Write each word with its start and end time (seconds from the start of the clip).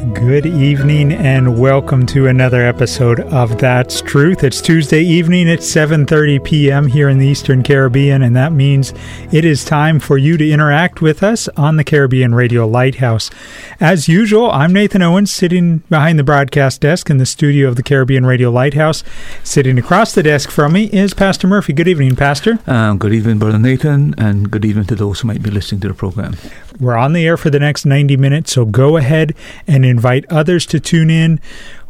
Good 0.00 0.46
evening 0.46 1.12
and 1.12 1.60
welcome 1.60 2.06
to 2.06 2.26
another 2.26 2.62
episode 2.62 3.20
of 3.20 3.58
That's 3.58 4.00
Truth. 4.00 4.42
It's 4.42 4.62
Tuesday 4.62 5.02
evening 5.02 5.46
at 5.50 5.58
7:30 5.58 6.42
p.m. 6.42 6.86
here 6.86 7.10
in 7.10 7.18
the 7.18 7.26
Eastern 7.26 7.62
Caribbean 7.62 8.22
and 8.22 8.34
that 8.34 8.52
means 8.52 8.94
it 9.30 9.44
is 9.44 9.62
time 9.62 10.00
for 10.00 10.16
you 10.16 10.38
to 10.38 10.50
interact 10.50 11.02
with 11.02 11.22
us 11.22 11.48
on 11.48 11.76
the 11.76 11.84
Caribbean 11.84 12.34
Radio 12.34 12.66
Lighthouse. 12.66 13.30
As 13.78 14.08
usual, 14.08 14.50
I'm 14.50 14.72
Nathan 14.72 15.02
Owens 15.02 15.30
sitting 15.30 15.78
behind 15.90 16.18
the 16.18 16.24
broadcast 16.24 16.80
desk 16.80 17.10
in 17.10 17.18
the 17.18 17.26
studio 17.26 17.68
of 17.68 17.76
the 17.76 17.82
Caribbean 17.82 18.24
Radio 18.24 18.50
Lighthouse. 18.50 19.04
Sitting 19.44 19.78
across 19.78 20.14
the 20.14 20.22
desk 20.22 20.50
from 20.50 20.72
me 20.72 20.84
is 20.84 21.12
Pastor 21.12 21.46
Murphy. 21.46 21.74
Good 21.74 21.88
evening, 21.88 22.16
Pastor. 22.16 22.58
Um, 22.66 22.96
good 22.96 23.12
evening, 23.12 23.38
Brother 23.38 23.58
Nathan, 23.58 24.14
and 24.16 24.50
good 24.50 24.64
evening 24.64 24.86
to 24.86 24.94
those 24.94 25.20
who 25.20 25.28
might 25.28 25.42
be 25.42 25.50
listening 25.50 25.82
to 25.82 25.88
the 25.88 25.94
program. 25.94 26.36
We're 26.80 26.96
on 26.96 27.12
the 27.12 27.26
air 27.26 27.36
for 27.36 27.50
the 27.50 27.60
next 27.60 27.84
90 27.84 28.16
minutes, 28.16 28.52
so 28.52 28.64
go 28.64 28.96
ahead 28.96 29.34
and 29.66 29.84
invite 29.84 30.24
others 30.30 30.64
to 30.66 30.80
tune 30.80 31.10
in, 31.10 31.38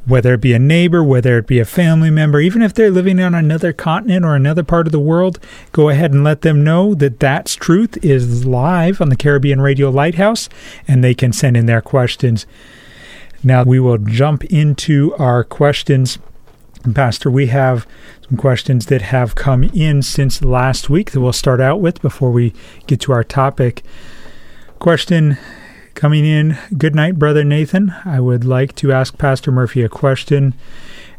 whether 0.05 0.35
it 0.35 0.41
be 0.41 0.53
a 0.53 0.59
neighbor, 0.59 1.05
whether 1.05 1.39
it 1.39 1.47
be 1.47 1.61
a 1.61 1.65
family 1.65 2.11
member, 2.11 2.41
even 2.41 2.61
if 2.61 2.75
they're 2.75 2.91
living 2.91 3.21
on 3.21 3.33
another 3.33 3.73
continent 3.73 4.25
or 4.25 4.35
another 4.35 4.65
part 4.65 4.89
of 4.89 4.93
the 4.93 4.99
world, 4.99 5.39
go 5.71 5.89
ahead 5.91 6.13
and 6.13 6.25
let 6.25 6.41
them 6.41 6.65
know 6.65 6.95
that 6.95 7.21
That's 7.21 7.55
Truth 7.55 8.05
is 8.05 8.45
live 8.45 9.01
on 9.01 9.11
the 9.11 9.17
Caribbean 9.17 9.61
Radio 9.61 9.91
Lighthouse 9.91 10.49
and 10.89 11.05
they 11.05 11.15
can 11.15 11.33
send 11.33 11.57
in 11.57 11.67
their 11.67 11.83
questions. 11.83 12.45
Now 13.45 13.63
we 13.63 13.79
will 13.79 13.99
jump 13.99 14.45
into 14.45 15.15
our 15.15 15.45
questions. 15.45 16.19
Pastor, 16.95 17.31
we 17.31 17.47
have 17.47 17.87
some 18.29 18.37
questions 18.37 18.87
that 18.87 19.03
have 19.03 19.35
come 19.35 19.65
in 19.65 20.03
since 20.03 20.43
last 20.43 20.91
week 20.91 21.13
that 21.13 21.21
we'll 21.21 21.33
start 21.33 21.61
out 21.61 21.81
with 21.81 22.03
before 22.03 22.33
we 22.33 22.55
get 22.87 23.01
to 23.03 23.13
our 23.13 23.23
topic. 23.23 23.85
Question 24.81 25.36
coming 25.95 26.25
in. 26.25 26.56
Good 26.78 26.95
night, 26.95 27.19
Brother 27.19 27.45
Nathan. 27.45 27.95
I 28.06 28.19
would 28.19 28.47
like 28.47 28.75
to 28.77 28.92
ask 28.92 29.19
Pastor 29.19 29.53
Murphy 29.53 29.83
a 29.83 29.91
question. 29.91 30.55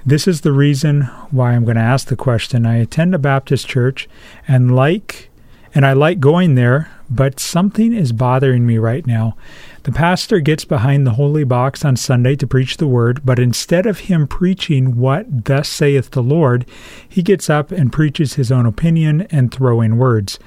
This 0.04 0.28
is 0.28 0.42
the 0.42 0.52
reason 0.52 1.04
why 1.30 1.52
I'm 1.52 1.64
going 1.64 1.76
to 1.76 1.82
ask 1.84 2.08
the 2.08 2.16
question. 2.16 2.66
I 2.66 2.78
attend 2.78 3.14
a 3.14 3.20
Baptist 3.20 3.68
church 3.68 4.10
and 4.48 4.76
like 4.76 5.30
and 5.76 5.86
I 5.86 5.94
like 5.94 6.20
going 6.20 6.56
there, 6.56 6.90
but 7.08 7.40
something 7.40 7.94
is 7.94 8.12
bothering 8.12 8.66
me 8.66 8.80
right 8.80 9.06
now. 9.06 9.38
The 9.84 9.92
pastor 9.92 10.40
gets 10.40 10.66
behind 10.66 11.06
the 11.06 11.14
holy 11.14 11.44
box 11.44 11.86
on 11.86 11.96
Sunday 11.98 12.36
to 12.38 12.48
preach 12.48 12.78
the 12.78 12.88
word, 12.88 13.22
but 13.24 13.38
instead 13.38 13.86
of 13.86 14.00
him 14.00 14.28
preaching 14.28 14.98
what 14.98 15.46
thus 15.46 15.70
saith 15.70 16.12
the 16.12 16.24
Lord, 16.24 16.66
he 17.08 17.22
gets 17.22 17.48
up 17.48 17.72
and 17.72 17.94
preaches 17.94 18.34
his 18.34 18.52
own 18.52 18.66
opinion 18.66 19.28
and 19.30 19.52
throwing 19.52 19.98
words. 19.98 20.40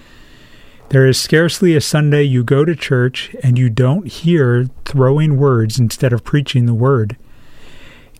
There 0.94 1.08
is 1.08 1.20
scarcely 1.20 1.74
a 1.74 1.80
Sunday 1.80 2.22
you 2.22 2.44
go 2.44 2.64
to 2.64 2.76
church 2.76 3.34
and 3.42 3.58
you 3.58 3.68
don't 3.68 4.06
hear 4.06 4.68
throwing 4.84 5.38
words 5.38 5.76
instead 5.76 6.12
of 6.12 6.22
preaching 6.22 6.66
the 6.66 6.72
word. 6.72 7.16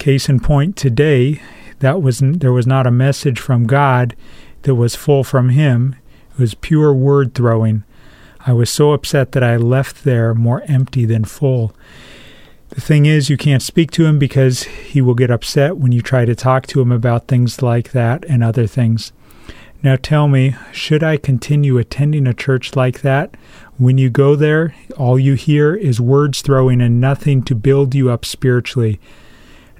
Case 0.00 0.28
in 0.28 0.40
point, 0.40 0.76
today 0.76 1.40
that 1.78 2.02
was 2.02 2.18
there 2.20 2.52
was 2.52 2.66
not 2.66 2.88
a 2.88 2.90
message 2.90 3.38
from 3.38 3.68
God 3.68 4.16
that 4.62 4.74
was 4.74 4.96
full 4.96 5.22
from 5.22 5.50
Him. 5.50 5.94
It 6.32 6.40
was 6.40 6.54
pure 6.54 6.92
word 6.92 7.32
throwing. 7.32 7.84
I 8.44 8.52
was 8.52 8.70
so 8.70 8.90
upset 8.90 9.30
that 9.30 9.44
I 9.44 9.54
left 9.54 10.02
there 10.02 10.34
more 10.34 10.64
empty 10.66 11.04
than 11.04 11.24
full. 11.24 11.76
The 12.70 12.80
thing 12.80 13.06
is, 13.06 13.30
you 13.30 13.36
can't 13.36 13.62
speak 13.62 13.92
to 13.92 14.04
him 14.04 14.18
because 14.18 14.64
he 14.64 15.00
will 15.00 15.14
get 15.14 15.30
upset 15.30 15.76
when 15.76 15.92
you 15.92 16.02
try 16.02 16.24
to 16.24 16.34
talk 16.34 16.66
to 16.66 16.80
him 16.80 16.90
about 16.90 17.28
things 17.28 17.62
like 17.62 17.92
that 17.92 18.24
and 18.24 18.42
other 18.42 18.66
things. 18.66 19.12
Now 19.84 19.96
tell 19.96 20.28
me, 20.28 20.56
should 20.72 21.02
I 21.02 21.18
continue 21.18 21.76
attending 21.76 22.26
a 22.26 22.32
church 22.32 22.74
like 22.74 23.02
that? 23.02 23.36
When 23.76 23.98
you 23.98 24.08
go 24.08 24.34
there, 24.34 24.74
all 24.96 25.18
you 25.18 25.34
hear 25.34 25.74
is 25.74 26.00
words 26.00 26.40
throwing 26.40 26.80
and 26.80 27.02
nothing 27.02 27.42
to 27.42 27.54
build 27.54 27.94
you 27.94 28.08
up 28.08 28.24
spiritually, 28.24 28.98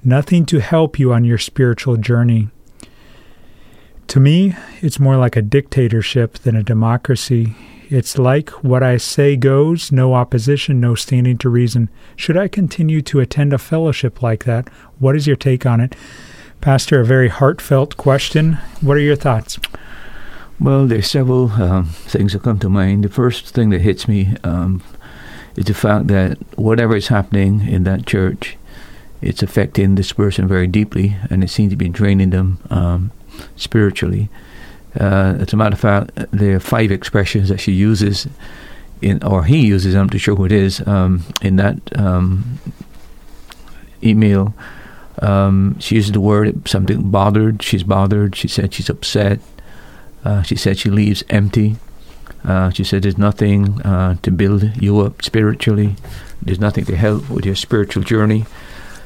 nothing 0.05 0.45
to 0.45 0.61
help 0.61 0.99
you 0.99 1.11
on 1.15 1.25
your 1.25 1.39
spiritual 1.39 1.97
journey. 1.97 2.51
To 4.09 4.21
me, 4.21 4.55
it's 4.83 5.01
more 5.01 5.17
like 5.17 5.37
a 5.37 5.43
dictatorship 5.43 6.35
than 6.35 6.55
a 6.55 6.63
democracy. 6.63 7.57
It's 7.89 8.19
like 8.19 8.51
what 8.63 8.83
I 8.83 8.99
say 8.99 9.37
goes, 9.37 9.91
no 9.91 10.13
opposition, 10.13 10.81
no 10.81 10.95
standing 10.95 11.39
to 11.39 11.49
reason. 11.49 11.89
Should 12.15 12.37
I 12.37 12.49
continue 12.49 13.01
to 13.01 13.21
attend 13.21 13.55
a 13.55 13.59
fellowship 13.59 14.21
like 14.23 14.45
that? 14.45 14.69
What 14.99 15.17
is 15.17 15.27
your 15.27 15.37
take 15.37 15.65
on 15.65 15.81
it? 15.81 15.97
Pastor, 16.61 17.01
a 17.01 17.07
very 17.07 17.29
heartfelt 17.29 17.97
question. 17.97 18.59
What 18.83 18.99
are 18.99 19.01
your 19.01 19.17
thoughts? 19.17 19.59
Well, 20.61 20.87
there's 20.87 21.11
several 21.11 21.51
um, 21.53 21.87
things 21.87 22.33
that 22.33 22.43
come 22.43 22.59
to 22.61 22.69
mind. 22.69 23.05
The 23.05 23.09
first 23.09 23.49
thing 23.49 23.71
that 23.71 23.81
hits 23.81 24.07
me 24.07 24.37
um, 24.45 24.83
is 25.57 25.65
the 25.65 25.75
fact 25.75 26.07
that 26.09 26.39
whatever 26.57 26.97
is 26.97 27.09
happening 27.09 27.67
in 27.69 27.85
that 27.85 28.07
church, 28.07 28.57
it's 29.21 29.43
affecting 29.43 29.95
this 29.95 30.13
person 30.13 30.47
very 30.47 30.67
deeply, 30.67 31.17
and 31.29 31.43
it 31.43 31.51
seems 31.51 31.73
to 31.73 31.77
be 31.77 31.89
draining 31.89 32.31
them 32.31 32.59
um, 32.71 33.11
spiritually. 33.57 34.29
Uh, 34.99 35.37
as 35.41 35.53
a 35.53 35.57
matter 35.57 35.75
of 35.75 35.81
fact, 35.81 36.13
there 36.31 36.57
are 36.57 36.61
five 36.61 36.93
expressions 36.93 37.49
that 37.49 37.59
she 37.59 37.73
uses, 37.73 38.29
in 39.03 39.23
or 39.25 39.45
he 39.45 39.67
uses. 39.67 39.95
I'm 39.95 40.07
not 40.07 40.21
sure 40.21 40.37
who 40.37 40.45
it 40.45 40.53
is 40.53 40.87
um, 40.87 41.25
in 41.43 41.57
that 41.57 41.79
um, 41.99 42.61
email. 44.03 44.55
Um, 45.21 45.79
she 45.81 45.97
uses 45.97 46.13
the 46.13 46.21
word 46.21 46.69
something 46.69 47.11
bothered. 47.11 47.63
She's 47.63 47.83
bothered. 47.83 48.37
She 48.37 48.47
said 48.47 48.73
she's 48.73 48.89
upset. 48.89 49.41
Uh, 50.25 50.43
she 50.43 50.57
said 50.57 50.79
she 50.79 50.91
leaves 50.91 51.23
empty. 51.29 51.77
Uh, 52.45 52.71
she 52.71 52.85
said 52.85 53.03
there's 53.03 53.19
nothing 53.19 53.81
uh, 53.83 54.17
to 54.23 54.31
build 54.31 54.75
you 54.81 55.01
up 55.01 55.23
spiritually. 55.23 55.97
There's 56.43 56.61
nothing 56.61 56.85
to 56.87 56.97
help 56.97 57.29
with 57.31 57.45
your 57.47 57.55
spiritual 57.55 58.03
journey. 58.03 58.45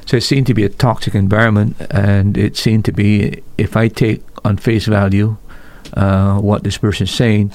So 0.07 0.17
it 0.17 0.23
seemed 0.23 0.47
to 0.47 0.55
be 0.55 0.65
a 0.65 0.69
toxic 0.71 1.15
environment, 1.15 1.77
and 1.91 2.39
it 2.39 2.57
seemed 2.57 2.85
to 2.87 2.93
be, 2.93 3.43
if 3.59 3.77
I 3.77 3.89
take 3.89 4.23
on 4.45 4.57
face 4.57 4.87
value 4.87 5.37
uh, 5.93 6.39
what 6.39 6.65
this 6.65 6.79
person 6.79 7.05
is 7.05 7.11
saying, 7.11 7.53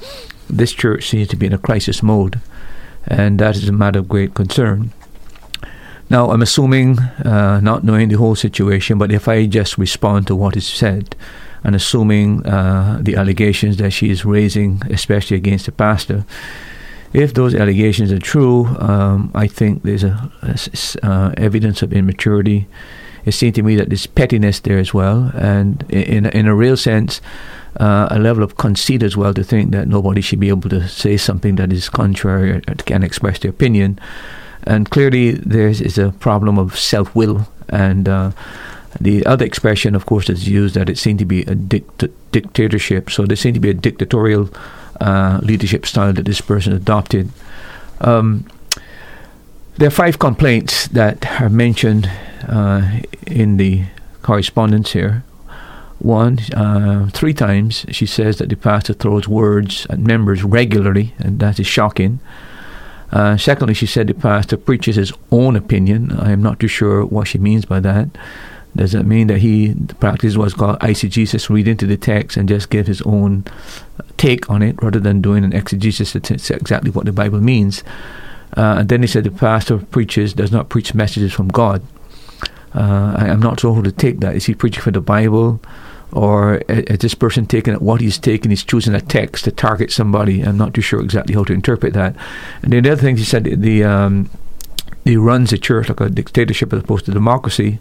this 0.50 0.72
church 0.72 1.10
seems 1.10 1.30
to 1.30 1.36
be 1.36 1.48
in 1.48 1.54
a 1.54 1.58
crisis 1.58 2.04
mode, 2.04 2.40
and 3.08 3.40
that 3.40 3.56
is 3.56 3.68
a 3.68 3.72
matter 3.72 4.00
of 4.00 4.08
great 4.08 4.36
concern. 4.36 4.92
Now, 6.10 6.30
I'm 6.30 6.44
assuming, 6.44 7.00
uh, 7.00 7.60
not 7.62 7.84
knowing 7.84 8.10
the 8.10 8.18
whole 8.18 8.36
situation, 8.36 8.98
but 9.00 9.12
if 9.12 9.28
I 9.28 9.48
just 9.48 9.78
respond 9.78 10.28
to 10.28 10.36
what 10.36 10.56
is 10.56 10.68
said, 10.68 11.16
and 11.64 11.76
assuming 11.76 12.46
uh, 12.46 13.00
the 13.02 13.16
allegations 13.16 13.78
that 13.78 13.92
she 13.92 14.10
is 14.10 14.26
raising, 14.26 14.82
especially 14.90 15.38
against 15.38 15.66
the 15.66 15.72
pastor, 15.72 16.26
if 17.14 17.34
those 17.34 17.54
allegations 17.54 18.12
are 18.12 18.20
true, 18.20 18.66
um, 18.80 19.32
I 19.36 19.48
think 19.48 19.84
there's 19.84 20.04
a, 20.04 20.32
a 20.42 20.58
uh, 21.08 21.34
evidence 21.38 21.82
of 21.82 21.94
immaturity. 21.94 22.68
It 23.24 23.34
seems 23.34 23.56
to 23.56 23.64
me 23.64 23.76
that 23.76 23.90
there's 23.90 24.08
pettiness 24.08 24.60
there 24.60 24.80
as 24.80 24.94
well, 24.94 25.32
and 25.36 25.86
in 25.90 26.26
in 26.26 26.48
a 26.48 26.56
real 26.56 26.76
sense, 26.76 27.22
uh, 27.80 28.08
a 28.10 28.20
level 28.20 28.44
of 28.44 28.58
conceit 28.58 29.04
as 29.04 29.16
well 29.16 29.34
to 29.34 29.44
think 29.44 29.72
that 29.72 29.88
nobody 29.88 30.22
should 30.22 30.40
be 30.40 30.50
able 30.50 30.70
to 30.70 30.88
say 30.88 31.16
something 31.16 31.56
that 31.56 31.72
is 31.72 31.88
contrary 31.88 32.52
or 32.52 32.62
can 32.86 33.04
express 33.04 33.40
their 33.40 33.52
opinion. 33.52 34.00
And 34.66 34.90
clearly, 34.90 35.34
there 35.34 35.68
is 35.68 35.98
a 35.98 36.12
problem 36.12 36.58
of 36.58 36.78
self 36.78 37.16
will 37.16 37.48
and. 37.70 38.10
Uh, 38.10 38.32
the 39.00 39.26
other 39.26 39.46
expression, 39.46 39.96
of 39.96 40.06
course, 40.06 40.30
is 40.30 40.48
used 40.48 40.76
that 40.76 40.90
it 40.90 40.98
seemed 40.98 41.20
to 41.20 41.26
be 41.26 41.42
a 41.44 41.56
dict- 41.56 42.06
dictatorship. 42.32 43.10
So 43.10 43.26
there 43.26 43.38
seemed 43.38 43.56
to 43.56 43.60
be 43.60 43.70
a 43.70 43.74
dictatorial 43.74 44.50
uh, 45.02 45.40
leadership 45.42 45.86
style 45.86 46.14
that 46.14 46.26
this 46.26 46.42
person 46.42 46.74
adopted. 46.74 47.30
Um, 48.02 48.46
there 49.78 49.88
are 49.88 49.92
five 49.92 50.20
complaints 50.20 50.88
that 50.90 51.42
are 51.42 51.50
mentioned 51.50 52.10
uh, 52.48 53.00
in 53.26 53.58
the 53.58 53.86
correspondence 54.22 54.92
here. 54.92 55.24
One, 56.00 56.40
uh, 56.54 57.10
three 57.14 57.34
times 57.34 57.86
she 57.90 58.06
says 58.06 58.38
that 58.38 58.50
the 58.50 58.56
pastor 58.56 58.94
throws 58.94 59.28
words 59.28 59.88
at 59.90 60.00
members 60.00 60.44
regularly, 60.44 61.14
and 61.18 61.40
that 61.40 61.60
is 61.60 61.68
shocking. 61.68 62.20
Uh, 63.12 63.38
secondly, 63.38 63.74
she 63.74 63.86
said 63.86 64.08
the 64.08 64.14
pastor 64.14 64.58
preaches 64.58 64.96
his 64.96 65.14
own 65.32 65.56
opinion. 65.56 66.12
I 66.12 66.32
am 66.32 66.42
not 66.42 66.60
too 66.60 66.68
sure 66.68 67.06
what 67.06 67.28
she 67.28 67.38
means 67.38 67.64
by 67.66 67.80
that. 67.80 68.10
Does 68.76 68.96
it 68.96 69.06
mean 69.06 69.28
that 69.28 69.40
he 69.40 69.76
practices 70.00 70.38
what's 70.38 70.56
called 70.56 70.80
eisegesis, 70.80 71.50
reading 71.50 71.78
to 71.78 71.86
the 71.86 71.98
text 71.98 72.38
and 72.38 72.50
just 72.50 72.70
give 72.70 72.88
his 72.88 73.02
own 73.04 73.46
take 74.18 74.50
on 74.50 74.64
it 74.64 74.82
rather 74.82 75.00
than 75.00 75.22
doing 75.22 75.44
an 75.44 75.54
exegesis 75.54 76.14
that's 76.14 76.50
exactly 76.50 76.90
what 76.90 77.06
the 77.06 77.12
Bible 77.12 77.40
means? 77.40 77.84
Uh, 78.58 78.78
and 78.80 78.90
then 78.90 79.02
he 79.02 79.08
said 79.08 79.24
the 79.24 79.32
pastor 79.32 79.78
preaches, 79.78 80.34
does 80.34 80.52
not 80.52 80.70
preach 80.70 80.94
messages 80.94 81.34
from 81.34 81.48
God. 81.48 81.84
Uh, 82.76 83.16
I, 83.18 83.28
am 83.28 83.40
not 83.40 83.60
sure 83.60 83.76
how 83.76 83.82
to 83.82 83.92
take 83.92 84.20
that. 84.22 84.36
Is 84.36 84.46
he 84.46 84.56
preaching 84.56 84.82
for 84.82 84.92
the 84.92 85.02
Bible? 85.02 85.60
Or 86.12 86.58
is 86.68 87.00
this 87.00 87.16
person 87.16 87.46
taking 87.46 87.74
what 87.76 88.02
he's 88.02 88.20
taking, 88.20 88.52
he's 88.52 88.64
choosing 88.64 88.94
a 88.94 89.02
text 89.02 89.46
to 89.46 89.52
target 89.52 89.92
somebody? 89.92 90.42
I'm 90.42 90.58
not 90.58 90.74
too 90.74 90.82
sure 90.82 91.02
exactly 91.02 91.36
how 91.36 91.44
to 91.46 91.54
interpret 91.54 91.94
that. 91.94 92.16
And 92.62 92.74
then 92.74 92.84
the 92.84 92.92
other 92.92 93.02
thing 93.02 93.18
he 93.18 93.24
said, 93.24 93.44
the 93.46 93.84
um, 93.84 94.30
he 95.04 95.18
runs 95.18 95.52
a 95.52 95.58
church 95.58 95.90
like 95.90 96.00
a 96.00 96.10
dictatorship 96.10 96.72
as 96.72 96.82
opposed 96.82 97.06
to 97.06 97.12
democracy 97.12 97.80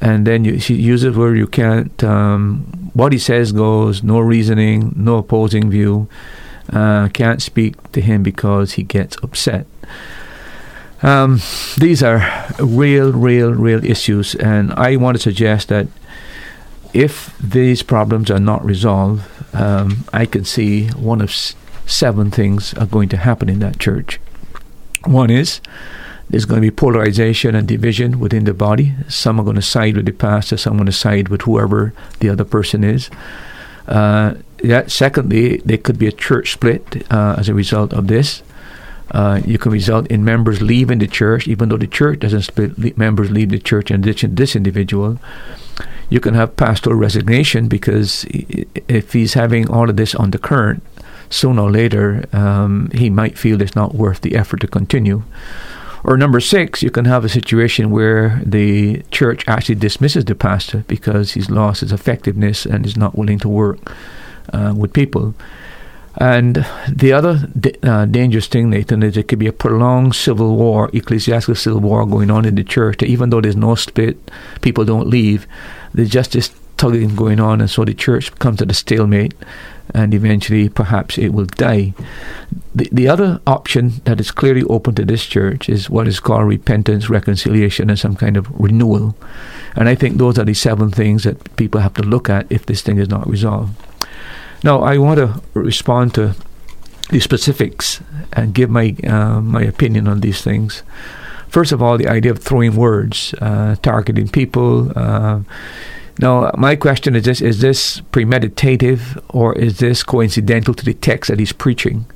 and 0.00 0.26
then 0.26 0.44
you 0.44 0.52
use 0.54 1.04
it 1.04 1.14
where 1.14 1.34
you 1.34 1.46
can't. 1.46 2.02
Um, 2.04 2.90
what 2.94 3.12
he 3.12 3.18
says 3.18 3.52
goes. 3.52 4.02
No 4.02 4.18
reasoning, 4.20 4.92
no 4.96 5.18
opposing 5.18 5.70
view. 5.70 6.08
Uh, 6.72 7.08
can't 7.08 7.40
speak 7.40 7.74
to 7.92 8.00
him 8.00 8.22
because 8.22 8.72
he 8.72 8.82
gets 8.82 9.16
upset. 9.22 9.66
Um, 11.02 11.40
these 11.76 12.02
are 12.02 12.20
real, 12.58 13.12
real, 13.12 13.52
real 13.54 13.84
issues, 13.84 14.34
and 14.34 14.72
I 14.72 14.96
want 14.96 15.16
to 15.16 15.22
suggest 15.22 15.68
that 15.68 15.86
if 16.92 17.36
these 17.38 17.82
problems 17.82 18.30
are 18.30 18.40
not 18.40 18.64
resolved, 18.64 19.22
um, 19.54 20.04
I 20.12 20.26
can 20.26 20.44
see 20.44 20.88
one 20.88 21.20
of 21.20 21.28
s- 21.30 21.54
seven 21.86 22.30
things 22.30 22.74
are 22.74 22.86
going 22.86 23.08
to 23.10 23.16
happen 23.16 23.48
in 23.48 23.60
that 23.60 23.78
church. 23.78 24.18
One 25.04 25.30
is 25.30 25.60
there's 26.30 26.44
going 26.44 26.60
to 26.60 26.66
be 26.66 26.74
polarization 26.74 27.54
and 27.54 27.66
division 27.66 28.20
within 28.20 28.44
the 28.44 28.54
body. 28.54 28.94
Some 29.08 29.40
are 29.40 29.44
going 29.44 29.56
to 29.56 29.62
side 29.62 29.96
with 29.96 30.06
the 30.06 30.12
pastor, 30.12 30.56
some 30.56 30.74
are 30.74 30.78
going 30.78 30.86
to 30.86 30.92
side 30.92 31.28
with 31.28 31.42
whoever 31.42 31.92
the 32.20 32.28
other 32.28 32.44
person 32.44 32.84
is. 32.84 33.10
Uh, 33.86 34.34
yeah, 34.62 34.86
secondly, 34.86 35.58
there 35.58 35.78
could 35.78 35.98
be 35.98 36.06
a 36.06 36.12
church 36.12 36.52
split 36.52 37.10
uh, 37.10 37.36
as 37.38 37.48
a 37.48 37.54
result 37.54 37.92
of 37.92 38.08
this. 38.08 38.42
Uh, 39.10 39.40
you 39.46 39.58
can 39.58 39.72
result 39.72 40.06
in 40.08 40.24
members 40.24 40.60
leaving 40.60 40.98
the 40.98 41.06
church, 41.06 41.48
even 41.48 41.70
though 41.70 41.78
the 41.78 41.86
church 41.86 42.20
doesn't 42.20 42.42
split. 42.42 42.98
members 42.98 43.30
leave 43.30 43.48
the 43.48 43.58
church 43.58 43.90
and 43.90 44.04
to 44.04 44.28
this 44.28 44.54
individual. 44.54 45.18
You 46.10 46.20
can 46.20 46.34
have 46.34 46.56
pastoral 46.56 46.96
resignation 46.96 47.68
because 47.68 48.26
if 48.28 49.12
he's 49.12 49.34
having 49.34 49.68
all 49.70 49.88
of 49.88 49.96
this 49.96 50.14
on 50.14 50.30
the 50.30 50.38
current, 50.38 50.82
sooner 51.30 51.62
or 51.62 51.70
later 51.70 52.24
um, 52.32 52.90
he 52.94 53.10
might 53.10 53.36
feel 53.38 53.60
it's 53.60 53.76
not 53.76 53.94
worth 53.94 54.20
the 54.20 54.34
effort 54.34 54.60
to 54.60 54.66
continue. 54.66 55.22
Or 56.08 56.16
number 56.16 56.40
six, 56.40 56.82
you 56.82 56.90
can 56.90 57.04
have 57.04 57.26
a 57.26 57.28
situation 57.28 57.90
where 57.90 58.40
the 58.42 59.02
church 59.10 59.44
actually 59.46 59.74
dismisses 59.74 60.24
the 60.24 60.34
pastor 60.34 60.82
because 60.88 61.32
he's 61.32 61.50
lost 61.50 61.82
his 61.82 61.92
effectiveness 61.92 62.64
and 62.64 62.86
is 62.86 62.96
not 62.96 63.18
willing 63.18 63.38
to 63.40 63.48
work 63.50 63.94
uh, 64.54 64.72
with 64.74 64.94
people. 64.94 65.34
And 66.16 66.64
the 66.90 67.12
other 67.12 67.46
uh, 67.82 68.06
dangerous 68.06 68.46
thing, 68.46 68.70
Nathan, 68.70 69.02
is 69.02 69.18
it 69.18 69.28
could 69.28 69.38
be 69.38 69.48
a 69.48 69.52
prolonged 69.52 70.14
civil 70.14 70.56
war, 70.56 70.88
ecclesiastical 70.94 71.56
civil 71.56 71.80
war 71.80 72.06
going 72.06 72.30
on 72.30 72.46
in 72.46 72.54
the 72.54 72.64
church. 72.64 73.02
Even 73.02 73.28
though 73.28 73.42
there's 73.42 73.54
no 73.54 73.74
split, 73.74 74.16
people 74.62 74.86
don't 74.86 75.08
leave. 75.08 75.46
There's 75.92 76.08
just 76.08 76.32
this 76.32 76.50
tugging 76.78 77.16
going 77.16 77.38
on, 77.38 77.60
and 77.60 77.68
so 77.68 77.84
the 77.84 77.92
church 77.92 78.34
comes 78.38 78.60
to 78.60 78.64
a 78.66 78.72
stalemate 78.72 79.34
and 79.94 80.14
eventually 80.14 80.68
perhaps 80.68 81.18
it 81.18 81.32
will 81.32 81.46
die. 81.46 81.94
The, 82.74 82.88
the 82.92 83.08
other 83.08 83.40
option 83.46 84.00
that 84.04 84.20
is 84.20 84.30
clearly 84.30 84.62
open 84.64 84.94
to 84.96 85.04
this 85.04 85.26
church 85.26 85.68
is 85.68 85.90
what 85.90 86.06
is 86.08 86.20
called 86.20 86.46
repentance, 86.46 87.10
reconciliation, 87.10 87.90
and 87.90 87.98
some 87.98 88.16
kind 88.16 88.36
of 88.36 88.48
renewal. 88.58 89.16
And 89.74 89.88
I 89.88 89.94
think 89.94 90.18
those 90.18 90.38
are 90.38 90.44
the 90.44 90.54
seven 90.54 90.90
things 90.90 91.24
that 91.24 91.56
people 91.56 91.80
have 91.80 91.94
to 91.94 92.02
look 92.02 92.28
at 92.28 92.46
if 92.50 92.66
this 92.66 92.82
thing 92.82 92.98
is 92.98 93.08
not 93.08 93.28
resolved. 93.28 93.72
Now, 94.64 94.80
I 94.80 94.98
want 94.98 95.18
to 95.18 95.40
respond 95.54 96.14
to 96.14 96.34
the 97.10 97.20
specifics 97.20 98.02
and 98.32 98.54
give 98.54 98.70
my 98.70 98.94
uh, 99.04 99.40
my 99.40 99.62
opinion 99.62 100.08
on 100.08 100.20
these 100.20 100.42
things. 100.42 100.82
First 101.48 101.72
of 101.72 101.82
all, 101.82 101.96
the 101.96 102.08
idea 102.08 102.30
of 102.32 102.38
throwing 102.38 102.76
words, 102.76 103.34
uh, 103.40 103.76
targeting 103.82 104.28
people. 104.28 104.92
Uh, 104.94 105.40
now, 106.18 106.50
my 106.56 106.74
question 106.74 107.14
is 107.14 107.24
this 107.24 107.40
is 107.40 107.60
this 107.60 108.00
premeditative 108.12 109.22
or 109.28 109.54
is 109.56 109.78
this 109.78 110.02
coincidental 110.02 110.74
to 110.74 110.84
the 110.84 110.94
text 110.94 111.30
that 111.30 111.38
he's 111.38 111.52
preaching? 111.52 112.06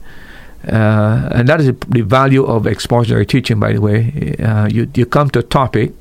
Uh, 0.66 1.28
and 1.32 1.48
that 1.48 1.60
is 1.60 1.72
the 1.88 2.02
value 2.02 2.44
of 2.44 2.66
expository 2.66 3.26
teaching, 3.26 3.58
by 3.58 3.72
the 3.72 3.80
way. 3.80 4.36
Uh, 4.38 4.68
you, 4.70 4.88
you 4.94 5.04
come 5.04 5.28
to 5.30 5.40
a 5.40 5.42
topic 5.42 5.92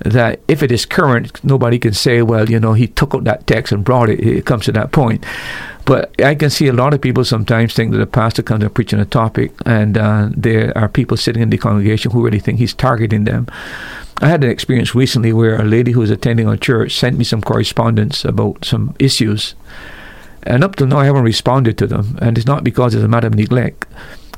that 0.00 0.40
if 0.48 0.62
it 0.62 0.72
is 0.72 0.84
current, 0.84 1.42
nobody 1.44 1.78
can 1.78 1.92
say, 1.92 2.22
well, 2.22 2.50
you 2.50 2.60
know, 2.60 2.72
he 2.74 2.86
took 2.86 3.14
out 3.14 3.24
that 3.24 3.46
text 3.46 3.72
and 3.72 3.84
brought 3.84 4.08
it. 4.08 4.20
It 4.20 4.44
comes 4.44 4.64
to 4.66 4.72
that 4.72 4.92
point. 4.92 5.24
But 5.86 6.20
I 6.20 6.34
can 6.34 6.50
see 6.50 6.66
a 6.66 6.72
lot 6.72 6.94
of 6.94 7.00
people 7.00 7.24
sometimes 7.24 7.72
think 7.72 7.92
that 7.92 8.00
a 8.00 8.06
pastor 8.06 8.42
comes 8.42 8.64
and 8.64 8.74
preaching 8.74 8.98
a 8.98 9.04
topic, 9.04 9.52
and 9.64 9.96
uh, 9.96 10.30
there 10.36 10.76
are 10.76 10.88
people 10.88 11.16
sitting 11.16 11.40
in 11.40 11.50
the 11.50 11.58
congregation 11.58 12.10
who 12.10 12.24
really 12.24 12.40
think 12.40 12.58
he's 12.58 12.74
targeting 12.74 13.22
them. 13.22 13.46
I 14.20 14.28
had 14.28 14.42
an 14.42 14.50
experience 14.50 14.96
recently 14.96 15.32
where 15.32 15.60
a 15.60 15.64
lady 15.64 15.92
who 15.92 16.00
was 16.00 16.10
attending 16.10 16.48
our 16.48 16.56
church 16.56 16.96
sent 16.96 17.16
me 17.16 17.24
some 17.24 17.40
correspondence 17.40 18.24
about 18.24 18.64
some 18.64 18.96
issues. 18.98 19.54
And 20.42 20.64
up 20.64 20.74
till 20.74 20.88
now, 20.88 20.98
I 20.98 21.04
haven't 21.04 21.22
responded 21.22 21.78
to 21.78 21.86
them. 21.86 22.18
And 22.20 22.36
it's 22.36 22.46
not 22.46 22.64
because 22.64 22.94
it's 22.94 23.04
a 23.04 23.08
matter 23.08 23.28
of 23.28 23.34
neglect. 23.34 23.86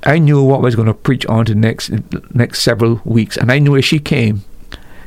I 0.04 0.18
knew 0.18 0.42
what 0.42 0.58
I 0.58 0.62
was 0.62 0.76
going 0.76 0.88
to 0.88 0.94
preach 0.94 1.24
on 1.26 1.46
to 1.46 1.54
the 1.54 1.60
next, 1.60 1.90
next 2.34 2.62
several 2.62 3.00
weeks. 3.04 3.36
And 3.36 3.50
I 3.50 3.58
knew 3.58 3.74
if 3.74 3.84
she 3.84 3.98
came, 3.98 4.42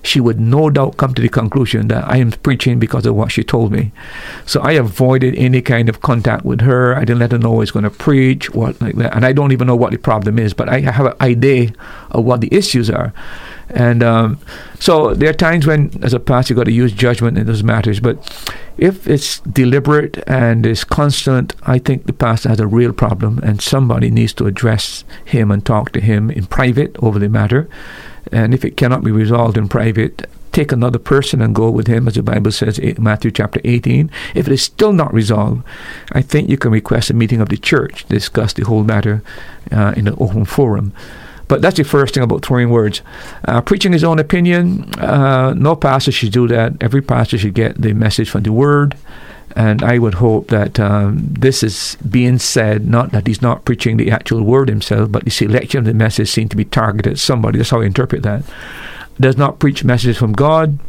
she 0.04 0.20
would 0.20 0.40
no 0.40 0.70
doubt 0.70 0.98
come 0.98 1.14
to 1.14 1.22
the 1.22 1.30
conclusion 1.30 1.88
that 1.90 2.08
I 2.08 2.18
am 2.18 2.32
preaching 2.32 2.80
because 2.80 3.06
of 3.06 3.16
what 3.16 3.32
she 3.32 3.44
told 3.44 3.72
me. 3.72 3.92
So 4.46 4.62
I 4.62 4.72
avoided 4.72 5.36
any 5.36 5.62
kind 5.62 5.90
of 5.90 6.02
contact 6.02 6.44
with 6.44 6.62
her. 6.62 6.96
I 6.96 7.02
didn't 7.02 7.20
let 7.20 7.32
her 7.32 7.38
know 7.38 7.54
I 7.56 7.58
was 7.60 7.72
going 7.72 7.84
to 7.84 7.90
preach, 7.90 8.50
what 8.54 8.80
like 8.82 8.96
that. 8.96 9.16
And 9.16 9.26
I 9.26 9.34
don't 9.34 9.52
even 9.52 9.68
know 9.68 9.76
what 9.76 9.92
the 9.92 9.98
problem 9.98 10.40
is, 10.40 10.54
but 10.54 10.70
I 10.70 10.80
have 10.80 11.06
an 11.06 11.14
idea 11.22 11.72
of 12.12 12.26
what 12.26 12.42
the 12.42 12.54
issues 12.54 12.90
are. 12.90 13.14
And 13.70 14.04
um, 14.04 14.40
so 14.80 15.14
there 15.14 15.30
are 15.30 15.34
times 15.34 15.66
when, 15.66 15.92
as 16.04 16.14
a 16.14 16.20
pastor, 16.20 16.54
you've 16.54 16.58
got 16.58 16.66
to 16.66 16.72
use 16.74 16.92
judgment 16.92 17.38
in 17.38 17.46
those 17.46 17.64
matters. 17.64 18.00
But 18.00 18.18
if 18.78 19.08
it's 19.08 19.40
deliberate 19.42 20.22
and 20.28 20.66
is 20.66 20.84
constant, 20.84 21.56
I 21.64 21.80
think 21.80 22.06
the 22.06 22.14
pastor 22.14 22.50
has 22.50 22.60
a 22.60 22.68
real 22.68 22.92
problem, 22.92 23.40
and 23.44 23.62
somebody 23.62 24.12
needs 24.12 24.34
to 24.34 24.48
address 24.48 25.06
him 25.24 25.52
and 25.52 25.66
talk 25.66 25.92
to 25.94 26.02
him 26.02 26.30
in 26.30 26.48
private 26.48 26.96
over 27.00 27.18
the 27.18 27.30
matter. 27.30 27.70
And 28.32 28.54
if 28.54 28.64
it 28.64 28.78
cannot 28.78 29.04
be 29.04 29.12
resolved 29.12 29.58
in 29.58 29.68
private, 29.68 30.30
take 30.52 30.72
another 30.72 31.00
person 31.00 31.42
and 31.42 31.56
go 31.56 31.70
with 31.70 31.88
him, 31.88 32.08
as 32.08 32.16
the 32.16 32.24
Bible 32.24 32.52
says 32.52 32.78
in 32.78 33.02
Matthew 33.02 33.32
chapter 33.32 33.62
18. 33.64 34.12
If 34.36 34.48
it 34.48 34.54
is 34.54 34.62
still 34.62 34.94
not 34.94 35.14
resolved, 35.14 35.64
I 36.12 36.22
think 36.22 36.50
you 36.50 36.58
can 36.58 36.72
request 36.72 37.10
a 37.10 37.14
meeting 37.14 37.42
of 37.42 37.50
the 37.50 37.58
church 37.58 38.04
to 38.04 38.10
discuss 38.10 38.54
the 38.54 38.66
whole 38.66 38.84
matter 38.84 39.24
uh, 39.72 39.94
in 39.96 40.08
an 40.08 40.16
open 40.20 40.46
forum. 40.46 40.94
But 41.52 41.62
that's 41.62 41.76
the 41.76 41.84
first 41.84 42.14
thing 42.14 42.24
about 42.24 42.46
throwing 42.46 42.70
words. 42.70 43.02
Uh, 43.44 43.60
preaching 43.60 43.92
his 43.92 44.06
own 44.06 44.20
opinion, 44.20 44.90
uh, 45.00 45.54
no 45.54 45.76
pastor 45.76 46.10
should 46.10 46.32
do 46.32 46.48
that. 46.48 46.72
Every 46.80 47.02
pastor 47.02 47.38
should 47.38 47.56
get 47.56 47.82
the 47.82 47.92
message 47.92 48.30
from 48.30 48.44
the 48.44 48.54
Word. 48.54 48.96
And 49.58 49.84
I 49.84 50.00
would 50.00 50.14
hope 50.14 50.48
that 50.48 50.80
um, 50.80 51.18
this 51.28 51.62
is 51.62 51.98
being 52.10 52.40
said, 52.40 52.88
not 52.88 53.12
that 53.12 53.28
he's 53.28 53.42
not 53.42 53.66
preaching 53.66 53.98
the 53.98 54.12
actual 54.12 54.44
word 54.44 54.70
himself, 54.70 55.12
but 55.12 55.26
the 55.26 55.30
selection 55.30 55.80
of 55.80 55.84
the 55.84 55.94
message 55.94 56.30
seems 56.30 56.52
to 56.52 56.56
be 56.56 56.64
targeted 56.64 57.12
at 57.12 57.20
somebody. 57.20 57.58
That's 57.58 57.72
how 57.72 57.82
I 57.82 57.86
interpret 57.86 58.24
that. 58.24 58.46
Does 59.20 59.36
not 59.36 59.60
preach 59.60 59.84
messages 59.84 60.16
from 60.16 60.32
God. 60.32 60.80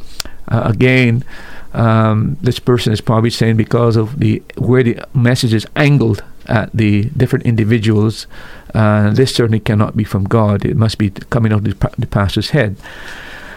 Uh, 0.47 0.63
again, 0.67 1.25
um, 1.73 2.37
this 2.43 2.59
person 2.59 2.93
is 2.93 3.01
probably 3.01 3.31
saying 3.31 3.57
because 3.57 3.97
of 3.97 4.19
the 4.19 4.43
where 4.57 4.83
the 4.83 5.03
message 5.15 5.55
is 5.55 5.67
angled 5.77 6.23
at 6.47 6.71
the 6.73 7.05
different 7.17 7.47
individuals, 7.47 8.27
uh, 8.75 9.11
this 9.11 9.35
certainly 9.35 9.61
cannot 9.61 9.97
be 9.97 10.05
from 10.05 10.25
God. 10.25 10.65
It 10.65 10.77
must 10.77 10.99
be 10.99 11.11
coming 11.11 11.53
out 11.53 11.67
of 11.67 11.79
the, 11.79 11.91
the 11.99 12.07
pastor's 12.07 12.51
head. 12.51 12.77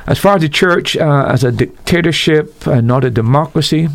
As 0.08 0.20
far 0.20 0.36
as 0.36 0.42
the 0.44 0.50
church 0.50 0.96
uh, 0.96 1.26
as 1.30 1.44
a 1.44 1.52
dictatorship, 1.52 2.68
uh, 2.68 2.80
not 2.80 3.04
a 3.04 3.10
democracy, 3.10 3.90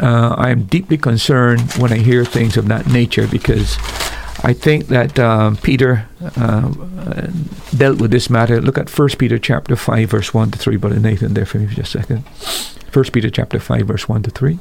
uh, 0.00 0.34
I 0.36 0.50
am 0.50 0.64
deeply 0.64 0.98
concerned 0.98 1.72
when 1.74 1.92
I 1.92 1.98
hear 1.98 2.24
things 2.24 2.56
of 2.56 2.68
that 2.68 2.86
nature 2.88 3.28
because 3.28 3.76
I 4.42 4.52
think 4.52 4.86
that 4.86 5.18
um, 5.18 5.56
Peter 5.56 6.06
uh, 6.36 6.70
dealt 7.76 8.00
with 8.00 8.10
this 8.10 8.30
matter. 8.30 8.60
Look 8.60 8.78
at 8.78 8.88
First 8.88 9.18
Peter 9.18 9.38
chapter 9.38 9.76
five, 9.76 10.10
verse 10.10 10.32
one 10.32 10.50
to 10.50 10.58
three. 10.58 10.76
Brother 10.76 10.98
Nathan, 10.98 11.34
there 11.34 11.46
for 11.46 11.58
me 11.58 11.66
for 11.66 11.74
just 11.74 11.94
a 11.94 11.98
second. 12.00 12.26
First 12.90 13.12
Peter 13.12 13.30
chapter 13.30 13.60
five, 13.60 13.86
verse 13.86 14.08
one 14.08 14.22
to 14.22 14.30
three 14.30 14.58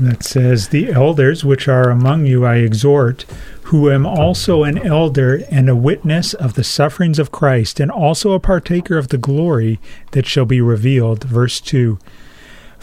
that 0.00 0.22
says, 0.22 0.68
The 0.68 0.90
elders 0.90 1.44
which 1.44 1.68
are 1.68 1.90
among 1.90 2.26
you 2.26 2.44
I 2.44 2.56
exhort, 2.56 3.24
who 3.64 3.90
am 3.90 4.06
also 4.06 4.64
an 4.64 4.78
elder 4.78 5.42
and 5.50 5.68
a 5.68 5.76
witness 5.76 6.34
of 6.34 6.54
the 6.54 6.64
sufferings 6.64 7.18
of 7.18 7.32
Christ, 7.32 7.80
and 7.80 7.90
also 7.90 8.32
a 8.32 8.40
partaker 8.40 8.98
of 8.98 9.08
the 9.08 9.18
glory 9.18 9.80
that 10.12 10.26
shall 10.26 10.44
be 10.44 10.60
revealed. 10.60 11.24
Verse 11.24 11.60
2 11.60 11.98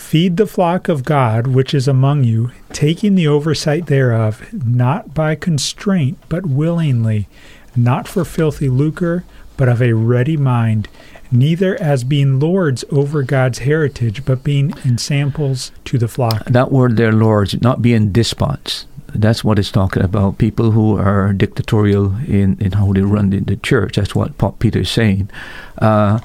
Feed 0.01 0.35
the 0.35 0.45
flock 0.45 0.89
of 0.89 1.05
God 1.05 1.47
which 1.47 1.73
is 1.73 1.87
among 1.87 2.25
you, 2.25 2.51
taking 2.73 3.15
the 3.15 3.27
oversight 3.27 3.85
thereof, 3.85 4.51
not 4.51 5.13
by 5.13 5.35
constraint, 5.35 6.17
but 6.27 6.45
willingly, 6.45 7.29
not 7.77 8.09
for 8.09 8.25
filthy 8.25 8.67
lucre, 8.67 9.23
but 9.55 9.69
of 9.69 9.81
a 9.81 9.93
ready 9.93 10.35
mind, 10.35 10.89
neither 11.31 11.81
as 11.81 12.03
being 12.03 12.41
lords 12.41 12.83
over 12.91 13.23
God's 13.23 13.59
heritage, 13.59 14.25
but 14.25 14.43
being 14.43 14.73
ensamples 14.83 15.71
to 15.85 15.97
the 15.97 16.09
flock. 16.09 16.43
That 16.43 16.73
word 16.73 16.97
there, 16.97 17.13
lords, 17.13 17.61
not 17.61 17.81
being 17.81 18.11
despots. 18.11 18.87
That's 19.15 19.45
what 19.45 19.59
it's 19.59 19.71
talking 19.71 20.03
about. 20.03 20.37
People 20.37 20.71
who 20.71 20.97
are 20.97 21.31
dictatorial 21.31 22.15
in, 22.27 22.57
in 22.59 22.73
how 22.73 22.91
they 22.91 23.01
run 23.01 23.29
the, 23.29 23.39
the 23.39 23.55
church. 23.55 23.95
That's 23.95 24.13
what 24.13 24.59
Peter 24.59 24.79
is 24.79 24.91
saying. 24.91 25.29
Uh, 25.77 26.19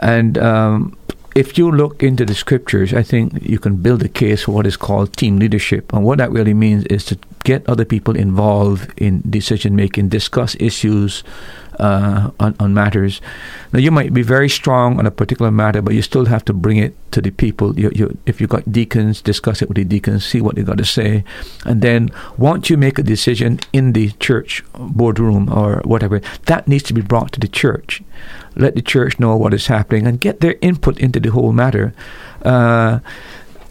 and 0.00 0.36
um, 0.36 0.98
if 1.34 1.56
you 1.56 1.70
look 1.70 2.02
into 2.02 2.24
the 2.24 2.34
scriptures, 2.34 2.92
I 2.92 3.02
think 3.02 3.42
you 3.42 3.58
can 3.58 3.76
build 3.76 4.02
a 4.02 4.08
case 4.08 4.44
for 4.44 4.52
what 4.52 4.66
is 4.66 4.76
called 4.76 5.16
team 5.16 5.38
leadership. 5.38 5.92
And 5.92 6.04
what 6.04 6.18
that 6.18 6.30
really 6.30 6.54
means 6.54 6.84
is 6.84 7.04
to 7.06 7.18
get 7.44 7.66
other 7.68 7.84
people 7.84 8.16
involved 8.16 8.92
in 8.98 9.22
decision 9.28 9.74
making, 9.74 10.08
discuss 10.08 10.56
issues 10.60 11.24
uh, 11.78 12.30
on, 12.40 12.54
on 12.58 12.74
matters. 12.74 13.20
Now, 13.72 13.78
you 13.78 13.90
might 13.90 14.12
be 14.12 14.22
very 14.22 14.48
strong 14.48 14.98
on 14.98 15.06
a 15.06 15.10
particular 15.10 15.50
matter, 15.50 15.82
but 15.82 15.94
you 15.94 16.02
still 16.02 16.26
have 16.26 16.44
to 16.46 16.52
bring 16.52 16.76
it 16.76 16.94
to 17.12 17.20
the 17.20 17.30
people. 17.30 17.78
You, 17.78 17.90
you, 17.94 18.18
if 18.26 18.40
you've 18.40 18.50
got 18.50 18.70
deacons, 18.70 19.22
discuss 19.22 19.62
it 19.62 19.68
with 19.68 19.76
the 19.76 19.84
deacons, 19.84 20.24
see 20.24 20.40
what 20.40 20.56
they've 20.56 20.66
got 20.66 20.78
to 20.78 20.84
say. 20.84 21.24
And 21.64 21.82
then 21.82 22.10
once 22.36 22.70
you 22.70 22.76
make 22.76 22.98
a 22.98 23.02
decision 23.02 23.60
in 23.72 23.92
the 23.92 24.10
church 24.12 24.62
boardroom 24.74 25.52
or 25.52 25.82
whatever, 25.84 26.20
that 26.46 26.68
needs 26.68 26.84
to 26.84 26.94
be 26.94 27.02
brought 27.02 27.32
to 27.32 27.40
the 27.40 27.48
church. 27.48 28.02
Let 28.54 28.74
the 28.74 28.82
church 28.82 29.18
know 29.18 29.36
what 29.36 29.54
is 29.54 29.66
happening 29.66 30.06
and 30.06 30.20
get 30.20 30.40
their 30.40 30.56
input 30.60 30.98
into 30.98 31.20
the 31.20 31.30
whole 31.30 31.52
matter. 31.52 31.94
Uh, 32.44 33.00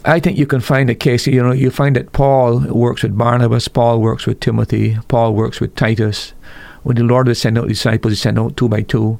I 0.04 0.18
think 0.18 0.36
you 0.36 0.46
can 0.46 0.60
find 0.60 0.90
a 0.90 0.96
case, 0.96 1.28
you 1.28 1.40
know, 1.40 1.52
you 1.52 1.70
find 1.70 1.94
that 1.94 2.12
Paul 2.12 2.60
works 2.60 3.04
with 3.04 3.16
Barnabas, 3.16 3.68
Paul 3.68 4.00
works 4.00 4.26
with 4.26 4.40
Timothy, 4.40 4.98
Paul 5.06 5.34
works 5.34 5.60
with 5.60 5.76
Titus 5.76 6.32
when 6.82 6.96
the 6.96 7.04
Lord 7.04 7.28
would 7.28 7.36
send 7.36 7.58
out 7.58 7.68
disciples, 7.68 8.12
he 8.12 8.16
sent 8.16 8.38
out 8.38 8.56
two 8.56 8.68
by 8.68 8.82
two. 8.82 9.18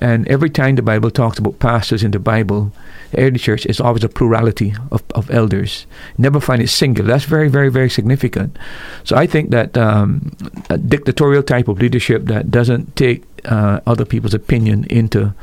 And 0.00 0.28
every 0.28 0.50
time 0.50 0.76
the 0.76 0.82
Bible 0.82 1.10
talks 1.10 1.38
about 1.38 1.58
pastors 1.58 2.02
in 2.02 2.10
the 2.10 2.18
Bible, 2.18 2.72
early 3.16 3.38
church 3.38 3.64
is 3.66 3.80
always 3.80 4.04
a 4.04 4.08
plurality 4.08 4.74
of, 4.90 5.02
of 5.14 5.30
elders. 5.30 5.86
Never 6.18 6.40
find 6.40 6.60
it 6.60 6.68
singular. 6.68 7.08
That's 7.08 7.24
very, 7.24 7.48
very, 7.48 7.70
very 7.70 7.88
significant. 7.88 8.58
So 9.04 9.16
I 9.16 9.26
think 9.26 9.50
that 9.50 9.76
um, 9.78 10.36
a 10.68 10.76
dictatorial 10.76 11.42
type 11.42 11.68
of 11.68 11.78
leadership 11.78 12.26
that 12.26 12.50
doesn't 12.50 12.96
take 12.96 13.24
uh, 13.46 13.80
other 13.86 14.04
people's 14.04 14.34
opinion 14.34 14.84
into 14.84 15.34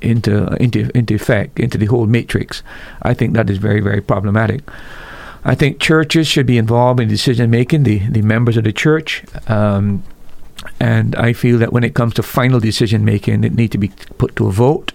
into 0.00 0.46
into 0.60 0.96
into 0.96 1.14
effect 1.14 1.58
into 1.58 1.76
the 1.76 1.86
whole 1.86 2.06
matrix, 2.06 2.62
I 3.02 3.14
think 3.14 3.34
that 3.34 3.50
is 3.50 3.58
very, 3.58 3.80
very 3.80 4.00
problematic. 4.00 4.60
I 5.44 5.54
think 5.54 5.80
churches 5.80 6.26
should 6.26 6.46
be 6.46 6.58
involved 6.58 7.00
in 7.00 7.08
decision 7.08 7.50
making. 7.50 7.84
The 7.84 8.00
the 8.10 8.22
members 8.22 8.56
of 8.56 8.64
the 8.64 8.72
church. 8.72 9.24
Um, 9.48 10.04
and 10.80 11.14
I 11.16 11.32
feel 11.32 11.58
that 11.58 11.72
when 11.72 11.84
it 11.84 11.94
comes 11.94 12.14
to 12.14 12.22
final 12.22 12.60
decision 12.60 13.04
making, 13.04 13.44
it 13.44 13.54
need 13.54 13.72
to 13.72 13.78
be 13.78 13.88
put 14.18 14.36
to 14.36 14.48
a 14.48 14.52
vote. 14.52 14.92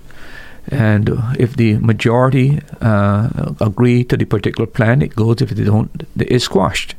And 0.70 1.10
if 1.38 1.58
the 1.58 1.77
majority 1.79 2.62
uh, 2.79 3.53
agree 3.60 4.05
to 4.05 4.15
the 4.15 4.24
particular 4.24 4.65
plan, 4.65 5.01
it 5.01 5.13
goes. 5.13 5.41
If 5.41 5.50
they 5.50 5.65
don't, 5.65 6.08
it 6.17 6.29
is 6.29 6.46
squashed. 6.46 6.96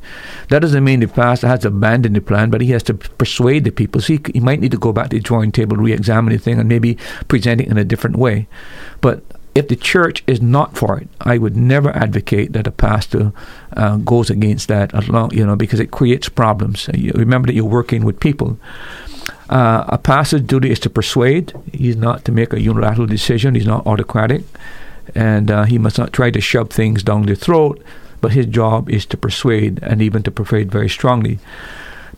That 0.50 0.58
doesn't 0.60 0.84
mean 0.84 1.00
the 1.00 1.08
pastor 1.08 1.48
has 1.48 1.60
to 1.60 1.68
abandon 1.68 2.12
the 2.12 2.20
plan, 2.20 2.50
but 2.50 2.60
he 2.60 2.72
has 2.72 2.82
to 2.84 2.94
persuade 2.94 3.64
the 3.64 3.70
people. 3.70 4.02
So 4.02 4.12
he, 4.14 4.20
he 4.34 4.40
might 4.40 4.60
need 4.60 4.72
to 4.72 4.76
go 4.76 4.92
back 4.92 5.08
to 5.10 5.16
the 5.16 5.22
drawing 5.22 5.50
table, 5.50 5.78
re-examine 5.78 6.34
the 6.34 6.38
thing, 6.38 6.58
and 6.58 6.68
maybe 6.68 6.98
present 7.28 7.62
it 7.62 7.68
in 7.68 7.78
a 7.78 7.84
different 7.84 8.16
way. 8.16 8.48
But 9.00 9.22
if 9.54 9.68
the 9.68 9.76
church 9.76 10.24
is 10.26 10.42
not 10.42 10.76
for 10.76 10.98
it, 10.98 11.08
I 11.20 11.38
would 11.38 11.56
never 11.56 11.90
advocate 11.90 12.52
that 12.52 12.66
a 12.66 12.72
pastor 12.72 13.32
uh, 13.76 13.96
goes 13.98 14.30
against 14.30 14.68
that, 14.68 14.92
as 14.94 15.08
long, 15.08 15.32
you 15.32 15.46
know, 15.46 15.56
because 15.56 15.80
it 15.80 15.90
creates 15.90 16.28
problems. 16.28 16.88
You 16.92 17.12
remember 17.14 17.46
that 17.46 17.54
you're 17.54 17.64
working 17.64 18.04
with 18.04 18.18
people. 18.18 18.58
Uh, 19.48 19.84
a 19.88 19.98
pastor's 19.98 20.40
duty 20.40 20.70
is 20.70 20.80
to 20.80 20.90
persuade. 20.90 21.52
He's 21.72 21.96
not 21.96 22.24
to 22.24 22.32
make 22.32 22.52
a 22.52 22.60
unilateral 22.60 23.06
decision. 23.06 23.54
He's 23.54 23.66
not 23.66 23.86
autocratic, 23.86 24.42
and 25.14 25.50
uh, 25.50 25.64
he 25.64 25.78
must 25.78 25.98
not 25.98 26.12
try 26.12 26.30
to 26.30 26.40
shove 26.40 26.70
things 26.70 27.02
down 27.02 27.26
their 27.26 27.36
throat. 27.36 27.80
But 28.20 28.32
his 28.32 28.46
job 28.46 28.88
is 28.88 29.04
to 29.06 29.16
persuade, 29.18 29.80
and 29.82 30.00
even 30.00 30.22
to 30.22 30.30
persuade 30.30 30.70
very 30.70 30.88
strongly 30.88 31.38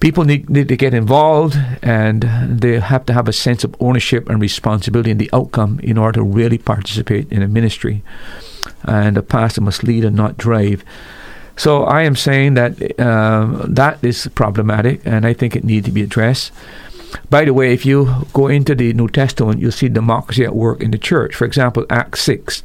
people 0.00 0.24
need, 0.24 0.48
need 0.50 0.68
to 0.68 0.76
get 0.76 0.94
involved 0.94 1.56
and 1.82 2.22
they 2.22 2.78
have 2.80 3.06
to 3.06 3.12
have 3.12 3.28
a 3.28 3.32
sense 3.32 3.64
of 3.64 3.74
ownership 3.80 4.28
and 4.28 4.40
responsibility 4.40 5.10
in 5.10 5.18
the 5.18 5.30
outcome 5.32 5.80
in 5.82 5.98
order 5.98 6.20
to 6.20 6.24
really 6.24 6.58
participate 6.58 7.30
in 7.32 7.42
a 7.42 7.48
ministry. 7.48 8.02
And 8.84 9.16
a 9.16 9.22
pastor 9.22 9.60
must 9.60 9.82
lead 9.82 10.04
and 10.04 10.16
not 10.16 10.36
drive. 10.36 10.84
So 11.56 11.84
I 11.84 12.02
am 12.02 12.16
saying 12.16 12.54
that 12.54 13.00
uh, 13.00 13.64
that 13.66 14.04
is 14.04 14.28
problematic, 14.34 15.00
and 15.06 15.26
I 15.26 15.32
think 15.32 15.56
it 15.56 15.64
needs 15.64 15.86
to 15.86 15.92
be 15.92 16.02
addressed. 16.02 16.52
By 17.30 17.44
the 17.46 17.54
way, 17.54 17.72
if 17.72 17.86
you 17.86 18.26
go 18.34 18.48
into 18.48 18.74
the 18.74 18.92
New 18.92 19.08
Testament, 19.08 19.60
you'll 19.60 19.72
see 19.72 19.88
democracy 19.88 20.44
at 20.44 20.54
work 20.54 20.82
in 20.82 20.90
the 20.90 20.98
church. 20.98 21.34
For 21.34 21.46
example, 21.46 21.86
Acts 21.88 22.20
6, 22.22 22.62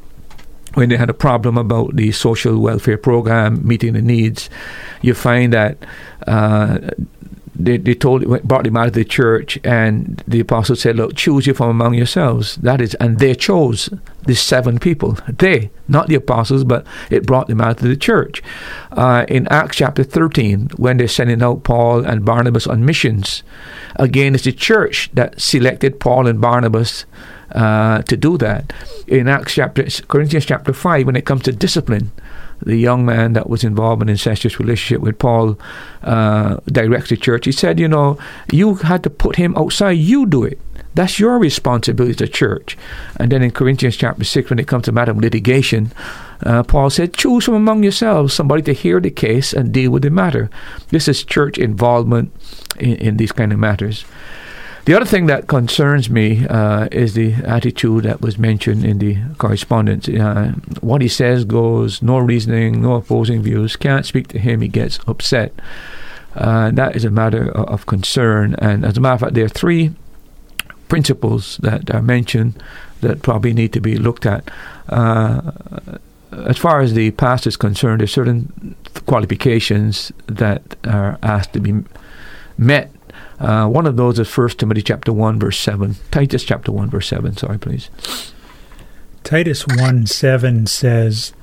when 0.73 0.89
they 0.89 0.97
had 0.97 1.09
a 1.09 1.13
problem 1.13 1.57
about 1.57 1.95
the 1.95 2.11
social 2.11 2.59
welfare 2.59 2.97
program 2.97 3.65
meeting 3.65 3.93
the 3.93 4.01
needs, 4.01 4.49
you 5.01 5.13
find 5.13 5.53
that 5.53 5.77
uh, 6.27 6.79
they, 7.65 7.77
they 7.77 7.93
told 7.95 8.23
brought 8.43 8.67
him 8.67 8.77
out 8.77 8.87
of 8.87 8.93
the 8.93 9.05
church, 9.05 9.59
and 9.63 10.23
the 10.27 10.39
apostle 10.39 10.75
said, 10.75 10.95
"Look, 10.95 11.15
choose 11.15 11.47
you 11.47 11.53
from 11.53 11.69
among 11.69 11.93
yourselves." 11.93 12.55
That 12.57 12.81
is, 12.81 12.95
and 12.95 13.19
they 13.19 13.35
chose 13.35 13.89
the 14.25 14.35
seven 14.35 14.79
people. 14.79 15.17
They, 15.27 15.71
not 15.87 16.07
the 16.07 16.15
apostles, 16.15 16.63
but 16.63 16.85
it 17.09 17.25
brought 17.25 17.47
them 17.47 17.61
out 17.61 17.81
of 17.81 17.87
the 17.87 17.95
church. 17.95 18.43
Uh, 18.91 19.25
in 19.27 19.47
Acts 19.47 19.77
chapter 19.77 20.03
thirteen, 20.03 20.69
when 20.77 20.97
they're 20.97 21.07
sending 21.07 21.41
out 21.41 21.63
Paul 21.63 22.05
and 22.05 22.25
Barnabas 22.25 22.67
on 22.67 22.85
missions, 22.85 23.43
again, 23.95 24.35
it's 24.35 24.43
the 24.43 24.51
church 24.51 25.09
that 25.13 25.39
selected 25.39 25.99
Paul 25.99 26.27
and 26.27 26.41
Barnabas. 26.41 27.05
Uh, 27.53 28.01
to 28.03 28.15
do 28.15 28.37
that 28.37 28.71
in 29.07 29.27
Acts 29.27 29.55
chapter 29.55 29.83
Corinthians 30.07 30.45
chapter 30.45 30.71
five, 30.71 31.05
when 31.05 31.17
it 31.17 31.25
comes 31.25 31.41
to 31.43 31.51
discipline, 31.51 32.09
the 32.61 32.75
young 32.75 33.05
man 33.05 33.33
that 33.33 33.49
was 33.49 33.63
involved 33.63 34.01
in 34.01 34.09
an 34.09 34.13
incestuous 34.13 34.59
relationship 34.59 35.01
with 35.01 35.19
Paul 35.19 35.57
uh, 36.03 36.57
directs 36.67 37.09
the 37.09 37.17
church. 37.17 37.45
He 37.45 37.51
said, 37.51 37.79
You 37.79 37.87
know, 37.87 38.17
you 38.51 38.75
had 38.75 39.03
to 39.03 39.09
put 39.09 39.35
him 39.35 39.55
outside, 39.57 39.91
you 39.91 40.25
do 40.25 40.43
it. 40.43 40.59
That's 40.93 41.19
your 41.19 41.39
responsibility 41.39 42.23
a 42.23 42.27
church. 42.27 42.77
And 43.15 43.31
then 43.31 43.41
in 43.41 43.51
Corinthians 43.51 43.95
chapter 43.95 44.25
6, 44.25 44.49
when 44.49 44.59
it 44.59 44.67
comes 44.67 44.85
to 44.85 44.91
matter 44.91 45.11
of 45.11 45.17
litigation, 45.17 45.93
uh, 46.45 46.63
Paul 46.63 46.89
said, 46.89 47.13
Choose 47.13 47.45
from 47.45 47.53
among 47.53 47.83
yourselves 47.83 48.33
somebody 48.33 48.61
to 48.63 48.73
hear 48.73 48.99
the 48.99 49.09
case 49.09 49.53
and 49.53 49.71
deal 49.71 49.91
with 49.91 50.03
the 50.03 50.09
matter. 50.09 50.49
This 50.89 51.07
is 51.07 51.23
church 51.23 51.57
involvement 51.57 52.33
in, 52.77 52.95
in 52.95 53.17
these 53.17 53.31
kind 53.31 53.53
of 53.53 53.59
matters. 53.59 54.03
The 54.85 54.95
other 54.95 55.05
thing 55.05 55.27
that 55.27 55.47
concerns 55.47 56.09
me 56.09 56.47
uh, 56.47 56.87
is 56.91 57.13
the 57.13 57.33
attitude 57.33 58.03
that 58.05 58.21
was 58.21 58.39
mentioned 58.39 58.83
in 58.83 58.97
the 58.97 59.17
correspondence. 59.37 60.09
Uh, 60.09 60.53
what 60.79 61.01
he 61.01 61.07
says 61.07 61.45
goes, 61.45 62.01
no 62.01 62.17
reasoning, 62.17 62.81
no 62.81 62.95
opposing 62.95 63.43
views, 63.43 63.75
can't 63.75 64.05
speak 64.05 64.27
to 64.29 64.39
him, 64.39 64.61
he 64.61 64.67
gets 64.67 64.99
upset. 65.07 65.53
Uh, 66.35 66.71
that 66.71 66.95
is 66.95 67.05
a 67.05 67.11
matter 67.11 67.51
of, 67.51 67.85
concern. 67.85 68.55
And 68.57 68.85
as 68.85 68.97
a 68.97 69.01
matter 69.01 69.15
of 69.15 69.19
fact, 69.19 69.33
there 69.35 69.45
are 69.45 69.49
three 69.49 69.91
principles 70.87 71.57
that 71.57 71.93
are 71.93 72.01
mentioned 72.01 72.61
that 73.01 73.21
probably 73.21 73.53
need 73.53 73.73
to 73.73 73.81
be 73.81 73.97
looked 73.97 74.25
at. 74.25 74.49
Uh, 74.89 75.51
as 76.31 76.57
far 76.57 76.79
as 76.79 76.93
the 76.93 77.11
past 77.11 77.45
is 77.45 77.57
concerned, 77.57 77.99
there 77.99 78.05
are 78.05 78.07
certain 78.07 78.75
qualifications 79.05 80.11
that 80.27 80.61
are 80.85 81.19
asked 81.21 81.53
to 81.53 81.59
be 81.59 81.83
met 82.57 82.91
uh, 83.41 83.67
one 83.67 83.87
of 83.87 83.97
those 83.97 84.19
is 84.19 84.37
1 84.37 84.49
Timothy 84.49 84.83
chapter 84.83 85.11
1, 85.11 85.39
verse 85.39 85.59
7. 85.59 85.95
Titus 86.11 86.43
chapter 86.43 86.71
1, 86.71 86.89
verse 86.89 87.07
7. 87.07 87.35
Sorry, 87.37 87.57
please. 87.57 87.89
Titus 89.23 89.65
1 89.67 90.05
7 90.05 90.67
says, 90.67 91.33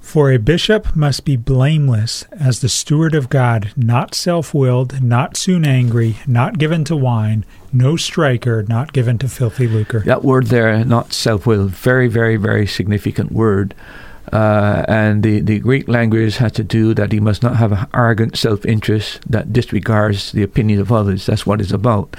For 0.00 0.30
a 0.30 0.38
bishop 0.38 0.94
must 0.94 1.24
be 1.24 1.36
blameless 1.36 2.22
as 2.30 2.60
the 2.60 2.68
steward 2.68 3.14
of 3.16 3.28
God, 3.28 3.72
not 3.76 4.14
self 4.14 4.54
willed, 4.54 5.02
not 5.02 5.36
soon 5.36 5.66
angry, 5.66 6.16
not 6.26 6.58
given 6.58 6.84
to 6.84 6.96
wine, 6.96 7.44
no 7.72 7.96
striker, 7.96 8.62
not 8.62 8.92
given 8.92 9.18
to 9.18 9.28
filthy 9.28 9.66
lucre. 9.66 10.00
That 10.00 10.24
word 10.24 10.46
there, 10.46 10.84
not 10.84 11.12
self 11.12 11.46
willed, 11.46 11.72
very, 11.72 12.06
very, 12.06 12.36
very 12.36 12.66
significant 12.66 13.32
word. 13.32 13.74
Uh, 14.32 14.84
and 14.86 15.22
the, 15.22 15.40
the 15.40 15.58
Greek 15.58 15.88
language 15.88 16.36
has 16.36 16.52
to 16.52 16.64
do 16.64 16.94
that 16.94 17.12
he 17.12 17.20
must 17.20 17.42
not 17.42 17.56
have 17.56 17.72
an 17.72 17.86
arrogant 17.94 18.36
self 18.36 18.64
interest 18.64 19.20
that 19.28 19.52
disregards 19.52 20.32
the 20.32 20.42
opinion 20.42 20.80
of 20.80 20.92
others. 20.92 21.26
That's 21.26 21.46
what 21.46 21.60
it's 21.60 21.72
about. 21.72 22.16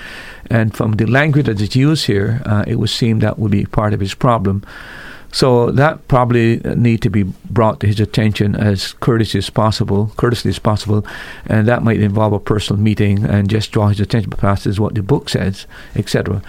And 0.49 0.75
from 0.75 0.93
the 0.93 1.05
language 1.05 1.45
that 1.45 1.61
is 1.61 1.75
used 1.75 2.07
here, 2.07 2.41
uh, 2.45 2.65
it 2.67 2.75
would 2.75 2.89
seem 2.89 3.19
that 3.19 3.39
would 3.39 3.51
be 3.51 3.65
part 3.65 3.93
of 3.93 4.01
his 4.01 4.13
problem. 4.13 4.65
So 5.31 5.71
that 5.71 6.07
probably 6.09 6.57
need 6.57 7.01
to 7.03 7.09
be 7.09 7.23
brought 7.49 7.79
to 7.79 7.87
his 7.87 8.01
attention 8.01 8.55
as 8.55 8.91
courteously 8.93 9.37
as 9.37 9.49
possible, 9.49 10.11
courteously 10.17 10.49
as 10.49 10.59
possible, 10.59 11.05
and 11.45 11.67
that 11.69 11.83
might 11.83 12.01
involve 12.01 12.33
a 12.33 12.39
personal 12.39 12.81
meeting 12.81 13.23
and 13.23 13.49
just 13.49 13.71
draw 13.71 13.87
his 13.87 14.01
attention 14.01 14.31
past 14.31 14.67
is 14.67 14.79
what 14.79 14.93
the 14.93 15.01
book 15.01 15.29
says, 15.29 15.67
etc. 15.95 16.41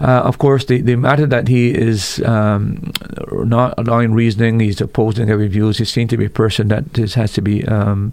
Uh, 0.00 0.22
of 0.24 0.38
course, 0.38 0.64
the, 0.64 0.80
the 0.80 0.96
matter 0.96 1.26
that 1.26 1.48
he 1.48 1.70
is 1.70 2.22
um, 2.24 2.92
not 3.30 3.74
allowing 3.78 4.12
reasoning, 4.12 4.60
he's 4.60 4.80
opposing 4.80 5.30
every 5.30 5.48
views. 5.48 5.78
He 5.78 5.84
seems 5.84 6.10
to 6.10 6.16
be 6.16 6.24
a 6.24 6.30
person 6.30 6.68
that 6.68 6.98
is, 6.98 7.14
has 7.14 7.32
to 7.34 7.40
be 7.40 7.64
um, 7.66 8.12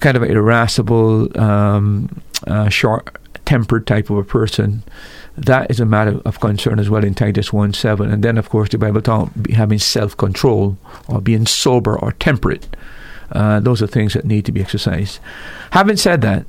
kind 0.00 0.16
of 0.16 0.22
an 0.22 0.30
irascible, 0.30 1.38
um, 1.40 2.22
uh, 2.46 2.68
short-tempered 2.68 3.86
type 3.86 4.10
of 4.10 4.16
a 4.16 4.24
person. 4.24 4.82
That 5.36 5.70
is 5.70 5.80
a 5.80 5.86
matter 5.86 6.20
of 6.24 6.40
concern 6.40 6.78
as 6.78 6.90
well 6.90 7.04
in 7.04 7.14
Titus 7.14 7.52
1 7.52 7.72
7. 7.72 8.10
And 8.10 8.22
then, 8.22 8.36
of 8.36 8.48
course, 8.48 8.68
the 8.70 8.78
Bible 8.78 9.00
talks 9.00 9.32
having 9.52 9.78
self 9.78 10.16
control 10.16 10.76
or 11.08 11.20
being 11.20 11.46
sober 11.46 11.98
or 11.98 12.12
temperate. 12.12 12.68
Uh, 13.32 13.60
those 13.60 13.80
are 13.80 13.86
things 13.86 14.14
that 14.14 14.24
need 14.24 14.44
to 14.44 14.52
be 14.52 14.60
exercised. 14.60 15.20
Having 15.70 15.96
said 15.98 16.20
that, 16.22 16.46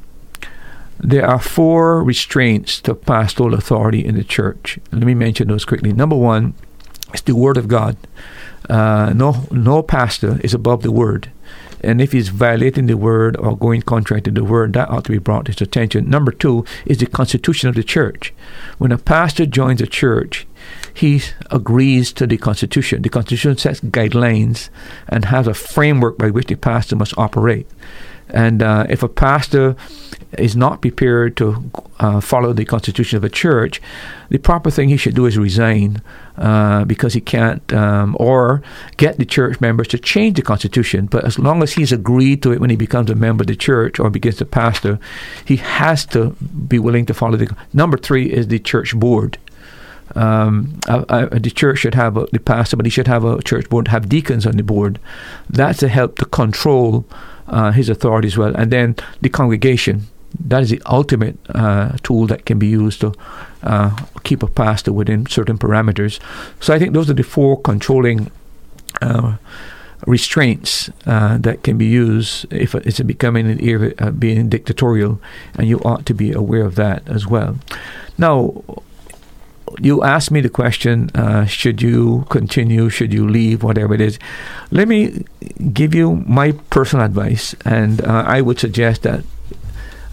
there 1.03 1.27
are 1.27 1.39
four 1.39 2.03
restraints 2.03 2.79
to 2.81 2.93
pastoral 2.93 3.53
authority 3.53 4.05
in 4.05 4.15
the 4.15 4.23
church. 4.23 4.79
Let 4.91 5.03
me 5.03 5.13
mention 5.13 5.47
those 5.47 5.65
quickly. 5.65 5.93
Number 5.93 6.15
one 6.15 6.53
is 7.13 7.21
the 7.21 7.35
Word 7.35 7.57
of 7.57 7.67
God. 7.67 7.97
Uh, 8.69 9.11
no, 9.15 9.47
no 9.51 9.81
pastor 9.81 10.39
is 10.43 10.53
above 10.53 10.83
the 10.83 10.91
Word. 10.91 11.31
And 11.83 11.99
if 11.99 12.11
he's 12.11 12.29
violating 12.29 12.85
the 12.85 12.97
word 12.97 13.35
or 13.37 13.57
going 13.57 13.81
contrary 13.81 14.21
to 14.21 14.31
the 14.31 14.43
word, 14.43 14.73
that 14.73 14.89
ought 14.89 15.03
to 15.05 15.11
be 15.11 15.17
brought 15.17 15.45
to 15.45 15.51
his 15.51 15.61
attention. 15.61 16.09
Number 16.09 16.31
two 16.31 16.63
is 16.85 16.99
the 16.99 17.07
constitution 17.07 17.69
of 17.69 17.75
the 17.75 17.83
church. 17.83 18.33
When 18.77 18.91
a 18.91 18.97
pastor 18.99 19.47
joins 19.47 19.81
a 19.81 19.87
church, 19.87 20.45
he 20.93 21.23
agrees 21.49 22.13
to 22.13 22.27
the 22.27 22.37
constitution. 22.37 23.01
The 23.01 23.09
constitution 23.09 23.57
sets 23.57 23.79
guidelines 23.81 24.69
and 25.07 25.25
has 25.25 25.47
a 25.47 25.53
framework 25.53 26.17
by 26.17 26.29
which 26.29 26.47
the 26.47 26.55
pastor 26.55 26.95
must 26.95 27.17
operate. 27.17 27.67
And 28.31 28.63
uh, 28.63 28.85
if 28.89 29.03
a 29.03 29.09
pastor 29.09 29.75
is 30.37 30.55
not 30.55 30.81
prepared 30.81 31.35
to 31.37 31.69
uh, 31.99 32.21
follow 32.21 32.53
the 32.53 32.65
constitution 32.65 33.17
of 33.17 33.23
a 33.23 33.29
church, 33.29 33.81
the 34.29 34.37
proper 34.37 34.71
thing 34.71 34.89
he 34.89 34.97
should 34.97 35.15
do 35.15 35.25
is 35.25 35.37
resign 35.37 36.01
uh, 36.37 36.85
because 36.85 37.13
he 37.13 37.21
can't, 37.21 37.73
um, 37.73 38.15
or 38.19 38.63
get 38.97 39.17
the 39.17 39.25
church 39.25 39.59
members 39.59 39.87
to 39.89 39.97
change 39.97 40.37
the 40.37 40.41
constitution. 40.41 41.05
But 41.07 41.25
as 41.25 41.37
long 41.37 41.61
as 41.61 41.73
he's 41.73 41.91
agreed 41.91 42.41
to 42.43 42.53
it 42.53 42.61
when 42.61 42.69
he 42.69 42.77
becomes 42.77 43.09
a 43.09 43.15
member 43.15 43.43
of 43.43 43.47
the 43.47 43.55
church 43.55 43.99
or 43.99 44.09
begins 44.09 44.37
to 44.37 44.45
pastor, 44.45 44.99
he 45.45 45.57
has 45.57 46.05
to 46.07 46.31
be 46.67 46.79
willing 46.79 47.05
to 47.07 47.13
follow 47.13 47.35
the. 47.35 47.53
Number 47.73 47.97
three 47.97 48.31
is 48.31 48.47
the 48.47 48.59
church 48.59 48.95
board. 48.95 49.37
Um, 50.15 50.79
the 50.87 51.51
church 51.53 51.79
should 51.79 51.95
have 51.95 52.17
a, 52.17 52.25
the 52.31 52.39
pastor, 52.39 52.75
but 52.75 52.85
he 52.85 52.89
should 52.89 53.07
have 53.07 53.23
a 53.23 53.41
church 53.41 53.69
board, 53.69 53.87
have 53.89 54.09
deacons 54.09 54.45
on 54.45 54.57
the 54.57 54.63
board. 54.63 54.99
That's 55.49 55.79
to 55.79 55.87
help 55.87 56.17
to 56.17 56.25
control 56.25 57.05
uh, 57.51 57.71
his 57.71 57.89
authority 57.89 58.27
as 58.27 58.37
well. 58.37 58.55
And 58.55 58.71
then 58.71 58.95
the 59.21 59.29
congregation. 59.29 60.07
That 60.47 60.61
is 60.63 60.69
the 60.69 60.81
ultimate 60.85 61.37
uh, 61.53 61.97
tool 62.03 62.25
that 62.27 62.45
can 62.45 62.57
be 62.57 62.67
used 62.67 63.01
to 63.01 63.13
uh, 63.63 63.89
keep 64.23 64.41
a 64.43 64.47
pastor 64.47 64.93
within 64.93 65.25
certain 65.25 65.57
parameters. 65.57 66.19
So 66.61 66.73
I 66.73 66.79
think 66.79 66.93
those 66.93 67.09
are 67.09 67.13
the 67.13 67.23
four 67.23 67.59
controlling 67.61 68.31
uh, 69.01 69.35
restraints 70.07 70.89
uh, 71.05 71.37
that 71.37 71.63
can 71.63 71.77
be 71.77 71.85
used 71.85 72.51
if 72.51 72.73
it's 72.75 72.99
becoming 73.01 73.51
an 73.51 73.59
era 73.59 73.93
uh, 73.99 74.11
being 74.11 74.49
dictatorial, 74.49 75.19
and 75.57 75.67
you 75.67 75.79
ought 75.79 76.05
to 76.05 76.13
be 76.13 76.31
aware 76.31 76.65
of 76.65 76.75
that 76.75 77.07
as 77.09 77.27
well. 77.27 77.57
Now, 78.17 78.63
you 79.79 80.03
asked 80.03 80.31
me 80.31 80.41
the 80.41 80.49
question 80.49 81.09
uh, 81.15 81.45
should 81.45 81.81
you 81.81 82.25
continue, 82.29 82.89
should 82.89 83.13
you 83.13 83.27
leave, 83.27 83.63
whatever 83.63 83.93
it 83.93 84.01
is. 84.01 84.19
Let 84.71 84.87
me 84.87 85.25
give 85.73 85.93
you 85.93 86.15
my 86.27 86.53
personal 86.69 87.05
advice, 87.05 87.55
and 87.65 88.01
uh, 88.01 88.23
I 88.27 88.41
would 88.41 88.59
suggest 88.59 89.03
that 89.03 89.23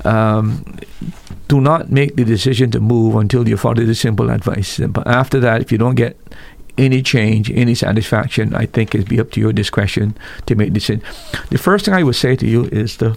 um, 0.05 0.79
do 1.49 1.61
not 1.61 1.91
make 1.91 2.17
the 2.17 2.25
decision 2.25 2.71
to 2.73 2.81
move 2.81 3.17
until 3.17 3.49
you 3.49 3.57
follow 3.57 3.85
the 3.85 3.95
simple 3.95 4.31
advice. 4.31 4.79
But 4.79 5.07
after 5.07 5.41
that, 5.41 5.61
if 5.63 5.73
you 5.73 5.79
don't 5.79 5.95
get 5.95 6.17
any 6.77 7.03
change, 7.03 7.51
any 7.51 7.75
satisfaction, 7.75 8.55
I 8.55 8.67
think 8.67 8.95
it'd 8.95 9.09
be 9.09 9.19
up 9.21 9.33
to 9.33 9.41
your 9.41 9.53
discretion 9.53 10.17
to 10.47 10.55
make 10.55 10.69
the 10.69 10.75
decision. 10.75 11.03
The 11.51 11.59
first 11.59 11.85
thing 11.85 11.95
I 11.95 12.03
would 12.05 12.17
say 12.17 12.37
to 12.37 12.47
you 12.47 12.67
is 12.67 12.97
to 12.99 13.17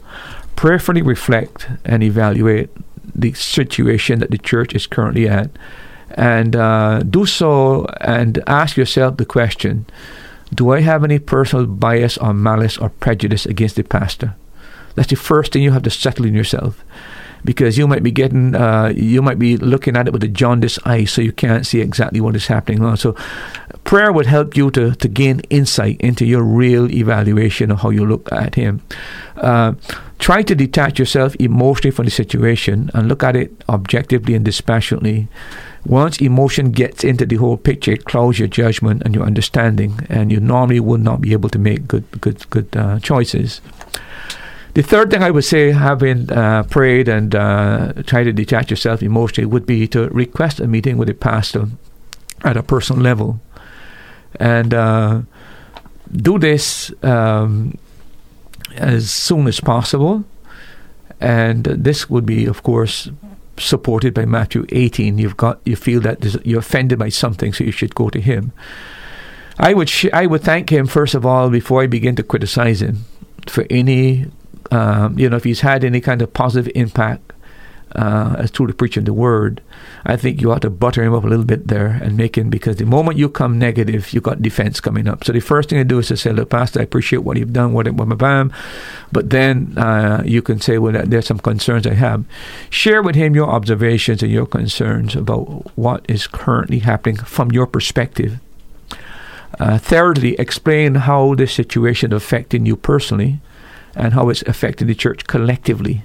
prayerfully 0.56 1.02
reflect 1.02 1.68
and 1.86 2.02
evaluate 2.04 2.70
the 3.14 3.34
situation 3.34 4.20
that 4.20 4.32
the 4.32 4.38
church 4.38 4.74
is 4.74 4.88
currently 4.88 5.28
at 5.28 5.52
and 6.16 6.56
uh, 6.56 7.00
do 7.00 7.26
so 7.26 7.86
and 8.02 8.42
ask 8.48 8.78
yourself 8.78 9.18
the 9.18 9.26
question 9.26 9.86
Do 10.54 10.72
I 10.72 10.82
have 10.82 11.04
any 11.04 11.20
personal 11.20 11.66
bias 11.66 12.18
or 12.18 12.34
malice 12.34 12.78
or 12.78 12.90
prejudice 12.90 13.46
against 13.46 13.76
the 13.76 13.84
pastor? 13.84 14.36
That's 14.96 15.10
the 15.10 15.16
first 15.16 15.54
thing 15.54 15.64
you 15.64 15.72
have 15.72 15.84
to 15.84 15.90
settle 15.90 16.26
in 16.26 16.34
yourself. 16.34 16.84
Because 17.44 17.76
you 17.76 17.88
might 17.88 18.04
be 18.04 18.12
getting, 18.12 18.54
uh, 18.54 18.94
you 18.96 19.20
might 19.24 19.40
be 19.40 19.58
looking 19.58 19.98
at 19.98 20.06
it 20.06 20.14
with 20.14 20.24
a 20.24 20.28
jaundiced 20.28 20.78
eye, 20.86 21.06
so 21.06 21.24
you 21.24 21.32
can't 21.32 21.66
see 21.66 21.82
exactly 21.82 22.22
what 22.22 22.36
is 22.36 22.46
happening. 22.46 22.96
So, 22.98 23.16
prayer 23.84 24.12
would 24.12 24.28
help 24.28 24.56
you 24.56 24.70
to, 24.72 24.94
to 24.94 25.08
gain 25.08 25.40
insight 25.50 26.00
into 26.02 26.24
your 26.24 26.44
real 26.44 26.92
evaluation 26.92 27.72
of 27.72 27.82
how 27.82 27.90
you 27.90 28.06
look 28.06 28.32
at 28.32 28.54
him. 28.54 28.84
Uh, 29.38 29.74
try 30.20 30.44
to 30.44 30.54
detach 30.54 31.00
yourself 31.00 31.36
emotionally 31.40 31.90
from 31.90 32.06
the 32.06 32.12
situation 32.12 32.92
and 32.94 33.08
look 33.08 33.24
at 33.24 33.36
it 33.36 33.52
objectively 33.68 34.36
and 34.36 34.46
dispassionately 34.46 35.28
once 35.86 36.22
emotion 36.22 36.72
gets 36.72 37.04
into 37.04 37.26
the 37.26 37.38
whole 37.38 37.58
picture, 37.58 37.92
it 37.92 38.06
clouds 38.06 38.38
your 38.38 38.48
judgment 38.48 39.02
and 39.04 39.16
your 39.16 39.26
understanding, 39.26 40.00
and 40.10 40.32
you 40.32 40.40
normally 40.40 40.80
would 40.80 41.02
not 41.02 41.22
be 41.22 41.34
able 41.34 41.50
to 41.50 41.60
make 41.60 41.88
good, 41.88 42.06
good, 42.22 42.48
good 42.50 42.68
uh, 42.78 43.00
choices. 43.00 43.62
The 44.74 44.84
third 44.84 45.12
thing 45.12 45.24
I 45.24 45.32
would 45.32 45.44
say, 45.44 45.72
having 45.72 46.32
uh, 46.32 46.64
prayed 46.64 47.10
and 47.10 47.36
uh, 47.36 47.94
tried 48.06 48.26
to 48.26 48.34
detach 48.34 48.70
yourself 48.70 49.02
emotionally, 49.02 49.48
would 49.48 49.66
be 49.66 49.88
to 49.88 50.08
request 50.10 50.60
a 50.60 50.68
meeting 50.68 50.98
with 50.98 51.10
a 51.10 51.14
pastor 51.14 51.68
at 52.44 52.56
a 52.56 52.64
personal 52.64 53.02
level, 53.02 53.40
and 54.40 54.74
uh, 54.74 55.22
do 56.16 56.40
this 56.40 56.94
um, 57.04 57.78
as 58.76 59.12
soon 59.12 59.48
as 59.48 59.60
possible. 59.60 60.24
And 61.20 61.66
this 61.66 62.10
would 62.10 62.26
be, 62.26 62.46
of 62.46 62.64
course, 62.64 63.12
supported 63.66 64.14
by 64.14 64.26
Matthew 64.26 64.66
18. 64.70 65.18
You've 65.18 65.38
got 65.38 65.60
you 65.66 65.76
feel 65.76 66.02
that 66.02 66.46
you're 66.46 66.60
offended 66.60 67.00
by 67.00 67.10
something, 67.10 67.54
so 67.54 67.64
you 67.64 67.72
should 67.72 67.96
go 67.96 68.10
to 68.10 68.20
him. 68.20 68.52
I 69.58 69.74
would 69.74 69.90
sh- 69.90 70.14
I 70.14 70.26
would 70.26 70.44
thank 70.44 70.72
him 70.72 70.88
first 70.88 71.14
of 71.14 71.26
all 71.26 71.50
before 71.50 71.84
I 71.84 71.88
begin 71.88 72.16
to 72.16 72.24
criticize 72.24 72.82
him 72.82 73.06
for 73.48 73.66
any 73.70 74.26
um, 74.72 75.18
you 75.18 75.30
know 75.30 75.38
if 75.38 75.44
he's 75.44 75.62
had 75.62 75.84
any 75.84 76.02
kind 76.02 76.22
of 76.22 76.34
positive 76.34 76.72
impact 76.76 77.34
uh, 77.96 78.36
as 78.38 78.52
the 78.52 78.74
preaching 78.74 79.04
the 79.04 79.14
word, 79.14 79.62
I 80.06 80.16
think 80.16 80.42
you 80.42 80.52
ought 80.52 80.62
to 80.62 80.70
butter 80.70 81.04
him 81.04 81.14
up 81.14 81.24
a 81.24 81.28
little 81.28 81.46
bit 81.46 81.68
there 81.68 82.00
and 82.02 82.16
make 82.16 82.38
him 82.38 82.50
because 82.50 82.78
the 82.78 82.86
moment 82.86 83.18
you 83.18 83.30
come 83.30 83.60
negative, 83.60 84.14
you 84.14 84.22
got 84.22 84.42
defense 84.42 84.80
coming 84.80 85.08
up. 85.08 85.24
So 85.24 85.34
the 85.34 85.40
first 85.40 85.70
thing 85.70 85.80
to 85.80 85.84
do 85.84 86.00
is 86.00 86.08
to 86.08 86.18
say, 86.18 86.32
"Look, 86.32 86.50
Pastor, 86.50 86.80
I 86.80 86.84
appreciate 86.84 87.20
what 87.20 87.38
you've 87.38 87.54
done, 87.54 87.74
what 87.74 87.94
bam, 87.96 88.10
bam." 88.18 88.54
But 89.12 89.30
then 89.30 89.78
uh, 89.78 90.24
you 90.26 90.42
can 90.42 90.60
say, 90.60 90.78
"Well, 90.78 91.04
there's 91.06 91.28
some 91.28 91.40
concerns 91.40 91.86
I 91.86 91.94
have." 91.94 92.24
Share 92.70 93.02
with 93.02 93.16
him 93.16 93.36
your 93.36 93.50
observations 93.50 94.24
and 94.24 94.32
your 94.32 94.46
concerns 94.46 95.16
about 95.16 95.72
what 95.78 96.06
is 96.08 96.28
currently 96.28 96.80
happening 96.80 97.18
from 97.18 97.52
your 97.52 97.68
perspective. 97.68 98.40
Uh, 99.60 99.78
thirdly, 99.78 100.36
explain 100.40 100.96
how 100.96 101.36
this 101.36 101.54
situation 101.54 102.14
affecting 102.14 102.66
you 102.66 102.76
personally 102.76 103.40
and 103.96 104.14
how 104.14 104.30
it's 104.30 104.42
affecting 104.44 104.88
the 104.88 104.96
church 104.96 105.28
collectively. 105.28 106.04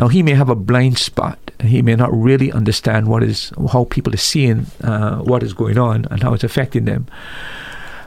Now 0.00 0.08
he 0.08 0.22
may 0.22 0.32
have 0.32 0.48
a 0.48 0.54
blind 0.54 0.96
spot. 0.98 1.38
He 1.62 1.82
may 1.82 1.94
not 1.94 2.10
really 2.10 2.50
understand 2.50 3.06
what 3.06 3.22
is 3.22 3.52
how 3.70 3.84
people 3.84 4.14
are 4.14 4.24
seeing 4.32 4.66
uh, 4.82 5.18
what 5.18 5.42
is 5.42 5.52
going 5.52 5.76
on 5.76 6.06
and 6.10 6.22
how 6.22 6.32
it's 6.32 6.42
affecting 6.42 6.86
them. 6.86 7.06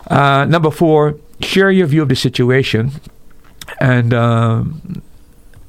Uh, 0.08 0.46
number 0.46 0.72
four, 0.72 1.16
share 1.40 1.70
your 1.70 1.86
view 1.86 2.02
of 2.02 2.10
the 2.10 2.16
situation 2.16 2.92
and 3.80 4.12
um, 4.12 5.04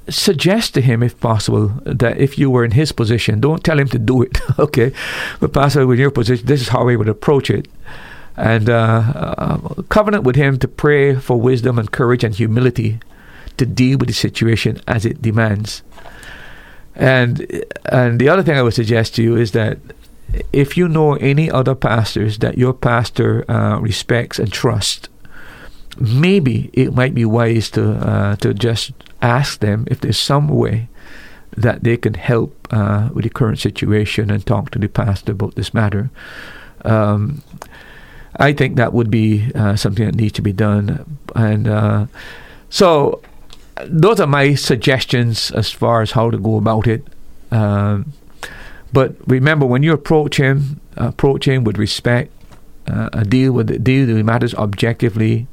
suggest 0.08 0.72
to 0.74 0.80
him, 0.80 1.02
if 1.02 1.20
possible, 1.20 1.68
that 1.84 2.16
if 2.18 2.38
you 2.38 2.50
were 2.50 2.64
in 2.64 2.70
his 2.70 2.90
position, 2.90 3.38
don't 3.38 3.62
tell 3.62 3.78
him 3.78 3.88
to 3.88 3.98
do 3.98 4.22
it, 4.22 4.38
okay? 4.58 4.92
But 5.40 5.52
possibly 5.52 5.94
in 5.94 6.00
your 6.00 6.10
position, 6.10 6.46
this 6.46 6.62
is 6.62 6.68
how 6.68 6.84
we 6.84 6.96
would 6.96 7.08
approach 7.08 7.50
it. 7.50 7.68
And 8.36 8.70
uh, 8.70 9.12
uh, 9.14 9.82
covenant 9.90 10.24
with 10.24 10.36
him 10.36 10.58
to 10.60 10.68
pray 10.68 11.14
for 11.16 11.38
wisdom 11.38 11.78
and 11.78 11.92
courage 11.92 12.24
and 12.24 12.34
humility 12.34 12.98
to 13.58 13.66
deal 13.66 13.98
with 13.98 14.08
the 14.08 14.14
situation 14.14 14.80
as 14.88 15.04
it 15.04 15.22
demands. 15.22 15.82
And 16.96 17.64
and 17.86 18.20
the 18.20 18.28
other 18.28 18.42
thing 18.42 18.56
I 18.56 18.62
would 18.62 18.74
suggest 18.74 19.14
to 19.16 19.22
you 19.22 19.36
is 19.36 19.52
that 19.52 19.78
if 20.52 20.76
you 20.76 20.88
know 20.88 21.14
any 21.14 21.50
other 21.50 21.74
pastors 21.74 22.38
that 22.38 22.58
your 22.58 22.72
pastor 22.72 23.44
uh, 23.50 23.78
respects 23.80 24.38
and 24.38 24.52
trusts, 24.52 25.08
maybe 25.98 26.70
it 26.72 26.94
might 26.94 27.14
be 27.14 27.24
wise 27.24 27.70
to 27.70 27.94
uh, 27.94 28.36
to 28.36 28.54
just 28.54 28.92
ask 29.22 29.60
them 29.60 29.86
if 29.90 30.00
there's 30.00 30.18
some 30.18 30.48
way 30.48 30.88
that 31.56 31.84
they 31.84 31.96
can 31.96 32.14
help 32.14 32.68
uh, 32.70 33.08
with 33.12 33.24
the 33.24 33.30
current 33.30 33.58
situation 33.58 34.30
and 34.30 34.44
talk 34.44 34.70
to 34.70 34.78
the 34.78 34.88
pastor 34.88 35.32
about 35.32 35.54
this 35.54 35.72
matter. 35.72 36.10
Um, 36.84 37.42
I 38.36 38.52
think 38.52 38.76
that 38.76 38.92
would 38.92 39.10
be 39.10 39.52
uh, 39.54 39.76
something 39.76 40.04
that 40.04 40.16
needs 40.16 40.32
to 40.32 40.42
be 40.42 40.52
done, 40.52 41.18
and 41.36 41.68
uh, 41.68 42.06
so 42.68 43.20
those 43.86 44.20
are 44.20 44.26
my 44.26 44.54
suggestions 44.54 45.50
as 45.50 45.70
far 45.70 46.02
as 46.02 46.12
how 46.12 46.30
to 46.30 46.38
go 46.38 46.56
about 46.56 46.86
it. 46.86 47.02
Um, 47.50 48.12
But 48.94 49.16
remember, 49.26 49.66
when 49.66 49.82
you 49.82 49.92
approach 49.92 50.36
him, 50.36 50.78
approach 50.96 51.48
him 51.48 51.64
with 51.64 51.78
respect, 51.78 52.30
uh, 52.86 53.24
deal 53.24 53.50
with 53.50 53.82
deal 53.82 54.06
with 54.06 54.24
matters 54.24 54.54
objectively. 54.54 55.48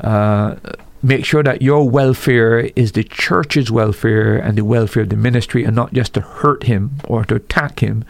Uh, 0.00 0.56
make 1.00 1.24
sure 1.24 1.44
that 1.44 1.62
your 1.62 1.88
welfare 1.88 2.70
is 2.74 2.92
the 2.92 3.04
church's 3.04 3.70
welfare 3.70 4.36
and 4.36 4.58
the 4.58 4.64
welfare 4.64 5.04
of 5.04 5.08
the 5.08 5.16
ministry, 5.16 5.64
and 5.64 5.76
not 5.76 5.92
just 5.92 6.14
to 6.14 6.20
hurt 6.20 6.64
him 6.64 6.90
or 7.06 7.24
to 7.24 7.36
attack 7.36 7.78
him. 7.78 8.02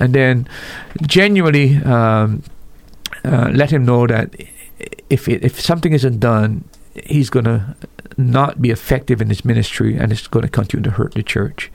And 0.00 0.14
then, 0.14 0.48
genuinely 1.02 1.76
um, 1.84 2.42
uh, 3.24 3.50
let 3.52 3.70
him 3.70 3.84
know 3.84 4.06
that 4.06 4.34
if 5.10 5.28
it, 5.28 5.44
if 5.44 5.60
something 5.60 5.92
isn't 5.92 6.18
done, 6.18 6.64
he's 6.94 7.28
going 7.28 7.44
to 7.44 7.76
not 8.16 8.60
be 8.60 8.70
effective 8.70 9.20
in 9.20 9.28
his 9.28 9.44
ministry 9.44 9.96
and 9.96 10.12
it's 10.12 10.26
going 10.26 10.44
to 10.44 10.48
continue 10.48 10.84
to 10.84 10.90
hurt 10.90 11.14
the 11.14 11.22
church. 11.22 11.70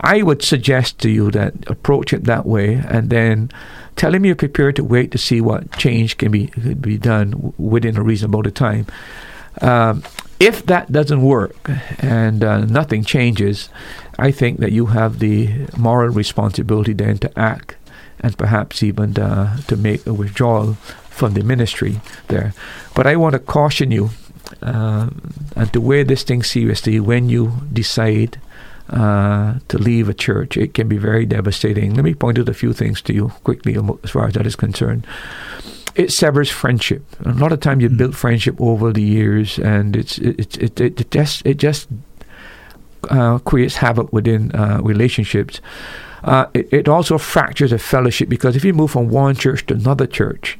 I 0.00 0.22
would 0.22 0.42
suggest 0.42 0.98
to 1.00 1.10
you 1.10 1.30
that 1.32 1.54
approach 1.68 2.12
it 2.12 2.24
that 2.24 2.46
way 2.46 2.74
and 2.74 3.10
then 3.10 3.50
tell 3.96 4.14
him 4.14 4.24
you're 4.24 4.36
prepared 4.36 4.76
to 4.76 4.84
wait 4.84 5.10
to 5.12 5.18
see 5.18 5.40
what 5.40 5.72
change 5.78 6.18
can 6.18 6.32
be 6.32 6.46
can 6.48 6.74
be 6.74 6.98
done 6.98 7.52
within 7.58 7.96
a 7.96 8.02
reasonable 8.02 8.42
time. 8.44 8.86
Um, 9.60 10.02
if 10.40 10.66
that 10.66 10.90
doesn't 10.90 11.22
work 11.22 11.54
and 12.00 12.42
uh, 12.42 12.64
nothing 12.64 13.04
changes, 13.04 13.68
I 14.18 14.32
think 14.32 14.58
that 14.58 14.72
you 14.72 14.86
have 14.86 15.18
the 15.18 15.66
moral 15.76 16.08
responsibility 16.08 16.92
then 16.92 17.18
to 17.18 17.38
act 17.38 17.76
and 18.20 18.36
perhaps 18.36 18.82
even 18.82 19.18
uh, 19.18 19.58
to 19.68 19.76
make 19.76 20.06
a 20.06 20.14
withdrawal 20.14 20.74
from 21.10 21.34
the 21.34 21.44
ministry 21.44 22.00
there. 22.28 22.54
But 22.94 23.06
I 23.06 23.16
want 23.16 23.34
to 23.34 23.38
caution 23.38 23.90
you 23.90 24.10
uh, 24.62 25.10
and 25.56 25.72
to 25.72 25.80
wear 25.80 26.04
this 26.04 26.22
thing 26.22 26.42
seriously 26.42 27.00
when 27.00 27.28
you 27.28 27.52
decide 27.72 28.38
uh, 28.90 29.58
to 29.68 29.78
leave 29.78 30.08
a 30.08 30.14
church. 30.14 30.56
It 30.56 30.74
can 30.74 30.88
be 30.88 30.98
very 30.98 31.26
devastating. 31.26 31.94
Let 31.94 32.04
me 32.04 32.14
point 32.14 32.38
out 32.38 32.48
a 32.48 32.54
few 32.54 32.72
things 32.72 33.00
to 33.02 33.14
you 33.14 33.28
quickly 33.44 33.76
as 34.04 34.10
far 34.10 34.26
as 34.26 34.34
that 34.34 34.46
is 34.46 34.56
concerned. 34.56 35.06
It 35.94 36.10
severs 36.10 36.50
friendship. 36.50 37.04
A 37.24 37.32
lot 37.32 37.52
of 37.52 37.60
times 37.60 37.82
you 37.82 37.90
mm. 37.90 37.98
build 37.98 38.16
friendship 38.16 38.60
over 38.60 38.92
the 38.92 39.02
years, 39.02 39.58
and 39.58 39.94
it's 39.94 40.18
it 40.18 40.56
it, 40.58 40.80
it, 40.80 41.00
it 41.00 41.10
just 41.10 41.44
it 41.46 41.58
just 41.58 41.88
uh, 43.10 43.38
creates 43.40 43.76
havoc 43.76 44.12
within 44.12 44.52
uh, 44.52 44.80
relationships. 44.82 45.60
Uh, 46.24 46.46
it, 46.54 46.72
it 46.72 46.88
also 46.88 47.18
fractures 47.18 47.72
a 47.72 47.78
fellowship 47.78 48.28
because 48.28 48.56
if 48.56 48.64
you 48.64 48.72
move 48.72 48.90
from 48.90 49.08
one 49.08 49.34
church 49.34 49.66
to 49.66 49.74
another 49.74 50.06
church, 50.06 50.58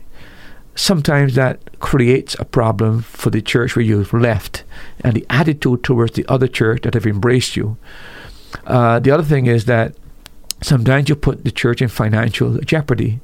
sometimes 0.75 1.35
that 1.35 1.79
creates 1.81 2.35
a 2.39 2.45
problem 2.45 3.03
for 3.03 3.31
the 3.31 3.43
church 3.43 3.77
where 3.77 3.85
you've 3.85 4.13
left 4.13 4.65
and 5.01 5.15
the 5.15 5.27
attitude 5.29 5.83
towards 5.83 6.13
the 6.13 6.25
other 6.29 6.49
church 6.49 6.83
that 6.83 6.95
have 6.95 7.07
embraced 7.07 7.57
you. 7.57 7.77
Uh, 8.67 8.99
the 8.99 9.11
other 9.11 9.23
thing 9.23 9.47
is 9.47 9.65
that 9.67 9.95
sometimes 10.63 11.09
you 11.09 11.17
put 11.17 11.45
the 11.45 11.51
church 11.51 11.83
in 11.83 11.89
financial 11.89 12.59
jeopardy. 12.59 13.21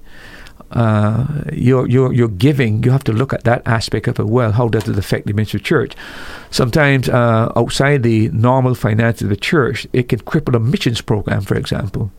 Uh, 0.70 1.44
you're, 1.52 1.88
you're 1.88 2.28
giving, 2.28 2.82
you 2.82 2.90
have 2.90 3.04
to 3.04 3.12
look 3.12 3.32
at 3.32 3.44
that 3.44 3.62
aspect 3.66 4.06
of 4.06 4.18
it 4.18 4.26
well. 4.26 4.52
How 4.52 4.68
does 4.68 4.86
it 4.86 4.98
affect 4.98 5.26
the 5.26 5.32
ministry 5.32 5.60
of 5.60 5.64
church? 5.64 5.94
Sometimes 6.50 7.08
uh, 7.08 7.50
outside 7.56 8.02
the 8.02 8.28
normal 8.28 8.74
finances 8.74 9.22
of 9.22 9.30
the 9.30 9.36
church, 9.36 9.86
it 9.94 10.10
can 10.10 10.18
cripple 10.20 10.54
a 10.54 10.60
missions 10.60 11.00
program, 11.00 11.40
for 11.40 11.56
example 11.56 12.12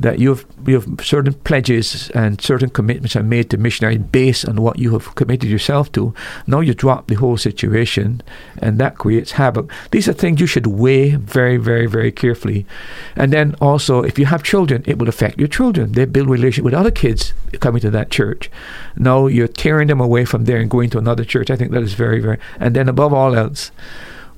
that 0.00 0.18
you 0.18 0.30
have 0.30 0.44
you 0.66 0.80
have 0.80 1.06
certain 1.06 1.34
pledges 1.34 2.10
and 2.10 2.40
certain 2.40 2.68
commitments 2.68 3.14
are 3.14 3.22
made 3.22 3.50
to 3.50 3.56
missionaries 3.56 3.98
based 3.98 4.46
on 4.48 4.60
what 4.60 4.78
you 4.78 4.92
have 4.92 5.14
committed 5.14 5.48
yourself 5.48 5.92
to. 5.92 6.12
Now 6.46 6.60
you 6.60 6.74
drop 6.74 7.06
the 7.06 7.14
whole 7.14 7.36
situation, 7.36 8.22
and 8.58 8.78
that 8.78 8.98
creates 8.98 9.32
havoc. 9.32 9.70
These 9.90 10.08
are 10.08 10.12
things 10.12 10.40
you 10.40 10.46
should 10.46 10.66
weigh 10.66 11.10
very, 11.16 11.56
very, 11.56 11.86
very 11.86 12.10
carefully. 12.10 12.66
And 13.14 13.32
then 13.32 13.54
also, 13.60 14.02
if 14.02 14.18
you 14.18 14.26
have 14.26 14.42
children, 14.42 14.82
it 14.86 14.98
will 14.98 15.08
affect 15.08 15.38
your 15.38 15.48
children. 15.48 15.92
They 15.92 16.04
build 16.06 16.28
relationship 16.28 16.64
with 16.64 16.74
other 16.74 16.90
kids 16.90 17.32
coming 17.60 17.80
to 17.82 17.90
that 17.90 18.10
church. 18.10 18.50
Now 18.96 19.26
you're 19.26 19.48
tearing 19.48 19.88
them 19.88 20.00
away 20.00 20.24
from 20.24 20.44
there 20.44 20.58
and 20.58 20.70
going 20.70 20.90
to 20.90 20.98
another 20.98 21.24
church. 21.24 21.50
I 21.50 21.56
think 21.56 21.70
that 21.72 21.82
is 21.82 21.94
very, 21.94 22.20
very. 22.20 22.38
And 22.58 22.74
then 22.74 22.88
above 22.88 23.12
all 23.12 23.34
else, 23.36 23.70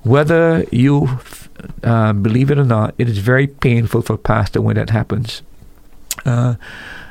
whether 0.03 0.65
you 0.71 1.19
uh, 1.83 2.13
believe 2.13 2.51
it 2.51 2.59
or 2.59 2.65
not, 2.65 2.95
it 2.99 3.09
is 3.09 3.19
very 3.19 3.47
painful 3.47 4.03
for 4.03 4.15
a 4.15 4.19
pastor 4.19 4.61
when 4.61 4.77
that 4.77 4.91
happens. 4.91 5.43
Uh, 6.25 6.55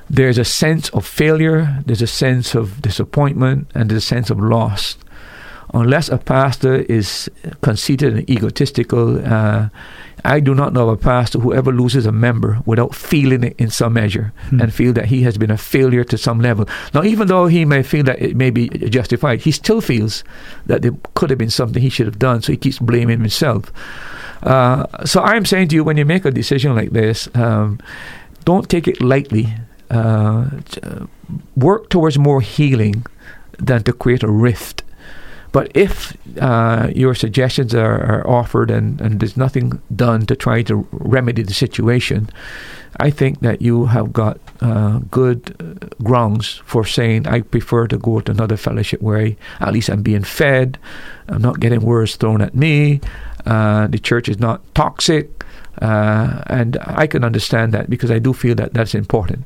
there's 0.09 0.37
a 0.37 0.45
sense 0.45 0.89
of 0.89 1.05
failure, 1.05 1.83
there's 1.85 2.01
a 2.01 2.07
sense 2.07 2.55
of 2.55 2.81
disappointment, 2.81 3.69
and 3.73 3.89
there's 3.89 4.03
a 4.03 4.05
sense 4.05 4.29
of 4.29 4.39
loss. 4.39 4.97
Unless 5.73 6.09
a 6.09 6.17
pastor 6.17 6.75
is 6.75 7.29
conceited 7.61 8.13
and 8.13 8.29
egotistical, 8.29 9.25
uh, 9.25 9.69
I 10.23 10.39
do 10.39 10.55
not 10.55 10.73
know 10.73 10.89
of 10.89 10.99
a 10.99 11.01
pastor 11.01 11.39
who 11.39 11.53
ever 11.53 11.71
loses 11.71 12.05
a 12.05 12.11
member 12.11 12.59
without 12.65 12.95
feeling 12.95 13.43
it 13.43 13.55
in 13.57 13.69
some 13.69 13.93
measure 13.93 14.31
hmm. 14.49 14.61
and 14.61 14.73
feel 14.73 14.93
that 14.93 15.05
he 15.05 15.21
has 15.23 15.37
been 15.37 15.51
a 15.51 15.57
failure 15.57 16.03
to 16.03 16.17
some 16.17 16.39
level. 16.39 16.67
Now, 16.93 17.03
even 17.03 17.27
though 17.27 17.47
he 17.47 17.65
may 17.65 17.83
feel 17.83 18.03
that 18.05 18.21
it 18.21 18.35
may 18.35 18.49
be 18.49 18.69
justified, 18.69 19.41
he 19.41 19.51
still 19.51 19.81
feels 19.81 20.23
that 20.65 20.81
there 20.81 20.93
could 21.13 21.29
have 21.29 21.39
been 21.39 21.49
something 21.49 21.81
he 21.81 21.89
should 21.89 22.07
have 22.07 22.19
done, 22.19 22.41
so 22.41 22.51
he 22.51 22.57
keeps 22.57 22.79
blaming 22.79 23.19
himself. 23.19 23.71
Uh, 24.45 25.05
so 25.05 25.21
I'm 25.21 25.45
saying 25.45 25.69
to 25.69 25.75
you, 25.75 25.83
when 25.83 25.97
you 25.97 26.05
make 26.05 26.23
a 26.23 26.31
decision 26.31 26.75
like 26.75 26.91
this, 26.91 27.27
um, 27.35 27.79
don't 28.45 28.69
take 28.69 28.87
it 28.87 29.01
lightly. 29.01 29.53
Uh, 29.89 30.49
work 31.55 31.89
towards 31.89 32.17
more 32.17 32.41
healing 32.41 33.05
than 33.57 33.83
to 33.83 33.93
create 33.93 34.23
a 34.23 34.29
rift. 34.29 34.83
But 35.51 35.71
if 35.73 36.17
uh, 36.41 36.89
your 36.93 37.15
suggestions 37.15 37.73
are, 37.73 38.03
are, 38.03 38.27
offered 38.27 38.69
and, 38.69 38.99
and 38.99 39.21
there's 39.21 39.37
nothing 39.37 39.81
done 39.95 40.25
to 40.25 40.35
try 40.35 40.63
to 40.63 40.85
remedy 40.91 41.43
the 41.43 41.53
situation, 41.53 42.29
I 42.99 43.09
think 43.09 43.39
that 43.39 43.61
you 43.61 43.85
have 43.85 44.11
got 44.11 44.37
uh, 44.59 44.99
good 45.09 45.55
uh, 45.59 45.87
grounds 46.03 46.61
for 46.65 46.83
saying, 46.83 47.27
I 47.27 47.39
prefer 47.39 47.87
to 47.87 47.97
go 47.97 48.19
to 48.19 48.31
another 48.31 48.57
fellowship 48.57 49.01
where 49.01 49.17
I, 49.17 49.37
at 49.61 49.71
least 49.71 49.89
I'm 49.89 50.01
being 50.01 50.23
fed, 50.25 50.77
I'm 51.29 51.41
not 51.41 51.61
getting 51.61 51.79
words 51.79 52.17
thrown 52.17 52.41
at 52.41 52.53
me, 52.53 52.99
uh, 53.45 53.87
the 53.87 53.99
church 53.99 54.29
is 54.29 54.39
not 54.39 54.61
toxic, 54.75 55.43
uh, 55.81 56.43
and 56.47 56.77
I 56.81 57.07
can 57.07 57.23
understand 57.23 57.73
that 57.73 57.89
because 57.89 58.11
I 58.11 58.19
do 58.19 58.33
feel 58.33 58.55
that 58.55 58.73
that's 58.73 58.95
important. 58.95 59.45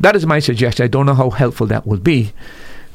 That 0.00 0.16
is 0.16 0.26
my 0.26 0.38
suggestion. 0.38 0.84
I 0.84 0.88
don't 0.88 1.06
know 1.06 1.14
how 1.14 1.30
helpful 1.30 1.66
that 1.66 1.86
will 1.86 1.98
be, 1.98 2.32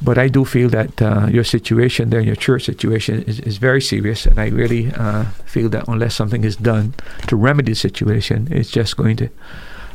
but 0.00 0.18
I 0.18 0.28
do 0.28 0.44
feel 0.44 0.68
that 0.70 1.00
uh, 1.02 1.26
your 1.30 1.44
situation 1.44 2.10
there, 2.10 2.20
your 2.20 2.36
church 2.36 2.64
situation, 2.64 3.22
is, 3.22 3.40
is 3.40 3.58
very 3.58 3.80
serious, 3.80 4.26
and 4.26 4.38
I 4.38 4.48
really 4.48 4.92
uh, 4.92 5.24
feel 5.46 5.68
that 5.70 5.86
unless 5.88 6.14
something 6.14 6.44
is 6.44 6.56
done 6.56 6.94
to 7.28 7.36
remedy 7.36 7.72
the 7.72 7.76
situation, 7.76 8.48
it's 8.50 8.70
just 8.70 8.96
going 8.96 9.16
to 9.16 9.28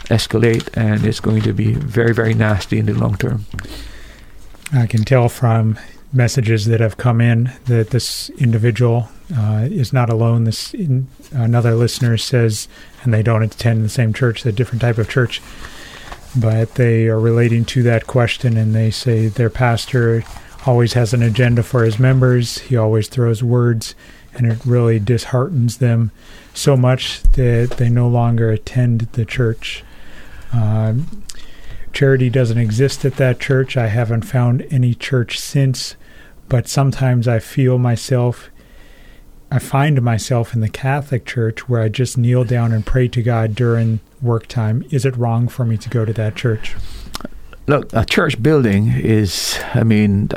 escalate 0.09 0.69
and 0.77 1.05
it's 1.05 1.19
going 1.19 1.41
to 1.41 1.53
be 1.53 1.73
very, 1.73 2.13
very 2.13 2.33
nasty 2.33 2.79
in 2.79 2.85
the 2.85 2.93
long 2.93 3.17
term. 3.17 3.45
I 4.73 4.85
can 4.85 5.03
tell 5.03 5.29
from 5.29 5.77
messages 6.13 6.65
that 6.65 6.79
have 6.79 6.97
come 6.97 7.19
in 7.19 7.51
that 7.65 7.89
this 7.89 8.29
individual 8.31 9.09
uh, 9.35 9.67
is 9.69 9.91
not 9.91 10.09
alone. 10.09 10.45
This 10.45 10.73
in, 10.73 11.07
another 11.31 11.75
listener 11.75 12.17
says, 12.17 12.67
and 13.03 13.13
they 13.13 13.23
don't 13.23 13.43
attend 13.43 13.83
the 13.83 13.89
same 13.89 14.13
church, 14.13 14.45
a 14.45 14.51
different 14.51 14.81
type 14.81 14.97
of 14.97 15.09
church, 15.09 15.41
but 16.35 16.75
they 16.75 17.07
are 17.07 17.19
relating 17.19 17.65
to 17.65 17.83
that 17.83 18.07
question, 18.07 18.57
and 18.57 18.73
they 18.73 18.91
say 18.91 19.27
their 19.27 19.49
pastor 19.49 20.23
always 20.65 20.93
has 20.93 21.13
an 21.13 21.23
agenda 21.23 21.63
for 21.63 21.83
his 21.83 21.99
members. 21.99 22.59
He 22.59 22.77
always 22.77 23.07
throws 23.07 23.43
words, 23.43 23.95
and 24.33 24.45
it 24.45 24.65
really 24.65 24.99
disheartens 24.99 25.77
them 25.77 26.11
so 26.53 26.77
much 26.77 27.21
that 27.23 27.75
they 27.77 27.89
no 27.89 28.07
longer 28.07 28.51
attend 28.51 29.01
the 29.13 29.25
church. 29.25 29.83
Uh, 30.53 30.93
charity 31.97 32.29
doesn't 32.29 32.59
exist 32.59 33.03
at 33.05 33.15
that 33.15 33.39
church. 33.39 33.75
I 33.75 33.87
haven't 33.87 34.21
found 34.21 34.67
any 34.69 34.93
church 34.93 35.39
since, 35.39 35.95
but 36.47 36.67
sometimes 36.67 37.27
I 37.27 37.39
feel 37.39 37.79
myself 37.79 38.51
I 39.49 39.57
find 39.57 39.99
myself 40.03 40.53
in 40.53 40.61
the 40.61 40.69
Catholic 40.69 41.25
Church 41.25 41.67
where 41.67 41.81
I 41.81 41.89
just 41.89 42.15
kneel 42.15 42.43
down 42.43 42.71
and 42.71 42.85
pray 42.85 43.07
to 43.07 43.23
God 43.23 43.55
during 43.55 43.99
work 44.21 44.45
time. 44.45 44.85
Is 44.91 45.05
it 45.05 45.17
wrong 45.17 45.47
for 45.47 45.65
me 45.65 45.75
to 45.77 45.89
go 45.89 46.05
to 46.05 46.13
that 46.13 46.35
church? 46.35 46.75
Look, 47.67 47.91
a 47.91 48.05
church 48.05 48.41
building 48.41 48.93
is. 48.93 49.59
I 49.73 49.83
mean, 49.83 50.29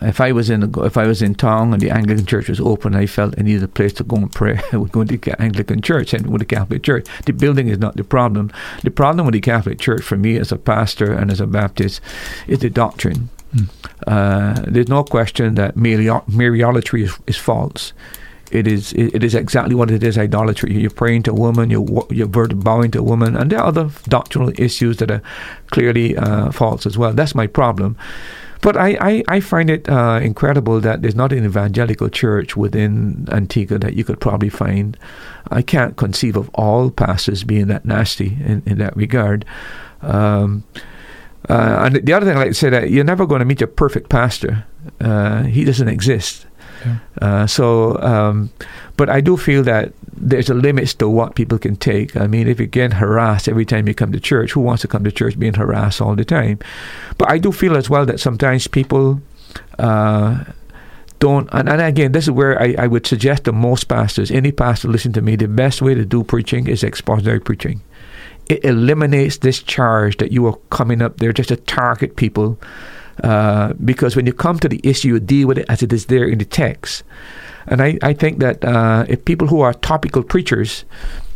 if 0.00 0.20
I 0.20 0.32
was 0.32 0.50
in 0.50 0.74
if 0.78 0.96
I 0.96 1.06
was 1.06 1.22
in 1.22 1.36
town 1.36 1.72
and 1.72 1.80
the 1.80 1.90
Anglican 1.90 2.26
Church 2.26 2.48
was 2.48 2.60
open, 2.60 2.96
I 2.96 3.06
felt 3.06 3.38
I 3.38 3.42
needed 3.42 3.62
a 3.62 3.68
place 3.68 3.92
to 3.94 4.04
go 4.04 4.16
and 4.16 4.32
pray. 4.32 4.60
I 4.72 4.76
would 4.76 4.90
go 4.90 5.04
to 5.04 5.16
the 5.16 5.40
Anglican 5.40 5.82
Church 5.82 6.12
and 6.12 6.26
with 6.26 6.40
the 6.40 6.56
Catholic 6.56 6.82
Church. 6.82 7.06
The 7.26 7.32
building 7.32 7.68
is 7.68 7.78
not 7.78 7.96
the 7.96 8.02
problem. 8.02 8.50
The 8.82 8.90
problem 8.90 9.26
with 9.26 9.34
the 9.34 9.40
Catholic 9.40 9.78
Church, 9.78 10.02
for 10.02 10.16
me 10.16 10.36
as 10.36 10.50
a 10.50 10.58
pastor 10.58 11.12
and 11.12 11.30
as 11.30 11.40
a 11.40 11.46
Baptist, 11.46 12.00
is 12.48 12.58
the 12.58 12.70
doctrine. 12.70 13.28
Mm. 13.54 13.68
Uh, 14.06 14.64
there's 14.66 14.88
no 14.88 15.04
question 15.04 15.54
that 15.54 15.76
Mariolatry 15.76 17.04
is, 17.04 17.16
is 17.26 17.36
false 17.36 17.92
it 18.50 18.66
is 18.66 18.92
it 18.94 19.22
is 19.22 19.34
exactly 19.34 19.74
what 19.74 19.90
it 19.90 20.02
is 20.02 20.16
idolatry. 20.18 20.72
You're 20.76 20.90
praying 20.90 21.24
to 21.24 21.30
a 21.30 21.34
woman, 21.34 21.70
you're 21.70 22.06
you're 22.10 22.28
bowing 22.28 22.90
to 22.92 23.00
a 23.00 23.02
woman, 23.02 23.36
and 23.36 23.50
there 23.50 23.60
are 23.60 23.66
other 23.66 23.90
doctrinal 24.08 24.52
issues 24.58 24.96
that 24.98 25.10
are 25.10 25.22
clearly 25.70 26.16
uh, 26.16 26.50
false 26.52 26.86
as 26.86 26.96
well. 26.96 27.12
That's 27.12 27.34
my 27.34 27.46
problem. 27.46 27.96
but 28.60 28.76
I, 28.76 28.96
I, 29.00 29.24
I 29.28 29.40
find 29.40 29.70
it 29.70 29.88
uh, 29.88 30.20
incredible 30.22 30.80
that 30.80 31.02
there's 31.02 31.14
not 31.14 31.32
an 31.32 31.44
evangelical 31.44 32.08
church 32.08 32.56
within 32.56 33.28
Antigua 33.30 33.78
that 33.78 33.94
you 33.94 34.04
could 34.04 34.20
probably 34.20 34.48
find. 34.48 34.96
I 35.50 35.62
can't 35.62 35.96
conceive 35.96 36.36
of 36.36 36.50
all 36.54 36.90
pastors 36.90 37.44
being 37.44 37.68
that 37.68 37.84
nasty 37.84 38.36
in, 38.44 38.62
in 38.66 38.78
that 38.78 38.96
regard. 38.96 39.44
Um, 40.02 40.64
uh, 41.48 41.82
and 41.84 41.96
the 41.96 42.12
other 42.12 42.26
thing 42.26 42.36
I'd 42.36 42.40
like 42.40 42.48
to 42.48 42.54
say 42.54 42.70
that 42.70 42.90
you're 42.90 43.04
never 43.04 43.26
going 43.26 43.38
to 43.38 43.44
meet 43.44 43.62
a 43.62 43.66
perfect 43.66 44.08
pastor. 44.10 44.64
Uh, 45.00 45.44
he 45.44 45.64
doesn't 45.64 45.88
exist. 45.88 46.46
Uh, 47.20 47.46
so, 47.46 48.00
um, 48.02 48.50
but 48.96 49.08
I 49.08 49.20
do 49.20 49.36
feel 49.36 49.62
that 49.64 49.92
there's 50.20 50.50
a 50.50 50.54
limit 50.54 50.88
to 50.98 51.08
what 51.08 51.34
people 51.34 51.58
can 51.58 51.76
take. 51.76 52.16
I 52.16 52.26
mean, 52.26 52.48
if 52.48 52.58
you 52.60 52.66
get 52.66 52.94
harassed 52.94 53.48
every 53.48 53.64
time 53.64 53.86
you 53.88 53.94
come 53.94 54.12
to 54.12 54.20
church, 54.20 54.52
who 54.52 54.60
wants 54.60 54.82
to 54.82 54.88
come 54.88 55.04
to 55.04 55.12
church 55.12 55.38
being 55.38 55.54
harassed 55.54 56.00
all 56.00 56.14
the 56.14 56.24
time? 56.24 56.58
But 57.16 57.30
I 57.30 57.38
do 57.38 57.52
feel 57.52 57.76
as 57.76 57.88
well 57.88 58.04
that 58.06 58.20
sometimes 58.20 58.66
people 58.66 59.20
uh, 59.78 60.44
don't. 61.18 61.48
And, 61.52 61.68
and, 61.68 61.80
again, 61.80 62.12
this 62.12 62.24
is 62.24 62.30
where 62.30 62.60
I, 62.60 62.74
I, 62.78 62.86
would 62.86 63.06
suggest 63.06 63.44
to 63.44 63.52
most 63.52 63.84
pastors, 63.84 64.30
any 64.30 64.52
pastor 64.52 64.88
listen 64.88 65.12
to 65.14 65.22
me, 65.22 65.36
the 65.36 65.48
best 65.48 65.82
way 65.82 65.94
to 65.94 66.04
do 66.04 66.24
preaching 66.24 66.66
is 66.66 66.82
expository 66.82 67.40
preaching. 67.40 67.80
It 68.48 68.64
eliminates 68.64 69.38
this 69.38 69.62
charge 69.62 70.16
that 70.18 70.32
you 70.32 70.46
are 70.46 70.56
coming 70.70 71.02
up 71.02 71.18
there 71.18 71.32
just 71.32 71.50
to 71.50 71.56
target 71.56 72.16
people. 72.16 72.58
Uh, 73.22 73.72
because 73.84 74.14
when 74.14 74.26
you 74.26 74.32
come 74.32 74.58
to 74.58 74.68
the 74.68 74.80
issue, 74.84 75.08
you 75.08 75.20
deal 75.20 75.48
with 75.48 75.58
it 75.58 75.66
as 75.68 75.82
it 75.82 75.92
is 75.92 76.06
there 76.06 76.26
in 76.28 76.38
the 76.38 76.44
text. 76.44 77.02
And 77.66 77.82
I, 77.82 77.98
I 78.02 78.12
think 78.14 78.38
that 78.38 78.64
uh, 78.64 79.04
if 79.08 79.24
people 79.24 79.46
who 79.46 79.60
are 79.60 79.74
topical 79.74 80.22
preachers, 80.22 80.84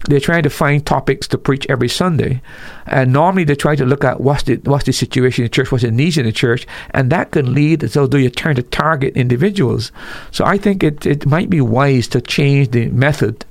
they're 0.09 0.21
trying 0.21 0.43
to 0.43 0.51
find 0.51 0.85
topics 0.85 1.29
to 1.29 1.39
preach 1.39 1.67
every 1.69 1.89
Sunday, 1.89 2.41
and 2.87 3.13
normally 3.13 3.45
they 3.45 3.55
try 3.55 3.77
to 3.77 3.85
look 3.85 4.03
at 4.03 4.21
what's 4.21 4.43
the 4.45 4.57
what's 4.65 4.85
the 4.85 4.93
situation 4.93 5.45
in 5.45 5.47
the 5.47 5.55
church, 5.55 5.71
what's 5.71 5.85
the 5.85 5.91
needs 5.91 6.19
in 6.19 6.27
the 6.27 6.33
church, 6.33 6.67
and 6.91 7.11
that 7.13 7.31
can 7.31 7.55
lead 7.55 7.89
so 7.91 8.07
do 8.07 8.19
you 8.19 8.31
turn 8.31 8.57
to 8.57 8.63
target 8.63 9.17
individuals. 9.17 9.93
So 10.33 10.45
I 10.45 10.59
think 10.59 10.83
it 10.83 11.07
it 11.07 11.27
might 11.27 11.51
be 11.51 11.61
wise 11.61 12.09
to 12.09 12.21
change 12.21 12.71
the 12.71 12.89
method 12.89 13.45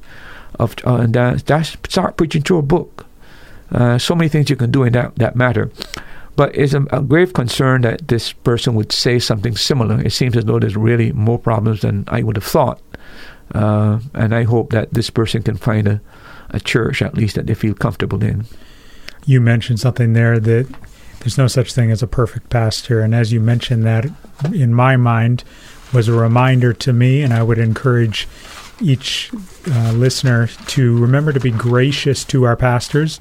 of 0.60 0.76
uh, 0.86 0.96
and 0.96 1.16
uh, 1.16 1.38
start 1.38 2.18
preaching 2.18 2.42
through 2.42 2.58
a 2.58 2.64
book. 2.64 3.06
Uh, 3.72 3.98
so 3.98 4.14
many 4.14 4.28
things 4.28 4.50
you 4.50 4.58
can 4.58 4.72
do 4.72 4.84
in 4.84 4.94
that 4.94 5.16
that 5.16 5.36
matter. 5.36 5.72
But 6.42 6.56
it's 6.56 6.74
a, 6.74 6.82
a, 6.90 7.04
grave 7.04 7.34
concern 7.34 7.84
that 7.84 8.08
this 8.08 8.34
person 8.34 8.74
would 8.74 8.92
say 8.92 9.20
something 9.20 9.56
similar. 9.56 10.02
It 10.02 10.12
seems 10.12 10.36
as 10.36 10.46
though 10.46 10.58
there's 10.58 10.76
really 10.76 11.12
more 11.12 11.38
problems 11.38 11.82
than 11.82 12.04
I 12.08 12.24
would 12.24 12.36
have 12.36 12.44
thought. 12.44 12.82
Uh, 13.54 14.00
and 14.16 14.34
I 14.34 14.42
hope 14.42 14.72
that 14.72 14.92
this 14.92 15.12
person 15.12 15.44
can 15.44 15.56
find 15.56 15.88
a, 15.88 16.02
a 16.50 16.60
church, 16.60 17.04
at 17.04 17.14
least, 17.14 17.36
that 17.36 17.46
they 17.46 17.54
feel 17.54 17.76
comfortable 17.76 18.24
in. 18.24 18.46
You 19.24 19.40
mentioned 19.40 19.80
something 19.80 20.14
there 20.14 20.40
that 20.40 20.68
there's 21.20 21.38
no 21.38 21.46
such 21.46 21.74
thing 21.74 21.92
as 21.92 22.02
a 22.02 22.08
perfect 22.08 22.50
pastor. 22.50 23.02
And 23.02 23.14
as 23.14 23.32
you 23.32 23.40
mentioned 23.40 23.84
that, 23.84 24.08
in 24.52 24.74
my 24.74 24.98
mind, 24.98 25.44
was 25.94 26.08
a 26.08 26.14
reminder 26.14 26.74
to 26.74 26.92
me, 26.92 27.22
and 27.22 27.36
I 27.36 27.44
would 27.44 27.60
encourage 27.60 28.28
each 28.82 29.30
uh, 29.70 29.92
listener 29.92 30.48
to 30.48 30.98
remember 30.98 31.34
to 31.34 31.40
be 31.40 31.52
gracious 31.52 32.26
to 32.26 32.46
our 32.46 32.56
pastors 32.56 33.20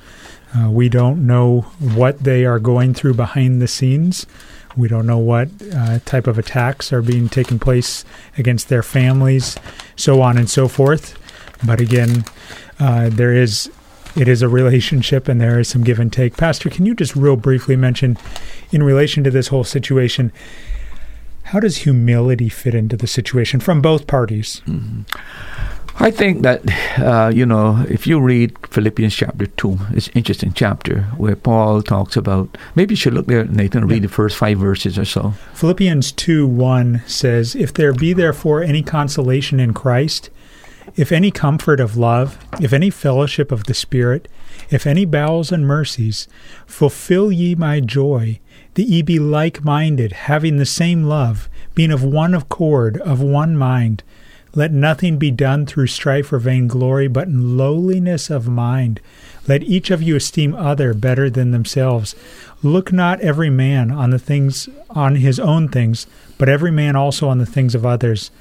uh, 0.58 0.70
we 0.70 0.88
don't 0.88 1.26
know 1.26 1.62
what 1.78 2.20
they 2.20 2.44
are 2.44 2.58
going 2.58 2.94
through 2.94 3.14
behind 3.14 3.62
the 3.62 3.68
scenes. 3.68 4.26
We 4.76 4.88
don't 4.88 5.06
know 5.06 5.18
what 5.18 5.48
uh, 5.74 5.98
type 6.04 6.26
of 6.26 6.38
attacks 6.38 6.92
are 6.92 7.02
being 7.02 7.28
taken 7.28 7.58
place 7.58 8.04
against 8.38 8.68
their 8.68 8.82
families, 8.82 9.56
so 9.96 10.22
on 10.22 10.38
and 10.38 10.48
so 10.48 10.68
forth. 10.68 11.18
But 11.64 11.80
again, 11.80 12.24
uh, 12.78 13.10
there 13.10 13.34
is 13.34 13.70
it 14.16 14.26
is 14.26 14.42
a 14.42 14.48
relationship 14.48 15.28
and 15.28 15.40
there 15.40 15.60
is 15.60 15.68
some 15.68 15.84
give 15.84 16.00
and 16.00 16.12
take. 16.12 16.36
Pastor, 16.36 16.68
can 16.68 16.84
you 16.86 16.94
just 16.94 17.14
real 17.14 17.36
briefly 17.36 17.76
mention, 17.76 18.18
in 18.72 18.82
relation 18.82 19.22
to 19.24 19.30
this 19.30 19.48
whole 19.48 19.64
situation, 19.64 20.32
how 21.44 21.60
does 21.60 21.78
humility 21.78 22.48
fit 22.48 22.74
into 22.74 22.96
the 22.96 23.06
situation 23.06 23.60
from 23.60 23.80
both 23.80 24.06
parties? 24.06 24.62
Mm-hmm. 24.66 25.02
I 26.02 26.10
think 26.10 26.40
that, 26.42 26.62
uh, 26.98 27.30
you 27.32 27.44
know, 27.44 27.84
if 27.90 28.06
you 28.06 28.20
read 28.20 28.56
Philippians 28.68 29.14
chapter 29.14 29.44
2, 29.44 29.78
it's 29.90 30.06
an 30.06 30.14
interesting 30.14 30.54
chapter 30.54 31.02
where 31.18 31.36
Paul 31.36 31.82
talks 31.82 32.16
about, 32.16 32.56
maybe 32.74 32.94
you 32.94 32.96
should 32.96 33.12
look 33.12 33.26
there, 33.26 33.44
Nathan, 33.44 33.86
read 33.86 33.96
yeah. 33.96 34.08
the 34.08 34.08
first 34.08 34.38
five 34.38 34.56
verses 34.56 34.98
or 34.98 35.04
so. 35.04 35.34
Philippians 35.52 36.12
2 36.12 36.46
1 36.46 37.02
says, 37.06 37.54
If 37.54 37.74
there 37.74 37.92
be 37.92 38.14
therefore 38.14 38.62
any 38.62 38.82
consolation 38.82 39.60
in 39.60 39.74
Christ, 39.74 40.30
if 40.96 41.12
any 41.12 41.30
comfort 41.30 41.80
of 41.80 41.98
love, 41.98 42.38
if 42.62 42.72
any 42.72 42.88
fellowship 42.88 43.52
of 43.52 43.64
the 43.64 43.74
Spirit, 43.74 44.26
if 44.70 44.86
any 44.86 45.04
bowels 45.04 45.52
and 45.52 45.66
mercies, 45.66 46.28
fulfill 46.66 47.30
ye 47.30 47.54
my 47.54 47.78
joy, 47.78 48.40
that 48.74 48.84
ye 48.84 49.02
be 49.02 49.18
like 49.18 49.64
minded, 49.64 50.12
having 50.12 50.56
the 50.56 50.64
same 50.64 51.04
love, 51.04 51.50
being 51.74 51.92
of 51.92 52.02
one 52.02 52.34
accord, 52.34 52.96
of 53.02 53.20
one 53.20 53.54
mind. 53.54 54.02
Let 54.54 54.72
nothing 54.72 55.16
be 55.16 55.30
done 55.30 55.64
through 55.64 55.86
strife 55.86 56.32
or 56.32 56.40
vainglory, 56.40 57.06
but 57.06 57.28
in 57.28 57.56
lowliness 57.56 58.30
of 58.30 58.48
mind. 58.48 59.00
Let 59.46 59.62
each 59.62 59.90
of 59.90 60.02
you 60.02 60.16
esteem 60.16 60.54
other 60.54 60.92
better 60.92 61.30
than 61.30 61.52
themselves. 61.52 62.16
Look 62.62 62.92
not 62.92 63.20
every 63.20 63.50
man 63.50 63.92
on 63.92 64.10
the 64.10 64.18
things 64.18 64.68
on 64.90 65.16
his 65.16 65.38
own 65.38 65.68
things, 65.68 66.06
but 66.36 66.48
every 66.48 66.72
man 66.72 66.96
also 66.96 67.28
on 67.28 67.38
the 67.38 67.46
things 67.46 67.76
of 67.76 67.86
others. 67.86 68.32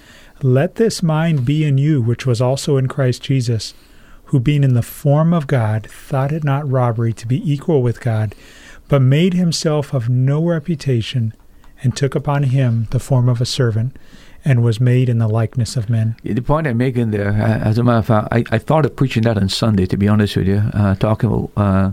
Let 0.41 0.75
this 0.75 1.03
mind 1.03 1.45
be 1.45 1.63
in 1.63 1.77
you, 1.77 2.01
which 2.01 2.25
was 2.25 2.41
also 2.41 2.77
in 2.77 2.87
Christ 2.87 3.21
Jesus, 3.21 3.75
who 4.25 4.39
being 4.39 4.63
in 4.63 4.73
the 4.73 4.81
form 4.81 5.31
of 5.33 5.47
God, 5.47 5.87
thought 5.89 6.31
it 6.31 6.43
not 6.43 6.69
robbery 6.69 7.13
to 7.13 7.27
be 7.27 7.51
equal 7.51 7.83
with 7.83 8.01
God, 8.01 8.33
but 8.87 9.01
made 9.01 9.35
himself 9.35 9.93
of 9.93 10.09
no 10.09 10.43
reputation, 10.43 11.33
and 11.83 11.95
took 11.95 12.15
upon 12.15 12.43
him 12.43 12.87
the 12.91 12.99
form 12.99 13.29
of 13.29 13.41
a 13.41 13.45
servant 13.45 13.95
and 14.45 14.63
was 14.63 14.79
made 14.79 15.09
in 15.09 15.17
the 15.17 15.27
likeness 15.27 15.75
of 15.75 15.89
men. 15.89 16.15
The 16.23 16.41
point 16.41 16.67
I'm 16.67 16.77
making 16.77 17.11
there, 17.11 17.29
uh, 17.29 17.59
as 17.59 17.77
a 17.77 17.83
matter 17.83 17.99
of 17.99 18.05
fact, 18.05 18.27
I, 18.31 18.43
I 18.51 18.57
thought 18.57 18.85
of 18.85 18.95
preaching 18.95 19.23
that 19.23 19.37
on 19.37 19.49
Sunday, 19.49 19.85
to 19.87 19.97
be 19.97 20.07
honest 20.07 20.35
with 20.35 20.47
you, 20.47 20.63
uh, 20.73 20.95
talking 20.95 21.29
about 21.29 21.51
uh, 21.57 21.91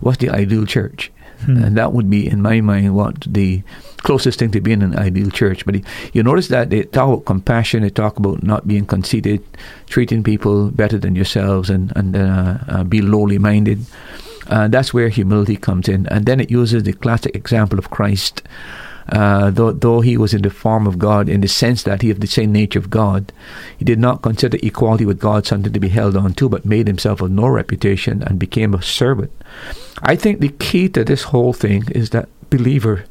what's 0.00 0.18
the 0.18 0.30
ideal 0.30 0.66
church. 0.66 1.10
Hmm. 1.44 1.62
And 1.62 1.76
that 1.76 1.92
would 1.92 2.08
be, 2.08 2.26
in 2.26 2.40
my 2.40 2.60
mind, 2.62 2.94
what 2.94 3.20
the 3.26 3.62
closest 3.98 4.38
thing 4.38 4.50
to 4.52 4.60
being 4.60 4.82
an 4.82 4.96
ideal 4.98 5.30
church. 5.30 5.66
But 5.66 5.76
you 6.14 6.22
notice 6.22 6.48
that 6.48 6.70
they 6.70 6.84
talk 6.84 7.08
about 7.08 7.24
compassion, 7.26 7.82
they 7.82 7.90
talk 7.90 8.16
about 8.18 8.42
not 8.42 8.66
being 8.66 8.86
conceited, 8.86 9.42
treating 9.86 10.22
people 10.22 10.70
better 10.70 10.98
than 10.98 11.14
yourselves, 11.14 11.68
and, 11.68 11.92
and 11.94 12.16
uh, 12.16 12.58
uh, 12.68 12.84
be 12.84 13.02
lowly 13.02 13.38
minded. 13.38 13.84
Uh, 14.48 14.68
that's 14.68 14.94
where 14.94 15.08
humility 15.08 15.56
comes 15.56 15.88
in. 15.88 16.06
And 16.06 16.24
then 16.24 16.40
it 16.40 16.50
uses 16.50 16.84
the 16.84 16.92
classic 16.92 17.34
example 17.34 17.78
of 17.78 17.90
Christ 17.90 18.42
uh, 19.08 19.50
though, 19.50 19.72
though 19.72 20.00
he 20.00 20.16
was 20.16 20.34
in 20.34 20.42
the 20.42 20.50
form 20.50 20.86
of 20.86 20.98
God, 20.98 21.28
in 21.28 21.40
the 21.40 21.48
sense 21.48 21.84
that 21.84 22.02
he 22.02 22.08
had 22.08 22.20
the 22.20 22.26
same 22.26 22.52
nature 22.52 22.78
of 22.78 22.90
God, 22.90 23.32
he 23.78 23.84
did 23.84 23.98
not 23.98 24.22
consider 24.22 24.58
equality 24.62 25.04
with 25.04 25.20
God 25.20 25.46
something 25.46 25.72
to 25.72 25.80
be 25.80 25.88
held 25.88 26.16
on 26.16 26.34
to, 26.34 26.48
but 26.48 26.64
made 26.64 26.86
himself 26.86 27.20
of 27.20 27.30
no 27.30 27.46
reputation 27.46 28.22
and 28.22 28.38
became 28.38 28.74
a 28.74 28.82
servant. 28.82 29.30
I 30.02 30.16
think 30.16 30.40
the 30.40 30.48
key 30.48 30.88
to 30.90 31.04
this 31.04 31.22
whole 31.22 31.52
thing 31.52 31.84
is 31.92 32.10
that 32.10 32.28
believer 32.50 33.04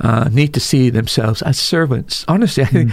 uh, 0.00 0.28
need 0.32 0.54
to 0.54 0.60
see 0.60 0.90
themselves 0.90 1.42
as 1.42 1.58
servants. 1.58 2.24
Honestly, 2.28 2.64
mm. 2.64 2.92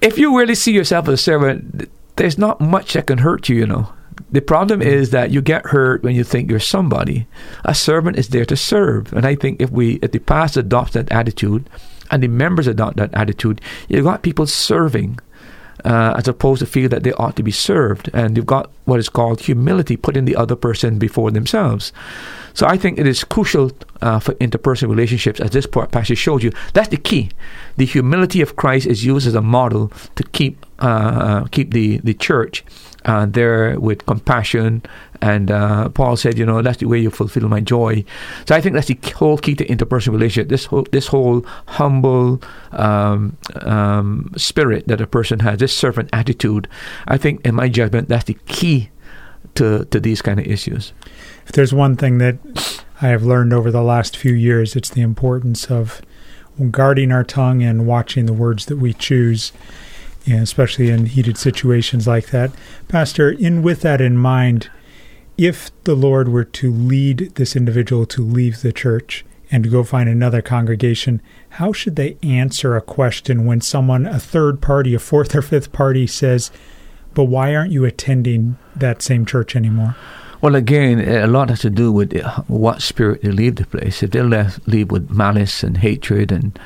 if 0.00 0.18
you 0.18 0.38
really 0.38 0.54
see 0.54 0.72
yourself 0.72 1.08
as 1.08 1.14
a 1.14 1.22
servant, 1.22 1.90
there's 2.16 2.38
not 2.38 2.60
much 2.60 2.94
that 2.94 3.06
can 3.06 3.18
hurt 3.18 3.48
you, 3.48 3.56
you 3.56 3.66
know. 3.66 3.92
The 4.30 4.40
problem 4.40 4.82
is 4.82 5.10
that 5.10 5.30
you 5.30 5.42
get 5.42 5.66
hurt 5.66 6.02
when 6.02 6.14
you 6.14 6.24
think 6.24 6.50
you're 6.50 6.60
somebody. 6.60 7.26
A 7.64 7.74
servant 7.74 8.18
is 8.18 8.28
there 8.28 8.44
to 8.44 8.56
serve. 8.56 9.12
And 9.12 9.26
I 9.26 9.34
think 9.34 9.60
if 9.60 9.70
we, 9.70 9.94
if 10.02 10.12
the 10.12 10.18
pastor 10.18 10.60
adopts 10.60 10.92
that 10.92 11.10
attitude 11.10 11.68
and 12.10 12.22
the 12.22 12.28
members 12.28 12.66
adopt 12.66 12.96
that 12.96 13.14
attitude, 13.14 13.60
you've 13.88 14.04
got 14.04 14.22
people 14.22 14.46
serving. 14.46 15.18
Uh, 15.82 16.12
as 16.18 16.28
opposed 16.28 16.60
to 16.60 16.66
feel 16.66 16.90
that 16.90 17.04
they 17.04 17.12
ought 17.14 17.36
to 17.36 17.42
be 17.42 17.50
served. 17.50 18.10
And 18.12 18.36
you've 18.36 18.44
got 18.44 18.70
what 18.84 19.00
is 19.00 19.08
called 19.08 19.40
humility, 19.40 19.96
putting 19.96 20.26
the 20.26 20.36
other 20.36 20.54
person 20.54 20.98
before 20.98 21.30
themselves. 21.30 21.90
So 22.52 22.66
I 22.66 22.76
think 22.76 22.98
it 22.98 23.06
is 23.06 23.24
crucial 23.24 23.72
uh, 24.02 24.18
for 24.18 24.34
interpersonal 24.34 24.90
relationships, 24.90 25.40
as 25.40 25.52
this 25.52 25.66
passage 25.66 26.18
shows 26.18 26.42
you. 26.42 26.52
That's 26.74 26.88
the 26.88 26.98
key. 26.98 27.30
The 27.78 27.86
humility 27.86 28.42
of 28.42 28.56
Christ 28.56 28.86
is 28.86 29.06
used 29.06 29.26
as 29.26 29.34
a 29.34 29.40
model 29.40 29.90
to 30.16 30.22
keep 30.32 30.66
uh 30.80 31.44
keep 31.50 31.72
the, 31.72 31.98
the 31.98 32.14
church 32.14 32.62
uh, 33.04 33.26
there 33.26 33.78
with 33.78 34.06
compassion. 34.06 34.82
And 35.22 35.50
uh, 35.50 35.88
Paul 35.90 36.16
said, 36.16 36.38
you 36.38 36.46
know, 36.46 36.62
that's 36.62 36.78
the 36.78 36.86
way 36.86 36.98
you 36.98 37.10
fulfill 37.10 37.48
my 37.48 37.60
joy. 37.60 38.04
So 38.46 38.54
I 38.54 38.60
think 38.60 38.74
that's 38.74 38.88
the 38.88 38.98
whole 39.14 39.38
key 39.38 39.54
to 39.56 39.66
interpersonal 39.66 40.12
relationship. 40.12 40.48
This 40.48 40.64
whole, 40.66 40.86
this 40.92 41.06
whole 41.06 41.44
humble 41.66 42.40
um, 42.72 43.36
um, 43.62 44.32
spirit 44.36 44.88
that 44.88 45.00
a 45.00 45.06
person 45.06 45.40
has, 45.40 45.58
this 45.58 45.74
servant 45.76 46.08
attitude. 46.12 46.68
I 47.08 47.18
think, 47.18 47.44
in 47.44 47.54
my 47.54 47.68
judgment, 47.68 48.08
that's 48.08 48.24
the 48.24 48.36
key 48.46 48.90
to 49.54 49.84
to 49.86 50.00
these 50.00 50.22
kind 50.22 50.38
of 50.38 50.46
issues. 50.46 50.92
If 51.46 51.52
there's 51.52 51.74
one 51.74 51.96
thing 51.96 52.18
that 52.18 52.38
I 53.02 53.08
have 53.08 53.24
learned 53.24 53.52
over 53.52 53.70
the 53.70 53.82
last 53.82 54.16
few 54.16 54.32
years, 54.32 54.76
it's 54.76 54.90
the 54.90 55.02
importance 55.02 55.70
of 55.70 56.00
guarding 56.70 57.10
our 57.10 57.24
tongue 57.24 57.62
and 57.62 57.86
watching 57.86 58.26
the 58.26 58.32
words 58.32 58.66
that 58.66 58.76
we 58.76 58.92
choose 58.92 59.52
yeah, 60.24 60.42
especially 60.42 60.90
in 60.90 61.06
heated 61.06 61.36
situations 61.36 62.06
like 62.06 62.26
that. 62.26 62.52
Pastor, 62.88 63.30
in 63.30 63.62
with 63.62 63.80
that 63.82 64.00
in 64.00 64.16
mind, 64.16 64.70
if 65.38 65.70
the 65.84 65.94
Lord 65.94 66.28
were 66.28 66.44
to 66.44 66.70
lead 66.72 67.34
this 67.36 67.56
individual 67.56 68.04
to 68.06 68.22
leave 68.22 68.60
the 68.60 68.72
church 68.72 69.24
and 69.50 69.64
to 69.64 69.70
go 69.70 69.82
find 69.82 70.08
another 70.08 70.42
congregation, 70.42 71.22
how 71.50 71.72
should 71.72 71.96
they 71.96 72.18
answer 72.22 72.76
a 72.76 72.82
question 72.82 73.46
when 73.46 73.60
someone, 73.60 74.06
a 74.06 74.20
third 74.20 74.60
party, 74.60 74.94
a 74.94 74.98
fourth 74.98 75.34
or 75.34 75.42
fifth 75.42 75.72
party 75.72 76.06
says, 76.06 76.50
but 77.14 77.24
why 77.24 77.54
aren't 77.54 77.72
you 77.72 77.84
attending 77.84 78.56
that 78.76 79.02
same 79.02 79.26
church 79.26 79.56
anymore? 79.56 79.96
Well, 80.42 80.54
again, 80.54 81.00
a 81.00 81.26
lot 81.26 81.50
has 81.50 81.60
to 81.60 81.70
do 81.70 81.90
with 81.92 82.18
what 82.46 82.80
spirit 82.80 83.22
they 83.22 83.30
leave 83.30 83.56
the 83.56 83.66
place. 83.66 84.02
If 84.02 84.12
they 84.12 84.22
left, 84.22 84.66
leave 84.68 84.90
with 84.90 85.10
malice 85.10 85.62
and 85.62 85.76
hatred 85.78 86.32
and 86.32 86.58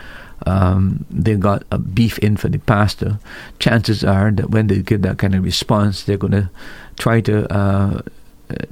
um, 0.46 1.04
they 1.10 1.34
got 1.34 1.64
a 1.70 1.78
beef 1.78 2.18
in 2.18 2.36
for 2.36 2.48
the 2.48 2.58
pastor, 2.58 3.18
chances 3.58 4.04
are 4.04 4.30
that 4.30 4.50
when 4.50 4.66
they 4.66 4.82
get 4.82 5.02
that 5.02 5.18
kind 5.18 5.34
of 5.34 5.44
response, 5.44 6.02
they're 6.02 6.16
going 6.16 6.32
to 6.32 6.50
try 6.98 7.20
to 7.22 7.52
uh, 7.52 8.02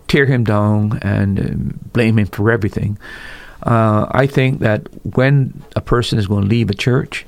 tear 0.09 0.27
him 0.27 0.45
down 0.45 0.99
and 1.03 1.41
um, 1.41 1.81
blame 1.93 2.19
him 2.19 2.27
for 2.27 2.51
everything. 2.51 2.99
Uh, 3.63 4.07
I 4.11 4.27
think 4.27 4.61
that 4.61 4.89
when 5.15 5.63
a 5.77 5.81
person 5.81 6.19
is 6.19 6.27
going 6.27 6.43
to 6.43 6.49
leave 6.49 6.69
a 6.69 6.75
church, 6.75 7.25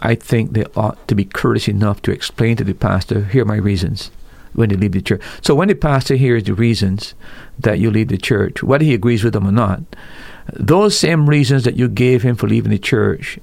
I 0.00 0.14
think 0.14 0.52
they 0.52 0.64
ought 0.76 1.06
to 1.08 1.14
be 1.14 1.24
courteous 1.24 1.68
enough 1.68 2.02
to 2.02 2.12
explain 2.12 2.56
to 2.56 2.64
the 2.64 2.74
pastor, 2.74 3.24
here 3.24 3.42
are 3.42 3.46
my 3.46 3.56
reasons 3.56 4.10
when 4.52 4.68
they 4.68 4.76
leave 4.76 4.92
the 4.92 5.02
church. 5.02 5.22
So 5.42 5.54
when 5.54 5.68
the 5.68 5.74
pastor 5.74 6.16
hears 6.16 6.44
the 6.44 6.54
reasons 6.54 7.14
that 7.58 7.78
you 7.78 7.90
leave 7.90 8.08
the 8.08 8.18
church, 8.18 8.62
whether 8.62 8.84
he 8.84 8.94
agrees 8.94 9.22
with 9.24 9.34
them 9.34 9.46
or 9.46 9.52
not, 9.52 9.82
those 10.52 10.98
same 10.98 11.28
reasons 11.28 11.64
that 11.64 11.76
you 11.76 11.88
gave 11.88 12.22
him 12.22 12.34
for 12.34 12.48
leaving 12.48 12.70
the 12.70 12.78
church, 12.78 13.38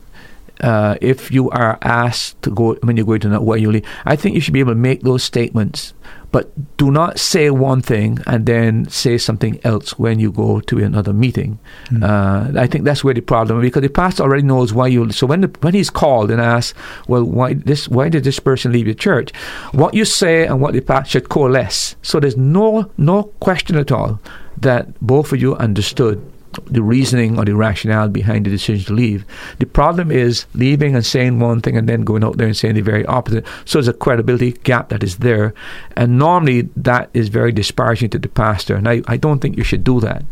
uh, 0.62 0.98
if 1.02 1.32
you 1.32 1.50
are 1.52 1.78
asked 1.82 2.42
to 2.42 2.52
go 2.52 2.76
when 2.84 2.98
you're 2.98 3.06
going 3.06 3.22
to 3.22 3.30
know 3.30 3.42
where 3.42 3.58
you 3.58 3.72
leave, 3.72 3.86
I 4.06 4.16
think 4.16 4.36
you 4.36 4.42
should 4.42 4.54
be 4.54 4.60
able 4.60 4.72
to 4.72 4.80
make 4.80 5.02
those 5.02 5.24
statements 5.24 5.94
but 6.32 6.78
do 6.78 6.92
not 6.92 7.20
say 7.20 7.50
one 7.50 7.82
thing 7.82 8.20
and 8.28 8.46
then 8.46 8.88
say 8.90 9.18
something 9.18 9.60
else 9.64 9.98
when 9.98 10.20
you 10.20 10.32
go 10.32 10.60
to 10.62 10.84
another 10.84 11.14
meeting. 11.14 11.58
Mm. 11.88 12.04
Uh, 12.04 12.60
I 12.60 12.68
think 12.68 12.84
that's 12.84 13.04
where 13.04 13.14
the 13.14 13.22
problem 13.22 13.62
because 13.62 13.82
the 13.82 13.90
pastor 13.90 14.24
already 14.24 14.44
knows 14.44 14.74
why 14.74 14.88
you. 14.88 15.12
So 15.12 15.26
when 15.26 15.42
the, 15.42 15.48
when 15.62 15.74
he's 15.74 15.90
called 15.90 16.30
and 16.30 16.42
asked, 16.42 16.76
well, 17.08 17.24
why 17.24 17.54
this? 17.54 17.88
Why 17.88 18.10
did 18.10 18.24
this 18.24 18.40
person 18.40 18.72
leave 18.72 18.88
your 18.88 18.96
church? 18.96 19.34
What 19.72 19.94
you 19.94 20.06
say 20.06 20.46
and 20.46 20.60
what 20.62 20.74
the 20.74 20.82
pastor 20.82 21.12
should 21.12 21.30
coalesce. 21.30 21.96
So 22.02 22.20
there's 22.20 22.38
no 22.38 22.92
no 22.98 23.24
question 23.40 23.78
at 23.78 23.92
all 23.92 24.20
that 24.58 25.00
both 25.00 25.32
of 25.32 25.42
you 25.42 25.56
understood 25.56 26.22
the 26.66 26.82
reasoning 26.82 27.38
or 27.38 27.46
the 27.46 27.56
rationale 27.56 28.10
behind 28.10 28.46
the 28.46 28.50
decision 28.50 28.86
to 28.86 28.94
leave. 28.94 29.26
The 29.60 29.66
problem 29.66 30.12
is 30.12 30.46
leaving 30.54 30.96
and 30.96 31.06
saying 31.06 31.40
one 31.40 31.62
thing 31.62 31.78
and 31.78 31.88
then 31.88 32.02
going 32.02 32.24
out 32.24 32.38
there 32.38 32.48
and 32.48 32.58
saying 32.58 32.76
the 32.76 32.82
very 32.82 33.06
opposite. 33.06 33.46
So 33.66 33.78
there's 33.78 33.88
a 33.88 33.94
credibility 33.94 34.52
gap 34.52 34.90
that 34.90 35.04
is 35.04 35.18
there. 35.18 35.54
And 35.96 36.18
normally 36.18 36.70
that 36.76 37.10
is 37.14 37.30
very 37.30 37.52
disparaging 37.52 38.10
to 38.12 38.20
the 38.20 38.30
pastor. 38.30 38.76
And 38.76 38.88
I, 38.88 39.02
I 39.08 39.18
don't 39.18 39.40
think 39.40 39.58
you 39.58 39.64
should 39.64 39.84
do 39.84 40.00
that. 40.02 40.24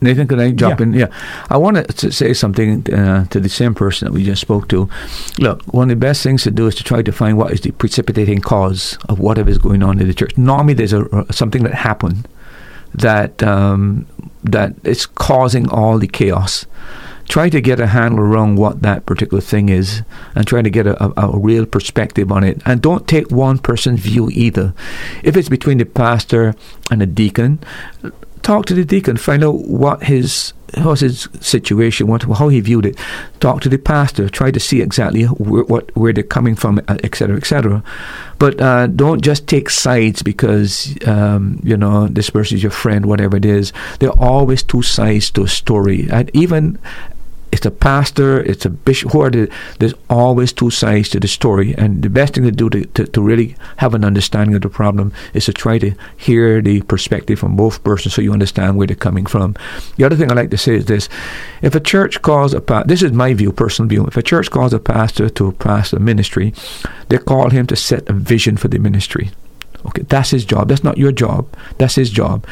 Nathan, 0.02 0.28
could 0.28 0.40
I 0.40 0.52
jump 0.52 0.80
yeah. 0.80 0.84
in? 0.86 0.94
Yeah. 0.94 1.08
I 1.50 1.58
want 1.58 1.88
to 1.88 2.12
say 2.12 2.34
something 2.34 2.92
uh, 2.92 3.26
to 3.26 3.40
the 3.40 3.50
same 3.50 3.76
person 3.76 4.08
that 4.08 4.14
we 4.14 4.24
just 4.24 4.42
spoke 4.42 4.68
to. 4.70 4.90
Look, 5.38 5.62
one 5.72 5.92
of 5.92 6.00
the 6.00 6.00
best 6.00 6.24
things 6.24 6.44
to 6.44 6.52
do 6.52 6.66
is 6.66 6.76
to 6.76 6.84
try 6.84 7.04
to 7.04 7.12
find 7.12 7.38
what 7.38 7.52
is 7.52 7.62
the 7.62 7.72
precipitating 7.72 8.40
cause 8.40 8.98
of 9.08 9.20
whatever 9.20 9.52
is 9.52 9.60
going 9.60 9.84
on 9.84 10.00
in 10.00 10.08
the 10.08 10.14
church. 10.14 10.36
Normally, 10.36 10.74
there's 10.74 10.94
a, 10.94 11.32
something 11.32 11.64
that 11.64 11.76
happened 11.76 12.28
that 12.96 13.44
um, 13.44 14.08
that 14.44 14.74
is 14.84 15.06
causing 15.06 15.70
all 15.70 16.00
the 16.00 16.08
chaos. 16.08 16.66
Try 17.28 17.50
to 17.50 17.60
get 17.60 17.80
a 17.80 17.88
handle 17.88 18.20
around 18.20 18.58
what 18.58 18.82
that 18.84 19.06
particular 19.06 19.42
thing 19.42 19.70
is, 19.70 20.04
and 20.36 20.46
try 20.46 20.62
to 20.62 20.70
get 20.70 20.88
a, 20.88 21.04
a, 21.04 21.30
a 21.30 21.38
real 21.38 21.66
perspective 21.66 22.32
on 22.32 22.44
it. 22.44 22.62
And 22.66 22.82
don't 22.82 23.08
take 23.08 23.32
one 23.32 23.58
person's 23.58 24.00
view 24.00 24.30
either. 24.32 24.74
If 25.24 25.36
it's 25.36 25.50
between 25.50 25.80
the 25.80 25.86
pastor 25.86 26.56
and 26.92 27.02
the 27.02 27.06
deacon, 27.06 27.60
talk 28.46 28.68
to 28.68 28.76
the 28.76 28.86
deacon, 28.86 29.18
find 29.18 29.44
out 29.44 29.68
what 29.68 30.04
his 30.04 30.54
was 30.78 31.00
his 31.00 31.28
situation, 31.40 32.08
what 32.08 32.24
how 32.24 32.50
he 32.50 32.60
viewed 32.60 32.86
it. 32.86 32.98
Talk 33.40 33.62
to 33.62 33.70
the 33.70 33.78
pastor, 33.78 34.30
try 34.30 34.52
to 34.52 34.60
see 34.60 34.82
exactly 34.82 35.24
where, 35.24 35.64
what 35.64 35.96
where 35.96 36.14
they're 36.14 36.24
coming 36.24 36.56
from, 36.56 36.80
etc., 36.88 37.36
uh, 37.36 37.38
etc. 37.38 37.84
But 38.38 38.62
uh, 38.62 38.88
don't 38.88 39.22
just 39.22 39.48
take 39.48 39.70
sides 39.70 40.22
because 40.22 40.96
um, 41.08 41.60
you 41.64 41.78
know 41.78 42.08
this 42.08 42.30
person 42.30 42.58
is 42.58 42.64
your 42.64 42.72
friend, 42.72 43.06
whatever 43.06 43.38
it 43.38 43.46
is. 43.46 43.74
There 44.00 44.10
are 44.10 44.20
always 44.20 44.64
two 44.64 44.82
sides 44.82 45.32
to 45.32 45.44
a 45.44 45.48
story, 45.48 46.08
and 46.12 46.30
even 46.34 46.78
it's 47.56 47.66
a 47.66 47.72
pastor, 47.72 48.42
it's 48.42 48.66
a 48.66 48.70
bishop, 48.70 49.14
who 49.14 49.22
are 49.22 49.30
the, 49.30 49.50
there's 49.80 49.94
always 50.10 50.52
two 50.52 50.70
sides 50.70 51.08
to 51.10 51.22
the 51.22 51.28
story. 51.28 51.74
And 51.76 52.04
the 52.04 52.10
best 52.10 52.34
thing 52.34 52.44
to 52.44 52.52
do 52.52 52.70
to, 52.70 52.84
to, 52.86 53.06
to, 53.08 53.22
really 53.22 53.56
have 53.78 53.94
an 53.94 54.04
understanding 54.04 54.56
of 54.56 54.62
the 54.62 54.70
problem 54.70 55.14
is 55.34 55.46
to 55.46 55.54
try 55.54 55.80
to 55.80 55.94
hear 56.18 56.62
the 56.62 56.82
perspective 56.82 57.40
from 57.40 57.56
both 57.56 57.82
persons 57.86 58.14
so 58.14 58.22
you 58.22 58.34
understand 58.34 58.76
where 58.76 58.88
they're 58.88 58.96
coming 58.98 59.26
from. 59.26 59.56
The 59.96 60.04
other 60.04 60.18
thing 60.18 60.30
I 60.30 60.36
like 60.36 60.52
to 60.52 60.58
say 60.58 60.76
is 60.76 60.86
this 60.86 61.08
if 61.62 61.76
a 61.76 61.80
church 61.80 62.22
calls 62.22 62.54
a 62.54 62.60
pastor, 62.60 62.90
this 62.90 63.02
is 63.02 63.14
my 63.14 63.34
view, 63.34 63.54
personal 63.54 63.88
view, 63.88 64.06
if 64.06 64.18
a 64.18 64.22
church 64.22 64.52
calls 64.52 64.74
a 64.74 64.80
pastor 64.80 65.30
to 65.30 65.48
a 65.48 65.54
pastor 65.54 65.98
ministry, 65.98 66.54
they 67.08 67.20
call 67.20 67.52
him 67.52 67.68
to 67.68 67.78
set 67.78 68.10
a 68.10 68.14
vision 68.14 68.58
for 68.58 68.68
the 68.68 68.80
ministry. 68.80 69.32
Okay, 69.86 70.02
that's 70.02 70.32
his 70.32 70.44
job. 70.44 70.68
That's 70.68 70.84
not 70.84 70.98
your 70.98 71.14
job. 71.14 71.48
That's 71.78 71.96
his 71.96 72.10
job. 72.10 72.46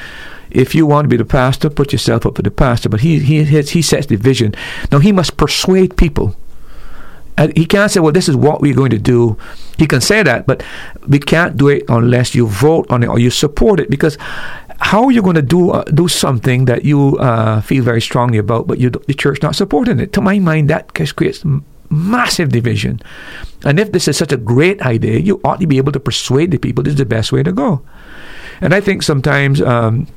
If 0.54 0.76
you 0.76 0.86
want 0.86 1.06
to 1.06 1.10
be 1.10 1.18
the 1.18 1.26
pastor, 1.26 1.70
put 1.70 1.92
yourself 1.92 2.26
up 2.26 2.36
for 2.36 2.42
the 2.42 2.52
pastor. 2.52 2.90
But 2.90 3.02
he 3.02 3.20
he 3.20 3.44
he 3.44 3.82
sets 3.82 4.08
the 4.08 4.16
vision. 4.16 4.56
Now 4.92 5.00
he 5.00 5.12
must 5.12 5.38
persuade 5.38 5.98
people. 5.98 6.36
And 7.36 7.56
he 7.58 7.66
can't 7.66 7.90
say, 7.92 8.00
"Well, 8.00 8.12
this 8.12 8.30
is 8.30 8.36
what 8.36 8.62
we're 8.62 8.76
going 8.76 8.92
to 8.92 9.00
do." 9.00 9.38
He 9.78 9.88
can 9.88 10.02
say 10.02 10.22
that, 10.22 10.46
but 10.46 10.64
we 11.08 11.18
can't 11.18 11.58
do 11.58 11.68
it 11.68 11.84
unless 11.90 12.36
you 12.36 12.46
vote 12.46 12.86
on 12.92 13.02
it 13.02 13.08
or 13.08 13.18
you 13.18 13.32
support 13.32 13.80
it. 13.80 13.90
Because 13.90 14.18
how 14.80 15.06
are 15.06 15.12
you 15.12 15.22
going 15.22 15.36
to 15.36 15.42
do 15.42 15.72
uh, 15.72 15.84
do 15.86 16.08
something 16.08 16.66
that 16.66 16.86
you 16.86 17.18
uh, 17.18 17.62
feel 17.62 17.84
very 17.84 18.02
strongly 18.02 18.38
about, 18.38 18.68
but 18.68 18.78
you, 18.78 18.90
the 18.92 19.14
church 19.14 19.42
not 19.42 19.56
supporting 19.56 20.00
it? 20.00 20.14
To 20.14 20.22
my 20.22 20.38
mind, 20.38 20.70
that 20.70 20.94
creates 20.94 21.44
massive 21.90 22.50
division. 22.50 23.02
And 23.66 23.80
if 23.80 23.92
this 23.92 24.08
is 24.08 24.18
such 24.18 24.32
a 24.32 24.38
great 24.38 24.82
idea, 24.82 25.20
you 25.20 25.40
ought 25.44 25.60
to 25.60 25.68
be 25.68 25.78
able 25.78 25.92
to 25.94 26.00
persuade 26.00 26.52
the 26.52 26.58
people 26.58 26.84
this 26.84 26.94
is 26.94 26.98
the 26.98 27.06
best 27.06 27.32
way 27.32 27.44
to 27.44 27.52
go. 27.52 27.82
And 28.62 28.74
I 28.74 28.82
think 28.82 29.04
sometimes 29.04 29.62
um, 29.62 30.08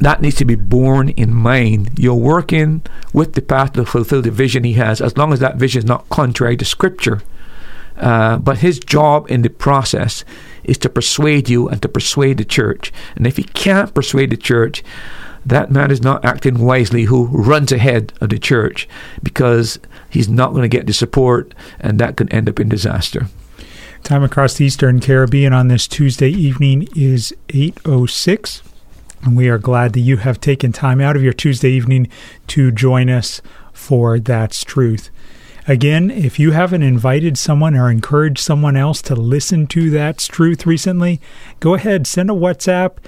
that 0.00 0.20
needs 0.20 0.36
to 0.36 0.44
be 0.44 0.54
borne 0.54 1.10
in 1.10 1.32
mind. 1.32 1.90
You're 1.98 2.14
working 2.14 2.82
with 3.12 3.34
the 3.34 3.42
pastor 3.42 3.80
to 3.82 3.86
fulfill 3.86 4.22
the 4.22 4.30
vision 4.30 4.64
he 4.64 4.74
has, 4.74 5.00
as 5.00 5.16
long 5.16 5.32
as 5.32 5.40
that 5.40 5.56
vision 5.56 5.80
is 5.80 5.84
not 5.84 6.08
contrary 6.08 6.56
to 6.58 6.64
Scripture. 6.64 7.22
Uh, 7.96 8.36
but 8.36 8.58
his 8.58 8.78
job 8.78 9.30
in 9.30 9.42
the 9.42 9.48
process 9.48 10.24
is 10.64 10.76
to 10.78 10.88
persuade 10.88 11.48
you 11.48 11.68
and 11.68 11.80
to 11.80 11.88
persuade 11.88 12.36
the 12.36 12.44
church. 12.44 12.92
And 13.14 13.26
if 13.26 13.38
he 13.38 13.44
can't 13.44 13.94
persuade 13.94 14.30
the 14.30 14.36
church, 14.36 14.84
that 15.46 15.70
man 15.70 15.90
is 15.90 16.02
not 16.02 16.24
acting 16.24 16.58
wisely 16.58 17.04
who 17.04 17.26
runs 17.26 17.72
ahead 17.72 18.12
of 18.20 18.30
the 18.30 18.38
church 18.38 18.88
because 19.22 19.78
he's 20.10 20.28
not 20.28 20.50
going 20.50 20.62
to 20.62 20.76
get 20.76 20.86
the 20.86 20.92
support, 20.92 21.54
and 21.80 21.98
that 21.98 22.16
could 22.16 22.32
end 22.34 22.48
up 22.48 22.60
in 22.60 22.68
disaster. 22.68 23.28
Time 24.02 24.22
across 24.22 24.54
the 24.54 24.64
Eastern 24.64 25.00
Caribbean 25.00 25.52
on 25.52 25.68
this 25.68 25.88
Tuesday 25.88 26.30
evening 26.30 26.88
is 26.94 27.34
806. 27.48 28.62
And 29.26 29.36
we 29.36 29.48
are 29.48 29.58
glad 29.58 29.92
that 29.94 30.00
you 30.00 30.18
have 30.18 30.40
taken 30.40 30.70
time 30.70 31.00
out 31.00 31.16
of 31.16 31.22
your 31.22 31.32
Tuesday 31.32 31.70
evening 31.70 32.08
to 32.46 32.70
join 32.70 33.10
us 33.10 33.42
for 33.72 34.20
That's 34.20 34.62
Truth. 34.62 35.10
Again, 35.66 36.12
if 36.12 36.38
you 36.38 36.52
haven't 36.52 36.84
invited 36.84 37.36
someone 37.36 37.74
or 37.74 37.90
encouraged 37.90 38.38
someone 38.38 38.76
else 38.76 39.02
to 39.02 39.16
listen 39.16 39.66
to 39.66 39.90
That's 39.90 40.28
Truth 40.28 40.64
recently, 40.64 41.20
go 41.58 41.74
ahead, 41.74 42.06
send 42.06 42.30
a 42.30 42.34
WhatsApp, 42.34 42.98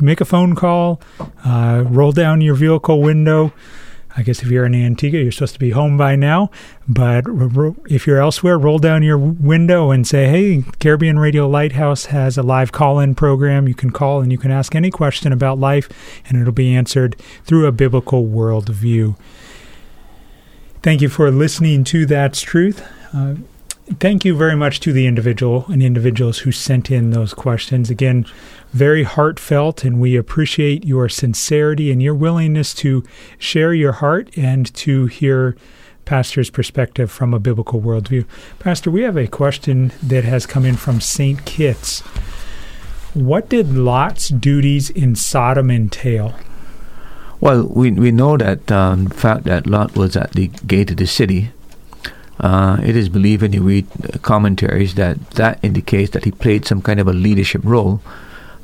make 0.00 0.20
a 0.20 0.24
phone 0.24 0.54
call, 0.54 1.00
uh, 1.44 1.82
roll 1.84 2.12
down 2.12 2.40
your 2.40 2.54
vehicle 2.54 3.02
window. 3.02 3.52
I 4.16 4.22
guess 4.22 4.42
if 4.42 4.48
you're 4.48 4.64
in 4.64 4.74
Antigua, 4.74 5.20
you're 5.20 5.32
supposed 5.32 5.54
to 5.54 5.58
be 5.58 5.70
home 5.70 5.96
by 5.96 6.14
now. 6.14 6.50
But 6.88 7.24
if 7.88 8.06
you're 8.06 8.20
elsewhere, 8.20 8.58
roll 8.58 8.78
down 8.78 9.02
your 9.02 9.18
window 9.18 9.90
and 9.90 10.06
say, 10.06 10.28
hey, 10.28 10.64
Caribbean 10.78 11.18
Radio 11.18 11.48
Lighthouse 11.48 12.06
has 12.06 12.38
a 12.38 12.42
live 12.42 12.70
call 12.70 13.00
in 13.00 13.16
program. 13.16 13.66
You 13.66 13.74
can 13.74 13.90
call 13.90 14.20
and 14.20 14.30
you 14.30 14.38
can 14.38 14.52
ask 14.52 14.74
any 14.74 14.90
question 14.90 15.32
about 15.32 15.58
life, 15.58 15.88
and 16.28 16.40
it'll 16.40 16.52
be 16.52 16.74
answered 16.74 17.16
through 17.44 17.66
a 17.66 17.72
biblical 17.72 18.24
worldview. 18.24 19.16
Thank 20.82 21.00
you 21.00 21.08
for 21.08 21.30
listening 21.30 21.82
to 21.84 22.06
That's 22.06 22.40
Truth. 22.40 22.86
Uh, 23.12 23.36
thank 24.00 24.24
you 24.24 24.36
very 24.36 24.54
much 24.54 24.80
to 24.80 24.92
the 24.92 25.06
individual 25.06 25.64
and 25.68 25.82
individuals 25.82 26.38
who 26.40 26.52
sent 26.52 26.90
in 26.90 27.10
those 27.10 27.34
questions. 27.34 27.90
Again, 27.90 28.26
very 28.74 29.04
heartfelt, 29.04 29.84
and 29.84 30.00
we 30.00 30.16
appreciate 30.16 30.84
your 30.84 31.08
sincerity 31.08 31.92
and 31.92 32.02
your 32.02 32.14
willingness 32.14 32.74
to 32.74 33.04
share 33.38 33.72
your 33.72 33.92
heart 33.92 34.36
and 34.36 34.74
to 34.74 35.06
hear 35.06 35.56
Pastor's 36.04 36.50
perspective 36.50 37.10
from 37.10 37.32
a 37.32 37.38
biblical 37.38 37.80
worldview. 37.80 38.26
Pastor, 38.58 38.90
we 38.90 39.02
have 39.02 39.16
a 39.16 39.28
question 39.28 39.92
that 40.02 40.24
has 40.24 40.44
come 40.44 40.64
in 40.64 40.76
from 40.76 41.00
St. 41.00 41.44
Kitts. 41.46 42.00
What 43.14 43.48
did 43.48 43.76
Lot's 43.76 44.28
duties 44.28 44.90
in 44.90 45.14
Sodom 45.14 45.70
entail? 45.70 46.34
Well, 47.40 47.68
we 47.68 47.92
we 47.92 48.10
know 48.10 48.36
that 48.36 48.72
um, 48.72 49.04
the 49.04 49.14
fact 49.14 49.44
that 49.44 49.68
Lot 49.68 49.96
was 49.96 50.16
at 50.16 50.32
the 50.32 50.48
gate 50.66 50.90
of 50.90 50.96
the 50.96 51.06
city. 51.06 51.50
Uh, 52.40 52.78
it 52.82 52.96
is 52.96 53.08
believed 53.08 53.42
when 53.42 53.52
you 53.52 53.62
read 53.62 53.86
commentaries 54.22 54.96
that 54.96 55.30
that 55.32 55.60
indicates 55.62 56.10
that 56.10 56.24
he 56.24 56.32
played 56.32 56.66
some 56.66 56.82
kind 56.82 56.98
of 56.98 57.06
a 57.06 57.12
leadership 57.12 57.60
role 57.64 58.00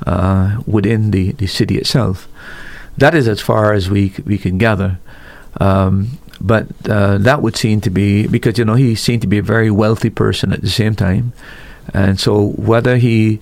uh, 0.07 0.61
within 0.67 1.11
the, 1.11 1.33
the 1.33 1.47
city 1.47 1.79
itself. 1.79 2.29
That 2.99 3.15
is 3.15 3.29
as 3.29 3.41
far 3.41 3.73
as 3.73 3.89
we 3.89 4.13
we 4.25 4.39
can 4.39 4.59
gather. 4.59 4.99
Um, 5.61 6.19
but 6.41 6.67
uh, 6.89 7.19
that 7.19 7.43
would 7.43 7.57
seem 7.57 7.81
to 7.83 7.91
be 7.91 8.27
because 8.27 8.59
you 8.59 8.65
know 8.65 8.75
he 8.75 8.95
seemed 8.95 9.23
to 9.23 9.29
be 9.29 9.39
a 9.39 9.43
very 9.43 9.71
wealthy 9.71 10.11
person 10.11 10.53
at 10.53 10.63
the 10.63 10.71
same 10.71 10.95
time, 10.95 11.33
and 11.93 12.19
so 12.19 12.53
whether 12.57 12.97
he 12.97 13.41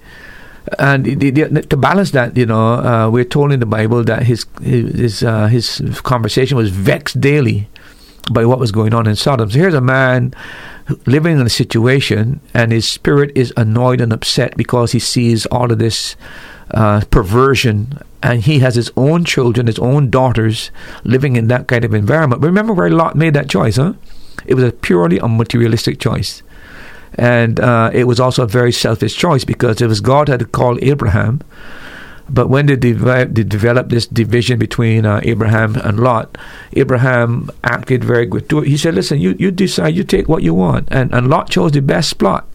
and 0.78 1.04
the, 1.04 1.30
the, 1.30 1.62
to 1.62 1.76
balance 1.76 2.10
that, 2.10 2.36
you 2.36 2.44
know, 2.44 2.74
uh, 2.74 3.10
we're 3.10 3.24
told 3.24 3.52
in 3.52 3.60
the 3.60 3.66
Bible 3.66 4.04
that 4.04 4.24
his 4.24 4.44
his 4.60 5.22
uh, 5.22 5.46
his 5.46 5.80
conversation 6.02 6.56
was 6.56 6.70
vexed 6.70 7.20
daily 7.20 7.68
by 8.32 8.44
what 8.44 8.58
was 8.58 8.72
going 8.72 8.94
on 8.94 9.06
in 9.06 9.16
Sodom. 9.16 9.50
So 9.50 9.58
here's 9.58 9.74
a 9.74 9.80
man 9.80 10.34
living 11.06 11.38
in 11.38 11.46
a 11.46 11.50
situation, 11.50 12.40
and 12.54 12.72
his 12.72 12.88
spirit 12.88 13.30
is 13.34 13.52
annoyed 13.56 14.00
and 14.00 14.12
upset 14.12 14.56
because 14.56 14.92
he 14.92 14.98
sees 14.98 15.46
all 15.46 15.70
of 15.70 15.78
this 15.78 16.16
uh, 16.72 17.02
perversion, 17.10 17.98
and 18.22 18.42
he 18.42 18.58
has 18.60 18.74
his 18.74 18.90
own 18.96 19.24
children, 19.24 19.66
his 19.66 19.78
own 19.78 20.10
daughters, 20.10 20.70
living 21.04 21.36
in 21.36 21.48
that 21.48 21.66
kind 21.66 21.84
of 21.84 21.94
environment. 21.94 22.42
Remember 22.42 22.72
where 22.72 22.90
Lot 22.90 23.16
made 23.16 23.34
that 23.34 23.48
choice, 23.50 23.76
huh? 23.76 23.94
It 24.46 24.54
was 24.54 24.64
a 24.64 24.72
purely 24.72 25.18
a 25.18 25.28
materialistic 25.28 25.98
choice. 25.98 26.42
And 27.14 27.58
uh, 27.58 27.90
it 27.92 28.04
was 28.04 28.20
also 28.20 28.44
a 28.44 28.46
very 28.46 28.72
selfish 28.72 29.16
choice 29.16 29.44
because 29.44 29.80
it 29.80 29.86
was 29.86 30.00
God 30.00 30.28
had 30.28 30.52
called 30.52 30.78
Abraham. 30.82 31.40
But 32.30 32.48
when 32.48 32.66
they, 32.66 32.76
develop, 32.76 33.34
they 33.34 33.42
developed 33.42 33.88
this 33.88 34.06
division 34.06 34.58
between 34.58 35.06
uh, 35.06 35.20
Abraham 35.22 35.76
and 35.76 36.00
Lot, 36.00 36.36
Abraham 36.74 37.50
acted 37.64 38.04
very 38.04 38.26
good. 38.26 38.50
He 38.66 38.76
said, 38.76 38.94
"Listen, 38.94 39.18
you, 39.18 39.34
you 39.38 39.50
decide, 39.50 39.96
you 39.96 40.04
take 40.04 40.28
what 40.28 40.42
you 40.42 40.52
want," 40.54 40.88
and 40.90 41.12
and 41.14 41.28
Lot 41.28 41.50
chose 41.50 41.72
the 41.72 41.80
best 41.80 42.10
spot. 42.10 42.46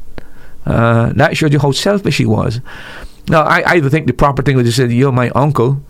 Uh, 0.66 1.12
that 1.14 1.36
shows 1.36 1.52
you 1.52 1.60
how 1.60 1.72
selfish 1.72 2.18
he 2.18 2.26
was. 2.26 2.62
Now, 3.28 3.44
I, 3.44 3.64
I 3.66 3.82
think 3.82 4.08
the 4.08 4.14
proper 4.14 4.42
thing 4.44 4.56
was 4.56 4.66
to 4.68 4.72
say, 4.72 4.94
"You're 4.94 5.12
my 5.12 5.30
uncle." 5.32 5.82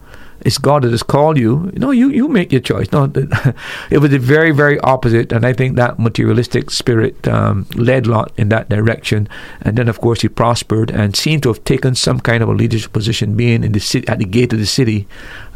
It's 0.45 0.57
God 0.57 0.83
that 0.83 0.91
has 0.91 1.03
called 1.03 1.37
you. 1.37 1.71
No, 1.75 1.91
you 1.91 2.09
you 2.09 2.27
make 2.27 2.51
your 2.51 2.61
choice. 2.61 2.91
No, 2.91 3.03
it 3.89 3.99
was 3.99 4.11
the 4.11 4.19
very 4.19 4.51
very 4.51 4.79
opposite, 4.79 5.31
and 5.31 5.45
I 5.45 5.53
think 5.53 5.75
that 5.75 5.99
materialistic 5.99 6.69
spirit 6.69 7.27
um, 7.27 7.65
led 7.75 8.07
Lot 8.07 8.31
in 8.37 8.49
that 8.49 8.69
direction. 8.69 9.27
And 9.61 9.77
then, 9.77 9.87
of 9.87 9.99
course, 10.01 10.21
he 10.21 10.29
prospered 10.29 10.91
and 10.91 11.15
seemed 11.15 11.43
to 11.43 11.49
have 11.49 11.63
taken 11.63 11.95
some 11.95 12.19
kind 12.19 12.43
of 12.43 12.49
a 12.49 12.53
leadership 12.53 12.93
position, 12.93 13.35
being 13.35 13.63
in 13.63 13.71
the 13.71 13.79
city, 13.79 14.07
at 14.07 14.19
the 14.19 14.25
gate 14.25 14.53
of 14.53 14.59
the 14.59 14.65
city. 14.65 15.07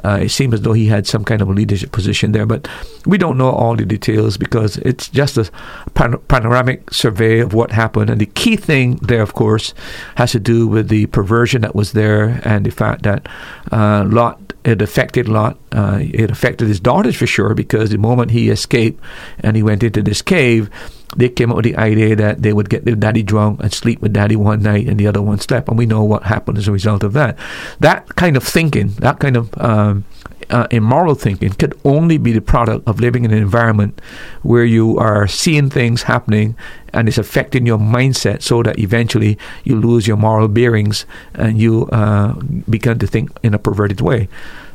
Uh, 0.03 0.19
it 0.21 0.29
seemed 0.29 0.53
as 0.53 0.61
though 0.61 0.73
he 0.73 0.87
had 0.87 1.07
some 1.07 1.23
kind 1.23 1.41
of 1.41 1.49
a 1.49 1.53
leadership 1.53 1.91
position 1.91 2.31
there, 2.31 2.45
but 2.45 2.67
we 3.05 3.17
don't 3.17 3.37
know 3.37 3.49
all 3.49 3.75
the 3.75 3.85
details 3.85 4.37
because 4.37 4.77
it's 4.77 5.09
just 5.09 5.37
a 5.37 5.49
pan- 5.95 6.19
panoramic 6.27 6.93
survey 6.93 7.39
of 7.39 7.53
what 7.53 7.71
happened. 7.71 8.09
And 8.09 8.21
the 8.21 8.25
key 8.27 8.55
thing 8.55 8.95
there, 8.97 9.21
of 9.21 9.33
course, 9.33 9.73
has 10.15 10.31
to 10.31 10.39
do 10.39 10.67
with 10.67 10.89
the 10.89 11.07
perversion 11.07 11.61
that 11.61 11.75
was 11.75 11.93
there 11.93 12.41
and 12.43 12.65
the 12.65 12.71
fact 12.71 13.03
that 13.03 13.27
uh, 13.71 14.05
Lot 14.07 14.47
it 14.67 14.81
affected 14.81 15.29
Lot. 15.29 15.57
Uh, 15.71 15.99
it 16.01 16.29
affected 16.29 16.67
his 16.67 16.79
daughters 16.79 17.15
for 17.15 17.25
sure 17.25 17.53
because 17.53 17.89
the 17.89 17.97
moment 17.97 18.31
he 18.31 18.49
escaped 18.49 19.01
and 19.39 19.55
he 19.55 19.63
went 19.63 19.81
into 19.81 20.01
this 20.01 20.21
cave, 20.21 20.69
they 21.15 21.29
came 21.29 21.49
up 21.51 21.55
with 21.57 21.65
the 21.65 21.77
idea 21.77 22.15
that 22.15 22.41
they 22.41 22.53
would 22.53 22.69
get 22.69 22.85
their 22.85 22.95
daddy 22.95 23.23
drunk 23.23 23.61
and 23.61 23.71
sleep 23.71 24.01
with 24.01 24.13
daddy 24.13 24.35
one 24.35 24.61
night 24.61 24.87
and 24.87 24.99
the 24.99 25.07
other 25.07 25.21
one 25.21 25.39
slept. 25.39 25.67
And 25.69 25.77
we 25.77 25.85
know 25.85 26.03
what 26.03 26.23
happened 26.23 26.57
as 26.57 26.67
a 26.67 26.71
result 26.71 27.03
of 27.03 27.13
that. 27.13 27.37
That 27.79 28.15
kind 28.15 28.35
of 28.35 28.43
thinking, 28.43 28.89
that 28.99 29.19
kind 29.19 29.37
of 29.37 29.57
um, 29.57 30.05
uh, 30.49 30.67
immoral 30.71 31.15
thinking 31.15 31.49
could 31.51 31.79
only 31.83 32.17
be 32.17 32.31
the 32.31 32.41
product 32.41 32.87
of 32.87 32.99
living 32.99 33.25
in 33.25 33.31
an 33.31 33.37
environment 33.37 34.01
where 34.43 34.65
you 34.65 34.97
are 34.97 35.27
seeing 35.27 35.69
things 35.69 36.03
happening 36.03 36.55
and 36.93 37.07
it's 37.07 37.17
affecting 37.17 37.65
your 37.65 37.77
mindset 37.77 38.41
so 38.41 38.63
that 38.63 38.79
eventually 38.79 39.37
you 39.63 39.75
lose 39.79 40.07
your 40.07 40.17
moral 40.17 40.47
bearings 40.47 41.05
and 41.33 41.57
you 41.59 41.87
uh, 41.87 42.33
begin 42.69 42.99
to 42.99 43.07
think 43.07 43.29
in 43.43 43.53
a 43.53 43.59
perverted 43.59 44.01
way. 44.01 44.27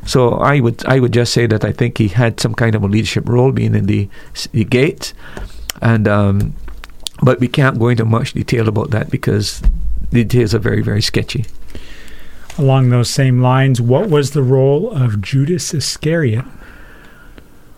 So 0.05 0.33
I 0.33 0.59
would 0.59 0.85
I 0.85 0.99
would 0.99 1.13
just 1.13 1.33
say 1.33 1.47
that 1.47 1.63
I 1.63 1.71
think 1.71 1.97
he 1.97 2.09
had 2.09 2.39
some 2.39 2.53
kind 2.53 2.75
of 2.75 2.83
a 2.83 2.87
leadership 2.87 3.27
role 3.27 3.51
being 3.51 3.73
in 3.73 3.85
the, 3.85 4.09
the 4.51 4.65
gate, 4.65 5.13
and 5.81 6.07
um, 6.07 6.53
but 7.21 7.39
we 7.39 7.47
can't 7.47 7.79
go 7.79 7.87
into 7.87 8.05
much 8.05 8.33
detail 8.33 8.67
about 8.67 8.91
that 8.91 9.09
because 9.09 9.61
the 10.11 10.23
details 10.23 10.53
are 10.53 10.59
very 10.59 10.81
very 10.81 11.01
sketchy. 11.01 11.45
Along 12.57 12.89
those 12.89 13.09
same 13.09 13.41
lines, 13.41 13.81
what 13.81 14.09
was 14.09 14.31
the 14.31 14.43
role 14.43 14.91
of 14.91 15.21
Judas 15.21 15.73
Iscariot? 15.73 16.45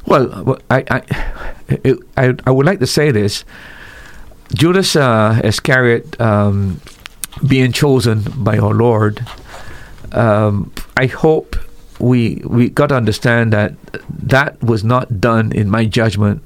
Well, 0.05 0.59
I 0.69 0.83
I, 0.89 1.93
I, 2.17 2.35
I 2.45 2.51
would 2.51 2.65
like 2.65 2.79
to 2.79 2.87
say 2.87 3.11
this. 3.11 3.45
Judas 4.53 4.95
uh, 4.95 5.41
Iscariot 5.43 6.19
um, 6.21 6.79
being 7.47 7.71
chosen 7.71 8.23
by 8.37 8.57
our 8.57 8.73
Lord, 8.73 9.25
um, 10.11 10.71
I 10.97 11.07
hope 11.07 11.55
we 11.99 12.41
we 12.45 12.69
got 12.69 12.87
to 12.87 12.95
understand 12.95 13.53
that 13.53 13.73
that 14.09 14.61
was 14.61 14.83
not 14.83 15.19
done 15.19 15.51
in 15.51 15.69
my 15.69 15.85
judgment 15.85 16.43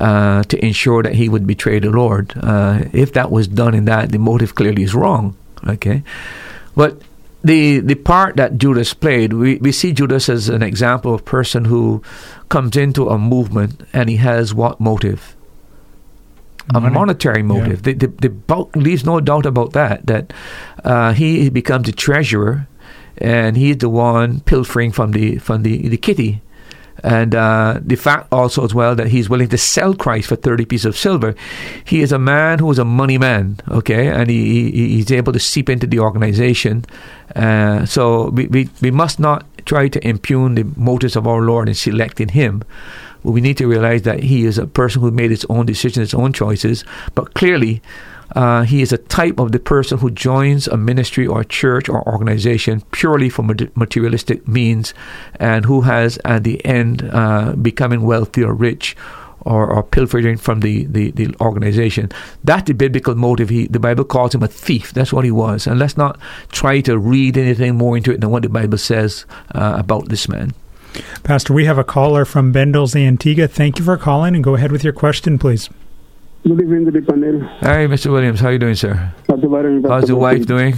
uh, 0.00 0.42
to 0.44 0.64
ensure 0.64 1.02
that 1.02 1.14
he 1.14 1.28
would 1.28 1.46
betray 1.46 1.78
the 1.78 1.90
Lord. 1.90 2.32
Uh, 2.36 2.84
if 2.92 3.12
that 3.12 3.30
was 3.30 3.48
done 3.48 3.74
in 3.74 3.84
that, 3.86 4.10
the 4.10 4.18
motive 4.18 4.54
clearly 4.54 4.82
is 4.82 4.94
wrong. 4.94 5.36
Okay, 5.66 6.02
but 6.74 7.00
the 7.44 7.80
the 7.80 7.94
part 7.94 8.36
that 8.36 8.58
Judas 8.58 8.94
played, 8.94 9.32
we, 9.32 9.56
we 9.56 9.72
see 9.72 9.92
Judas 9.92 10.28
as 10.28 10.48
an 10.48 10.62
example 10.62 11.14
of 11.14 11.20
a 11.20 11.24
person 11.24 11.64
who 11.66 12.02
comes 12.48 12.76
into 12.76 13.08
a 13.08 13.18
movement 13.18 13.80
and 13.92 14.08
he 14.08 14.16
has 14.16 14.54
what 14.54 14.80
motive? 14.80 15.34
Money. 16.72 16.86
A 16.86 16.90
monetary 16.90 17.42
motive. 17.42 17.84
Yeah. 17.84 17.94
The, 17.94 18.06
the, 18.06 18.06
the 18.06 18.28
bulk 18.28 18.76
leaves 18.76 19.04
no 19.04 19.18
doubt 19.20 19.46
about 19.46 19.72
that. 19.72 20.06
That 20.06 20.32
uh, 20.84 21.12
he 21.12 21.50
becomes 21.50 21.88
a 21.88 21.92
treasurer, 21.92 22.68
and 23.18 23.56
he's 23.56 23.78
the 23.78 23.88
one 23.88 24.40
pilfering 24.40 24.92
from 24.92 25.10
the 25.10 25.38
from 25.38 25.64
the, 25.64 25.88
the 25.88 25.96
kitty 25.96 26.40
and 27.02 27.34
uh, 27.34 27.80
the 27.82 27.96
fact 27.96 28.28
also 28.32 28.64
as 28.64 28.74
well 28.74 28.94
that 28.94 29.08
he's 29.08 29.28
willing 29.28 29.48
to 29.48 29.58
sell 29.58 29.94
Christ 29.94 30.28
for 30.28 30.36
30 30.36 30.64
pieces 30.66 30.86
of 30.86 30.96
silver. 30.96 31.34
He 31.84 32.00
is 32.00 32.12
a 32.12 32.18
man 32.18 32.58
who 32.58 32.70
is 32.70 32.78
a 32.78 32.84
money 32.84 33.18
man, 33.18 33.58
okay, 33.68 34.08
and 34.08 34.30
he, 34.30 34.70
he 34.70 34.88
he's 34.96 35.10
able 35.10 35.32
to 35.32 35.40
seep 35.40 35.68
into 35.68 35.86
the 35.86 35.98
organization. 35.98 36.84
Uh, 37.34 37.84
so 37.86 38.30
we, 38.30 38.46
we, 38.46 38.68
we 38.80 38.90
must 38.90 39.18
not 39.18 39.44
try 39.66 39.88
to 39.88 40.06
impugn 40.06 40.54
the 40.54 40.64
motives 40.76 41.16
of 41.16 41.26
our 41.26 41.40
Lord 41.40 41.68
in 41.68 41.74
selecting 41.74 42.28
him. 42.28 42.62
we 43.22 43.40
need 43.40 43.56
to 43.56 43.66
realize 43.66 44.02
that 44.02 44.20
he 44.20 44.44
is 44.44 44.58
a 44.58 44.66
person 44.66 45.00
who 45.00 45.10
made 45.10 45.30
his 45.30 45.46
own 45.48 45.66
decisions, 45.66 46.10
his 46.10 46.14
own 46.14 46.32
choices, 46.32 46.84
but 47.14 47.34
clearly 47.34 47.80
uh, 48.34 48.62
he 48.62 48.82
is 48.82 48.92
a 48.92 48.98
type 48.98 49.38
of 49.38 49.52
the 49.52 49.58
person 49.58 49.98
who 49.98 50.10
joins 50.10 50.66
a 50.68 50.76
ministry 50.76 51.26
or 51.26 51.40
a 51.40 51.44
church 51.44 51.88
or 51.88 52.06
organization 52.08 52.82
purely 52.92 53.28
for 53.28 53.42
materialistic 53.42 54.46
means 54.48 54.94
and 55.36 55.64
who 55.64 55.82
has 55.82 56.18
at 56.24 56.44
the 56.44 56.64
end 56.64 57.08
uh, 57.12 57.52
becoming 57.52 58.02
wealthy 58.02 58.42
or 58.42 58.54
rich 58.54 58.96
or, 59.44 59.68
or 59.70 59.82
pilfering 59.82 60.36
from 60.36 60.60
the, 60.60 60.84
the, 60.86 61.10
the, 61.12 61.34
organization. 61.40 62.10
That's 62.44 62.64
the 62.64 62.74
biblical 62.74 63.14
motive. 63.14 63.48
He, 63.48 63.66
the 63.66 63.80
Bible 63.80 64.04
calls 64.04 64.34
him 64.34 64.42
a 64.42 64.48
thief. 64.48 64.92
That's 64.92 65.12
what 65.12 65.24
he 65.24 65.30
was. 65.30 65.66
And 65.66 65.78
let's 65.78 65.96
not 65.96 66.18
try 66.52 66.80
to 66.82 66.98
read 66.98 67.36
anything 67.36 67.76
more 67.76 67.96
into 67.96 68.12
it 68.12 68.20
than 68.20 68.30
what 68.30 68.44
the 68.44 68.48
Bible 68.48 68.78
says 68.78 69.26
uh, 69.54 69.74
about 69.78 70.08
this 70.08 70.28
man. 70.28 70.54
Pastor, 71.24 71.52
we 71.52 71.64
have 71.64 71.78
a 71.78 71.84
caller 71.84 72.24
from 72.24 72.52
Bendals 72.52 72.94
Antigua. 72.94 73.48
Thank 73.48 73.78
you 73.78 73.84
for 73.84 73.96
calling 73.96 74.34
and 74.34 74.44
go 74.44 74.54
ahead 74.54 74.70
with 74.70 74.84
your 74.84 74.92
question, 74.92 75.38
please. 75.38 75.68
Good 76.44 76.60
evening 76.60 76.86
to 76.86 76.90
the 76.90 77.02
panel. 77.02 77.38
Hi, 77.60 77.86
Mr. 77.86 78.10
Williams. 78.10 78.40
How 78.40 78.48
are 78.48 78.52
you 78.54 78.58
doing, 78.58 78.74
sir? 78.74 79.12
How's 79.28 79.40
the 80.08 80.16
wife 80.16 80.44
doing? 80.44 80.74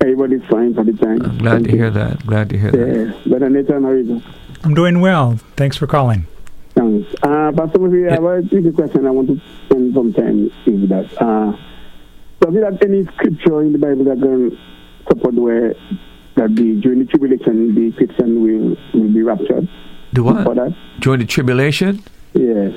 Everybody's 0.00 0.44
fine 0.48 0.72
for 0.72 0.84
the 0.84 0.92
time. 0.92 1.20
I'm 1.20 1.38
glad 1.38 1.52
Thank 1.52 1.64
to 1.64 1.70
you. 1.72 1.78
hear 1.78 1.90
that. 1.90 2.24
Glad 2.24 2.48
to 2.50 2.58
hear 2.58 2.70
yeah. 2.70 3.04
that. 3.10 3.22
But 3.26 3.42
Nathan, 3.50 3.82
how 3.82 3.88
are 3.88 3.98
you? 3.98 4.22
I'm 4.62 4.72
doing 4.72 5.00
well. 5.00 5.40
Thanks 5.56 5.76
for 5.76 5.88
calling. 5.88 6.28
Thanks. 6.76 7.12
Uh, 7.24 7.50
Pastor 7.56 7.80
Murphy, 7.80 8.02
yeah. 8.02 8.10
I 8.10 8.34
have 8.36 8.52
a 8.52 8.72
question 8.72 9.04
I 9.04 9.10
want 9.10 9.28
to 9.30 9.40
spend 9.66 9.94
some 9.94 10.12
time 10.12 10.44
with 10.64 10.88
that. 10.90 11.20
Uh, 11.20 11.56
does 12.38 12.54
it 12.54 12.62
have 12.62 12.80
any 12.80 13.04
scripture 13.16 13.62
in 13.62 13.72
the 13.72 13.78
Bible 13.78 14.04
that 14.04 14.20
can 14.22 14.56
support 15.08 15.34
where 15.34 15.74
that 16.36 16.54
the, 16.54 16.80
during 16.80 17.00
the 17.00 17.06
tribulation 17.06 17.74
the 17.74 17.90
Christian 17.96 18.42
will, 18.44 18.76
will 18.94 19.12
be 19.12 19.22
raptured? 19.22 19.68
Do 20.12 20.22
what? 20.22 20.44
For 20.44 20.54
that? 20.54 20.76
During 21.00 21.18
the 21.18 21.26
tribulation? 21.26 22.04
Yes. 22.34 22.74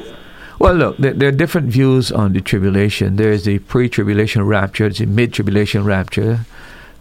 Well, 0.59 0.73
look, 0.73 0.97
there, 0.97 1.13
there, 1.13 1.29
are 1.29 1.33
different 1.33 1.69
views 1.69 2.11
on 2.11 2.33
the 2.33 2.41
tribulation. 2.41 3.17
There's 3.17 3.45
the 3.45 3.59
pre-tribulation 3.59 4.43
rapture, 4.43 4.85
there's 4.85 4.97
the 4.97 5.05
mid-tribulation 5.05 5.83
rapture. 5.85 6.45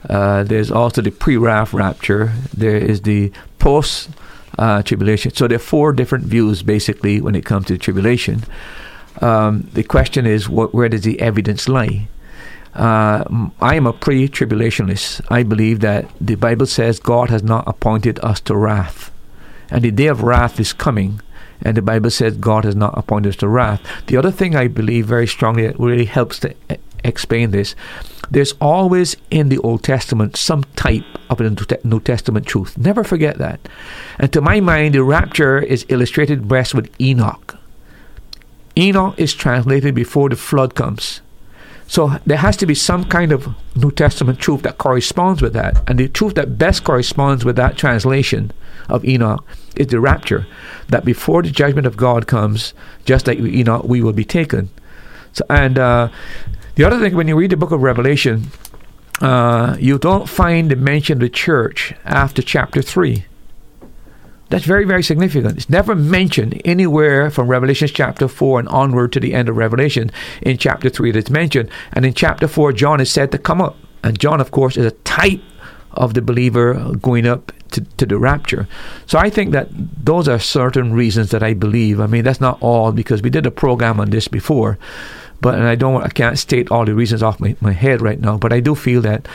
Uh, 0.08 0.44
there's 0.44 0.70
also 0.70 1.00
the 1.00 1.10
pre-wrath 1.10 1.72
rapture. 1.72 2.32
There 2.56 2.76
is 2.76 3.02
the 3.02 3.32
post-tribulation. 3.58 5.34
so 5.34 5.48
there 5.48 5.56
are 5.56 5.58
four 5.58 5.92
different 5.92 6.26
views, 6.26 6.62
basically, 6.62 7.20
when 7.20 7.34
it 7.34 7.44
comes 7.44 7.66
to 7.66 7.78
tribulation. 7.78 8.44
Um, 9.22 9.68
the 9.72 9.82
question 9.82 10.26
is, 10.26 10.48
what, 10.48 10.74
where 10.74 10.88
does 10.90 11.02
the 11.02 11.18
evidence 11.20 11.68
lie? 11.68 12.08
Uh, 12.74 13.24
I 13.60 13.74
am 13.74 13.86
a 13.86 13.92
pre-tribulationist. 13.94 15.22
I 15.30 15.42
believe 15.42 15.80
that 15.80 16.10
the 16.20 16.34
Bible 16.34 16.66
says 16.66 17.00
God 17.00 17.30
has 17.30 17.42
not 17.42 17.66
appointed 17.66 18.20
us 18.22 18.38
to 18.42 18.54
wrath, 18.54 19.10
and 19.70 19.82
the 19.82 19.90
day 19.90 20.08
of 20.08 20.22
wrath 20.22 20.60
is 20.60 20.74
coming 20.74 21.22
and 21.62 21.76
the 21.76 21.82
Bible 21.82 22.10
says 22.10 22.36
God 22.36 22.64
has 22.64 22.76
not 22.76 22.96
appointed 22.96 23.30
us 23.30 23.36
to 23.36 23.48
wrath. 23.48 23.80
The 24.06 24.16
other 24.16 24.30
thing 24.30 24.54
I 24.56 24.68
believe 24.68 25.06
very 25.06 25.26
strongly 25.26 25.66
that 25.66 25.78
really 25.78 26.04
helps 26.04 26.38
to 26.40 26.54
explain 27.04 27.50
this, 27.50 27.74
there's 28.30 28.54
always 28.60 29.16
in 29.30 29.48
the 29.48 29.58
Old 29.58 29.82
Testament 29.82 30.36
some 30.36 30.64
type 30.74 31.04
of 31.30 31.38
the 31.38 31.78
New 31.84 32.00
Testament 32.00 32.46
truth. 32.46 32.76
Never 32.76 33.04
forget 33.04 33.38
that. 33.38 33.60
And 34.18 34.32
to 34.32 34.40
my 34.40 34.60
mind, 34.60 34.94
the 34.94 35.02
rapture 35.02 35.58
is 35.58 35.86
illustrated 35.88 36.48
best 36.48 36.74
with 36.74 36.90
Enoch. 37.00 37.56
Enoch 38.76 39.14
is 39.16 39.34
translated 39.34 39.94
before 39.94 40.28
the 40.28 40.36
flood 40.36 40.74
comes. 40.74 41.20
So 41.86 42.18
there 42.26 42.38
has 42.38 42.56
to 42.58 42.66
be 42.66 42.74
some 42.74 43.04
kind 43.04 43.32
of 43.32 43.48
New 43.76 43.90
Testament 43.90 44.38
truth 44.38 44.62
that 44.62 44.78
corresponds 44.78 45.40
with 45.40 45.52
that. 45.52 45.88
And 45.88 45.98
the 45.98 46.08
truth 46.08 46.34
that 46.34 46.58
best 46.58 46.84
corresponds 46.84 47.44
with 47.44 47.56
that 47.56 47.76
translation 47.76 48.52
of 48.88 49.04
Enoch 49.04 49.46
is 49.76 49.88
the 49.88 50.00
rapture. 50.00 50.46
That 50.88 51.04
before 51.04 51.42
the 51.42 51.50
judgment 51.50 51.86
of 51.86 51.96
God 51.96 52.26
comes, 52.26 52.74
just 53.04 53.26
like 53.26 53.38
Enoch, 53.38 53.84
we 53.84 54.02
will 54.02 54.12
be 54.12 54.24
taken. 54.24 54.70
So, 55.32 55.44
and 55.48 55.78
uh, 55.78 56.08
the 56.74 56.84
other 56.84 56.98
thing, 56.98 57.14
when 57.14 57.28
you 57.28 57.36
read 57.36 57.50
the 57.50 57.56
book 57.56 57.72
of 57.72 57.82
Revelation, 57.82 58.48
uh, 59.20 59.76
you 59.78 59.98
don't 59.98 60.28
find 60.28 60.70
the 60.70 60.76
mention 60.76 61.14
of 61.14 61.20
the 61.20 61.30
church 61.30 61.94
after 62.04 62.42
chapter 62.42 62.82
3. 62.82 63.24
That's 64.48 64.64
very, 64.64 64.84
very 64.84 65.02
significant. 65.02 65.56
It's 65.56 65.68
never 65.68 65.94
mentioned 65.94 66.60
anywhere 66.64 67.30
from 67.30 67.48
Revelation 67.48 67.88
chapter 67.92 68.28
4 68.28 68.60
and 68.60 68.68
onward 68.68 69.12
to 69.12 69.20
the 69.20 69.34
end 69.34 69.48
of 69.48 69.56
Revelation. 69.56 70.10
In 70.42 70.56
chapter 70.56 70.88
3, 70.88 71.10
it's 71.10 71.30
mentioned. 71.30 71.68
And 71.92 72.06
in 72.06 72.14
chapter 72.14 72.46
4, 72.46 72.72
John 72.72 73.00
is 73.00 73.10
said 73.10 73.32
to 73.32 73.38
come 73.38 73.60
up. 73.60 73.76
And 74.04 74.18
John, 74.18 74.40
of 74.40 74.52
course, 74.52 74.76
is 74.76 74.86
a 74.86 74.92
type 75.02 75.42
of 75.92 76.14
the 76.14 76.22
believer 76.22 76.74
going 77.00 77.26
up 77.26 77.50
to, 77.72 77.80
to 77.80 78.06
the 78.06 78.18
rapture. 78.18 78.68
So 79.06 79.18
I 79.18 79.30
think 79.30 79.50
that 79.50 79.68
those 79.72 80.28
are 80.28 80.38
certain 80.38 80.92
reasons 80.92 81.30
that 81.30 81.42
I 81.42 81.54
believe. 81.54 82.00
I 82.00 82.06
mean, 82.06 82.22
that's 82.22 82.40
not 82.40 82.58
all 82.60 82.92
because 82.92 83.22
we 83.22 83.30
did 83.30 83.46
a 83.46 83.50
program 83.50 83.98
on 83.98 84.10
this 84.10 84.28
before. 84.28 84.78
But 85.40 85.56
and 85.56 85.64
I 85.64 85.74
don't, 85.74 86.02
I 86.02 86.08
can't 86.08 86.38
state 86.38 86.70
all 86.70 86.84
the 86.84 86.94
reasons 86.94 87.22
off 87.22 87.40
my, 87.40 87.56
my 87.60 87.72
head 87.72 88.00
right 88.00 88.20
now. 88.20 88.38
But 88.38 88.52
I 88.52 88.60
do 88.60 88.74
feel 88.74 89.00
that 89.02 89.26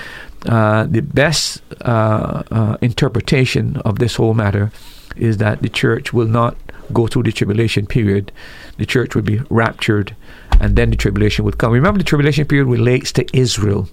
uh, 0.46 0.86
the 0.86 1.02
best 1.02 1.62
uh, 1.82 2.44
uh, 2.50 2.78
interpretation 2.82 3.78
of 3.84 4.00
this 4.00 4.16
whole 4.16 4.34
matter 4.34 4.72
is 5.16 5.38
that 5.38 5.62
the 5.62 5.70
church 5.70 6.14
will 6.14 6.28
not 6.28 6.56
go 6.94 7.08
through 7.08 7.24
the 7.24 7.32
tribulation 7.32 7.86
period. 7.86 8.32
The 8.78 8.86
church 8.86 9.16
will 9.16 9.22
be 9.22 9.42
raptured, 9.50 10.16
and 10.60 10.76
then 10.76 10.90
the 10.90 10.96
tribulation 10.96 11.46
would 11.46 11.58
come. 11.58 11.72
Remember, 11.72 11.98
the 11.98 12.04
tribulation 12.04 12.46
period 12.46 12.68
relates 12.68 13.12
to 13.14 13.26
Israel. 13.34 13.88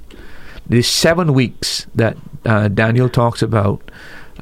The 0.69 0.83
seven 0.83 1.33
weeks 1.33 1.87
that 1.95 2.17
uh, 2.45 2.69
Daniel 2.69 3.09
talks 3.09 3.43
about, 3.43 3.91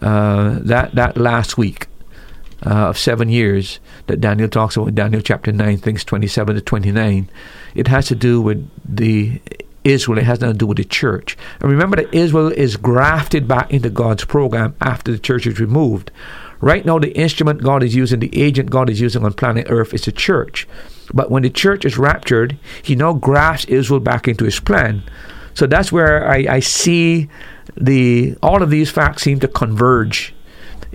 uh, 0.03 0.59
that 0.61 0.95
that 0.95 1.17
last 1.17 1.57
week 1.57 1.87
uh, 2.65 2.89
of 2.89 2.99
seven 2.99 3.29
years 3.29 3.79
that 4.07 4.21
Daniel 4.21 4.49
talks 4.49 4.77
about 4.77 4.95
Daniel 4.95 5.21
chapter 5.21 5.53
nine, 5.53 5.79
things 5.79 6.05
twenty-seven 6.05 6.57
to 6.57 6.61
twenty-nine, 6.61 7.29
it 7.75 7.89
has 7.89 8.07
to 8.09 8.15
do 8.15 8.41
with 8.41 8.69
the 8.85 9.41
Israel. 9.85 10.19
It 10.19 10.25
has 10.25 10.41
nothing 10.41 10.55
to 10.55 10.59
do 10.59 10.67
with 10.67 10.79
the 10.79 10.85
church. 10.85 11.37
And 11.61 11.71
remember 11.71 11.97
that 11.97 12.13
Israel 12.13 12.49
is 12.49 12.77
grafted 12.77 13.47
back 13.47 13.71
into 13.73 13.91
God's 13.91 14.25
program 14.25 14.75
after 14.81 15.13
the 15.13 15.19
church 15.19 15.47
is 15.47 15.61
removed. 15.61 16.11
Right 16.61 16.85
now, 16.85 16.99
the 16.99 17.17
instrument 17.17 17.63
God 17.63 17.83
is 17.83 17.95
using, 17.95 18.21
the 18.21 18.41
agent 18.41 18.71
God 18.71 18.89
is 18.89 19.01
using 19.01 19.25
on 19.25 19.33
planet 19.33 19.67
Earth 19.69 19.93
is 19.93 20.05
the 20.05 20.13
church. 20.13 20.67
But 21.13 21.31
when 21.31 21.43
the 21.43 21.51
church 21.51 21.85
is 21.85 21.99
raptured, 21.99 22.59
He 22.83 22.95
now 22.95 23.13
grafts 23.13 23.67
Israel 23.67 24.01
back 24.01 24.27
into 24.27 24.45
His 24.45 24.61
plan. 24.61 25.03
So 25.55 25.67
that's 25.67 25.91
where 25.91 26.29
I, 26.29 26.47
I 26.49 26.61
see 26.61 27.29
the 27.77 28.37
all 28.43 28.63
of 28.63 28.71
these 28.71 28.91
facts 28.91 29.23
seem 29.23 29.41
to 29.41 29.49
converge 29.49 30.35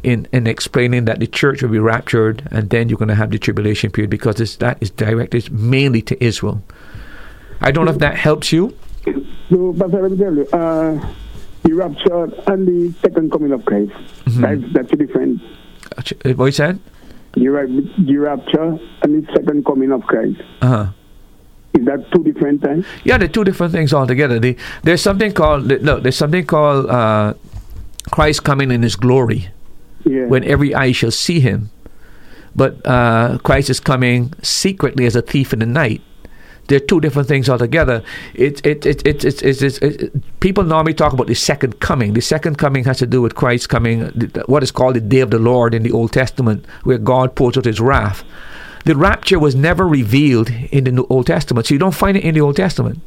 in, 0.03 0.27
in 0.31 0.47
explaining 0.47 1.05
that 1.05 1.19
the 1.19 1.27
church 1.27 1.61
will 1.61 1.69
be 1.69 1.79
raptured 1.79 2.47
and 2.51 2.69
then 2.69 2.89
you're 2.89 2.97
going 2.97 3.09
to 3.09 3.15
have 3.15 3.31
the 3.31 3.39
tribulation 3.39 3.91
period 3.91 4.09
because 4.09 4.57
that 4.57 4.77
is 4.81 4.89
directed 4.89 5.51
mainly 5.51 6.01
to 6.03 6.23
Israel. 6.23 6.63
I 7.59 7.71
don't 7.71 7.85
know 7.85 7.91
if 7.91 7.99
that 7.99 8.15
helps 8.15 8.51
you. 8.51 8.75
No, 9.49 9.73
but 9.73 9.91
let 9.91 10.11
me 10.11 10.17
tell 10.17 10.33
you, 10.33 10.47
uh, 10.47 11.13
the 11.63 11.73
rapture 11.73 12.23
and 12.51 12.67
the 12.67 12.93
second 13.01 13.31
coming 13.31 13.51
of 13.51 13.65
Christ. 13.65 13.91
Mm-hmm. 13.91 14.41
That's, 14.41 14.73
that's 14.73 14.91
a 14.93 14.95
different. 14.95 15.41
Uh, 15.97 16.33
what 16.33 16.45
you 16.45 16.51
said? 16.51 16.79
The, 17.33 17.91
the 17.97 18.17
rapture 18.17 18.77
and 19.03 19.23
the 19.23 19.33
second 19.33 19.65
coming 19.65 19.91
of 19.91 20.03
Christ. 20.03 20.41
Uh 20.61 20.67
huh. 20.67 20.87
Is 21.73 21.85
that 21.85 22.11
two 22.11 22.23
different 22.23 22.61
things? 22.61 22.85
Yeah, 23.05 23.17
they're 23.17 23.29
two 23.29 23.45
different 23.45 23.71
things 23.71 23.93
altogether. 23.93 24.39
The, 24.39 24.57
there's 24.83 25.01
something 25.01 25.31
called 25.31 25.63
look. 25.63 26.03
There's 26.03 26.17
something 26.17 26.45
called 26.45 26.89
uh, 26.89 27.33
Christ 28.11 28.43
coming 28.43 28.71
in 28.71 28.81
His 28.83 28.97
glory, 28.97 29.49
yeah. 30.03 30.25
when 30.25 30.43
every 30.43 30.75
eye 30.75 30.91
shall 30.91 31.11
see 31.11 31.39
Him. 31.39 31.69
But 32.53 32.85
uh, 32.85 33.37
Christ 33.43 33.69
is 33.69 33.79
coming 33.79 34.33
secretly 34.41 35.05
as 35.05 35.15
a 35.15 35.21
thief 35.21 35.53
in 35.53 35.59
the 35.59 35.65
night. 35.65 36.01
They're 36.71 36.79
two 36.79 37.01
different 37.01 37.27
things 37.27 37.49
altogether. 37.49 38.01
It, 38.33 38.65
it, 38.65 38.85
it, 38.85 39.05
it, 39.05 39.25
it, 39.25 39.43
it, 39.43 39.61
it, 39.61 39.83
it, 39.83 40.39
people 40.39 40.63
normally 40.63 40.93
talk 40.93 41.11
about 41.11 41.27
the 41.27 41.33
second 41.33 41.81
coming. 41.81 42.13
The 42.13 42.21
second 42.21 42.57
coming 42.57 42.85
has 42.85 42.99
to 42.99 43.05
do 43.05 43.21
with 43.21 43.35
Christ 43.35 43.67
coming, 43.67 44.05
what 44.45 44.63
is 44.63 44.71
called 44.71 44.95
the 44.95 45.01
day 45.01 45.19
of 45.19 45.31
the 45.31 45.37
Lord 45.37 45.73
in 45.73 45.83
the 45.83 45.91
Old 45.91 46.13
Testament, 46.13 46.65
where 46.83 46.97
God 46.97 47.35
pours 47.35 47.57
out 47.57 47.65
his 47.65 47.81
wrath. 47.81 48.23
The 48.85 48.95
rapture 48.95 49.37
was 49.37 49.53
never 49.53 49.85
revealed 49.85 50.49
in 50.49 50.85
the 50.85 51.05
Old 51.07 51.27
Testament, 51.27 51.67
so 51.67 51.75
you 51.75 51.79
don't 51.79 51.93
find 51.93 52.15
it 52.15 52.23
in 52.23 52.35
the 52.35 52.41
Old 52.41 52.55
Testament. 52.55 53.01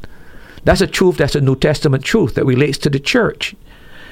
That's 0.63 0.81
a 0.81 0.87
truth, 0.87 1.17
that's 1.17 1.33
a 1.33 1.41
New 1.41 1.55
Testament 1.55 2.03
truth 2.03 2.35
that 2.35 2.45
relates 2.45 2.77
to 2.77 2.91
the 2.91 2.99
church. 2.99 3.55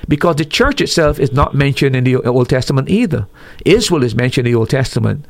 Because 0.08 0.38
the 0.38 0.45
church 0.45 0.82
itself 0.82 1.20
is 1.20 1.32
not 1.32 1.54
mentioned 1.54 1.95
in 1.95 2.06
the 2.06 2.16
Old 2.16 2.49
Testament 2.49 2.89
either. 2.89 3.28
Israel 3.66 4.04
is 4.04 4.16
mentioned 4.16 4.47
in 4.47 4.54
the 4.54 4.58
Old 4.58 4.72
Testament. 4.72 5.26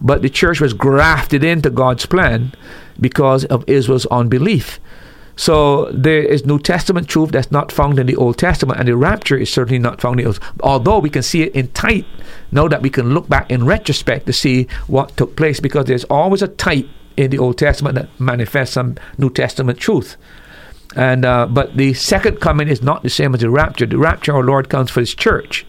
But 0.00 0.22
the 0.22 0.30
church 0.30 0.60
was 0.60 0.72
grafted 0.72 1.44
into 1.44 1.70
God's 1.70 2.06
plan 2.06 2.52
because 3.00 3.44
of 3.46 3.64
Israel's 3.68 4.06
unbelief. 4.06 4.80
So 5.36 5.90
there 5.90 6.22
is 6.22 6.46
New 6.46 6.60
Testament 6.60 7.08
truth 7.08 7.32
that's 7.32 7.50
not 7.50 7.72
found 7.72 7.98
in 7.98 8.06
the 8.06 8.16
Old 8.16 8.38
Testament, 8.38 8.78
and 8.78 8.86
the 8.86 8.96
rapture 8.96 9.36
is 9.36 9.52
certainly 9.52 9.80
not 9.80 10.00
found 10.00 10.20
in 10.20 10.24
the 10.24 10.28
Old. 10.28 10.40
Although 10.60 11.00
we 11.00 11.10
can 11.10 11.22
see 11.22 11.42
it 11.42 11.54
in 11.54 11.68
type, 11.68 12.06
now 12.52 12.68
that 12.68 12.82
we 12.82 12.90
can 12.90 13.12
look 13.12 13.28
back 13.28 13.50
in 13.50 13.64
retrospect 13.64 14.26
to 14.26 14.32
see 14.32 14.68
what 14.86 15.16
took 15.16 15.36
place, 15.36 15.58
because 15.58 15.86
there's 15.86 16.04
always 16.04 16.42
a 16.42 16.48
type 16.48 16.86
in 17.16 17.30
the 17.30 17.38
Old 17.38 17.58
Testament 17.58 17.96
that 17.96 18.08
manifests 18.20 18.74
some 18.74 18.96
New 19.18 19.30
Testament 19.30 19.78
truth. 19.78 20.16
And 20.94 21.24
uh, 21.24 21.46
but 21.46 21.76
the 21.76 21.94
second 21.94 22.40
coming 22.40 22.68
is 22.68 22.80
not 22.80 23.02
the 23.02 23.10
same 23.10 23.34
as 23.34 23.40
the 23.40 23.50
rapture. 23.50 23.86
The 23.86 23.98
rapture, 23.98 24.34
our 24.34 24.44
Lord 24.44 24.68
comes 24.68 24.90
for 24.90 25.00
His 25.00 25.14
church. 25.14 25.66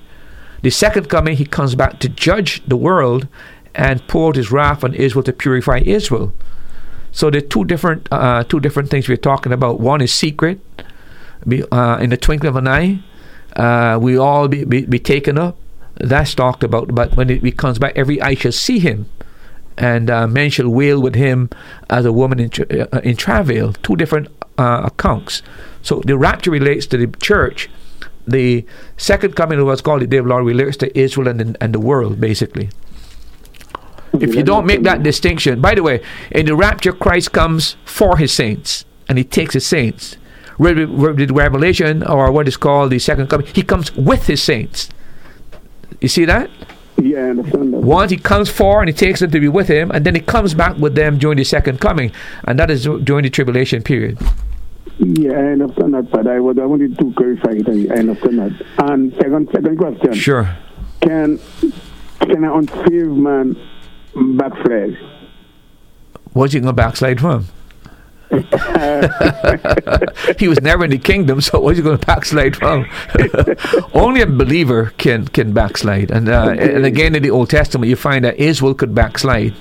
The 0.61 0.69
second 0.69 1.09
coming, 1.09 1.37
he 1.37 1.45
comes 1.45 1.75
back 1.75 1.99
to 1.99 2.09
judge 2.09 2.63
the 2.65 2.77
world 2.77 3.27
and 3.75 4.05
pour 4.07 4.29
out 4.29 4.35
his 4.35 4.51
wrath 4.51 4.83
on 4.83 4.93
Israel 4.93 5.23
to 5.23 5.33
purify 5.33 5.79
Israel. 5.79 6.33
So 7.11 7.29
there 7.29 7.39
are 7.39 7.45
two 7.47 7.65
different 7.65 8.07
uh, 8.11 8.43
two 8.43 8.59
different 8.59 8.89
things 8.89 9.07
we're 9.07 9.17
talking 9.17 9.53
about. 9.53 9.79
One 9.79 10.01
is 10.01 10.13
secret, 10.13 10.59
be, 11.47 11.63
uh, 11.71 11.97
in 11.97 12.09
the 12.09 12.17
twinkling 12.17 12.49
of 12.49 12.55
an 12.55 12.67
eye, 12.67 12.99
uh, 13.55 13.97
we 14.01 14.17
all 14.17 14.47
be, 14.47 14.65
be, 14.65 14.85
be, 14.85 14.99
taken 14.99 15.37
up. 15.37 15.57
That's 15.95 16.33
talked 16.35 16.63
about. 16.63 16.93
But 16.93 17.15
when 17.15 17.29
it 17.29 17.57
comes 17.57 17.79
back, 17.79 17.93
every 17.95 18.21
eye 18.21 18.35
shall 18.35 18.51
see 18.51 18.79
him, 18.79 19.09
and 19.77 20.09
uh, 20.09 20.27
men 20.27 20.49
shall 20.49 20.67
wail 20.67 21.01
with 21.01 21.15
him 21.15 21.49
as 21.89 22.05
a 22.05 22.11
woman 22.11 22.39
in, 22.39 22.49
tra- 22.49 22.89
uh, 22.91 22.99
in 22.99 23.15
travail. 23.15 23.71
Two 23.73 23.95
different 23.95 24.27
uh, 24.57 24.81
accounts. 24.85 25.41
So 25.81 26.01
the 26.05 26.17
rapture 26.17 26.51
relates 26.51 26.85
to 26.87 26.97
the 26.97 27.07
church. 27.19 27.69
The 28.27 28.65
second 28.97 29.35
coming 29.35 29.59
of 29.59 29.67
what's 29.67 29.81
called 29.81 30.01
the 30.01 30.07
day 30.07 30.17
of 30.17 30.25
the 30.25 30.29
Lord 30.31 30.45
relates 30.45 30.77
to 30.77 30.99
Israel 30.99 31.27
and 31.27 31.39
the, 31.39 31.63
and 31.63 31.73
the 31.73 31.79
world, 31.79 32.19
basically. 32.19 32.69
If 34.21 34.35
you 34.35 34.43
don't 34.43 34.65
make 34.65 34.83
that 34.83 35.03
distinction, 35.03 35.61
by 35.61 35.75
the 35.75 35.83
way, 35.83 36.01
in 36.31 36.45
the 36.45 36.55
rapture, 36.55 36.93
Christ 36.93 37.31
comes 37.31 37.77
for 37.85 38.17
his 38.17 38.31
saints 38.33 38.85
and 39.07 39.17
he 39.17 39.23
takes 39.23 39.53
his 39.53 39.65
saints. 39.65 40.17
With 40.57 41.31
Revelation, 41.31 42.01
or 42.03 42.31
what 42.31 42.47
is 42.47 42.55
called 42.55 42.91
the 42.91 42.99
second 42.99 43.29
coming, 43.29 43.45
he 43.47 43.61
comes 43.61 43.93
with 43.95 44.27
his 44.27 44.41
saints. 44.41 44.89
You 45.99 46.07
see 46.07 46.23
that? 46.25 46.49
Yeah, 46.97 47.17
I 47.17 47.29
understand 47.31 47.73
that. 47.73 47.81
Once 47.81 48.09
he 48.09 48.17
comes 48.17 48.49
for 48.49 48.79
and 48.79 48.87
he 48.87 48.93
takes 48.93 49.19
them 49.19 49.31
to 49.31 49.39
be 49.39 49.49
with 49.49 49.67
him, 49.67 49.91
and 49.91 50.05
then 50.05 50.15
he 50.15 50.21
comes 50.21 50.53
back 50.53 50.77
with 50.77 50.95
them 50.95 51.17
during 51.17 51.37
the 51.37 51.43
second 51.43 51.81
coming, 51.81 52.11
and 52.45 52.57
that 52.57 52.71
is 52.71 52.85
during 53.03 53.23
the 53.23 53.29
tribulation 53.29 53.83
period. 53.83 54.17
Yeah, 54.97 55.33
I 55.33 55.51
understand 55.51 55.93
that, 55.93 56.09
but 56.09 56.25
I, 56.25 56.39
would, 56.39 56.57
I 56.57 56.65
wanted 56.65 56.97
to 56.97 57.13
clarify 57.13 57.51
it. 57.51 57.67
I, 57.67 57.93
I 57.93 57.99
understand 57.99 58.39
that. 58.39 58.65
And 58.77 59.13
second, 59.15 59.49
second 59.51 59.77
question. 59.77 60.13
Sure. 60.13 60.57
Can 61.01 61.37
can 62.21 62.43
an 62.43 62.45
unsaved 62.45 63.11
man 63.11 63.57
backslide? 64.15 64.97
What's 66.33 66.53
he 66.53 66.59
going 66.59 66.67
to 66.67 66.73
backslide 66.73 67.19
from? 67.19 67.47
he 70.39 70.47
was 70.47 70.59
never 70.61 70.83
in 70.83 70.91
the 70.91 70.99
kingdom, 71.01 71.39
so 71.41 71.59
what's 71.59 71.77
he 71.77 71.83
going 71.83 71.97
to 71.97 72.05
backslide 72.05 72.55
from? 72.55 72.87
Only 73.93 74.21
a 74.21 74.25
believer 74.25 74.93
can 74.97 75.27
can 75.27 75.53
backslide, 75.53 76.09
and 76.11 76.27
uh, 76.27 76.55
and 76.57 76.85
again 76.85 77.15
in 77.15 77.21
the 77.21 77.29
Old 77.29 77.49
Testament 77.51 77.87
you 77.89 77.95
find 77.95 78.25
that 78.25 78.35
Israel 78.37 78.73
could 78.73 78.95
backslide. 78.95 79.55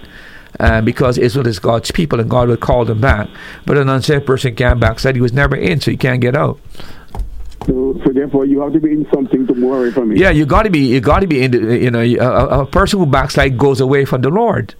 Uh, 0.60 0.80
because 0.80 1.18
Israel 1.18 1.48
is 1.48 1.58
God's 1.58 1.90
people 1.90 2.20
and 2.20 2.30
God 2.30 2.46
will 2.46 2.56
call 2.56 2.84
them 2.84 3.00
back. 3.00 3.28
But 3.66 3.76
an 3.76 3.88
unsaved 3.88 4.24
person 4.24 4.54
can't 4.54 4.78
backslide. 4.78 5.16
He 5.16 5.20
was 5.20 5.32
never 5.32 5.56
in, 5.56 5.80
so 5.80 5.90
he 5.90 5.96
can't 5.96 6.20
get 6.20 6.36
out. 6.36 6.60
So, 7.66 8.00
so 8.04 8.12
therefore, 8.24 8.44
you 8.46 8.60
have 8.60 8.72
to 8.72 8.80
be 8.80 8.92
in 8.92 9.06
something 9.12 9.46
to 9.46 9.54
move 9.54 9.72
away 9.72 9.90
from 9.90 10.12
it. 10.12 10.18
Yeah, 10.18 10.30
you 10.30 10.46
got 10.46 10.62
to 10.64 10.70
be. 10.70 10.80
You 10.80 11.00
got 11.00 11.20
to 11.20 11.26
be 11.26 11.42
in. 11.42 11.50
The, 11.50 11.78
you 11.78 11.90
know, 11.90 12.00
a, 12.00 12.62
a 12.62 12.66
person 12.66 12.98
who 12.98 13.06
backslide 13.06 13.56
goes 13.58 13.80
away 13.80 14.04
from 14.04 14.22
the 14.22 14.30
Lord 14.30 14.74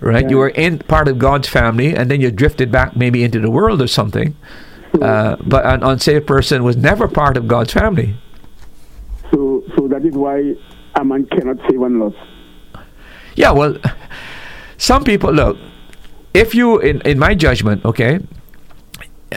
right? 0.00 0.24
Yeah. 0.24 0.30
You 0.30 0.38
were 0.38 0.48
in 0.48 0.78
part 0.78 1.08
of 1.08 1.18
God's 1.18 1.48
family, 1.48 1.94
and 1.94 2.10
then 2.10 2.20
you 2.20 2.30
drifted 2.30 2.72
back 2.72 2.96
maybe 2.96 3.22
into 3.22 3.40
the 3.40 3.50
world 3.50 3.80
or 3.80 3.86
something. 3.86 4.36
Uh, 5.00 5.36
but 5.46 5.64
an 5.64 5.82
unsaved 5.82 6.26
person 6.26 6.64
was 6.64 6.76
never 6.76 7.06
part 7.06 7.36
of 7.36 7.46
God's 7.46 7.72
family. 7.72 8.16
So, 9.30 9.62
so 9.76 9.86
that 9.88 10.04
is 10.04 10.14
why 10.14 10.54
a 10.96 11.04
man 11.04 11.26
cannot 11.26 11.58
save 11.68 11.80
and 11.82 12.00
lost. 12.00 12.16
Yeah, 13.36 13.52
well, 13.52 13.76
some 14.78 15.04
people 15.04 15.32
look. 15.32 15.56
If 16.34 16.54
you, 16.54 16.78
in 16.78 17.00
in 17.02 17.18
my 17.18 17.34
judgment, 17.34 17.84
okay, 17.84 18.20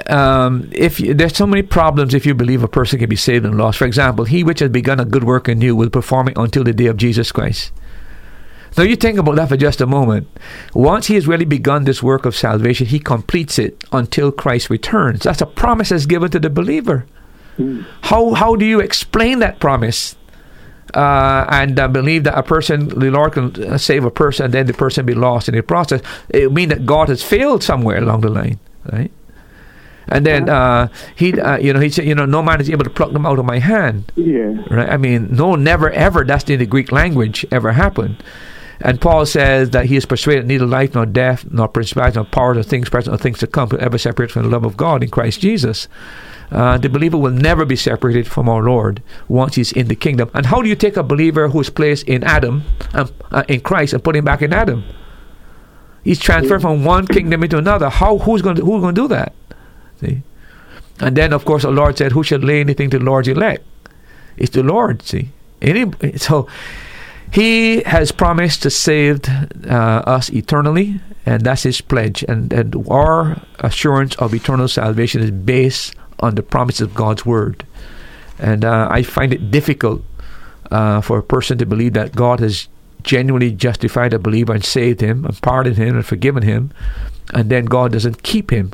um, 0.07 0.69
if 0.71 0.99
you, 0.99 1.13
there's 1.13 1.35
so 1.35 1.45
many 1.45 1.61
problems 1.61 2.13
if 2.13 2.25
you 2.25 2.33
believe 2.33 2.63
a 2.63 2.67
person 2.67 2.99
can 2.99 3.09
be 3.09 3.15
saved 3.15 3.45
and 3.45 3.57
lost. 3.57 3.77
For 3.77 3.85
example, 3.85 4.25
he 4.25 4.43
which 4.43 4.59
has 4.59 4.69
begun 4.69 4.99
a 4.99 5.05
good 5.05 5.23
work 5.23 5.47
in 5.47 5.61
you 5.61 5.75
will 5.75 5.89
perform 5.89 6.29
it 6.29 6.37
until 6.37 6.63
the 6.63 6.73
day 6.73 6.87
of 6.87 6.97
Jesus 6.97 7.31
Christ. 7.31 7.71
Now 8.75 8.83
you 8.83 8.95
think 8.95 9.19
about 9.19 9.35
that 9.35 9.49
for 9.49 9.57
just 9.57 9.81
a 9.81 9.85
moment. 9.85 10.27
Once 10.73 11.07
he 11.07 11.15
has 11.15 11.27
really 11.27 11.45
begun 11.45 11.83
this 11.83 12.01
work 12.01 12.25
of 12.25 12.35
salvation, 12.35 12.87
he 12.87 12.99
completes 12.99 13.59
it 13.59 13.83
until 13.91 14.31
Christ 14.31 14.69
returns. 14.69 15.23
That's 15.23 15.41
a 15.41 15.45
promise 15.45 15.89
that's 15.89 16.07
given 16.07 16.31
to 16.31 16.39
the 16.39 16.49
believer. 16.49 17.05
Mm. 17.59 17.85
How 18.01 18.33
how 18.33 18.55
do 18.55 18.65
you 18.65 18.79
explain 18.79 19.39
that 19.39 19.59
promise? 19.59 20.15
Uh, 20.95 21.45
and 21.49 21.79
uh, 21.79 21.87
believe 21.87 22.23
that 22.23 22.37
a 22.37 22.43
person, 22.43 22.87
the 22.87 23.09
Lord 23.09 23.33
can 23.33 23.63
uh, 23.63 23.77
save 23.79 24.05
a 24.05 24.11
person, 24.11 24.45
and 24.45 24.53
then 24.53 24.67
the 24.67 24.73
person 24.73 25.05
be 25.05 25.15
lost 25.15 25.49
in 25.49 25.55
the 25.55 25.63
process. 25.63 26.01
It 26.29 26.47
would 26.47 26.53
mean 26.53 26.69
that 26.69 26.85
God 26.85 27.09
has 27.09 27.23
failed 27.23 27.63
somewhere 27.63 27.97
along 27.97 28.21
the 28.21 28.29
line, 28.29 28.59
right? 28.91 29.11
And 30.07 30.25
then 30.25 30.49
uh, 30.49 30.87
he, 31.15 31.39
uh, 31.39 31.57
you 31.57 31.73
know, 31.73 31.79
he 31.79 31.89
said, 31.89 32.05
you 32.05 32.15
know, 32.15 32.25
no 32.25 32.41
man 32.41 32.59
is 32.59 32.69
able 32.69 32.83
to 32.83 32.89
pluck 32.89 33.13
them 33.13 33.25
out 33.25 33.39
of 33.39 33.45
my 33.45 33.59
hand. 33.59 34.11
Yeah. 34.15 34.55
Right. 34.69 34.89
I 34.89 34.97
mean, 34.97 35.33
no, 35.35 35.55
never, 35.55 35.89
ever. 35.91 36.23
That's 36.23 36.49
in 36.49 36.59
the 36.59 36.65
Greek 36.65 36.91
language. 36.91 37.45
Ever 37.51 37.71
happened. 37.71 38.23
And 38.81 38.99
Paul 38.99 39.25
says 39.25 39.69
that 39.69 39.85
he 39.85 39.95
is 39.95 40.05
persuaded 40.05 40.45
neither 40.45 40.65
life 40.65 40.93
nor 40.93 41.05
death, 41.05 41.45
nor 41.49 41.69
principalities, 41.69 42.15
nor 42.15 42.25
powers, 42.25 42.55
nor 42.55 42.63
things 42.63 42.89
present, 42.89 43.13
nor 43.13 43.17
things 43.17 43.39
to 43.39 43.47
come, 43.47 43.69
could 43.69 43.79
ever 43.79 43.97
separate 43.97 44.29
from 44.29 44.43
the 44.43 44.49
love 44.49 44.65
of 44.65 44.75
God 44.75 45.03
in 45.03 45.09
Christ 45.09 45.39
Jesus. 45.39 45.87
Uh, 46.51 46.77
the 46.77 46.89
believer 46.89 47.17
will 47.17 47.31
never 47.31 47.65
be 47.65 47.75
separated 47.75 48.27
from 48.27 48.49
our 48.49 48.61
Lord 48.61 49.01
once 49.27 49.55
he's 49.55 49.71
in 49.71 49.87
the 49.87 49.95
kingdom. 49.95 50.29
And 50.33 50.47
how 50.47 50.61
do 50.61 50.67
you 50.67 50.75
take 50.75 50.97
a 50.97 51.03
believer 51.03 51.47
who 51.47 51.61
is 51.61 51.69
placed 51.69 52.07
in 52.07 52.23
Adam, 52.23 52.63
um, 52.93 53.09
uh, 53.31 53.43
in 53.47 53.61
Christ, 53.61 53.93
and 53.93 54.03
put 54.03 54.15
him 54.15 54.25
back 54.25 54.41
in 54.41 54.51
Adam? 54.51 54.83
He's 56.03 56.19
transferred 56.19 56.61
from 56.61 56.83
one 56.83 57.07
kingdom 57.07 57.43
into 57.43 57.57
another. 57.57 57.89
How? 57.89 58.17
Who's 58.17 58.41
going 58.41 58.57
to, 58.57 58.65
who's 58.65 58.81
going 58.81 58.93
to 58.93 59.01
do 59.01 59.07
that? 59.07 59.33
See? 60.03 60.21
And 60.99 61.15
then, 61.17 61.33
of 61.33 61.45
course, 61.45 61.63
the 61.63 61.71
Lord 61.71 61.97
said, 61.97 62.11
"Who 62.11 62.23
shall 62.23 62.39
lay 62.39 62.59
anything 62.59 62.89
to 62.91 62.99
the 62.99 63.05
Lord's 63.05 63.27
elect?" 63.27 63.63
It's 64.37 64.51
the 64.51 64.63
Lord. 64.63 65.01
See, 65.01 65.29
Any, 65.61 65.91
so 66.17 66.47
he 67.33 67.81
has 67.83 68.11
promised 68.11 68.61
to 68.61 68.69
save 68.69 69.27
uh, 69.67 70.03
us 70.05 70.29
eternally, 70.29 71.01
and 71.25 71.43
that's 71.43 71.63
His 71.63 71.81
pledge. 71.81 72.23
And, 72.29 72.53
and 72.53 72.75
our 72.87 73.41
assurance 73.59 74.15
of 74.17 74.35
eternal 74.35 74.67
salvation 74.67 75.21
is 75.21 75.31
based 75.31 75.95
on 76.19 76.35
the 76.35 76.43
promises 76.43 76.81
of 76.81 76.93
God's 76.93 77.25
Word. 77.25 77.65
And 78.37 78.63
uh, 78.63 78.87
I 78.91 79.01
find 79.01 79.33
it 79.33 79.49
difficult 79.49 80.03
uh, 80.69 81.01
for 81.01 81.17
a 81.17 81.23
person 81.23 81.57
to 81.57 81.65
believe 81.65 81.93
that 81.93 82.15
God 82.15 82.39
has 82.39 82.67
genuinely 83.01 83.51
justified 83.51 84.13
a 84.13 84.19
believer 84.19 84.53
and 84.53 84.63
saved 84.63 85.01
him 85.01 85.25
and 85.25 85.41
pardoned 85.41 85.77
him 85.77 85.95
and 85.95 86.05
forgiven 86.05 86.43
him, 86.43 86.71
and 87.33 87.49
then 87.49 87.65
God 87.65 87.93
doesn't 87.93 88.21
keep 88.21 88.51
him. 88.51 88.73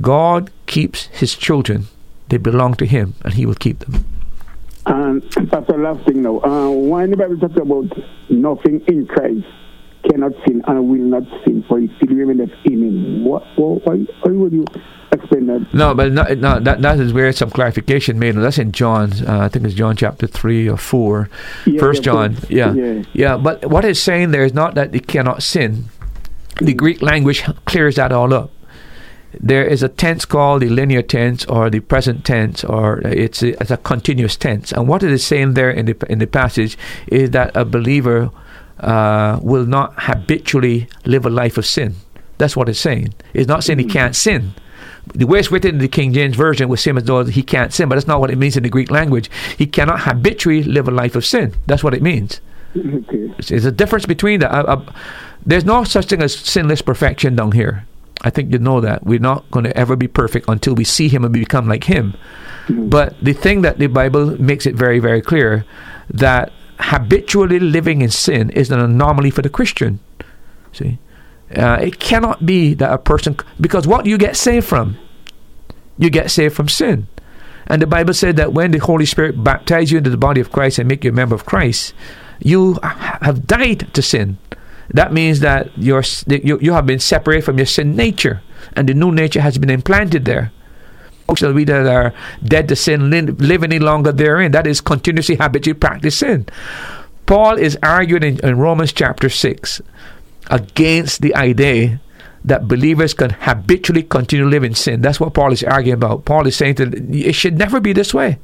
God 0.00 0.50
keeps 0.66 1.06
His 1.06 1.34
children, 1.34 1.86
they 2.28 2.36
belong 2.36 2.74
to 2.74 2.86
Him, 2.86 3.14
and 3.24 3.34
He 3.34 3.46
will 3.46 3.54
keep 3.54 3.80
them. 3.80 4.04
And 4.86 5.22
Pastor, 5.50 5.76
last 5.76 6.06
thing 6.06 6.22
now. 6.22 6.40
Uh, 6.40 6.70
when 6.70 7.10
the 7.10 7.16
Bible 7.16 7.38
talks 7.38 7.56
about 7.60 7.86
nothing 8.30 8.80
in 8.86 9.06
Christ 9.06 9.46
cannot 10.10 10.32
sin 10.46 10.62
and 10.66 10.88
will 10.88 10.98
not 10.98 11.22
sin, 11.44 11.64
for 11.68 11.78
he 11.78 11.92
still 11.96 12.18
in 12.18 12.48
him. 12.64 13.24
What, 13.24 13.44
what, 13.56 13.86
why, 13.86 13.96
why 14.22 14.32
would 14.32 14.52
you 14.52 14.64
explain 15.12 15.46
that? 15.46 15.66
No, 15.74 15.94
but 15.94 16.12
no, 16.12 16.22
no, 16.34 16.60
that, 16.60 16.80
that 16.80 17.00
is 17.00 17.12
where 17.12 17.30
some 17.32 17.50
clarification 17.50 18.18
made. 18.18 18.34
That's 18.36 18.58
in 18.58 18.72
John, 18.72 19.12
uh, 19.26 19.40
I 19.40 19.48
think 19.48 19.66
it's 19.66 19.74
John 19.74 19.96
chapter 19.96 20.26
3 20.26 20.68
or 20.68 20.76
4. 20.76 21.28
Yeah, 21.66 21.80
First 21.80 22.00
yeah, 22.00 22.04
John, 22.04 22.36
yeah. 22.48 22.72
yeah. 22.72 23.02
Yeah, 23.12 23.36
but 23.36 23.66
what 23.66 23.84
it's 23.84 24.00
saying 24.00 24.30
there 24.30 24.44
is 24.44 24.54
not 24.54 24.74
that 24.74 24.94
he 24.94 25.00
cannot 25.00 25.42
sin. 25.42 25.86
The 26.60 26.74
Greek 26.74 27.02
language 27.02 27.44
clears 27.66 27.96
that 27.96 28.10
all 28.10 28.32
up 28.32 28.50
there 29.40 29.64
is 29.64 29.82
a 29.82 29.88
tense 29.88 30.24
called 30.24 30.62
the 30.62 30.68
linear 30.68 31.02
tense 31.02 31.44
or 31.46 31.68
the 31.70 31.80
present 31.80 32.24
tense 32.24 32.64
or 32.64 33.00
it's 33.00 33.42
a, 33.42 33.60
it's 33.60 33.70
a 33.70 33.76
continuous 33.76 34.36
tense 34.36 34.72
and 34.72 34.88
what 34.88 35.02
it 35.02 35.10
is 35.10 35.24
saying 35.24 35.54
there 35.54 35.70
in 35.70 35.86
the 35.86 36.06
in 36.08 36.18
the 36.18 36.26
passage 36.26 36.78
is 37.08 37.30
that 37.30 37.54
a 37.54 37.64
believer 37.64 38.30
uh, 38.80 39.38
will 39.42 39.66
not 39.66 39.92
habitually 39.98 40.88
live 41.04 41.26
a 41.26 41.30
life 41.30 41.58
of 41.58 41.66
sin 41.66 41.94
that's 42.38 42.56
what 42.56 42.68
it's 42.68 42.80
saying 42.80 43.12
it's 43.34 43.48
not 43.48 43.62
saying 43.62 43.78
he 43.78 43.84
can't 43.84 44.16
sin 44.16 44.54
the 45.14 45.26
way 45.26 45.38
it's 45.38 45.50
written 45.50 45.76
in 45.76 45.78
the 45.78 45.88
King 45.88 46.12
James 46.12 46.36
Version 46.36 46.68
would 46.68 46.78
seem 46.78 46.98
as 46.98 47.04
though 47.04 47.24
he 47.24 47.42
can't 47.42 47.72
sin, 47.72 47.88
but 47.88 47.94
that's 47.94 48.06
not 48.06 48.20
what 48.20 48.30
it 48.30 48.36
means 48.36 48.56
in 48.56 48.62
the 48.62 48.68
Greek 48.68 48.90
language. 48.90 49.30
He 49.56 49.66
cannot 49.66 50.00
habitually 50.00 50.62
live 50.62 50.88
a 50.88 50.90
life 50.90 51.16
of 51.16 51.24
sin. 51.24 51.54
That's 51.66 51.82
what 51.82 51.94
it 51.94 52.02
means. 52.02 52.40
Okay. 52.76 53.32
There's 53.48 53.64
a 53.64 53.72
difference 53.72 54.06
between 54.06 54.40
that. 54.40 54.52
Uh, 54.52 54.64
uh, 54.64 54.92
there's 55.46 55.64
no 55.64 55.84
such 55.84 56.06
thing 56.06 56.22
as 56.22 56.34
sinless 56.34 56.82
perfection 56.82 57.36
down 57.36 57.52
here. 57.52 57.86
I 58.22 58.30
think 58.30 58.52
you 58.52 58.58
know 58.58 58.80
that. 58.80 59.04
We're 59.04 59.18
not 59.18 59.48
going 59.50 59.64
to 59.64 59.76
ever 59.76 59.96
be 59.96 60.08
perfect 60.08 60.48
until 60.48 60.74
we 60.74 60.84
see 60.84 61.08
Him 61.08 61.24
and 61.24 61.32
become 61.32 61.68
like 61.68 61.84
Him. 61.84 62.14
Mm-hmm. 62.66 62.88
But 62.88 63.14
the 63.22 63.32
thing 63.32 63.62
that 63.62 63.78
the 63.78 63.86
Bible 63.86 64.40
makes 64.40 64.66
it 64.66 64.74
very, 64.74 64.98
very 64.98 65.22
clear 65.22 65.64
that 66.10 66.52
habitually 66.80 67.58
living 67.58 68.02
in 68.02 68.10
sin 68.10 68.50
is 68.50 68.70
an 68.70 68.80
anomaly 68.80 69.30
for 69.30 69.42
the 69.42 69.48
Christian. 69.48 70.00
See? 70.72 70.98
Uh, 71.54 71.78
it 71.80 71.98
cannot 71.98 72.44
be 72.44 72.74
that 72.74 72.92
a 72.92 72.98
person, 72.98 73.36
because 73.60 73.86
what 73.86 74.06
you 74.06 74.18
get 74.18 74.36
saved 74.36 74.66
from? 74.66 74.98
You 75.96 76.10
get 76.10 76.30
saved 76.30 76.54
from 76.54 76.68
sin. 76.68 77.06
And 77.66 77.82
the 77.82 77.86
Bible 77.86 78.14
said 78.14 78.36
that 78.36 78.52
when 78.52 78.70
the 78.70 78.78
Holy 78.78 79.06
Spirit 79.06 79.42
baptizes 79.42 79.92
you 79.92 79.98
into 79.98 80.10
the 80.10 80.16
body 80.16 80.40
of 80.40 80.52
Christ 80.52 80.78
and 80.78 80.88
make 80.88 81.04
you 81.04 81.10
a 81.10 81.14
member 81.14 81.34
of 81.34 81.46
Christ, 81.46 81.94
you 82.40 82.78
have 82.82 83.46
died 83.46 83.92
to 83.94 84.02
sin. 84.02 84.38
That 84.90 85.12
means 85.12 85.40
that 85.40 85.76
you're, 85.76 86.04
you, 86.26 86.58
you 86.60 86.72
have 86.72 86.86
been 86.86 86.98
separated 86.98 87.44
from 87.44 87.58
your 87.58 87.66
sin 87.66 87.94
nature, 87.94 88.42
and 88.74 88.88
the 88.88 88.94
new 88.94 89.12
nature 89.12 89.40
has 89.40 89.58
been 89.58 89.70
implanted 89.70 90.24
there. 90.24 90.52
shall 91.36 91.52
we 91.52 91.64
that 91.64 91.86
are 91.86 92.14
dead 92.42 92.68
to 92.68 92.76
sin 92.76 93.10
live 93.10 93.62
any 93.62 93.78
longer 93.78 94.12
therein. 94.12 94.52
That 94.52 94.66
is 94.66 94.80
continuously 94.80 95.36
habitually 95.36 95.78
practice 95.78 96.18
sin. 96.18 96.46
Paul 97.26 97.58
is 97.58 97.76
arguing 97.82 98.22
in, 98.22 98.40
in 98.40 98.58
Romans 98.58 98.92
chapter 98.92 99.28
6 99.28 99.82
against 100.50 101.20
the 101.20 101.34
idea 101.34 102.00
that 102.44 102.66
believers 102.66 103.12
can 103.12 103.30
habitually 103.30 104.02
continue 104.02 104.46
living 104.46 104.70
in 104.70 104.74
sin. 104.74 105.02
That's 105.02 105.20
what 105.20 105.34
Paul 105.34 105.52
is 105.52 105.62
arguing 105.62 105.94
about. 105.94 106.24
Paul 106.24 106.46
is 106.46 106.56
saying 106.56 106.76
that 106.76 106.94
it 106.94 107.34
should 107.34 107.58
never 107.58 107.80
be 107.80 107.92
this 107.92 108.14
way 108.14 108.38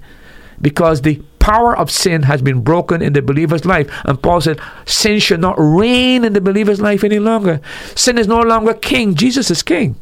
because 0.60 1.02
the 1.02 1.22
power 1.38 1.76
of 1.76 1.90
sin 1.90 2.22
has 2.22 2.40
been 2.40 2.62
broken 2.62 3.02
in 3.02 3.12
the 3.12 3.20
believer's 3.20 3.66
life. 3.66 3.90
And 4.04 4.22
Paul 4.22 4.40
said, 4.40 4.60
sin 4.86 5.18
should 5.18 5.40
not 5.40 5.56
reign 5.58 6.24
in 6.24 6.32
the 6.32 6.40
believer's 6.40 6.80
life 6.80 7.04
any 7.04 7.18
longer. 7.18 7.60
Sin 7.94 8.16
is 8.16 8.26
no 8.26 8.40
longer 8.40 8.72
king, 8.72 9.14
Jesus 9.14 9.50
is 9.50 9.62
king. 9.62 9.96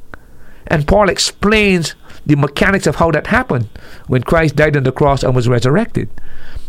And 0.68 0.86
Paul 0.86 1.08
explains 1.08 1.96
the 2.24 2.36
mechanics 2.36 2.86
of 2.86 2.96
how 2.96 3.10
that 3.10 3.26
happened 3.26 3.68
when 4.06 4.22
Christ 4.22 4.54
died 4.54 4.76
on 4.76 4.84
the 4.84 4.92
cross 4.92 5.24
and 5.24 5.34
was 5.34 5.48
resurrected. 5.48 6.08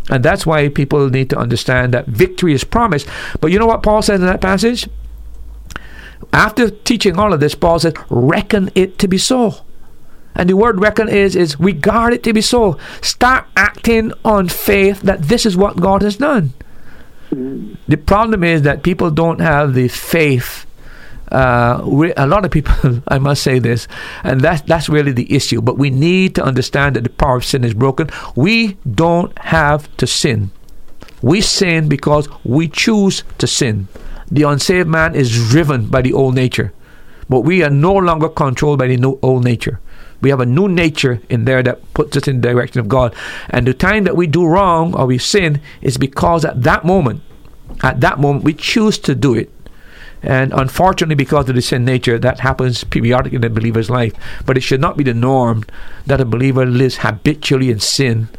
And 0.09 0.25
that's 0.25 0.45
why 0.45 0.69
people 0.69 1.09
need 1.09 1.29
to 1.29 1.37
understand 1.37 1.93
that 1.93 2.07
victory 2.07 2.53
is 2.53 2.63
promised. 2.63 3.07
But 3.39 3.51
you 3.51 3.59
know 3.59 3.67
what 3.67 3.83
Paul 3.83 4.01
says 4.01 4.19
in 4.19 4.25
that 4.25 4.41
passage? 4.41 4.89
After 6.33 6.71
teaching 6.71 7.17
all 7.19 7.31
of 7.31 7.39
this, 7.39 7.53
Paul 7.53 7.79
said, 7.79 7.95
reckon 8.09 8.71
it 8.75 8.97
to 8.99 9.07
be 9.07 9.17
so. 9.17 9.57
And 10.35 10.49
the 10.49 10.57
word 10.57 10.79
reckon 10.79 11.09
is 11.09 11.35
is 11.35 11.59
regard 11.59 12.13
it 12.13 12.23
to 12.23 12.33
be 12.33 12.41
so. 12.41 12.77
Start 13.01 13.45
acting 13.55 14.11
on 14.25 14.49
faith 14.49 15.01
that 15.01 15.23
this 15.23 15.45
is 15.45 15.55
what 15.55 15.77
God 15.77 16.01
has 16.01 16.17
done. 16.17 16.53
Mm. 17.31 17.77
The 17.87 17.97
problem 17.97 18.43
is 18.43 18.63
that 18.63 18.83
people 18.83 19.11
don't 19.11 19.39
have 19.39 19.73
the 19.73 19.87
faith. 19.87 20.65
Uh, 21.31 22.11
a 22.17 22.27
lot 22.27 22.45
of 22.45 22.51
people, 22.51 23.01
I 23.07 23.17
must 23.17 23.41
say 23.41 23.57
this, 23.59 23.87
and 24.23 24.41
that's 24.41 24.61
that's 24.61 24.89
really 24.89 25.11
the 25.11 25.33
issue. 25.33 25.61
But 25.61 25.77
we 25.77 25.89
need 25.89 26.35
to 26.35 26.43
understand 26.43 26.95
that 26.95 27.03
the 27.03 27.09
power 27.09 27.37
of 27.37 27.45
sin 27.45 27.63
is 27.63 27.73
broken. 27.73 28.09
We 28.35 28.77
don't 28.89 29.37
have 29.39 29.95
to 29.97 30.07
sin. 30.07 30.51
We 31.21 31.41
sin 31.41 31.87
because 31.87 32.27
we 32.43 32.67
choose 32.67 33.23
to 33.37 33.47
sin. 33.47 33.87
The 34.29 34.43
unsaved 34.43 34.89
man 34.89 35.15
is 35.15 35.31
driven 35.31 35.87
by 35.87 36.01
the 36.01 36.13
old 36.13 36.35
nature, 36.35 36.73
but 37.29 37.41
we 37.41 37.63
are 37.63 37.69
no 37.69 37.95
longer 37.95 38.29
controlled 38.29 38.79
by 38.79 38.87
the 38.87 39.17
old 39.21 39.43
nature. 39.43 39.79
We 40.23 40.29
have 40.29 40.39
a 40.39 40.45
new 40.45 40.67
nature 40.67 41.21
in 41.29 41.45
there 41.45 41.61
that 41.61 41.93
puts 41.93 42.17
us 42.17 42.27
in 42.27 42.41
the 42.41 42.47
direction 42.47 42.79
of 42.79 42.87
God. 42.87 43.13
And 43.49 43.67
the 43.67 43.73
time 43.73 44.05
that 44.05 44.15
we 44.15 44.25
do 44.25 44.45
wrong 44.45 44.95
or 44.95 45.05
we 45.05 45.17
sin 45.17 45.61
is 45.81 45.97
because 45.97 46.43
at 46.45 46.63
that 46.63 46.83
moment, 46.83 47.21
at 47.83 48.01
that 48.01 48.19
moment, 48.19 48.43
we 48.43 48.53
choose 48.53 48.97
to 48.99 49.13
do 49.13 49.35
it. 49.35 49.51
And 50.23 50.53
unfortunately, 50.53 51.15
because 51.15 51.49
of 51.49 51.55
the 51.55 51.61
sin 51.61 51.83
nature, 51.83 52.17
that 52.17 52.39
happens 52.39 52.83
periodically 52.85 53.35
in 53.35 53.43
a 53.43 53.49
believer's 53.49 53.89
life. 53.89 54.13
But 54.45 54.57
it 54.57 54.61
should 54.61 54.79
not 54.79 54.95
be 54.95 55.03
the 55.03 55.13
norm 55.13 55.65
that 56.05 56.21
a 56.21 56.25
believer 56.25 56.65
lives 56.65 56.97
habitually 56.97 57.69
in 57.69 57.79
sin 57.79 58.29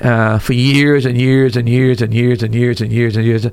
uh, 0.00 0.38
for 0.38 0.52
years 0.52 1.06
and 1.06 1.18
years 1.18 1.56
and 1.56 1.68
years 1.68 2.02
and 2.02 2.12
years 2.14 2.42
and 2.42 2.54
years 2.54 2.80
and 2.82 2.92
years 2.92 3.16
and 3.16 3.24
years. 3.24 3.46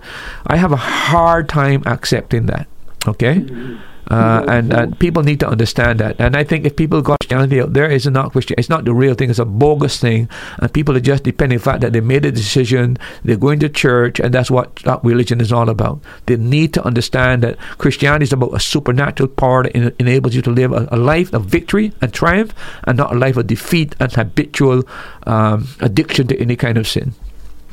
I 0.46 0.58
have 0.58 0.74
a 0.74 0.78
hard 0.78 1.48
time 1.48 1.84
accepting 1.86 2.48
that. 2.48 2.68
Okay? 3.08 3.36
Mm-hmm. 3.36 3.78
Uh, 4.10 4.44
and, 4.48 4.74
and 4.74 4.98
people 5.00 5.22
need 5.22 5.40
to 5.40 5.48
understand 5.48 6.00
that. 6.00 6.16
And 6.20 6.36
I 6.36 6.44
think 6.44 6.66
if 6.66 6.76
people 6.76 7.02
got 7.02 7.20
Christianity 7.20 7.62
out 7.62 7.74
there, 7.74 7.90
it's 7.90 8.08
not 8.08 8.32
Christian. 8.32 8.56
It's 8.58 8.70
not 8.70 8.86
the 8.86 8.94
real 8.94 9.14
thing. 9.14 9.30
It's 9.30 9.38
a 9.38 9.46
bogus 9.46 10.00
thing. 10.00 10.28
And 10.58 10.74
people 10.74 10.98
are 10.98 11.00
just 11.00 11.24
depending 11.24 11.58
on 11.58 11.60
the 11.60 11.64
fact 11.64 11.82
that 11.82 11.94
they 11.94 12.02
made 12.02 12.26
a 12.26 12.32
decision, 12.32 12.98
they're 13.24 13.38
going 13.38 13.60
to 13.60 13.70
church, 13.70 14.20
and 14.20 14.34
that's 14.34 14.50
what 14.50 14.78
that 14.78 15.04
religion 15.04 15.42
is 15.42 15.52
all 15.54 15.70
about. 15.70 16.02
They 16.26 16.38
need 16.38 16.74
to 16.74 16.84
understand 16.84 17.44
that 17.44 17.58
Christianity 17.78 18.24
is 18.24 18.34
about 18.34 18.54
a 18.54 18.60
supernatural 18.60 19.30
power 19.30 19.64
that 19.64 19.76
en- 19.76 19.96
enables 20.00 20.34
you 20.34 20.42
to 20.42 20.50
live 20.50 20.72
a, 20.72 20.88
a, 20.92 20.98
life 20.98 21.32
of 21.34 21.46
victory 21.46 21.94
and 22.02 22.12
triumph, 22.12 22.54
and 22.86 22.98
not 22.98 23.14
a 23.14 23.18
life 23.18 23.38
of 23.38 23.46
defeat 23.46 23.96
and 24.00 24.12
habitual 24.12 24.84
um, 25.28 25.68
addiction 25.82 26.28
to 26.28 26.40
any 26.40 26.56
kind 26.56 26.78
of 26.78 26.88
sin. 26.88 27.14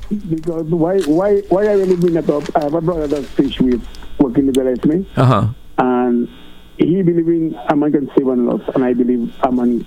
Because 0.08 0.66
why 0.66 1.00
why 1.00 1.40
why 1.48 1.66
I 1.66 1.72
really 1.72 1.96
that 2.12 2.30
up? 2.30 2.44
I 2.54 2.64
have 2.64 2.74
a 2.74 2.80
brother 2.80 3.08
that 3.08 3.24
fish 3.24 3.58
with 3.60 3.82
working 4.18 4.46
with 4.46 4.84
me. 4.84 5.08
Uh 5.16 5.24
huh 5.24 5.48
and 5.78 6.28
he 6.78 7.02
believing 7.02 7.54
a 7.68 7.76
man 7.76 7.92
can 7.92 8.10
save 8.16 8.28
and 8.28 8.46
lost, 8.46 8.68
and 8.74 8.84
I 8.84 8.92
believe 8.92 9.34
a 9.42 9.52
man 9.52 9.86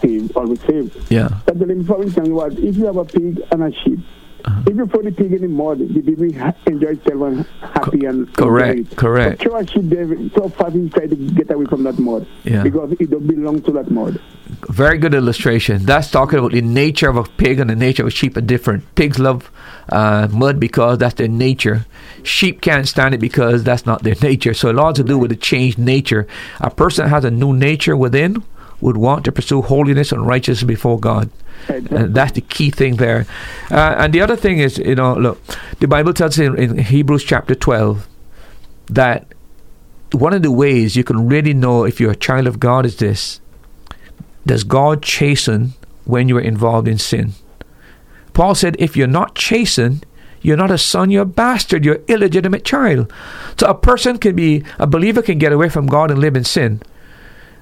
save 0.00 0.36
always 0.36 0.60
save. 0.62 0.94
Yeah. 1.10 1.28
But 1.46 1.58
the 1.58 1.84
for 1.86 2.02
instance, 2.02 2.28
what 2.28 2.52
if 2.58 2.76
you 2.76 2.86
have 2.86 2.96
a 2.96 3.04
pig 3.04 3.42
and 3.50 3.62
a 3.62 3.72
sheep? 3.72 4.00
Uh-huh. 4.44 4.62
If 4.66 4.76
you 4.76 4.86
put 4.86 5.04
the 5.04 5.12
pig 5.12 5.32
in 5.32 5.42
the 5.42 5.48
mud, 5.48 5.78
the 5.78 6.00
baby 6.00 6.34
enjoy 6.66 6.88
itself 6.88 7.22
and 7.22 7.46
happy 7.60 8.00
Co- 8.00 8.08
and 8.08 8.36
correct, 8.36 8.96
correct. 8.96 9.44
But 9.44 9.62
a 9.62 9.66
sheep 9.66 9.88
there 9.88 10.06
so 10.30 10.50
far 10.50 10.70
try 10.70 11.06
to 11.06 11.16
get 11.16 11.50
away 11.50 11.64
from 11.64 11.84
that 11.84 11.98
mud 11.98 12.26
yeah. 12.44 12.62
because 12.62 12.92
it 12.92 13.10
don't 13.10 13.26
belong 13.26 13.62
to 13.62 13.72
that 13.72 13.90
mud. 13.90 14.20
Very 14.68 14.98
good 14.98 15.14
illustration. 15.14 15.84
That's 15.86 16.10
talking 16.10 16.38
about 16.38 16.52
the 16.52 16.60
nature 16.60 17.08
of 17.08 17.16
a 17.16 17.24
pig 17.24 17.58
and 17.58 17.70
the 17.70 17.76
nature 17.76 18.02
of 18.02 18.08
a 18.08 18.10
sheep 18.10 18.36
are 18.36 18.42
different. 18.42 18.94
Pigs 18.94 19.18
love 19.18 19.50
uh, 19.88 20.28
mud 20.30 20.60
because 20.60 20.98
that's 20.98 21.14
their 21.14 21.28
nature. 21.28 21.86
Sheep 22.22 22.60
can't 22.60 22.86
stand 22.86 23.14
it 23.14 23.20
because 23.20 23.64
that's 23.64 23.86
not 23.86 24.02
their 24.02 24.16
nature. 24.22 24.52
So 24.52 24.68
it 24.68 24.78
all 24.78 24.92
to 24.92 25.02
do 25.02 25.18
with 25.18 25.30
the 25.30 25.36
changed 25.36 25.78
nature. 25.78 26.26
A 26.60 26.70
person 26.70 27.08
has 27.08 27.24
a 27.24 27.30
new 27.30 27.54
nature 27.54 27.96
within 27.96 28.42
would 28.84 28.98
want 28.98 29.24
to 29.24 29.32
pursue 29.32 29.62
holiness 29.62 30.12
and 30.12 30.26
righteousness 30.26 30.62
before 30.62 31.00
God. 31.00 31.30
And 31.68 32.14
that's 32.14 32.32
the 32.32 32.42
key 32.42 32.70
thing 32.70 32.96
there. 32.96 33.26
Uh, 33.70 33.94
and 33.96 34.12
the 34.12 34.20
other 34.20 34.36
thing 34.36 34.58
is, 34.58 34.76
you 34.76 34.94
know, 34.94 35.14
look, 35.14 35.40
the 35.80 35.88
Bible 35.88 36.12
tells 36.12 36.38
us 36.38 36.46
in, 36.46 36.58
in 36.58 36.78
Hebrews 36.78 37.24
chapter 37.24 37.54
12 37.54 38.06
that 38.88 39.26
one 40.12 40.34
of 40.34 40.42
the 40.42 40.50
ways 40.50 40.96
you 40.96 41.02
can 41.02 41.26
really 41.26 41.54
know 41.54 41.84
if 41.84 41.98
you're 41.98 42.10
a 42.10 42.16
child 42.16 42.46
of 42.46 42.60
God 42.60 42.84
is 42.84 42.96
this 42.96 43.40
Does 44.44 44.64
God 44.64 45.02
chasten 45.02 45.72
when 46.04 46.28
you 46.28 46.36
are 46.36 46.42
involved 46.42 46.86
in 46.86 46.98
sin? 46.98 47.32
Paul 48.34 48.54
said, 48.54 48.76
if 48.78 48.96
you're 48.96 49.06
not 49.06 49.34
chastened, 49.34 50.04
you're 50.42 50.58
not 50.58 50.70
a 50.70 50.76
son, 50.76 51.10
you're 51.10 51.22
a 51.22 51.26
bastard, 51.26 51.86
you're 51.86 51.94
an 51.94 52.04
illegitimate 52.08 52.66
child. 52.66 53.10
So 53.58 53.66
a 53.66 53.74
person 53.74 54.18
can 54.18 54.36
be, 54.36 54.62
a 54.78 54.86
believer 54.86 55.22
can 55.22 55.38
get 55.38 55.52
away 55.52 55.70
from 55.70 55.86
God 55.86 56.10
and 56.10 56.20
live 56.20 56.36
in 56.36 56.44
sin. 56.44 56.82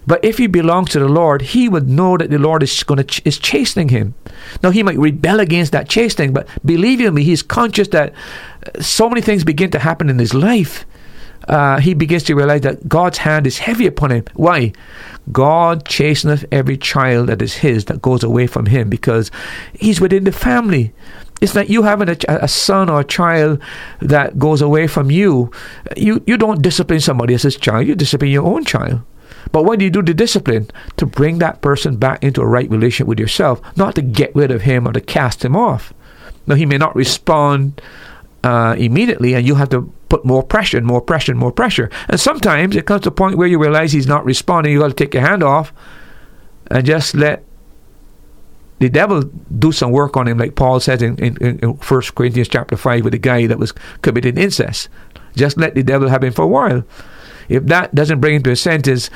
But 0.06 0.24
if 0.24 0.38
he 0.38 0.46
belongs 0.46 0.90
to 0.90 0.98
the 0.98 1.08
Lord, 1.08 1.42
he 1.42 1.68
would 1.68 1.88
know 1.88 2.16
that 2.16 2.30
the 2.30 2.38
Lord 2.38 2.62
is 2.62 2.82
going 2.82 2.98
to 2.98 3.04
ch- 3.04 3.22
is 3.24 3.38
chastening 3.38 3.88
him. 3.88 4.14
Now 4.62 4.70
he 4.70 4.82
might 4.82 4.98
rebel 4.98 5.40
against 5.40 5.72
that 5.72 5.88
chastening, 5.88 6.32
but 6.32 6.48
believe 6.64 7.00
you 7.00 7.10
me, 7.12 7.22
he's 7.22 7.42
conscious 7.42 7.88
that 7.88 8.12
so 8.80 9.08
many 9.08 9.20
things 9.20 9.44
begin 9.44 9.70
to 9.70 9.78
happen 9.78 10.10
in 10.10 10.18
his 10.18 10.34
life. 10.34 10.84
Uh, 11.48 11.80
he 11.80 11.94
begins 11.94 12.22
to 12.24 12.34
realize 12.34 12.60
that 12.60 12.88
God's 12.88 13.18
hand 13.18 13.46
is 13.46 13.58
heavy 13.58 13.86
upon 13.86 14.10
him. 14.10 14.24
Why? 14.34 14.72
God 15.30 15.84
chasteneth 15.84 16.44
every 16.52 16.76
child 16.76 17.28
that 17.28 17.42
is 17.42 17.54
his 17.54 17.86
that 17.86 18.02
goes 18.02 18.22
away 18.22 18.46
from 18.46 18.66
him 18.66 18.88
because 18.88 19.30
he's 19.72 20.00
within 20.00 20.24
the 20.24 20.32
family. 20.32 20.92
It's 21.40 21.56
like 21.56 21.68
you 21.68 21.82
having 21.82 22.08
a, 22.08 22.16
a, 22.28 22.46
son 22.46 22.88
or 22.88 23.00
a 23.00 23.04
child 23.04 23.60
that 24.00 24.38
goes 24.38 24.62
away 24.62 24.86
from 24.86 25.10
you. 25.10 25.50
You 25.96 26.22
you 26.24 26.36
don't 26.36 26.62
discipline 26.62 27.00
somebody 27.00 27.34
else's 27.34 27.56
child. 27.56 27.86
You 27.86 27.96
discipline 27.96 28.30
your 28.30 28.46
own 28.46 28.64
child. 28.64 29.02
But 29.52 29.64
when 29.64 29.80
you 29.80 29.90
do 29.90 30.02
the 30.02 30.14
discipline, 30.14 30.68
to 30.96 31.06
bring 31.06 31.38
that 31.38 31.60
person 31.60 31.96
back 31.96 32.24
into 32.24 32.40
a 32.40 32.46
right 32.46 32.68
relationship 32.70 33.06
with 33.06 33.20
yourself, 33.20 33.60
not 33.76 33.94
to 33.96 34.02
get 34.02 34.34
rid 34.34 34.50
of 34.50 34.62
him 34.62 34.88
or 34.88 34.92
to 34.92 35.00
cast 35.00 35.44
him 35.44 35.54
off. 35.54 35.92
Now 36.46 36.54
he 36.54 36.66
may 36.66 36.78
not 36.78 36.96
respond 36.96 37.80
uh, 38.42 38.74
immediately, 38.78 39.34
and 39.34 39.46
you 39.46 39.54
have 39.54 39.68
to 39.70 39.92
put 40.08 40.24
more 40.26 40.42
pressure 40.42 40.80
more 40.82 41.00
pressure 41.00 41.34
more 41.34 41.52
pressure. 41.52 41.90
And 42.08 42.20
sometimes 42.20 42.76
it 42.76 42.86
comes 42.86 43.02
to 43.02 43.08
a 43.08 43.12
point 43.12 43.38
where 43.38 43.48
you 43.48 43.58
realize 43.58 43.92
he's 43.92 44.06
not 44.06 44.24
responding. 44.24 44.72
You 44.72 44.80
got 44.80 44.88
to 44.88 44.94
take 44.94 45.14
your 45.14 45.22
hand 45.22 45.42
off 45.42 45.72
and 46.66 46.84
just 46.84 47.14
let 47.14 47.44
the 48.78 48.88
devil 48.88 49.22
do 49.58 49.70
some 49.70 49.92
work 49.92 50.16
on 50.16 50.26
him, 50.26 50.38
like 50.38 50.56
Paul 50.56 50.80
says 50.80 51.02
in, 51.02 51.16
in, 51.18 51.36
in 51.36 51.70
1 51.70 52.02
Corinthians 52.14 52.48
chapter 52.48 52.76
5 52.76 53.04
with 53.04 53.12
the 53.12 53.18
guy 53.18 53.46
that 53.46 53.58
was 53.58 53.72
committing 54.02 54.36
incest. 54.36 54.88
Just 55.36 55.56
let 55.56 55.74
the 55.74 55.82
devil 55.82 56.08
have 56.08 56.24
him 56.24 56.32
for 56.32 56.42
a 56.42 56.48
while. 56.48 56.84
If 57.48 57.66
that 57.66 57.94
doesn't 57.94 58.20
bring 58.20 58.36
him 58.36 58.42
to 58.44 58.52
a 58.52 58.56
sentence, 58.56 59.10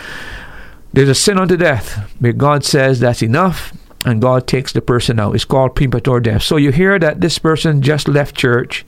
there's 0.92 1.08
a 1.08 1.14
sin 1.14 1.38
unto 1.38 1.56
death. 1.56 2.12
But 2.20 2.38
God 2.38 2.64
says 2.64 3.00
that's 3.00 3.22
enough, 3.22 3.72
and 4.04 4.22
God 4.22 4.46
takes 4.46 4.72
the 4.72 4.80
person 4.80 5.20
out. 5.20 5.34
It's 5.34 5.44
called 5.44 5.74
premature 5.74 6.20
death. 6.20 6.42
So 6.42 6.56
you 6.56 6.72
hear 6.72 6.98
that 6.98 7.20
this 7.20 7.38
person 7.38 7.82
just 7.82 8.08
left 8.08 8.36
church 8.36 8.84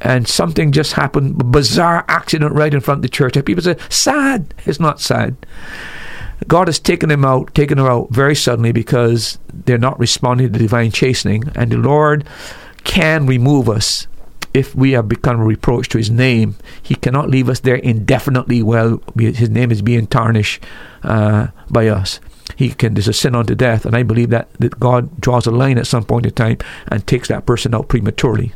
and 0.00 0.28
something 0.28 0.72
just 0.72 0.92
happened, 0.92 1.40
a 1.40 1.44
bizarre 1.44 2.04
accident 2.08 2.52
right 2.52 2.74
in 2.74 2.80
front 2.80 2.98
of 2.98 3.02
the 3.02 3.08
church. 3.08 3.36
And 3.36 3.46
people 3.46 3.62
say, 3.62 3.76
sad. 3.88 4.52
It's 4.66 4.80
not 4.80 5.00
sad. 5.00 5.36
God 6.46 6.68
has 6.68 6.78
taken 6.78 7.08
them 7.08 7.24
out, 7.24 7.54
taken 7.54 7.78
them 7.78 7.86
out 7.86 8.10
very 8.10 8.34
suddenly 8.34 8.72
because 8.72 9.38
they're 9.52 9.78
not 9.78 9.98
responding 9.98 10.48
to 10.48 10.52
the 10.52 10.58
divine 10.58 10.90
chastening. 10.90 11.44
And 11.54 11.72
the 11.72 11.78
Lord 11.78 12.26
can 12.84 13.26
remove 13.26 13.68
us 13.68 14.06
if 14.56 14.74
we 14.74 14.92
have 14.92 15.06
become 15.06 15.38
reproach 15.38 15.86
to 15.90 15.98
his 15.98 16.10
name. 16.10 16.56
He 16.82 16.94
cannot 16.94 17.28
leave 17.28 17.50
us 17.50 17.60
there 17.60 17.76
indefinitely 17.76 18.62
while 18.62 19.02
his 19.18 19.50
name 19.50 19.70
is 19.70 19.82
being 19.82 20.06
tarnished 20.06 20.64
uh, 21.02 21.48
by 21.68 21.88
us. 21.88 22.20
He 22.56 22.70
can, 22.70 22.94
there's 22.94 23.06
a 23.06 23.12
sin 23.12 23.34
unto 23.34 23.54
death. 23.54 23.84
And 23.84 23.94
I 23.94 24.02
believe 24.02 24.30
that, 24.30 24.50
that 24.54 24.80
God 24.80 25.20
draws 25.20 25.46
a 25.46 25.50
line 25.50 25.76
at 25.76 25.86
some 25.86 26.04
point 26.04 26.24
in 26.24 26.32
time 26.32 26.56
and 26.88 27.06
takes 27.06 27.28
that 27.28 27.44
person 27.44 27.74
out 27.74 27.88
prematurely. 27.88 28.54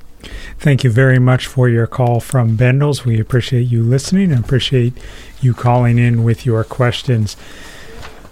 Thank 0.58 0.84
you 0.84 0.90
very 0.90 1.18
much 1.18 1.46
for 1.46 1.68
your 1.68 1.86
call 1.86 2.18
from 2.20 2.56
Bendals. 2.56 3.04
We 3.04 3.20
appreciate 3.20 3.68
you 3.68 3.82
listening 3.82 4.32
and 4.32 4.42
appreciate 4.42 4.94
you 5.42 5.52
calling 5.52 5.98
in 5.98 6.24
with 6.24 6.46
your 6.46 6.64
questions. 6.64 7.36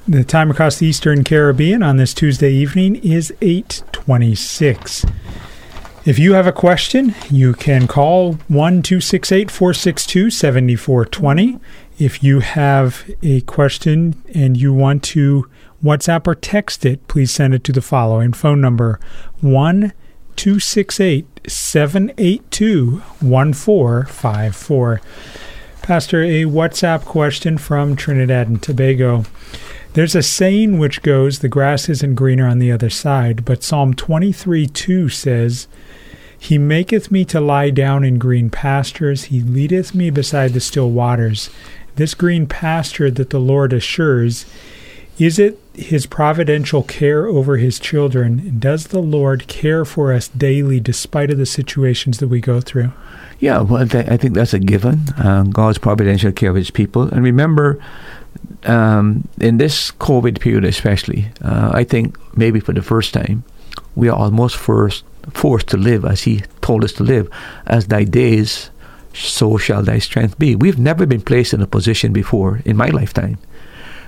The 0.06 0.24
time 0.24 0.50
across 0.50 0.78
the 0.78 0.86
Eastern 0.86 1.22
Caribbean 1.22 1.82
on 1.82 1.98
this 1.98 2.14
Tuesday 2.14 2.52
evening 2.52 2.96
is 2.96 3.30
826. 3.42 5.04
If 6.04 6.18
you 6.18 6.32
have 6.34 6.46
a 6.46 6.52
question, 6.52 7.14
you 7.28 7.52
can 7.52 7.86
call 7.86 8.34
1 8.48 8.82
268 8.82 9.50
462 9.50 10.30
7420. 10.30 11.58
If 11.98 12.22
you 12.22 12.40
have 12.40 13.10
a 13.22 13.40
question 13.42 14.14
and 14.32 14.56
you 14.56 14.72
want 14.72 15.02
to 15.04 15.50
WhatsApp 15.82 16.26
or 16.26 16.34
text 16.34 16.86
it, 16.86 17.06
please 17.08 17.32
send 17.32 17.52
it 17.54 17.64
to 17.64 17.72
the 17.72 17.82
following 17.82 18.32
phone 18.32 18.60
number 18.60 19.00
1 19.40 19.92
268 20.36 21.40
782 21.46 23.02
1454. 23.20 25.00
Pastor, 25.82 26.22
a 26.22 26.44
WhatsApp 26.44 27.04
question 27.04 27.58
from 27.58 27.96
Trinidad 27.96 28.46
and 28.46 28.62
Tobago. 28.62 29.24
There's 29.94 30.14
a 30.14 30.22
saying 30.22 30.78
which 30.78 31.02
goes, 31.02 31.40
The 31.40 31.48
grass 31.48 31.88
isn't 31.88 32.14
greener 32.14 32.46
on 32.46 32.60
the 32.60 32.70
other 32.70 32.90
side, 32.90 33.44
but 33.44 33.64
Psalm 33.64 33.94
23 33.94 34.68
2 34.68 35.08
says, 35.08 35.66
He 36.38 36.58
maketh 36.58 37.10
me 37.10 37.24
to 37.26 37.40
lie 37.40 37.70
down 37.70 38.04
in 38.04 38.18
green 38.18 38.50
pastures, 38.50 39.24
He 39.24 39.40
leadeth 39.40 39.94
me 39.94 40.10
beside 40.10 40.52
the 40.52 40.60
still 40.60 40.90
waters. 40.90 41.50
This 41.96 42.14
green 42.14 42.46
pasture 42.46 43.10
that 43.10 43.30
the 43.30 43.40
Lord 43.40 43.72
assures, 43.72 44.46
is 45.18 45.38
it 45.40 45.58
his 45.74 46.06
providential 46.06 46.84
care 46.84 47.26
over 47.26 47.56
his 47.56 47.80
children? 47.80 48.58
Does 48.60 48.88
the 48.88 49.00
Lord 49.00 49.48
care 49.48 49.84
for 49.84 50.12
us 50.12 50.28
daily 50.28 50.78
despite 50.78 51.30
of 51.30 51.38
the 51.38 51.46
situations 51.46 52.18
that 52.18 52.28
we 52.28 52.40
go 52.40 52.60
through? 52.60 52.92
Yeah, 53.40 53.60
well, 53.60 53.82
I 53.82 54.16
think 54.16 54.34
that's 54.34 54.54
a 54.54 54.58
given. 54.58 55.08
Uh, 55.16 55.44
God's 55.44 55.78
providential 55.78 56.32
care 56.32 56.50
of 56.50 56.56
his 56.56 56.70
people. 56.70 57.02
And 57.02 57.24
remember, 57.24 57.82
um, 58.64 59.26
in 59.40 59.58
this 59.58 59.90
COVID 59.92 60.40
period, 60.40 60.64
especially, 60.64 61.28
uh, 61.42 61.70
I 61.72 61.84
think 61.84 62.16
maybe 62.36 62.60
for 62.60 62.72
the 62.72 62.82
first 62.82 63.12
time, 63.12 63.44
we 63.94 64.08
are 64.08 64.16
almost 64.16 64.56
forced, 64.56 65.04
forced 65.34 65.68
to 65.68 65.76
live 65.76 66.04
as 66.04 66.22
He 66.22 66.42
told 66.60 66.84
us 66.84 66.92
to 66.94 67.02
live. 67.02 67.28
As 67.66 67.86
thy 67.86 68.04
days, 68.04 68.70
so 69.14 69.58
shall 69.58 69.82
thy 69.82 69.98
strength 69.98 70.38
be. 70.38 70.54
We've 70.54 70.78
never 70.78 71.06
been 71.06 71.22
placed 71.22 71.54
in 71.54 71.62
a 71.62 71.66
position 71.66 72.12
before 72.12 72.60
in 72.64 72.76
my 72.76 72.88
lifetime 72.88 73.38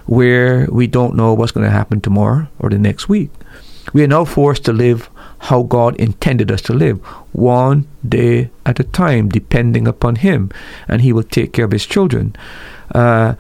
where 0.07 0.67
we 0.71 0.87
don't 0.87 1.15
know 1.15 1.35
what's 1.35 1.53
going 1.53 1.65
to 1.65 1.71
happen 1.71 2.01
tomorrow 2.01 2.49
or 2.59 2.69
the 2.69 2.79
next 2.79 3.09
week. 3.09 3.31
We 3.93 4.03
are 4.03 4.09
now 4.09 4.25
forced 4.25 4.65
to 4.65 4.73
live 4.73 5.09
how 5.39 5.63
God 5.63 5.97
intended 5.97 6.51
us 6.51 6.61
to 6.63 6.75
live, 6.75 6.99
one 7.33 7.87
day 8.07 8.51
at 8.67 8.79
a 8.79 8.85
time, 8.85 9.29
depending 9.29 9.89
upon 9.89 10.17
Him, 10.17 10.51
and 10.87 11.01
He 11.01 11.13
will 11.13 11.23
take 11.23 11.53
care 11.53 11.65
of 11.65 11.71
His 11.71 11.87
children. 11.87 12.37
Uh, 12.95 13.35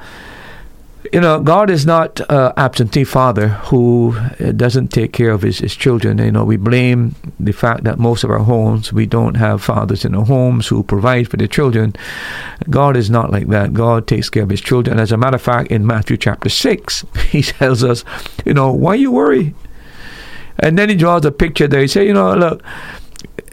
you 1.13 1.21
know, 1.21 1.41
God 1.41 1.71
is 1.71 1.85
not 1.85 2.21
an 2.31 2.53
absentee 2.57 3.05
father 3.05 3.49
who 3.49 4.17
uh, 4.17 4.53
doesn't 4.53 4.89
take 4.89 5.13
care 5.13 5.31
of 5.31 5.43
his, 5.43 5.59
his 5.59 5.75
children. 5.75 6.19
You 6.19 6.31
know, 6.31 6.45
we 6.45 6.57
blame 6.57 7.17
the 7.39 7.53
fact 7.53 7.85
that 7.85 7.99
most 7.99 8.23
of 8.23 8.31
our 8.31 8.39
homes, 8.39 8.93
we 8.93 9.07
don't 9.07 9.35
have 9.35 9.63
fathers 9.63 10.05
in 10.05 10.15
our 10.15 10.25
homes 10.25 10.69
who 10.69 10.83
provide 10.85 11.29
for 11.29 11.37
their 11.37 11.49
children. 11.49 11.95
God 12.69 12.97
is 12.97 13.11
not 13.11 13.31
like 13.31 13.49
that. 13.49 13.73
God 13.73 14.07
takes 14.07 14.31
care 14.31 14.45
of 14.45 14.51
his 14.51 14.61
children. 14.61 15.01
As 15.01 15.11
a 15.11 15.17
matter 15.17 15.37
of 15.37 15.43
fact, 15.43 15.73
in 15.73 15.87
Matthew 15.87 16.17
chapter 16.17 16.49
6, 16.49 17.05
he 17.31 17.43
tells 17.43 17.83
us, 17.83 18.05
you 18.45 18.55
know, 18.55 18.73
why 18.73 18.95
you 18.95 19.11
worry? 19.11 19.55
And 20.61 20.79
then 20.79 20.91
he 20.91 20.95
draws 20.95 21.25
a 21.25 21.33
picture 21.33 21.67
there. 21.67 21.81
He 21.81 21.89
says, 21.89 22.07
you 22.07 22.13
know, 22.13 22.35
look, 22.35 22.63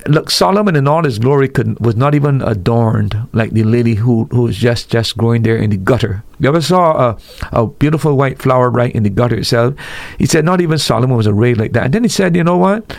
look, 0.08 0.30
Solomon 0.30 0.76
in 0.76 0.88
all 0.88 1.04
his 1.04 1.20
glory 1.20 1.48
could, 1.48 1.80
was 1.80 1.96
not 1.96 2.16
even 2.16 2.42
adorned 2.42 3.28
like 3.34 3.52
the 3.52 3.64
lily 3.64 3.96
who 3.96 4.26
who 4.26 4.44
was 4.44 4.58
just 4.58 4.90
just 4.90 5.18
growing 5.18 5.44
there 5.44 5.58
in 5.58 5.70
the 5.70 5.78
gutter. 5.78 6.24
You 6.40 6.50
ever 6.50 6.62
saw 6.62 7.12
a, 7.12 7.18
a 7.52 7.68
beautiful 7.68 8.16
white 8.18 8.40
flower 8.40 8.70
right 8.70 8.94
in 8.94 9.04
the 9.04 9.10
gutter 9.10 9.36
itself? 9.36 9.76
He 10.18 10.26
said 10.26 10.46
not 10.46 10.62
even 10.62 10.78
Solomon 10.78 11.18
was 11.18 11.28
arrayed 11.28 11.58
like 11.58 11.74
that. 11.74 11.86
And 11.86 11.94
then 11.94 12.04
he 12.04 12.10
said, 12.10 12.36
you 12.36 12.44
know 12.44 12.58
what? 12.58 12.96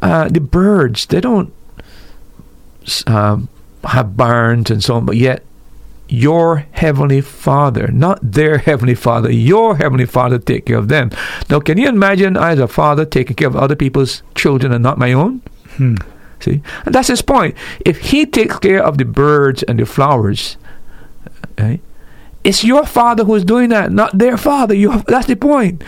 Uh, 0.00 0.28
the 0.28 0.40
birds 0.40 1.06
they 1.06 1.20
don't 1.20 1.52
um, 3.06 3.48
have 3.84 4.16
barns 4.16 4.70
and 4.70 4.82
so 4.82 4.94
on, 4.94 5.06
but 5.06 5.16
yet 5.16 5.44
your 6.08 6.66
heavenly 6.72 7.22
father, 7.22 7.88
not 7.88 8.18
their 8.20 8.58
heavenly 8.58 8.94
father, 8.94 9.32
your 9.32 9.76
heavenly 9.76 10.04
father 10.04 10.38
take 10.38 10.66
care 10.66 10.76
of 10.76 10.88
them. 10.88 11.10
Now, 11.48 11.58
can 11.60 11.78
you 11.78 11.88
imagine 11.88 12.36
I 12.36 12.52
as 12.52 12.58
a 12.58 12.68
father 12.68 13.06
taking 13.06 13.34
care 13.34 13.48
of 13.48 13.56
other 13.56 13.76
people's 13.76 14.22
children 14.34 14.72
and 14.72 14.82
not 14.82 14.98
my 14.98 15.12
own? 15.12 15.40
Hmm. 15.76 15.94
See, 16.42 16.60
and 16.84 16.94
that's 16.94 17.08
his 17.08 17.22
point. 17.22 17.56
If 17.86 17.98
he 18.10 18.26
takes 18.26 18.58
care 18.58 18.82
of 18.82 18.98
the 18.98 19.04
birds 19.04 19.62
and 19.62 19.78
the 19.78 19.86
flowers, 19.86 20.56
right, 21.56 21.80
it's 22.42 22.64
your 22.64 22.84
father 22.84 23.24
who 23.24 23.36
is 23.36 23.44
doing 23.44 23.68
that, 23.70 23.92
not 23.92 24.18
their 24.18 24.36
father. 24.36 24.74
You, 24.74 25.02
that's 25.06 25.28
the 25.28 25.36
point. 25.36 25.82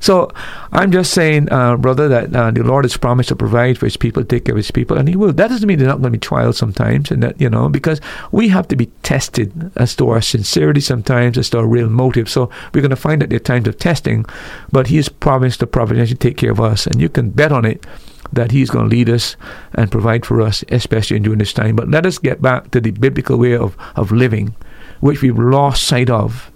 So 0.00 0.30
I'm 0.70 0.92
just 0.92 1.12
saying, 1.12 1.50
uh, 1.50 1.76
brother, 1.76 2.08
that 2.08 2.34
uh, 2.34 2.50
the 2.50 2.62
Lord 2.62 2.84
has 2.84 2.96
promised 2.96 3.30
to 3.30 3.36
provide 3.36 3.78
for 3.78 3.86
His 3.86 3.96
people, 3.96 4.24
take 4.24 4.44
care 4.44 4.54
of 4.54 4.58
His 4.58 4.70
people, 4.70 4.96
and 4.96 5.08
He 5.08 5.16
will. 5.16 5.32
That 5.32 5.48
doesn't 5.48 5.66
mean 5.66 5.78
they're 5.78 5.88
not 5.88 6.00
going 6.00 6.12
to 6.12 6.18
be 6.18 6.18
trials 6.18 6.56
sometimes, 6.56 7.10
and 7.10 7.22
that 7.22 7.40
you 7.40 7.50
know, 7.50 7.68
because 7.68 8.00
we 8.30 8.48
have 8.48 8.68
to 8.68 8.76
be 8.76 8.86
tested 9.02 9.72
as 9.76 9.96
to 9.96 10.10
our 10.10 10.20
sincerity 10.20 10.80
sometimes, 10.80 11.36
as 11.36 11.50
to 11.50 11.58
our 11.58 11.66
real 11.66 11.88
motive. 11.88 12.28
So 12.28 12.50
we're 12.72 12.80
going 12.80 12.90
to 12.90 12.96
find 12.96 13.20
that 13.22 13.30
there 13.30 13.36
are 13.36 13.40
times 13.40 13.66
of 13.66 13.78
testing, 13.78 14.24
but 14.70 14.86
He 14.86 14.96
has 14.96 15.08
promised 15.08 15.60
to 15.60 15.66
providentially 15.66 16.18
take 16.18 16.36
care 16.36 16.52
of 16.52 16.60
us, 16.60 16.86
and 16.86 17.00
you 17.00 17.08
can 17.08 17.30
bet 17.30 17.50
on 17.50 17.64
it 17.64 17.84
that 18.32 18.50
He's 18.50 18.70
going 18.70 18.88
to 18.88 18.96
lead 18.96 19.08
us 19.08 19.36
and 19.74 19.90
provide 19.90 20.26
for 20.26 20.40
us, 20.40 20.64
especially 20.70 21.18
during 21.20 21.38
this 21.38 21.52
time. 21.52 21.76
But 21.76 21.88
let 21.88 22.06
us 22.06 22.18
get 22.18 22.42
back 22.42 22.70
to 22.72 22.80
the 22.80 22.90
biblical 22.90 23.38
way 23.38 23.56
of, 23.56 23.76
of 23.96 24.12
living, 24.12 24.54
which 25.00 25.22
we've 25.22 25.38
lost 25.38 25.84
sight 25.84 26.10
of, 26.10 26.50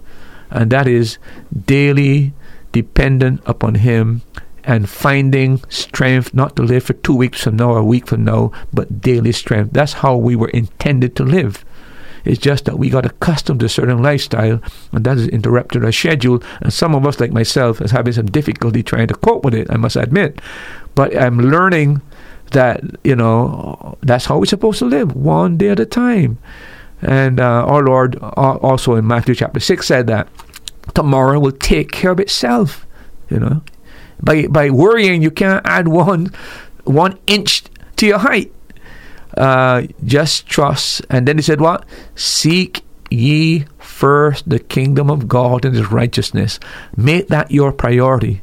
and 0.49 0.71
that 0.71 0.87
is 0.87 1.17
daily 1.65 2.33
dependent 2.71 3.41
upon 3.45 3.75
Him 3.75 4.21
and 4.63 4.89
finding 4.89 5.61
strength 5.69 6.33
not 6.33 6.55
to 6.55 6.63
live 6.63 6.83
for 6.83 6.93
two 6.93 7.15
weeks 7.15 7.43
from 7.43 7.57
now 7.57 7.71
or 7.71 7.79
a 7.79 7.83
week 7.83 8.07
from 8.07 8.23
now, 8.23 8.51
but 8.71 9.01
daily 9.01 9.31
strength. 9.31 9.73
That's 9.73 9.93
how 9.93 10.15
we 10.15 10.35
were 10.35 10.49
intended 10.49 11.15
to 11.17 11.23
live. 11.23 11.65
It's 12.25 12.39
just 12.39 12.65
that 12.65 12.79
we 12.79 12.89
got 12.89 13.05
accustomed 13.05 13.59
to 13.59 13.65
a 13.65 13.69
certain 13.69 14.01
lifestyle, 14.01 14.61
and 14.91 15.03
that 15.05 15.17
has 15.17 15.27
interrupted 15.27 15.83
our 15.83 15.91
schedule. 15.91 16.41
And 16.61 16.71
some 16.71 16.95
of 16.95 17.05
us, 17.05 17.19
like 17.19 17.31
myself, 17.31 17.81
is 17.81 17.91
having 17.91 18.13
some 18.13 18.27
difficulty 18.27 18.81
trying 18.83 19.07
to 19.07 19.13
cope 19.15 19.43
with 19.43 19.53
it. 19.53 19.67
I 19.69 19.77
must 19.77 19.95
admit, 19.95 20.41
but 20.95 21.15
I'm 21.15 21.39
learning 21.39 22.01
that 22.51 22.81
you 23.03 23.15
know 23.15 23.97
that's 24.01 24.25
how 24.25 24.39
we're 24.39 24.45
supposed 24.45 24.79
to 24.79 24.85
live, 24.85 25.15
one 25.15 25.57
day 25.57 25.69
at 25.69 25.79
a 25.79 25.85
time. 25.85 26.37
And 27.01 27.39
uh, 27.39 27.65
our 27.65 27.83
Lord 27.83 28.15
also 28.21 28.95
in 28.95 29.05
Matthew 29.05 29.35
chapter 29.35 29.59
six 29.59 29.87
said 29.87 30.07
that 30.07 30.29
tomorrow 30.93 31.39
will 31.39 31.51
take 31.51 31.91
care 31.91 32.11
of 32.11 32.19
itself. 32.19 32.85
You 33.29 33.39
know, 33.39 33.61
by 34.21 34.47
by 34.47 34.69
worrying, 34.69 35.21
you 35.21 35.31
can't 35.31 35.65
add 35.65 35.89
one 35.89 36.31
one 36.85 37.19
inch 37.27 37.63
to 37.97 38.05
your 38.05 38.19
height. 38.19 38.53
Uh, 39.37 39.87
just 40.03 40.47
trust. 40.47 41.01
And 41.09 41.27
then 41.27 41.37
he 41.37 41.43
said, 41.43 41.61
"What? 41.61 41.85
Seek 42.15 42.83
ye 43.09 43.65
first 43.79 44.49
the 44.49 44.59
kingdom 44.59 45.09
of 45.09 45.27
God 45.27 45.65
and 45.65 45.75
His 45.75 45.91
righteousness. 45.91 46.59
Make 46.95 47.27
that 47.29 47.51
your 47.51 47.71
priority." 47.71 48.41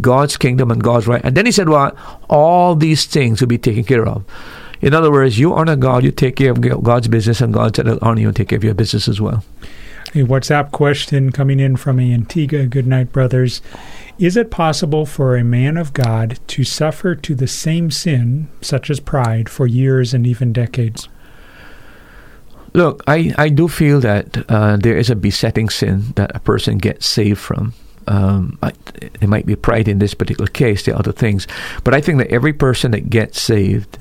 God's 0.00 0.36
kingdom 0.36 0.70
and 0.70 0.82
God's 0.82 1.06
right. 1.06 1.24
And 1.24 1.36
then 1.36 1.46
he 1.46 1.52
said, 1.52 1.68
What? 1.68 1.96
All 2.28 2.74
these 2.74 3.06
things 3.06 3.40
will 3.40 3.48
be 3.48 3.58
taken 3.58 3.84
care 3.84 4.06
of. 4.06 4.24
In 4.82 4.94
other 4.94 5.12
words, 5.12 5.38
you 5.38 5.54
honor 5.54 5.76
God, 5.76 6.02
you 6.02 6.10
take 6.10 6.36
care 6.36 6.50
of 6.50 6.60
God's 6.60 7.06
business, 7.06 7.40
and 7.40 7.54
God 7.54 7.76
said, 7.76 7.86
honor 8.02 8.20
you 8.20 8.26
and 8.26 8.36
take 8.36 8.48
care 8.48 8.56
of 8.56 8.64
your 8.64 8.74
business 8.74 9.06
as 9.06 9.20
well. 9.20 9.44
A 10.08 10.26
WhatsApp 10.26 10.72
question 10.72 11.30
coming 11.30 11.60
in 11.60 11.76
from 11.76 12.00
Antigua. 12.00 12.66
Good 12.66 12.88
night, 12.88 13.12
brothers. 13.12 13.62
Is 14.18 14.36
it 14.36 14.50
possible 14.50 15.06
for 15.06 15.36
a 15.36 15.44
man 15.44 15.76
of 15.76 15.92
God 15.92 16.38
to 16.48 16.64
suffer 16.64 17.14
to 17.14 17.34
the 17.34 17.46
same 17.46 17.90
sin, 17.90 18.48
such 18.60 18.90
as 18.90 19.00
pride, 19.00 19.48
for 19.48 19.66
years 19.66 20.14
and 20.14 20.26
even 20.26 20.52
decades? 20.52 21.08
Look, 22.74 23.02
I, 23.06 23.34
I 23.36 23.48
do 23.48 23.68
feel 23.68 24.00
that 24.00 24.50
uh, 24.50 24.76
there 24.76 24.96
is 24.96 25.10
a 25.10 25.16
besetting 25.16 25.68
sin 25.68 26.12
that 26.16 26.34
a 26.34 26.40
person 26.40 26.78
gets 26.78 27.06
saved 27.06 27.40
from. 27.40 27.74
Um, 28.06 28.58
it 28.92 29.28
might 29.28 29.46
be 29.46 29.56
pride 29.56 29.88
in 29.88 29.98
this 29.98 30.14
particular 30.14 30.48
case, 30.48 30.84
the 30.84 30.96
other 30.96 31.12
things. 31.12 31.46
But 31.84 31.94
I 31.94 32.00
think 32.00 32.18
that 32.18 32.30
every 32.30 32.52
person 32.52 32.90
that 32.92 33.10
gets 33.10 33.40
saved 33.40 33.98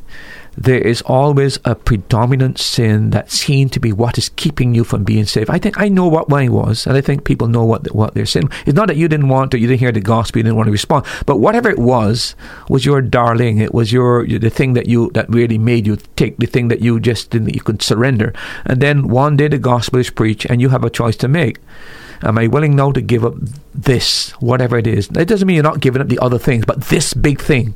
there 0.58 0.80
is 0.80 1.02
always 1.04 1.60
a 1.64 1.76
predominant 1.76 2.60
sin 2.60 3.10
that's 3.12 3.40
seen 3.40 3.70
to 3.70 3.80
be 3.80 3.94
what 3.94 4.18
is 4.18 4.30
keeping 4.30 4.76
you 4.76 4.84
from 4.84 5.04
being 5.04 5.26
saved. 5.26 5.50
I 5.50 5.58
think 5.58 5.80
I 5.80 5.88
know 5.88 6.08
what 6.08 6.30
mine 6.30 6.52
was, 6.52 6.86
and 6.86 6.98
I 6.98 7.02
think 7.02 7.24
people 7.24 7.48
know 7.48 7.64
what 7.64 7.94
what 7.96 8.14
their 8.14 8.26
sin. 8.26 8.50
It's 8.66 8.76
not 8.76 8.88
that 8.88 8.98
you 8.98 9.08
didn't 9.08 9.30
want 9.30 9.52
to, 9.52 9.60
you 9.60 9.68
didn't 9.68 9.80
hear 9.80 9.92
the 9.92 10.02
gospel, 10.02 10.40
you 10.40 10.44
didn't 10.44 10.58
want 10.58 10.68
to 10.68 10.72
respond, 10.72 11.06
but 11.26 11.38
whatever 11.38 11.70
it 11.70 11.80
was, 11.80 12.36
was 12.70 12.86
your 12.86 13.02
darling. 13.02 13.60
It 13.60 13.74
was 13.74 13.92
your 13.92 14.28
the 14.28 14.50
thing 14.50 14.74
that 14.74 14.88
you 14.88 15.10
that 15.14 15.30
really 15.30 15.58
made 15.58 15.88
you 15.88 15.98
take 16.16 16.38
the 16.38 16.48
thing 16.48 16.68
that 16.68 16.82
you 16.82 17.00
just 17.00 17.30
didn't 17.30 17.54
you 17.54 17.62
could 17.62 17.82
surrender. 17.82 18.34
And 18.66 18.82
then 18.82 19.08
one 19.08 19.38
day 19.38 19.48
the 19.48 19.58
gospel 19.58 20.00
is 20.00 20.10
preached, 20.10 20.46
and 20.46 20.60
you 20.60 20.70
have 20.70 20.84
a 20.84 20.90
choice 20.90 21.16
to 21.18 21.28
make. 21.28 21.60
Am 22.24 22.38
I 22.38 22.46
willing 22.46 22.76
now 22.76 22.92
to 22.92 23.02
give 23.02 23.26
up 23.26 23.34
this, 23.74 24.30
whatever 24.40 24.78
it 24.78 24.86
is? 24.86 25.10
It 25.16 25.28
doesn't 25.28 25.48
mean 25.48 25.56
you're 25.56 25.64
not 25.64 25.80
giving 25.80 26.02
up 26.02 26.08
the 26.08 26.20
other 26.20 26.38
things, 26.38 26.66
but 26.66 26.82
this 26.86 27.16
big 27.16 27.42
thing. 27.42 27.76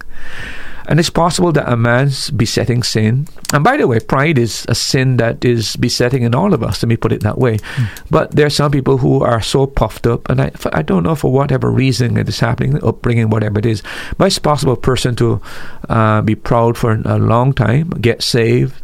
And 0.87 0.99
it's 0.99 1.09
possible 1.09 1.51
that 1.53 1.71
a 1.71 1.75
man's 1.75 2.29
besetting 2.29 2.83
sin, 2.83 3.27
and 3.53 3.63
by 3.63 3.77
the 3.77 3.87
way, 3.87 3.99
pride 3.99 4.37
is 4.37 4.65
a 4.69 4.75
sin 4.75 5.17
that 5.17 5.43
is 5.43 5.75
besetting 5.75 6.23
in 6.23 6.35
all 6.35 6.53
of 6.53 6.61
us, 6.61 6.83
let 6.83 6.89
me 6.89 6.97
put 6.97 7.11
it 7.11 7.23
that 7.23 7.37
way. 7.37 7.57
Mm. 7.57 7.87
But 8.11 8.31
there 8.31 8.45
are 8.45 8.51
some 8.51 8.71
people 8.71 8.97
who 8.97 9.23
are 9.23 9.41
so 9.41 9.65
puffed 9.65 10.05
up, 10.05 10.29
and 10.29 10.41
I, 10.41 10.51
I 10.73 10.81
don't 10.81 11.03
know 11.03 11.15
for 11.15 11.31
whatever 11.31 11.71
reason 11.71 12.17
it 12.17 12.29
is 12.29 12.39
happening, 12.39 12.83
upbringing, 12.83 13.29
whatever 13.29 13.59
it 13.59 13.65
is, 13.65 13.81
but 14.17 14.25
it's 14.25 14.39
possible 14.39 14.73
a 14.73 14.77
person 14.77 15.15
to 15.15 15.41
uh, 15.89 16.21
be 16.21 16.35
proud 16.35 16.77
for 16.77 17.01
a 17.05 17.17
long 17.17 17.53
time, 17.53 17.89
get 17.89 18.21
saved, 18.21 18.75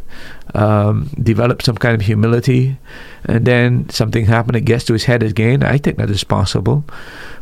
um, 0.54 1.08
develop 1.22 1.62
some 1.62 1.76
kind 1.76 1.94
of 1.94 2.02
humility, 2.02 2.78
and 3.24 3.46
then 3.46 3.88
something 3.90 4.26
happens, 4.26 4.58
it 4.58 4.64
gets 4.64 4.84
to 4.84 4.92
his 4.92 5.04
head 5.04 5.22
again. 5.22 5.62
I 5.62 5.78
think 5.78 5.98
that 5.98 6.10
is 6.10 6.24
possible. 6.24 6.84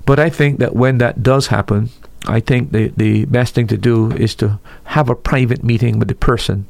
But 0.07 0.19
I 0.19 0.31
think 0.31 0.59
that 0.59 0.75
when 0.75 0.99
that 0.99 1.23
does 1.23 1.49
happen, 1.49 1.91
I 2.27 2.41
think 2.41 2.73
the, 2.73 2.93
the 2.97 3.25
best 3.27 3.55
thing 3.55 3.67
to 3.69 3.79
do 3.79 4.13
is 4.13 4.35
to 4.37 4.59
have 4.85 5.09
a 5.09 5.15
private 5.15 5.65
meeting 5.65 5.99
with 5.99 6.09
the 6.09 6.15
person. 6.15 6.67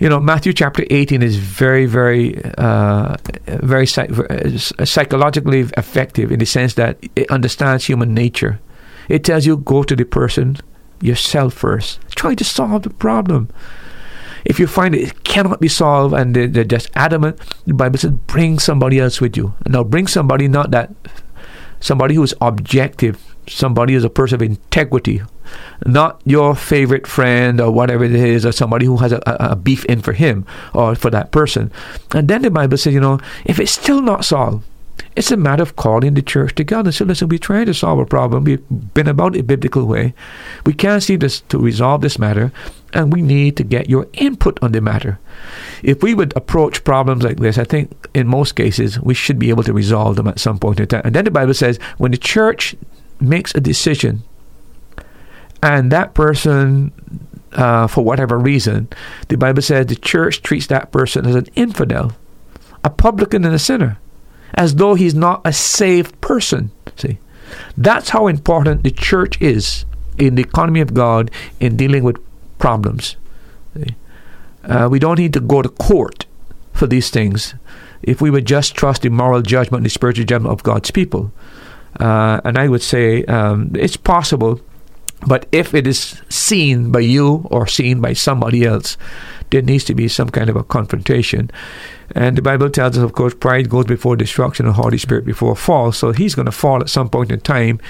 You 0.00 0.08
know, 0.08 0.18
Matthew 0.18 0.52
chapter 0.52 0.84
18 0.90 1.22
is 1.22 1.36
very, 1.36 1.86
very, 1.86 2.42
uh, 2.58 3.16
very 3.46 3.86
psychologically 3.86 5.60
effective 5.60 6.32
in 6.32 6.40
the 6.40 6.46
sense 6.46 6.74
that 6.74 6.98
it 7.14 7.30
understands 7.30 7.84
human 7.84 8.12
nature. 8.12 8.58
It 9.08 9.22
tells 9.24 9.46
you 9.46 9.58
go 9.58 9.84
to 9.84 9.94
the 9.94 10.04
person 10.04 10.56
yourself 11.00 11.54
first. 11.54 12.00
Try 12.16 12.34
to 12.34 12.44
solve 12.44 12.82
the 12.82 12.90
problem. 12.90 13.48
If 14.44 14.58
you 14.58 14.66
find 14.66 14.94
it 14.94 15.22
cannot 15.22 15.60
be 15.60 15.68
solved 15.68 16.14
and 16.14 16.34
they're, 16.34 16.48
they're 16.48 16.64
just 16.64 16.90
adamant, 16.96 17.38
the 17.66 17.74
Bible 17.74 17.98
says 17.98 18.10
bring 18.26 18.58
somebody 18.58 18.98
else 18.98 19.20
with 19.20 19.36
you. 19.36 19.54
Now, 19.68 19.84
bring 19.84 20.08
somebody 20.08 20.48
not 20.48 20.72
that 20.72 20.92
somebody 21.78 22.16
who 22.16 22.22
is 22.24 22.34
objective 22.40 23.31
somebody 23.46 23.94
is 23.94 24.04
a 24.04 24.10
person 24.10 24.36
of 24.36 24.42
integrity, 24.42 25.22
not 25.86 26.20
your 26.24 26.54
favorite 26.54 27.06
friend 27.06 27.60
or 27.60 27.70
whatever 27.70 28.04
it 28.04 28.14
is, 28.14 28.46
or 28.46 28.52
somebody 28.52 28.86
who 28.86 28.98
has 28.98 29.12
a, 29.12 29.22
a, 29.26 29.56
beef 29.56 29.84
in 29.86 30.00
for 30.00 30.12
him 30.12 30.46
or 30.74 30.94
for 30.94 31.10
that 31.10 31.32
person. 31.32 31.70
And 32.12 32.28
then 32.28 32.42
the 32.42 32.50
Bible 32.50 32.78
says, 32.78 32.94
you 32.94 33.00
know, 33.00 33.20
if 33.44 33.58
it's 33.58 33.72
still 33.72 34.02
not 34.02 34.24
solved, 34.24 34.64
it's 35.14 35.30
a 35.30 35.36
matter 35.36 35.62
of 35.62 35.76
calling 35.76 36.14
the 36.14 36.22
church 36.22 36.54
together. 36.54 36.90
So 36.90 37.04
listen, 37.04 37.28
we're 37.28 37.38
trying 37.38 37.66
to 37.66 37.74
solve 37.74 37.98
a 37.98 38.06
problem. 38.06 38.44
We've 38.44 38.64
been 38.94 39.08
about 39.08 39.36
it 39.36 39.46
biblical 39.46 39.84
way. 39.86 40.14
We 40.64 40.72
can't 40.72 41.02
see 41.02 41.16
this 41.16 41.40
to 41.48 41.58
resolve 41.58 42.00
this 42.00 42.18
matter, 42.18 42.50
and 42.94 43.12
we 43.12 43.20
need 43.20 43.56
to 43.58 43.64
get 43.64 43.90
your 43.90 44.06
input 44.14 44.58
on 44.62 44.72
the 44.72 44.80
matter. 44.80 45.18
If 45.82 46.02
we 46.02 46.14
would 46.14 46.34
approach 46.36 46.84
problems 46.84 47.24
like 47.24 47.38
this, 47.38 47.58
I 47.58 47.64
think 47.64 48.08
in 48.14 48.26
most 48.26 48.52
cases 48.52 48.98
we 49.00 49.14
should 49.14 49.38
be 49.38 49.50
able 49.50 49.64
to 49.64 49.72
resolve 49.72 50.16
them 50.16 50.28
at 50.28 50.40
some 50.40 50.58
point 50.58 50.80
in 50.80 50.86
time. 50.86 51.02
And 51.04 51.14
then 51.14 51.24
the 51.24 51.30
Bible 51.30 51.54
says 51.54 51.78
when 51.98 52.12
the 52.12 52.18
church 52.18 52.74
makes 53.22 53.54
a 53.54 53.60
decision. 53.60 54.22
And 55.62 55.92
that 55.92 56.14
person 56.14 56.92
uh, 57.52 57.86
for 57.86 58.02
whatever 58.02 58.38
reason 58.38 58.88
the 59.28 59.36
bible 59.36 59.60
says 59.60 59.84
the 59.84 59.94
church 59.94 60.40
treats 60.40 60.68
that 60.68 60.90
person 60.90 61.26
as 61.26 61.34
an 61.34 61.46
infidel 61.54 62.12
a 62.82 62.88
publican 62.88 63.44
and 63.44 63.54
a 63.54 63.58
sinner 63.58 63.98
as 64.54 64.76
though 64.76 64.94
he's 64.94 65.14
not 65.14 65.42
a 65.44 65.52
saved 65.52 66.18
person 66.22 66.70
see. 66.96 67.18
That's 67.76 68.08
how 68.08 68.26
important 68.26 68.84
the 68.84 68.90
church 68.90 69.38
is 69.38 69.84
in 70.16 70.36
the 70.36 70.42
economy 70.42 70.80
of 70.80 70.94
god 70.94 71.30
in 71.60 71.76
dealing 71.76 72.04
with 72.04 72.16
problems 72.58 73.16
uh, 74.64 74.88
we 74.90 74.98
don't 74.98 75.18
need 75.18 75.32
to 75.32 75.40
go 75.40 75.62
to 75.62 75.68
court 75.68 76.26
for 76.72 76.86
these 76.86 77.10
things. 77.10 77.54
If 78.02 78.20
we 78.20 78.30
would 78.30 78.46
just 78.46 78.74
trust 78.74 79.02
the 79.02 79.10
moral 79.10 79.42
judgment 79.42 79.80
and 79.80 79.86
the 79.86 79.90
spiritual 79.90 80.24
judgment 80.24 80.52
of 80.52 80.62
god's 80.62 80.90
people 80.90 81.32
uh, 82.00 82.40
and 82.44 82.58
I 82.58 82.68
would 82.68 82.82
say 82.82 83.24
um, 83.24 83.72
it's 83.74 83.96
possible, 83.96 84.60
but 85.26 85.46
if 85.52 85.74
it 85.74 85.86
is 85.86 86.20
seen 86.28 86.90
by 86.90 87.00
you 87.00 87.46
or 87.50 87.66
seen 87.66 88.00
by 88.00 88.12
somebody 88.12 88.64
else, 88.64 88.96
there 89.50 89.62
needs 89.62 89.84
to 89.84 89.94
be 89.94 90.08
some 90.08 90.30
kind 90.30 90.48
of 90.48 90.56
a 90.56 90.64
confrontation. 90.64 91.50
And 92.14 92.36
the 92.36 92.42
Bible 92.42 92.70
tells 92.70 92.98
us, 92.98 93.04
of 93.04 93.12
course, 93.12 93.34
pride 93.34 93.68
goes 93.68 93.86
before 93.86 94.16
destruction 94.16 94.66
and 94.66 94.74
haughty 94.74 94.98
spirit 94.98 95.24
before 95.24 95.54
fall. 95.54 95.92
So 95.92 96.12
he's 96.12 96.34
going 96.34 96.46
to 96.46 96.52
fall 96.52 96.80
at 96.80 96.90
some 96.90 97.08
point 97.08 97.30
in 97.30 97.40
time 97.40 97.80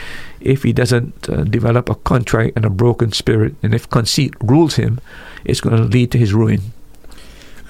if 0.40 0.62
he 0.62 0.72
doesn't 0.72 1.28
uh, 1.28 1.44
develop 1.44 1.88
a 1.88 1.94
contrite 1.94 2.52
and 2.54 2.64
a 2.64 2.70
broken 2.70 3.12
spirit. 3.12 3.54
And 3.62 3.74
if 3.74 3.88
conceit 3.88 4.34
rules 4.40 4.76
him, 4.76 5.00
it's 5.44 5.60
going 5.60 5.76
to 5.76 5.82
lead 5.82 6.12
to 6.12 6.18
his 6.18 6.34
ruin. 6.34 6.72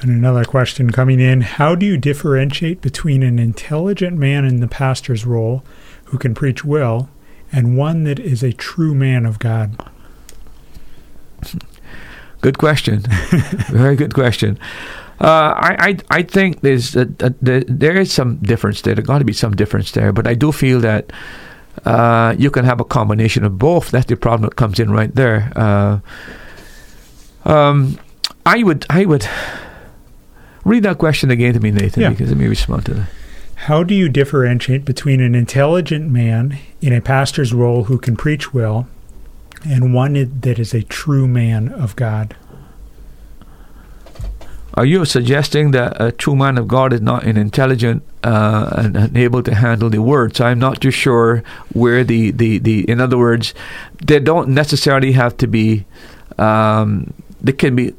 And 0.02 0.10
another 0.10 0.44
question 0.44 0.90
coming 0.90 1.20
in 1.20 1.42
How 1.42 1.74
do 1.74 1.86
you 1.86 1.96
differentiate 1.96 2.80
between 2.80 3.22
an 3.22 3.38
intelligent 3.38 4.18
man 4.18 4.44
in 4.44 4.60
the 4.60 4.68
pastor's 4.68 5.24
role 5.24 5.62
who 6.06 6.18
can 6.18 6.34
preach 6.34 6.64
well, 6.64 7.08
and 7.52 7.76
one 7.76 8.04
that 8.04 8.18
is 8.18 8.42
a 8.42 8.52
true 8.52 8.94
man 8.94 9.24
of 9.24 9.38
God? 9.38 9.76
Good 12.40 12.58
question. 12.58 13.00
Very 13.70 13.94
good 13.94 14.14
question. 14.14 14.58
Uh, 15.20 15.54
I, 15.56 15.76
I 15.78 15.96
I 16.18 16.22
think 16.22 16.62
there's 16.62 16.96
a, 16.96 17.02
a, 17.20 17.30
there 17.40 17.96
is 17.96 18.12
some 18.12 18.38
difference 18.38 18.82
there. 18.82 18.96
There's 18.96 19.06
got 19.06 19.18
to 19.18 19.24
be 19.24 19.32
some 19.32 19.54
difference 19.54 19.92
there, 19.92 20.12
but 20.12 20.26
I 20.26 20.34
do 20.34 20.50
feel 20.50 20.80
that 20.80 21.12
uh, 21.84 22.34
you 22.36 22.50
can 22.50 22.64
have 22.64 22.80
a 22.80 22.84
combination 22.84 23.44
of 23.44 23.56
both. 23.56 23.92
That's 23.92 24.06
the 24.06 24.16
problem 24.16 24.48
that 24.48 24.56
comes 24.56 24.80
in 24.80 24.90
right 24.90 25.14
there. 25.14 25.52
Uh, 25.54 26.00
um, 27.44 27.98
I 28.44 28.64
would 28.64 28.84
I 28.90 29.04
would 29.04 29.28
read 30.64 30.82
that 30.84 30.98
question 30.98 31.30
again 31.30 31.54
to 31.54 31.60
me, 31.60 31.70
Nathan, 31.70 32.02
yeah. 32.02 32.10
because 32.10 32.28
let 32.28 32.38
me 32.38 32.46
respond 32.46 32.86
to 32.86 32.94
that. 32.94 33.08
How 33.54 33.84
do 33.84 33.94
you 33.94 34.08
differentiate 34.08 34.84
between 34.84 35.20
an 35.20 35.34
intelligent 35.34 36.10
man 36.10 36.58
in 36.80 36.92
a 36.92 37.00
pastor's 37.00 37.54
role 37.54 37.84
who 37.84 37.98
can 37.98 38.16
preach 38.16 38.52
well 38.52 38.88
and 39.64 39.94
one 39.94 40.14
that 40.40 40.58
is 40.58 40.74
a 40.74 40.82
true 40.82 41.28
man 41.28 41.68
of 41.68 41.94
God? 41.94 42.34
Are 44.74 44.86
you 44.86 45.04
suggesting 45.04 45.72
that 45.72 46.00
a 46.00 46.10
true 46.12 46.34
man 46.34 46.56
of 46.56 46.66
God 46.66 46.92
is 46.94 47.02
not 47.02 47.24
an 47.24 47.36
intelligent 47.36 48.02
uh, 48.24 48.70
and, 48.78 48.96
and, 48.96 49.16
able 49.16 49.42
to 49.42 49.54
handle 49.54 49.90
the 49.90 50.00
words? 50.00 50.40
I'm 50.40 50.58
not 50.58 50.80
too 50.80 50.90
sure 50.90 51.42
where 51.74 52.02
the, 52.04 52.30
the, 52.30 52.58
the 52.58 52.88
in 52.90 52.98
other 52.98 53.18
words, 53.18 53.52
they 54.04 54.18
don't 54.18 54.48
necessarily 54.48 55.12
have 55.12 55.36
to 55.36 55.46
be 55.46 55.84
um, 56.38 57.12
they 57.42 57.52
can 57.52 57.74
be 57.74 57.92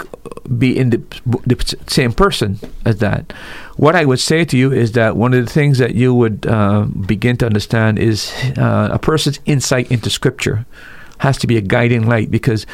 be 0.57 0.77
in 0.77 0.89
the, 0.89 0.97
the, 1.25 1.77
same 1.87 2.11
person 2.11 2.59
as 2.85 2.97
that. 2.97 3.31
What 3.77 3.95
I 3.95 4.05
would 4.05 4.19
say 4.19 4.43
to 4.45 4.57
you 4.57 4.71
is 4.71 4.91
that 4.93 5.15
one 5.15 5.33
of 5.33 5.45
the 5.45 5.51
things 5.51 5.77
that 5.77 5.95
you 5.95 6.13
would 6.13 6.45
uh, 6.45 6.85
begin 7.07 7.37
to 7.37 7.45
understand 7.45 7.97
is 7.97 8.33
uh, 8.57 8.89
a 8.91 8.99
person's 8.99 9.39
insight 9.45 9.91
into 9.91 10.09
Scripture 10.09 10.65
has 11.19 11.37
to 11.37 11.47
be 11.47 11.57
a 11.57 11.61
guiding 11.61 12.07
light 12.07 12.29
because 12.29 12.65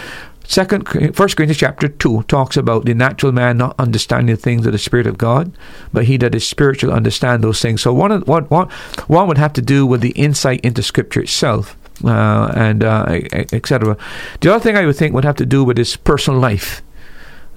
Second, 0.45 0.87
First 1.15 1.37
Corinthians 1.37 1.59
chapter 1.59 1.87
two 1.87 2.23
talks 2.23 2.57
about 2.57 2.85
the 2.85 2.95
natural 2.95 3.31
man 3.31 3.59
not 3.59 3.75
understanding 3.77 4.35
things 4.35 4.65
of 4.65 4.71
the 4.71 4.79
Spirit 4.79 5.05
of 5.05 5.15
God, 5.15 5.51
but 5.93 6.05
he 6.05 6.17
that 6.17 6.33
is 6.33 6.47
spiritual 6.47 6.91
understand 6.91 7.43
those 7.43 7.61
things. 7.61 7.83
So 7.83 7.93
one, 7.93 8.21
one, 8.21 8.45
one, 8.45 8.67
one 9.05 9.27
would 9.27 9.37
have 9.37 9.53
to 9.53 9.61
do 9.61 9.85
with 9.85 10.01
the 10.01 10.09
insight 10.11 10.61
into 10.61 10.81
Scripture 10.81 11.21
itself 11.21 11.77
uh, 12.03 12.51
and 12.55 12.83
uh, 12.83 13.05
etc. 13.53 13.97
The 14.41 14.53
other 14.53 14.63
thing 14.63 14.77
I 14.77 14.85
would 14.85 14.95
think 14.95 15.13
would 15.13 15.25
have 15.25 15.35
to 15.37 15.45
do 15.45 15.63
with 15.63 15.77
his 15.77 15.95
personal 15.95 16.39
life. 16.39 16.81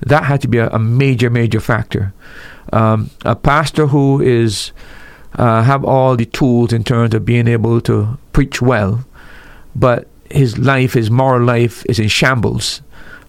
That 0.01 0.25
had 0.25 0.41
to 0.43 0.49
be 0.49 0.59
a, 0.59 0.69
a 0.71 0.79
major, 0.79 1.31
major 1.31 1.61
factor. 1.61 2.13
Um, 2.73 3.11
a 3.25 3.37
pastor 3.37 3.87
who 3.89 4.21
is 4.21 4.73
uh, 5.37 5.63
have 5.63 5.85
all 5.85 6.17
the 6.17 6.27
tools 6.27 6.73
in 6.73 6.85
terms 6.85 7.15
of 7.15 7.25
being 7.25 7.49
able 7.49 7.81
to 7.83 8.19
preach 8.33 8.61
well, 8.61 9.05
but 9.75 10.09
his 10.31 10.59
life, 10.59 10.95
his 10.95 11.11
moral 11.11 11.45
life, 11.45 11.85
is 11.87 11.99
in 11.99 12.09
shambles. 12.09 12.83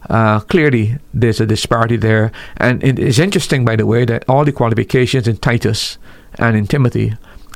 Uh, 0.10 0.40
clearly, 0.42 0.98
there's 1.14 1.40
a 1.40 1.46
disparity 1.46 1.96
there, 1.96 2.32
and 2.58 2.84
it 2.84 3.00
is 3.00 3.20
interesting, 3.20 3.64
by 3.64 3.76
the 3.76 3.86
way, 3.86 4.04
that 4.04 4.28
all 4.28 4.44
the 4.44 4.52
qualifications 4.52 5.28
in 5.28 5.38
Titus 5.38 5.98
and 6.38 6.58
in 6.58 6.68
Timothy 6.68 7.14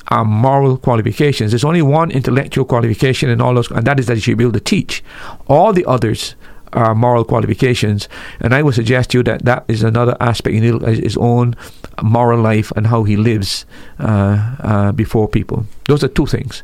are 0.09 0.25
moral 0.25 0.77
qualifications. 0.77 1.51
There's 1.51 1.63
only 1.63 1.81
one 1.81 2.11
intellectual 2.11 2.65
qualification 2.65 3.29
in 3.29 3.41
all 3.41 3.53
those, 3.53 3.69
and 3.71 3.85
that 3.85 3.99
is 3.99 4.07
that 4.07 4.15
you 4.15 4.21
should 4.21 4.37
be 4.37 4.43
able 4.43 4.53
to 4.53 4.59
teach. 4.59 5.03
All 5.47 5.73
the 5.73 5.85
others 5.85 6.35
are 6.73 6.93
moral 6.93 7.23
qualifications, 7.23 8.09
and 8.39 8.53
I 8.53 8.61
would 8.61 8.73
suggest 8.73 9.11
to 9.11 9.19
you 9.19 9.23
that 9.23 9.45
that 9.45 9.65
is 9.67 9.83
another 9.83 10.15
aspect 10.19 10.55
in 10.55 10.63
his 10.81 11.17
own 11.17 11.55
moral 12.01 12.39
life 12.41 12.71
and 12.75 12.87
how 12.87 13.03
he 13.03 13.15
lives 13.15 13.65
uh, 13.99 14.55
uh, 14.59 14.91
before 14.91 15.27
people. 15.27 15.65
Those 15.87 16.03
are 16.03 16.09
two 16.09 16.25
things: 16.25 16.63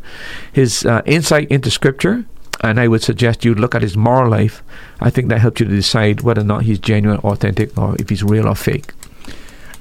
his 0.52 0.86
uh, 0.86 1.02
insight 1.06 1.50
into 1.50 1.72
Scripture, 1.72 2.26
and 2.62 2.80
I 2.80 2.88
would 2.88 3.02
suggest 3.02 3.46
you 3.46 3.56
look 3.56 3.76
at 3.76 3.82
his 3.82 3.98
moral 3.98 4.30
life. 4.30 4.64
I 5.02 5.10
think 5.10 5.30
that 5.30 5.40
helps 5.40 5.60
you 5.60 5.68
to 5.68 5.76
decide 5.76 6.22
whether 6.22 6.42
or 6.42 6.46
not 6.46 6.64
he's 6.64 6.80
genuine, 6.80 7.20
authentic, 7.20 7.78
or 7.78 7.96
if 8.00 8.10
he's 8.10 8.24
real 8.24 8.48
or 8.48 8.56
fake. 8.56 8.94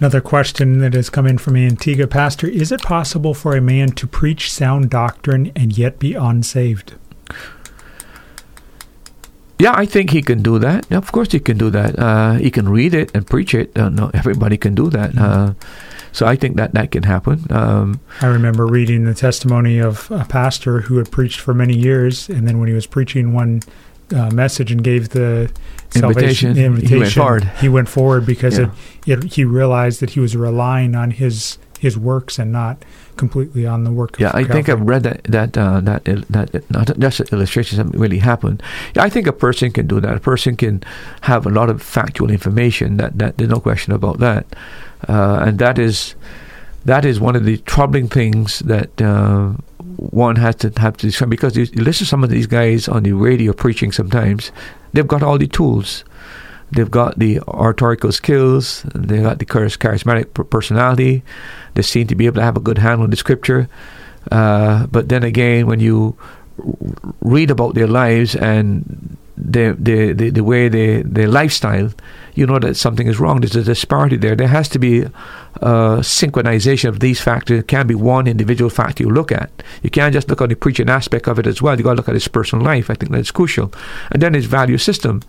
Another 0.02 0.20
question 0.20 0.78
that 0.78 0.94
has 0.94 1.08
come 1.08 1.28
in 1.28 1.38
from 1.38 1.54
Antigua 1.54 2.08
Pastor 2.08 2.48
Is 2.48 2.72
it 2.72 2.82
possible 2.82 3.34
for 3.34 3.54
a 3.54 3.60
man 3.60 3.90
to 3.90 4.04
preach 4.04 4.50
sound 4.50 4.90
doctrine 4.90 5.52
and 5.54 5.78
yet 5.78 6.00
be 6.00 6.14
unsaved? 6.14 6.94
Yeah, 9.60 9.74
I 9.76 9.86
think 9.86 10.10
he 10.10 10.20
can 10.20 10.42
do 10.42 10.58
that. 10.58 10.88
Yeah, 10.90 10.96
of 10.96 11.12
course, 11.12 11.30
he 11.30 11.38
can 11.38 11.56
do 11.56 11.70
that. 11.70 11.96
Uh, 11.96 12.32
he 12.32 12.50
can 12.50 12.68
read 12.68 12.94
it 12.94 13.12
and 13.14 13.24
preach 13.24 13.54
it. 13.54 13.78
Uh, 13.78 13.90
no, 13.90 14.10
everybody 14.12 14.56
can 14.56 14.74
do 14.74 14.90
that. 14.90 15.12
Mm-hmm. 15.12 15.22
Uh, 15.22 15.54
so 16.10 16.26
I 16.26 16.34
think 16.34 16.56
that 16.56 16.74
that 16.74 16.90
can 16.90 17.04
happen. 17.04 17.46
Um, 17.50 18.00
I 18.22 18.26
remember 18.26 18.66
reading 18.66 19.04
the 19.04 19.14
testimony 19.14 19.78
of 19.78 20.10
a 20.10 20.24
pastor 20.24 20.80
who 20.80 20.96
had 20.96 21.12
preached 21.12 21.38
for 21.38 21.54
many 21.54 21.78
years, 21.78 22.28
and 22.28 22.48
then 22.48 22.58
when 22.58 22.66
he 22.66 22.74
was 22.74 22.88
preaching 22.88 23.32
one 23.32 23.62
uh, 24.12 24.30
message 24.30 24.70
and 24.72 24.82
gave 24.84 25.10
the 25.10 25.50
Invitation. 25.94 26.54
salvation 26.54 26.54
He 26.56 26.62
went 26.62 26.82
invitation, 26.82 27.22
forward. 27.22 27.44
he 27.60 27.68
went 27.68 27.88
forward 27.88 28.26
because 28.26 28.58
Yeah. 28.58 28.70
it, 29.06 29.24
it, 29.24 29.32
he 29.34 29.44
realized 29.44 30.00
that 30.00 30.10
he 30.10 30.20
was 30.20 30.36
relying 30.36 30.94
on 30.94 31.10
his 31.10 31.58
his 31.80 31.98
works 31.98 32.38
and 32.38 32.52
not 32.52 32.76
completely 33.16 33.66
on 33.66 33.82
the 33.84 33.90
work. 33.90 34.16
Yeah, 34.20 34.30
I 34.32 34.44
think 34.44 34.68
I've 34.68 34.80
read 34.82 35.02
that 35.02 35.24
that 35.24 35.58
uh, 35.58 35.80
that 35.80 36.04
that 36.30 36.70
not 36.70 36.96
just 36.98 37.20
an 37.20 37.26
illustration 37.32 37.76
something 37.76 38.00
really 38.00 38.20
happened. 38.20 38.62
Yeah, 38.94 39.02
I 39.02 39.10
think 39.10 39.26
a 39.26 39.32
person 39.32 39.72
can 39.72 39.86
do 39.88 40.00
that. 40.00 40.14
A 40.16 40.20
person 40.20 40.56
can 40.56 40.82
have 41.22 41.44
a 41.44 41.50
lot 41.50 41.68
of 41.68 41.82
factual 41.82 42.30
information. 42.30 42.96
That 42.98 43.18
that 43.18 43.36
there's 43.36 43.50
no 43.50 43.58
question 43.60 43.92
about 43.92 44.18
that, 44.20 44.46
uh, 45.08 45.42
and 45.46 45.58
that 45.58 45.78
is 45.78 46.14
that 46.84 47.04
is 47.04 47.18
one 47.20 47.34
of 47.36 47.44
the 47.44 47.56
troubling 47.66 48.08
things 48.08 48.60
that 48.60 49.00
uh, 49.02 49.52
one 49.96 50.36
has 50.36 50.56
to 50.56 50.72
have 50.76 50.96
to 50.98 51.06
discover 51.06 51.30
because 51.30 51.56
you 51.56 51.66
you 51.72 51.82
listen 51.82 52.04
to 52.04 52.08
some 52.08 52.24
of 52.24 52.30
these 52.30 52.46
guys 52.46 52.88
on 52.88 53.02
the 53.02 53.12
radio 53.12 53.52
preaching. 53.52 53.92
Sometimes 53.92 54.52
they've 54.92 55.06
got 55.06 55.22
all 55.22 55.38
the 55.38 55.48
tools. 55.48 56.04
They've 56.72 56.90
got 56.90 57.18
the 57.18 57.40
oratorical 57.40 58.12
skills. 58.12 58.82
They've 58.94 59.22
got 59.22 59.38
the 59.38 59.44
charismatic 59.44 60.32
personality. 60.48 61.22
They 61.74 61.82
seem 61.82 62.06
to 62.06 62.14
be 62.14 62.26
able 62.26 62.36
to 62.36 62.42
have 62.42 62.56
a 62.56 62.60
good 62.60 62.78
handle 62.78 63.04
on 63.04 63.10
the 63.10 63.16
scripture. 63.16 63.68
Uh, 64.30 64.86
but 64.86 65.08
then 65.08 65.22
again, 65.22 65.66
when 65.66 65.80
you 65.80 66.16
read 67.20 67.50
about 67.50 67.74
their 67.74 67.86
lives 67.86 68.34
and 68.34 69.16
the 69.36 69.76
the 69.78 70.12
the, 70.12 70.30
the 70.30 70.44
way 70.44 70.68
they 70.68 71.02
their 71.02 71.28
lifestyle, 71.28 71.90
you 72.34 72.46
know 72.46 72.58
that 72.58 72.76
something 72.76 73.06
is 73.06 73.18
wrong. 73.18 73.40
There's 73.40 73.56
a 73.56 73.62
disparity 73.62 74.16
there. 74.16 74.36
There 74.36 74.48
has 74.48 74.68
to 74.70 74.78
be 74.78 75.04
uh, 75.60 75.98
synchronization 75.98 76.88
of 76.88 77.00
these 77.00 77.20
factors. 77.20 77.60
It 77.60 77.68
can't 77.68 77.88
be 77.88 77.94
one 77.94 78.26
individual 78.26 78.70
factor 78.70 79.02
you 79.02 79.10
look 79.10 79.30
at. 79.30 79.50
You 79.82 79.90
can't 79.90 80.12
just 80.12 80.28
look 80.28 80.40
at 80.40 80.48
the 80.48 80.56
preaching 80.56 80.88
aspect 80.88 81.28
of 81.28 81.38
it 81.38 81.46
as 81.46 81.60
well. 81.60 81.76
You 81.76 81.84
got 81.84 81.90
to 81.90 81.96
look 81.96 82.08
at 82.08 82.14
his 82.14 82.28
personal 82.28 82.64
life. 82.64 82.90
I 82.90 82.94
think 82.94 83.12
that's 83.12 83.30
crucial, 83.30 83.72
and 84.10 84.22
then 84.22 84.34
his 84.34 84.46
value 84.46 84.78
system. 84.78 85.22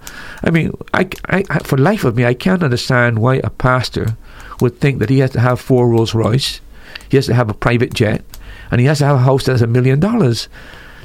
I 0.44 0.52
mean, 0.52 0.72
I, 0.94 1.10
I, 1.26 1.44
for 1.60 1.78
life 1.78 2.04
of 2.04 2.16
me, 2.16 2.26
I 2.26 2.34
can't 2.34 2.64
understand 2.64 3.20
why 3.20 3.36
a 3.44 3.50
pastor 3.50 4.18
would 4.62 4.80
think 4.80 5.00
that 5.00 5.10
he 5.10 5.20
has 5.20 5.32
to 5.32 5.40
have 5.40 5.60
four 5.60 5.90
Rolls 5.90 6.14
Royce, 6.14 6.62
he 7.10 7.18
has 7.18 7.26
to 7.28 7.34
have 7.34 7.50
a 7.50 7.54
private 7.54 7.94
jet, 7.94 8.24
and 8.72 8.80
he 8.80 8.88
has 8.88 9.00
to 9.00 9.06
have 9.06 9.18
a 9.18 9.20
house 9.20 9.46
that's 9.46 9.62
a 9.62 9.68
million 9.68 10.00
dollars. 10.00 10.48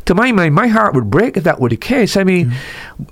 To 0.09 0.15
my 0.15 0.33
mind, 0.33 0.55
my 0.55 0.69
heart 0.69 0.95
would 0.95 1.11
break 1.11 1.37
if 1.37 1.45
that 1.45 1.61
were 1.61 1.69
the 1.69 1.77
case. 1.77 2.17
I 2.17 2.25
mean, 2.25 2.55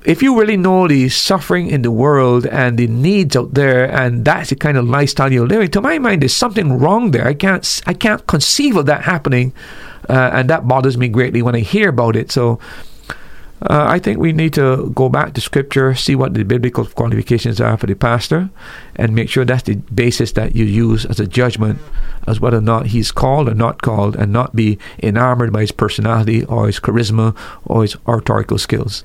if 0.07 0.23
you 0.23 0.41
really 0.41 0.57
know 0.57 0.89
the 0.89 1.11
suffering 1.11 1.69
in 1.69 1.83
the 1.83 1.91
world 1.91 2.47
and 2.47 2.79
the 2.79 2.87
needs 2.87 3.37
out 3.37 3.53
there, 3.53 3.85
and 3.85 4.25
that's 4.25 4.49
the 4.49 4.57
kind 4.57 4.79
of 4.79 4.89
lifestyle 4.89 5.31
you're 5.31 5.47
living, 5.47 5.71
to 5.73 5.83
my 5.83 5.99
mind, 5.99 6.23
there's 6.23 6.35
something 6.35 6.79
wrong 6.79 7.11
there. 7.11 7.27
I 7.29 7.35
can't, 7.35 7.83
I 7.85 7.93
can't 7.93 8.27
conceive 8.27 8.77
of 8.77 8.87
that 8.87 9.03
happening, 9.03 9.53
uh, 10.09 10.31
and 10.33 10.49
that 10.49 10.67
bothers 10.67 10.97
me 10.97 11.09
greatly 11.09 11.43
when 11.43 11.55
I 11.55 11.61
hear 11.61 11.91
about 11.91 12.17
it. 12.17 12.33
So, 12.33 12.59
uh, 13.63 13.87
I 13.89 13.99
think 13.99 14.19
we 14.19 14.33
need 14.33 14.53
to 14.55 14.91
go 14.95 15.09
back 15.09 15.33
to 15.35 15.41
Scripture, 15.41 15.95
see 15.95 16.15
what 16.15 16.35
the 16.35 16.45
biblical 16.45 16.85
qualifications 16.85 17.59
are 17.61 17.77
for 17.79 17.87
the 17.87 17.95
pastor, 17.95 18.51
and 18.97 19.15
make 19.15 19.31
sure 19.31 19.45
that's 19.45 19.63
the 19.63 19.77
basis 19.77 20.33
that 20.33 20.55
you 20.55 20.67
use 20.67 21.07
as 21.07 21.19
a 21.21 21.27
judgment 21.27 21.79
as 22.27 22.39
whether 22.39 22.59
or 22.59 22.63
not 22.63 22.89
he's 22.89 23.11
called 23.11 23.49
or 23.49 23.55
not 23.55 23.81
called, 23.81 24.15
and 24.17 24.31
not 24.33 24.55
be 24.55 24.79
enamored 25.03 25.53
by 25.53 25.63
his 25.63 25.73
personality 25.73 26.45
or 26.45 26.67
his 26.67 26.81
charisma 26.81 27.35
or 27.65 27.83
his 27.83 27.97
oratorical 28.07 28.59
skills. 28.59 29.05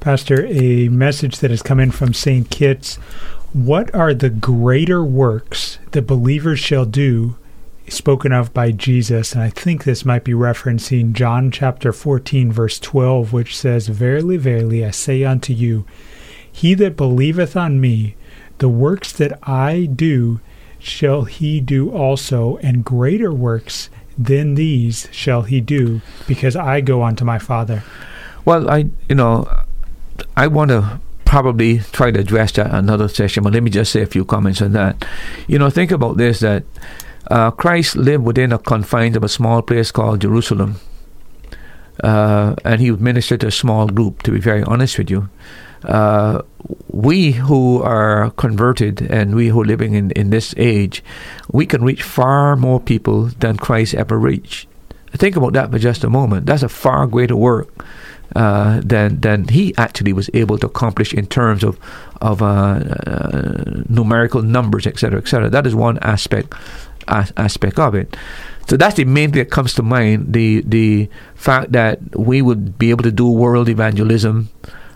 Pastor, 0.00 0.44
a 0.46 0.88
message 0.88 1.38
that 1.38 1.50
has 1.50 1.62
come 1.62 1.80
in 1.80 1.92
from 1.92 2.12
St. 2.12 2.50
Kitts. 2.50 2.96
What 3.52 3.94
are 3.94 4.12
the 4.12 4.30
greater 4.30 5.04
works 5.04 5.78
that 5.92 6.06
believers 6.06 6.58
shall 6.58 6.84
do, 6.84 7.36
spoken 7.88 8.32
of 8.32 8.54
by 8.54 8.70
Jesus? 8.70 9.32
And 9.32 9.42
I 9.42 9.50
think 9.50 9.84
this 9.84 10.04
might 10.04 10.24
be 10.24 10.32
referencing 10.32 11.12
John 11.12 11.50
chapter 11.50 11.92
14, 11.92 12.52
verse 12.52 12.78
12, 12.78 13.32
which 13.32 13.56
says, 13.56 13.88
Verily, 13.88 14.36
verily, 14.36 14.84
I 14.84 14.90
say 14.90 15.24
unto 15.24 15.52
you, 15.52 15.84
he 16.50 16.74
that 16.74 16.96
believeth 16.96 17.56
on 17.56 17.80
me, 17.80 18.16
the 18.58 18.68
works 18.68 19.12
that 19.12 19.38
I 19.42 19.86
do 19.86 20.40
shall 20.78 21.24
he 21.24 21.60
do 21.60 21.90
also, 21.90 22.56
and 22.58 22.84
greater 22.84 23.32
works 23.32 23.88
than 24.18 24.54
these 24.54 25.08
shall 25.10 25.42
he 25.42 25.60
do, 25.60 26.00
because 26.26 26.56
I 26.56 26.80
go 26.80 27.02
unto 27.02 27.24
my 27.24 27.38
Father. 27.38 27.82
Well, 28.44 28.68
I, 28.68 28.90
you 29.08 29.14
know, 29.14 29.48
I 30.36 30.48
want 30.48 30.70
to 30.70 31.00
probably 31.24 31.78
try 31.78 32.10
to 32.10 32.20
address 32.20 32.52
that 32.52 32.74
another 32.74 33.08
session, 33.08 33.42
but 33.42 33.52
let 33.52 33.62
me 33.62 33.70
just 33.70 33.92
say 33.92 34.02
a 34.02 34.06
few 34.06 34.24
comments 34.24 34.60
on 34.60 34.72
that. 34.72 35.02
You 35.46 35.58
know, 35.58 35.70
think 35.70 35.90
about 35.90 36.16
this: 36.16 36.40
that 36.40 36.64
uh, 37.30 37.50
Christ 37.50 37.96
lived 37.96 38.24
within 38.24 38.50
the 38.50 38.58
confines 38.58 39.16
of 39.16 39.24
a 39.24 39.28
small 39.28 39.62
place 39.62 39.90
called 39.90 40.20
Jerusalem, 40.20 40.76
uh, 42.02 42.54
and 42.64 42.80
he 42.80 42.90
would 42.90 43.00
minister 43.00 43.36
to 43.36 43.46
a 43.46 43.50
small 43.52 43.86
group. 43.88 44.22
To 44.22 44.32
be 44.32 44.40
very 44.40 44.62
honest 44.64 44.98
with 44.98 45.10
you, 45.10 45.28
uh, 45.84 46.42
we 46.88 47.32
who 47.32 47.82
are 47.82 48.30
converted 48.32 49.02
and 49.02 49.34
we 49.34 49.48
who 49.48 49.62
are 49.62 49.66
living 49.66 49.94
in, 49.94 50.10
in 50.12 50.30
this 50.30 50.54
age, 50.56 51.02
we 51.50 51.66
can 51.66 51.84
reach 51.84 52.02
far 52.02 52.56
more 52.56 52.80
people 52.80 53.24
than 53.38 53.56
Christ 53.56 53.94
ever 53.94 54.18
reached. 54.18 54.68
Think 55.12 55.36
about 55.36 55.52
that 55.52 55.70
for 55.70 55.78
just 55.78 56.04
a 56.04 56.10
moment. 56.10 56.46
That's 56.46 56.62
a 56.62 56.68
far 56.68 57.06
greater 57.06 57.36
work 57.36 57.84
uh, 58.34 58.80
than 58.82 59.20
than 59.20 59.48
he 59.48 59.74
actually 59.76 60.12
was 60.12 60.30
able 60.32 60.56
to 60.58 60.66
accomplish 60.66 61.12
in 61.12 61.26
terms 61.26 61.62
of 61.62 61.78
of 62.22 62.40
uh, 62.40 62.46
uh, 62.46 63.82
numerical 63.88 64.40
numbers, 64.40 64.86
etc., 64.86 65.18
etc. 65.18 65.50
That 65.50 65.66
is 65.66 65.74
one 65.74 65.98
aspect 65.98 66.54
as, 67.12 67.32
aspect 67.36 67.78
of 67.78 67.94
it. 67.94 68.16
So 68.68 68.76
that's 68.76 68.96
the 68.96 69.04
main 69.04 69.32
thing 69.32 69.44
that 69.44 69.50
comes 69.50 69.74
to 69.74 69.82
mind: 69.82 70.32
the 70.32 70.62
the 70.66 71.08
fact 71.34 71.72
that 71.72 72.00
we 72.16 72.42
would 72.42 72.78
be 72.78 72.90
able 72.90 73.02
to 73.04 73.12
do 73.12 73.28
world 73.30 73.68
evangelism. 73.68 74.50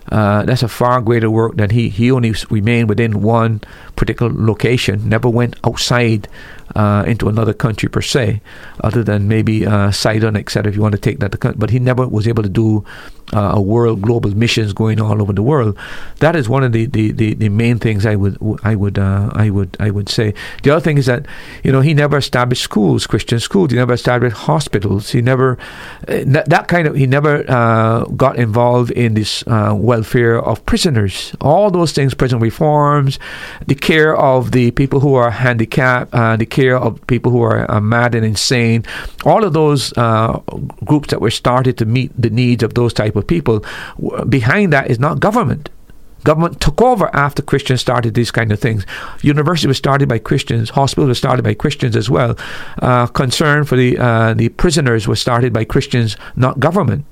Uh, 0.09 0.43
that's 0.43 0.63
a 0.63 0.69
far 0.69 1.01
greater 1.01 1.29
work 1.29 1.57
than 1.57 1.69
he. 1.69 1.89
He 1.89 2.09
only 2.11 2.33
remained 2.49 2.87
within 2.87 3.21
one 3.21 3.59
particular 3.97 4.31
location, 4.31 5.09
never 5.09 5.27
went 5.27 5.59
outside 5.65 6.29
uh, 6.75 7.03
into 7.07 7.27
another 7.27 7.53
country 7.53 7.89
per 7.89 8.01
se, 8.01 8.41
other 8.83 9.03
than 9.03 9.27
maybe 9.27 9.65
uh, 9.65 9.91
Sidon, 9.91 10.35
etc. 10.35 10.69
If 10.69 10.75
you 10.75 10.81
want 10.81 10.93
to 10.93 11.01
take 11.01 11.19
that, 11.19 11.31
to 11.31 11.53
but 11.53 11.69
he 11.69 11.79
never 11.79 12.07
was 12.07 12.27
able 12.27 12.43
to 12.43 12.49
do 12.49 12.83
uh, 13.33 13.51
a 13.55 13.61
world 13.61 14.01
global 14.01 14.31
missions 14.31 14.73
going 14.73 15.01
all 15.01 15.21
over 15.21 15.33
the 15.33 15.43
world. 15.43 15.77
That 16.19 16.35
is 16.35 16.47
one 16.47 16.63
of 16.63 16.71
the, 16.71 16.85
the, 16.85 17.11
the, 17.11 17.33
the 17.33 17.49
main 17.49 17.79
things 17.79 18.05
I 18.05 18.15
would 18.15 18.37
I 18.63 18.75
would 18.75 18.97
uh, 18.97 19.29
I 19.33 19.49
would 19.49 19.75
I 19.79 19.91
would 19.91 20.09
say. 20.09 20.33
The 20.63 20.71
other 20.71 20.81
thing 20.81 20.97
is 20.97 21.07
that 21.07 21.25
you 21.63 21.71
know 21.71 21.81
he 21.81 21.93
never 21.93 22.17
established 22.17 22.63
schools, 22.63 23.07
Christian 23.07 23.39
schools. 23.39 23.71
He 23.71 23.77
never 23.77 23.93
established 23.93 24.37
hospitals. 24.37 25.11
He 25.11 25.21
never 25.21 25.57
uh, 26.07 26.23
that, 26.25 26.67
kind 26.67 26.87
of 26.87 26.95
he 26.95 27.07
never 27.07 27.49
uh, 27.49 28.05
got 28.05 28.37
involved 28.37 28.91
in 28.91 29.13
this 29.13 29.43
uh, 29.47 29.73
welfare 29.75 30.41
of 30.41 30.65
prisoners. 30.65 31.35
All 31.41 31.69
those 31.71 31.91
things, 31.91 32.13
prison 32.13 32.39
reforms, 32.39 33.19
the 33.65 33.75
care 33.75 34.15
of 34.15 34.51
the 34.51 34.71
people 34.71 34.99
who 34.99 35.15
are 35.15 35.31
handicapped, 35.31 36.11
the 36.11 36.45
care 36.59 36.77
of 36.85 36.89
people 37.13 37.29
who 37.33 37.41
are 37.49 37.59
uh, 37.71 37.79
mad 37.95 38.11
and 38.17 38.25
insane. 38.33 38.79
All 39.31 39.41
of 39.47 39.51
those 39.53 39.81
uh, 40.05 40.31
groups 40.89 41.07
that 41.11 41.21
were 41.21 41.35
started 41.43 41.73
to 41.77 41.85
meet 41.97 42.09
the 42.25 42.29
needs 42.41 42.63
of 42.63 42.71
those 42.79 42.93
type 43.01 43.15
of 43.19 43.23
people. 43.35 43.57
w- 44.01 44.25
Behind 44.37 44.67
that 44.73 44.85
is 44.93 44.99
not 45.05 45.19
government. 45.27 45.63
Government 46.23 46.59
took 46.65 46.81
over 46.81 47.07
after 47.25 47.41
Christians 47.51 47.79
started 47.81 48.11
these 48.13 48.31
kind 48.31 48.51
of 48.51 48.59
things. 48.59 48.81
University 49.33 49.67
was 49.67 49.77
started 49.77 50.07
by 50.09 50.19
Christians. 50.29 50.69
Hospitals 50.71 51.07
were 51.13 51.21
started 51.25 51.43
by 51.49 51.53
Christians 51.63 51.95
as 51.95 52.09
well. 52.09 52.31
Uh, 52.81 53.05
concern 53.23 53.63
for 53.69 53.77
the 53.77 53.89
uh, 54.07 54.33
the 54.41 54.49
prisoners 54.63 55.07
was 55.07 55.19
started 55.21 55.51
by 55.53 55.63
Christians, 55.73 56.17
not 56.35 56.59
government. 56.59 57.05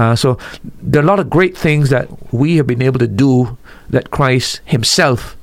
Uh, 0.00 0.14
so 0.22 0.28
there 0.82 1.00
are 1.00 1.06
a 1.08 1.12
lot 1.12 1.20
of 1.20 1.28
great 1.36 1.56
things 1.56 1.88
that 1.90 2.06
we 2.32 2.56
have 2.58 2.66
been 2.66 2.82
able 2.82 2.98
to 2.98 3.08
do 3.26 3.56
that 3.94 4.10
Christ 4.10 4.60
Himself, 4.64 5.36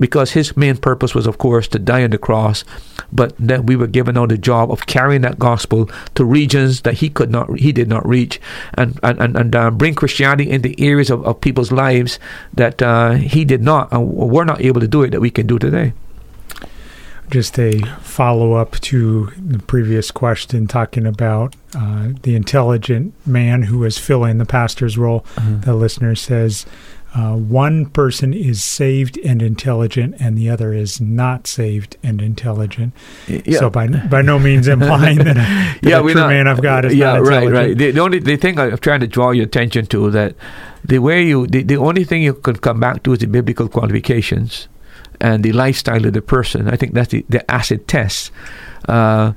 because 0.00 0.32
His 0.32 0.56
main 0.56 0.76
purpose 0.78 1.14
was, 1.14 1.26
of 1.26 1.38
course, 1.38 1.68
to 1.68 1.78
die 1.78 2.02
on 2.02 2.10
the 2.10 2.18
cross, 2.18 2.64
but 3.12 3.34
that 3.38 3.64
we 3.64 3.76
were 3.76 3.86
given 3.86 4.16
out 4.18 4.30
the 4.30 4.38
job 4.38 4.72
of 4.72 4.86
carrying 4.86 5.20
that 5.22 5.38
gospel 5.38 5.88
to 6.16 6.24
regions 6.24 6.80
that 6.82 6.94
He 6.94 7.08
could 7.10 7.30
not, 7.30 7.60
He 7.60 7.70
did 7.70 7.86
not 7.88 8.04
reach, 8.08 8.40
and 8.74 8.98
and 9.02 9.20
and, 9.20 9.36
and 9.36 9.54
uh, 9.54 9.70
bring 9.70 9.94
Christianity 9.94 10.50
into 10.50 10.74
areas 10.80 11.10
of, 11.10 11.24
of 11.24 11.40
people's 11.40 11.70
lives 11.70 12.18
that 12.54 12.82
uh, 12.82 13.12
He 13.12 13.44
did 13.44 13.62
not, 13.62 13.92
and 13.92 14.10
we're 14.10 14.44
not 14.44 14.60
able 14.60 14.80
to 14.80 14.88
do 14.88 15.02
it 15.02 15.10
that 15.10 15.20
we 15.20 15.30
can 15.30 15.46
do 15.46 15.58
today. 15.58 15.92
just 17.30 17.58
a 17.60 17.78
follow 18.02 18.54
up 18.54 18.72
to 18.80 19.30
the 19.38 19.60
previous 19.60 20.10
question, 20.10 20.66
talking 20.66 21.06
about 21.06 21.54
uh, 21.76 22.08
the 22.22 22.34
intelligent 22.34 23.14
man 23.24 23.62
who 23.62 23.84
is 23.84 23.98
filling 23.98 24.38
the 24.38 24.44
pastor's 24.44 24.98
role. 24.98 25.24
The 25.64 25.74
listener 25.74 26.16
says 26.16 26.66
uh, 27.14 27.34
one 27.34 27.86
person 27.86 28.32
is 28.32 28.62
saved 28.62 29.18
and 29.18 29.42
intelligent, 29.42 30.14
and 30.20 30.38
the 30.38 30.48
other 30.48 30.72
is 30.72 31.00
not 31.00 31.46
saved 31.46 31.96
and 32.02 32.22
intelligent. 32.22 32.92
Yeah. 33.26 33.58
So 33.58 33.70
by 33.70 33.88
by 33.88 34.22
no 34.22 34.38
means 34.38 34.68
implying 34.68 35.18
that, 35.18 35.34
that 35.34 35.78
yeah, 35.82 35.98
a 35.98 36.02
true 36.02 36.14
not, 36.14 36.28
man 36.28 36.46
of 36.46 36.62
God 36.62 36.84
is 36.84 36.94
yeah, 36.94 37.14
not 37.14 37.22
right, 37.22 37.42
intelligent. 37.42 37.54
right. 37.54 37.78
The, 37.78 37.90
the 37.90 38.00
only 38.00 38.18
the 38.20 38.36
thing 38.36 38.60
I'm 38.60 38.78
trying 38.78 39.00
to 39.00 39.08
draw 39.08 39.32
your 39.32 39.46
attention 39.46 39.86
to 39.86 40.10
that 40.12 40.36
the 40.84 41.00
way 41.00 41.26
you 41.26 41.48
the, 41.48 41.62
the 41.64 41.76
only 41.76 42.04
thing 42.04 42.22
you 42.22 42.34
could 42.34 42.62
come 42.62 42.78
back 42.78 43.02
to 43.02 43.12
is 43.12 43.18
the 43.18 43.26
biblical 43.26 43.68
qualifications 43.68 44.68
and 45.20 45.42
the 45.44 45.52
lifestyle 45.52 46.06
of 46.06 46.12
the 46.12 46.22
person. 46.22 46.68
I 46.68 46.76
think 46.76 46.94
that's 46.94 47.10
the, 47.10 47.24
the 47.28 47.48
acid 47.50 47.88
test. 47.88 48.30
Uh, 48.88 49.32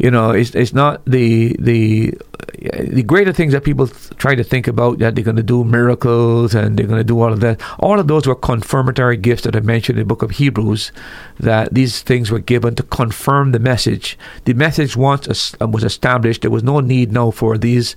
you 0.00 0.10
know, 0.10 0.30
it's 0.30 0.54
it's 0.54 0.72
not 0.72 1.04
the 1.04 1.54
the 1.58 2.14
the 2.58 3.02
greater 3.02 3.34
things 3.34 3.52
that 3.52 3.64
people 3.64 3.86
try 4.16 4.34
to 4.34 4.42
think 4.42 4.66
about 4.66 4.98
that 4.98 5.14
they're 5.14 5.24
going 5.24 5.36
to 5.36 5.42
do 5.42 5.62
miracles 5.62 6.54
and 6.54 6.78
they're 6.78 6.86
going 6.86 7.00
to 7.00 7.04
do 7.04 7.20
all 7.20 7.32
of 7.32 7.40
that. 7.40 7.60
All 7.78 8.00
of 8.00 8.08
those 8.08 8.26
were 8.26 8.34
confirmatory 8.34 9.18
gifts 9.18 9.42
that 9.42 9.54
I 9.54 9.60
mentioned 9.60 9.98
in 9.98 10.04
the 10.04 10.08
book 10.08 10.22
of 10.22 10.32
Hebrews. 10.32 10.90
That 11.38 11.74
these 11.74 12.00
things 12.00 12.30
were 12.30 12.38
given 12.38 12.76
to 12.76 12.82
confirm 12.82 13.52
the 13.52 13.58
message. 13.58 14.18
The 14.46 14.54
message 14.54 14.96
once 14.96 15.54
um, 15.60 15.72
was 15.72 15.84
established. 15.84 16.42
There 16.42 16.50
was 16.50 16.62
no 16.62 16.80
need 16.80 17.12
now 17.12 17.30
for 17.30 17.58
these 17.58 17.94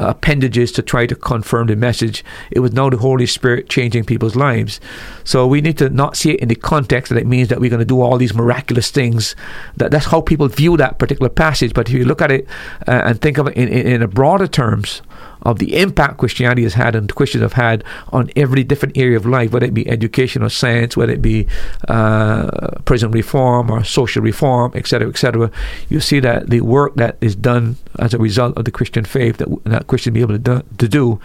appendages 0.00 0.72
to 0.72 0.82
try 0.82 1.06
to 1.06 1.14
confirm 1.14 1.68
the 1.68 1.76
message. 1.76 2.24
It 2.50 2.60
was 2.60 2.72
now 2.72 2.90
the 2.90 2.96
Holy 2.96 3.26
Spirit 3.26 3.68
changing 3.68 4.04
people's 4.04 4.34
lives. 4.34 4.80
So 5.22 5.46
we 5.46 5.60
need 5.60 5.78
to 5.78 5.88
not 5.88 6.16
see 6.16 6.32
it 6.32 6.40
in 6.40 6.48
the 6.48 6.56
context 6.56 7.10
that 7.10 7.18
it 7.18 7.28
means 7.28 7.48
that 7.48 7.60
we're 7.60 7.70
going 7.70 7.78
to 7.78 7.84
do 7.84 8.00
all 8.00 8.18
these 8.18 8.34
miraculous 8.34 8.90
things. 8.90 9.36
That 9.76 9.92
that's 9.92 10.06
how 10.06 10.20
people 10.20 10.48
view 10.48 10.76
that 10.78 10.98
particular 10.98 11.28
passage. 11.28 11.43
But 11.72 11.88
if 11.88 11.94
you 11.94 12.04
look 12.04 12.22
at 12.22 12.30
it 12.30 12.46
uh, 12.86 13.02
and 13.04 13.20
think 13.20 13.38
of 13.38 13.48
it 13.48 13.56
in, 13.56 13.68
in, 13.68 13.86
in 13.86 14.02
a 14.02 14.08
broader 14.08 14.46
terms, 14.46 15.02
of 15.44 15.58
the 15.58 15.76
impact 15.76 16.18
Christianity 16.18 16.62
has 16.62 16.74
had 16.74 16.96
and 16.96 17.14
Christians 17.14 17.42
have 17.42 17.52
had 17.52 17.84
on 18.12 18.30
every 18.34 18.64
different 18.64 18.96
area 18.96 19.16
of 19.16 19.26
life, 19.26 19.52
whether 19.52 19.66
it 19.66 19.74
be 19.74 19.88
education 19.88 20.42
or 20.42 20.48
science, 20.48 20.96
whether 20.96 21.12
it 21.12 21.22
be 21.22 21.46
uh, 21.88 22.70
prison 22.84 23.10
reform 23.10 23.70
or 23.70 23.84
social 23.84 24.22
reform, 24.22 24.72
etc., 24.74 25.08
etc. 25.08 25.50
You 25.88 26.00
see 26.00 26.20
that 26.20 26.48
the 26.48 26.62
work 26.62 26.94
that 26.96 27.18
is 27.20 27.36
done 27.36 27.76
as 27.98 28.14
a 28.14 28.18
result 28.18 28.56
of 28.56 28.64
the 28.64 28.70
Christian 28.70 29.04
faith 29.04 29.36
that, 29.36 29.48
that 29.64 29.86
Christians 29.86 30.14
be 30.14 30.22
able 30.22 30.34
to 30.34 30.38
do, 30.38 30.62
to 30.78 30.88
do 30.88 31.20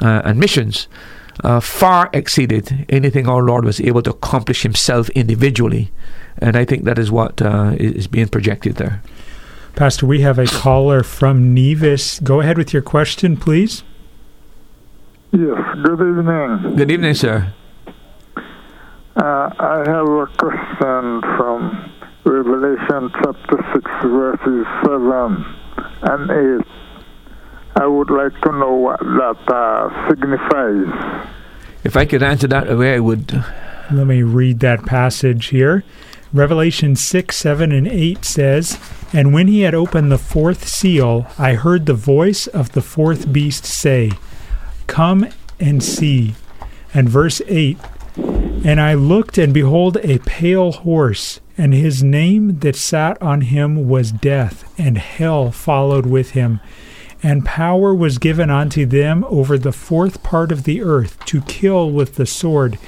uh, 0.00 0.22
and 0.24 0.38
missions 0.38 0.88
uh, 1.44 1.60
far 1.60 2.10
exceeded 2.12 2.84
anything 2.88 3.28
our 3.28 3.42
Lord 3.42 3.64
was 3.64 3.80
able 3.80 4.02
to 4.02 4.10
accomplish 4.10 4.62
Himself 4.62 5.08
individually, 5.10 5.90
and 6.38 6.56
I 6.56 6.64
think 6.64 6.84
that 6.84 6.98
is 6.98 7.10
what 7.10 7.40
uh, 7.40 7.74
is 7.78 8.06
being 8.06 8.28
projected 8.28 8.76
there. 8.76 9.02
Pastor, 9.76 10.06
we 10.06 10.20
have 10.20 10.38
a 10.38 10.46
caller 10.46 11.02
from 11.02 11.54
Nevis. 11.54 12.20
Go 12.20 12.40
ahead 12.40 12.58
with 12.58 12.72
your 12.72 12.82
question, 12.82 13.36
please. 13.36 13.82
Yes, 15.32 15.58
good 15.82 16.00
evening. 16.00 16.76
Good 16.76 16.90
evening, 16.90 17.14
sir. 17.14 17.54
Uh, 19.16 19.50
I 19.58 19.82
have 19.86 20.06
a 20.06 20.26
question 20.38 21.20
from 21.36 21.92
Revelation 22.24 23.10
chapter 23.14 23.64
6, 23.74 23.90
verses 24.04 24.66
7 24.84 25.56
and 26.02 26.60
8. 26.60 26.66
I 27.76 27.86
would 27.86 28.10
like 28.10 28.38
to 28.42 28.52
know 28.52 28.74
what 28.74 29.00
that 29.00 29.38
uh, 29.48 30.08
signifies. 30.08 31.28
If 31.82 31.96
I 31.96 32.04
could 32.04 32.22
answer 32.22 32.46
that 32.48 32.66
the 32.66 32.76
way, 32.76 32.94
I 32.94 33.00
would. 33.00 33.32
Let 33.90 34.06
me 34.06 34.22
read 34.22 34.60
that 34.60 34.84
passage 34.84 35.46
here. 35.46 35.82
Revelation 36.32 36.96
6, 36.96 37.36
7, 37.36 37.72
and 37.72 37.86
8 37.86 38.24
says, 38.24 38.78
And 39.12 39.34
when 39.34 39.48
he 39.48 39.60
had 39.62 39.74
opened 39.74 40.10
the 40.10 40.16
fourth 40.16 40.66
seal, 40.66 41.26
I 41.38 41.54
heard 41.54 41.84
the 41.84 41.92
voice 41.92 42.46
of 42.46 42.72
the 42.72 42.80
fourth 42.80 43.30
beast 43.30 43.66
say, 43.66 44.12
Come 44.86 45.28
and 45.60 45.82
see. 45.82 46.34
And 46.94 47.06
verse 47.06 47.42
8, 47.46 47.76
And 48.16 48.80
I 48.80 48.94
looked, 48.94 49.36
and 49.36 49.52
behold, 49.52 49.98
a 49.98 50.20
pale 50.20 50.72
horse, 50.72 51.40
and 51.58 51.74
his 51.74 52.02
name 52.02 52.60
that 52.60 52.76
sat 52.76 53.20
on 53.20 53.42
him 53.42 53.86
was 53.86 54.10
Death, 54.10 54.72
and 54.78 54.96
hell 54.96 55.50
followed 55.50 56.06
with 56.06 56.30
him. 56.30 56.60
And 57.22 57.44
power 57.44 57.94
was 57.94 58.16
given 58.16 58.48
unto 58.48 58.86
them 58.86 59.24
over 59.28 59.58
the 59.58 59.70
fourth 59.70 60.22
part 60.22 60.50
of 60.50 60.64
the 60.64 60.82
earth 60.82 61.22
to 61.26 61.42
kill 61.42 61.90
with 61.90 62.14
the 62.14 62.26
sword, 62.26 62.78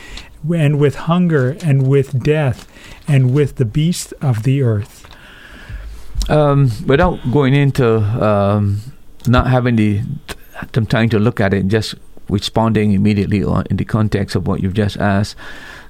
and 0.54 0.78
with 0.78 0.94
hunger, 0.94 1.56
and 1.62 1.86
with 1.86 2.22
death, 2.22 2.66
and 3.06 3.34
with 3.34 3.56
the 3.56 3.64
beasts 3.64 4.12
of 4.20 4.42
the 4.42 4.62
earth. 4.62 5.06
Um, 6.28 6.70
without 6.86 7.18
going 7.30 7.54
into 7.54 7.98
um, 7.98 8.80
not 9.26 9.48
having 9.48 9.76
the 9.76 10.02
time 10.88 11.08
to 11.10 11.18
look 11.18 11.40
at 11.40 11.52
it, 11.52 11.68
just 11.68 11.94
responding 12.28 12.92
immediately 12.92 13.44
on, 13.44 13.64
in 13.70 13.76
the 13.76 13.84
context 13.84 14.34
of 14.34 14.46
what 14.46 14.62
you've 14.62 14.74
just 14.74 14.96
asked, 14.96 15.36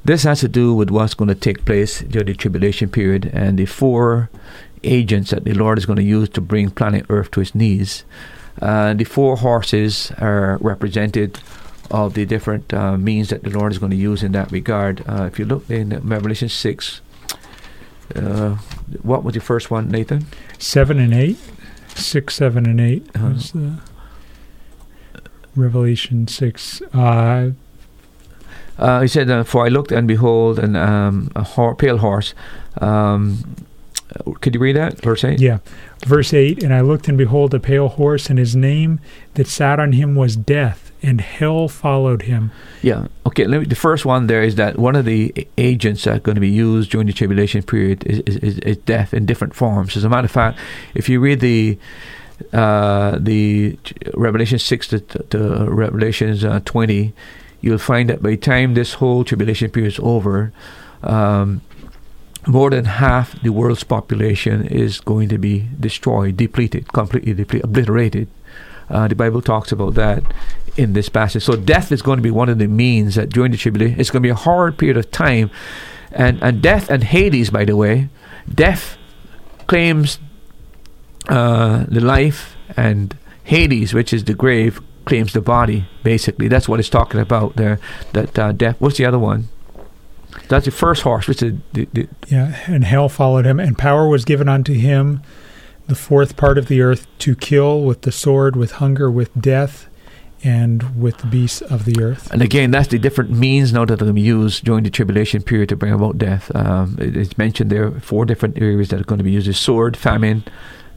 this 0.04 0.24
has 0.24 0.40
to 0.40 0.48
do 0.48 0.74
with 0.74 0.90
what's 0.90 1.14
going 1.14 1.28
to 1.28 1.34
take 1.34 1.64
place 1.64 2.00
during 2.00 2.26
the 2.26 2.34
tribulation 2.34 2.88
period 2.88 3.30
and 3.32 3.58
the 3.58 3.66
four 3.66 4.28
agents 4.82 5.30
that 5.30 5.44
the 5.44 5.54
Lord 5.54 5.78
is 5.78 5.86
going 5.86 5.96
to 5.96 6.02
use 6.02 6.28
to 6.30 6.40
bring 6.40 6.70
planet 6.70 7.06
Earth 7.08 7.30
to 7.32 7.40
its 7.40 7.54
knees. 7.54 8.04
Uh, 8.60 8.94
the 8.94 9.04
four 9.04 9.36
horses 9.36 10.12
are 10.18 10.58
represented 10.60 11.40
of 11.90 12.14
the 12.14 12.24
different 12.24 12.72
uh, 12.72 12.96
means 12.96 13.28
that 13.30 13.42
the 13.42 13.50
Lord 13.50 13.72
is 13.72 13.78
going 13.78 13.90
to 13.90 13.96
use 13.96 14.22
in 14.22 14.32
that 14.32 14.52
regard. 14.52 15.02
Uh, 15.08 15.24
if 15.24 15.38
you 15.38 15.44
look 15.44 15.68
in 15.70 15.90
Revelation 16.06 16.48
6, 16.48 17.00
uh, 18.14 18.56
what 19.02 19.24
was 19.24 19.34
your 19.34 19.42
first 19.42 19.70
one, 19.70 19.88
Nathan? 19.88 20.26
7 20.58 20.98
and 20.98 21.14
8. 21.14 21.36
6, 21.94 22.34
7, 22.34 22.66
and 22.66 22.80
8 22.80 23.10
uh-huh. 23.14 23.28
was 23.28 23.52
the 23.52 23.78
Revelation 25.56 26.26
6. 26.26 26.82
Uh, 26.92 27.50
uh, 28.78 29.00
he 29.00 29.08
said, 29.08 29.30
uh, 29.30 29.44
For 29.44 29.64
I 29.64 29.68
looked 29.68 29.92
and 29.92 30.08
behold, 30.08 30.58
and 30.58 30.76
um, 30.76 31.30
a 31.36 31.42
ho- 31.42 31.74
pale 31.74 31.98
horse. 31.98 32.34
Um, 32.80 33.56
could 34.40 34.54
you 34.54 34.60
read 34.60 34.76
that, 34.76 35.00
verse 35.00 35.24
8? 35.24 35.40
Yeah. 35.40 35.58
Verse 36.04 36.34
8 36.34 36.62
And 36.62 36.74
I 36.74 36.80
looked 36.80 37.08
and 37.08 37.16
behold 37.16 37.54
a 37.54 37.60
pale 37.60 37.88
horse, 37.88 38.28
and 38.28 38.38
his 38.38 38.54
name 38.54 39.00
that 39.34 39.46
sat 39.46 39.78
on 39.80 39.92
him 39.92 40.14
was 40.14 40.36
Death, 40.36 40.92
and 41.04 41.20
hell 41.20 41.68
followed 41.68 42.22
him. 42.22 42.50
Yeah. 42.82 43.08
Okay. 43.26 43.46
Me, 43.46 43.64
the 43.64 43.76
first 43.76 44.04
one 44.04 44.26
there 44.26 44.42
is 44.42 44.56
that 44.56 44.78
one 44.78 44.96
of 44.96 45.04
the 45.04 45.46
agents 45.58 46.04
that 46.04 46.16
are 46.16 46.20
going 46.20 46.34
to 46.34 46.40
be 46.40 46.48
used 46.48 46.90
during 46.90 47.06
the 47.06 47.12
tribulation 47.12 47.62
period 47.62 48.04
is, 48.06 48.20
is, 48.20 48.58
is 48.60 48.76
death 48.78 49.14
in 49.14 49.26
different 49.26 49.54
forms. 49.54 49.96
As 49.96 50.04
a 50.04 50.08
matter 50.08 50.26
of 50.26 50.30
fact, 50.30 50.58
if 50.94 51.08
you 51.08 51.20
read 51.20 51.40
the 51.40 51.78
uh, 52.52 53.16
the 53.20 53.78
Revelation 54.14 54.58
6 54.58 54.88
to, 54.88 55.00
to 55.00 55.66
Revelations 55.70 56.44
uh, 56.44 56.60
20, 56.64 57.12
you'll 57.60 57.78
find 57.78 58.10
that 58.10 58.22
by 58.22 58.30
the 58.30 58.36
time 58.36 58.74
this 58.74 58.94
whole 58.94 59.24
tribulation 59.24 59.70
period 59.70 59.92
is 59.92 60.00
over, 60.02 60.52
um, 61.02 61.62
more 62.46 62.70
than 62.70 62.84
half 62.84 63.40
the 63.42 63.50
world's 63.50 63.84
population 63.84 64.66
is 64.66 65.00
going 65.00 65.28
to 65.28 65.38
be 65.38 65.68
destroyed, 65.80 66.36
depleted, 66.36 66.92
completely 66.92 67.32
depleted, 67.32 67.64
obliterated. 67.64 68.28
Uh, 68.90 69.08
the 69.08 69.14
Bible 69.14 69.40
talks 69.40 69.72
about 69.72 69.94
that 69.94 70.22
in 70.76 70.92
this 70.92 71.08
passage. 71.08 71.44
So 71.44 71.56
death 71.56 71.92
is 71.92 72.02
going 72.02 72.18
to 72.18 72.22
be 72.22 72.30
one 72.30 72.48
of 72.48 72.58
the 72.58 72.66
means 72.66 73.14
that 73.14 73.30
during 73.30 73.52
the 73.52 73.58
tribulation, 73.58 74.00
it's 74.00 74.10
going 74.10 74.22
to 74.22 74.26
be 74.26 74.30
a 74.30 74.34
hard 74.34 74.78
period 74.78 74.96
of 74.96 75.10
time. 75.10 75.50
And, 76.12 76.42
and 76.42 76.62
death 76.62 76.90
and 76.90 77.02
Hades, 77.02 77.50
by 77.50 77.64
the 77.64 77.76
way, 77.76 78.08
death 78.52 78.96
claims 79.66 80.18
uh, 81.28 81.84
the 81.88 82.00
life, 82.00 82.56
and 82.76 83.16
Hades, 83.44 83.94
which 83.94 84.12
is 84.12 84.24
the 84.24 84.34
grave, 84.34 84.80
claims 85.04 85.32
the 85.32 85.40
body. 85.40 85.86
Basically, 86.02 86.48
that's 86.48 86.68
what 86.68 86.80
it's 86.80 86.88
talking 86.88 87.20
about 87.20 87.56
there. 87.56 87.78
That 88.12 88.38
uh, 88.38 88.52
death. 88.52 88.76
What's 88.78 88.98
the 88.98 89.06
other 89.06 89.18
one? 89.18 89.48
That's 90.48 90.64
the 90.64 90.70
first 90.70 91.02
horse, 91.02 91.28
which 91.28 91.42
is 91.42 91.54
the, 91.72 91.88
the, 91.92 92.08
yeah, 92.28 92.60
and 92.66 92.84
hell 92.84 93.08
followed 93.08 93.44
him, 93.44 93.60
and 93.60 93.78
power 93.78 94.08
was 94.08 94.24
given 94.24 94.48
unto 94.48 94.74
him, 94.74 95.22
the 95.86 95.94
fourth 95.94 96.36
part 96.36 96.58
of 96.58 96.66
the 96.66 96.80
earth, 96.80 97.06
to 97.20 97.36
kill 97.36 97.82
with 97.82 98.02
the 98.02 98.12
sword, 98.12 98.56
with 98.56 98.72
hunger, 98.72 99.10
with 99.10 99.30
death, 99.40 99.88
and 100.44 101.00
with 101.00 101.18
the 101.18 101.26
beasts 101.26 101.62
of 101.62 101.84
the 101.84 102.00
earth. 102.02 102.30
And 102.30 102.42
again, 102.42 102.70
that's 102.70 102.88
the 102.88 102.98
different 102.98 103.30
means 103.30 103.72
now 103.72 103.84
that 103.86 103.94
are 103.94 103.96
going 103.96 104.10
to 104.10 104.12
be 104.12 104.20
used 104.20 104.64
during 104.64 104.84
the 104.84 104.90
tribulation 104.90 105.42
period 105.42 105.70
to 105.70 105.76
bring 105.76 105.92
about 105.92 106.18
death. 106.18 106.54
Um, 106.54 106.96
it, 107.00 107.16
it's 107.16 107.38
mentioned 107.38 107.70
there 107.70 107.90
four 108.00 108.24
different 108.26 108.58
areas 108.58 108.88
that 108.90 109.00
are 109.00 109.04
going 109.04 109.18
to 109.18 109.24
be 109.24 109.32
used: 109.32 109.48
the 109.48 109.54
sword, 109.54 109.96
famine, 109.96 110.44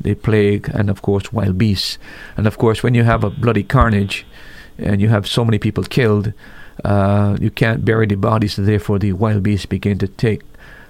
the 0.01 0.15
plague, 0.15 0.69
and 0.73 0.89
of 0.89 1.01
course 1.01 1.31
wild 1.31 1.57
beasts. 1.57 1.97
And 2.35 2.45
of 2.45 2.57
course, 2.57 2.83
when 2.83 2.93
you 2.93 3.03
have 3.03 3.23
a 3.23 3.29
bloody 3.29 3.63
carnage, 3.63 4.25
and 4.77 5.01
you 5.01 5.07
have 5.09 5.25
so 5.25 5.43
many 5.43 5.57
people 5.57 5.83
killed 5.83 6.33
uh, 6.83 7.37
you 7.39 7.49
can't 7.49 7.83
bury 7.83 8.05
the 8.07 8.15
bodies, 8.15 8.55
therefore 8.55 8.99
the 8.99 9.13
wild 9.13 9.43
beasts 9.43 9.65
begin 9.65 9.97
to 9.99 10.07
take 10.07 10.41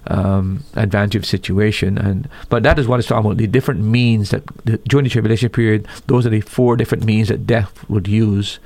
um, 0.07 0.63
advantage 0.75 1.25
situation. 1.25 1.97
And 1.97 2.29
but 2.49 2.63
that 2.63 2.79
is 2.79 2.87
what 2.87 2.99
it's 2.99 3.07
talking 3.07 3.25
about. 3.25 3.37
The 3.37 3.47
different 3.47 3.81
means 3.81 4.29
that 4.31 4.45
the, 4.65 4.77
during 4.79 5.03
the 5.03 5.09
tribulation 5.09 5.49
period, 5.49 5.87
those 6.07 6.25
are 6.25 6.29
the 6.29 6.41
four 6.41 6.75
different 6.75 7.03
means 7.05 7.27
that 7.27 7.45
death 7.45 7.87
would 7.89 8.07
use 8.07 8.59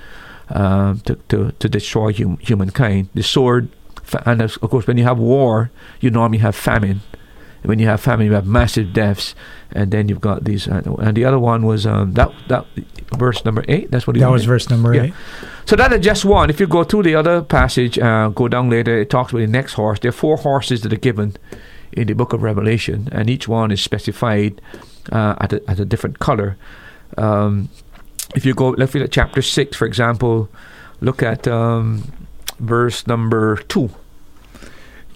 uh, 0.49 0.95
to, 1.05 1.15
to 1.30 1.51
to 1.51 1.69
destroy 1.69 2.13
hum, 2.13 2.38
humankind. 2.41 3.09
The 3.13 3.23
sword, 3.23 3.69
and 4.26 4.41
of 4.41 4.59
course, 4.59 4.88
when 4.88 4.97
you 4.97 5.03
have 5.03 5.18
war, 5.18 5.72
you 5.99 6.09
normally 6.09 6.39
have 6.39 6.55
famine. 6.55 7.01
When 7.63 7.79
you 7.79 7.85
have 7.88 8.01
famine, 8.01 8.25
you 8.25 8.33
have 8.33 8.47
massive 8.47 8.91
deaths, 8.91 9.35
and 9.71 9.91
then 9.91 10.09
you've 10.09 10.21
got 10.21 10.45
these. 10.45 10.67
Uh, 10.67 10.81
and 10.99 11.15
the 11.15 11.25
other 11.25 11.38
one 11.38 11.65
was 11.65 11.85
um, 11.85 12.13
that 12.13 12.31
that 12.47 12.65
verse 13.17 13.45
number 13.45 13.63
eight. 13.67 13.91
That's 13.91 14.07
what 14.07 14.17
that 14.17 14.29
was 14.29 14.45
verse 14.45 14.69
number 14.69 14.93
yeah. 14.93 15.03
eight. 15.03 15.13
So 15.65 15.75
that 15.75 15.93
is 15.93 16.03
just 16.03 16.25
one. 16.25 16.49
If 16.49 16.59
you 16.59 16.67
go 16.67 16.83
to 16.83 17.03
the 17.03 17.15
other 17.15 17.41
passage, 17.41 17.99
uh, 17.99 18.29
go 18.29 18.47
down 18.47 18.69
later, 18.69 18.97
it 18.97 19.09
talks 19.09 19.31
about 19.31 19.39
the 19.39 19.47
next 19.47 19.73
horse. 19.73 19.99
There 19.99 20.09
are 20.09 20.13
four 20.13 20.38
horses 20.38 20.81
that 20.81 20.91
are 20.91 20.97
given 20.97 21.35
in 21.91 22.07
the 22.07 22.13
book 22.13 22.33
of 22.33 22.41
Revelation, 22.41 23.09
and 23.11 23.29
each 23.29 23.47
one 23.47 23.71
is 23.71 23.81
specified 23.81 24.61
uh, 25.11 25.35
at, 25.39 25.53
a, 25.53 25.69
at 25.69 25.79
a 25.79 25.85
different 25.85 26.19
color. 26.19 26.57
Um, 27.17 27.69
if 28.35 28.45
you 28.45 28.53
go, 28.53 28.69
let's 28.69 28.93
look 28.93 29.03
at 29.03 29.11
chapter 29.11 29.41
6, 29.41 29.75
for 29.75 29.85
example, 29.85 30.49
look 31.01 31.21
at 31.21 31.47
um, 31.47 32.11
verse 32.59 33.05
number 33.07 33.57
2. 33.57 33.89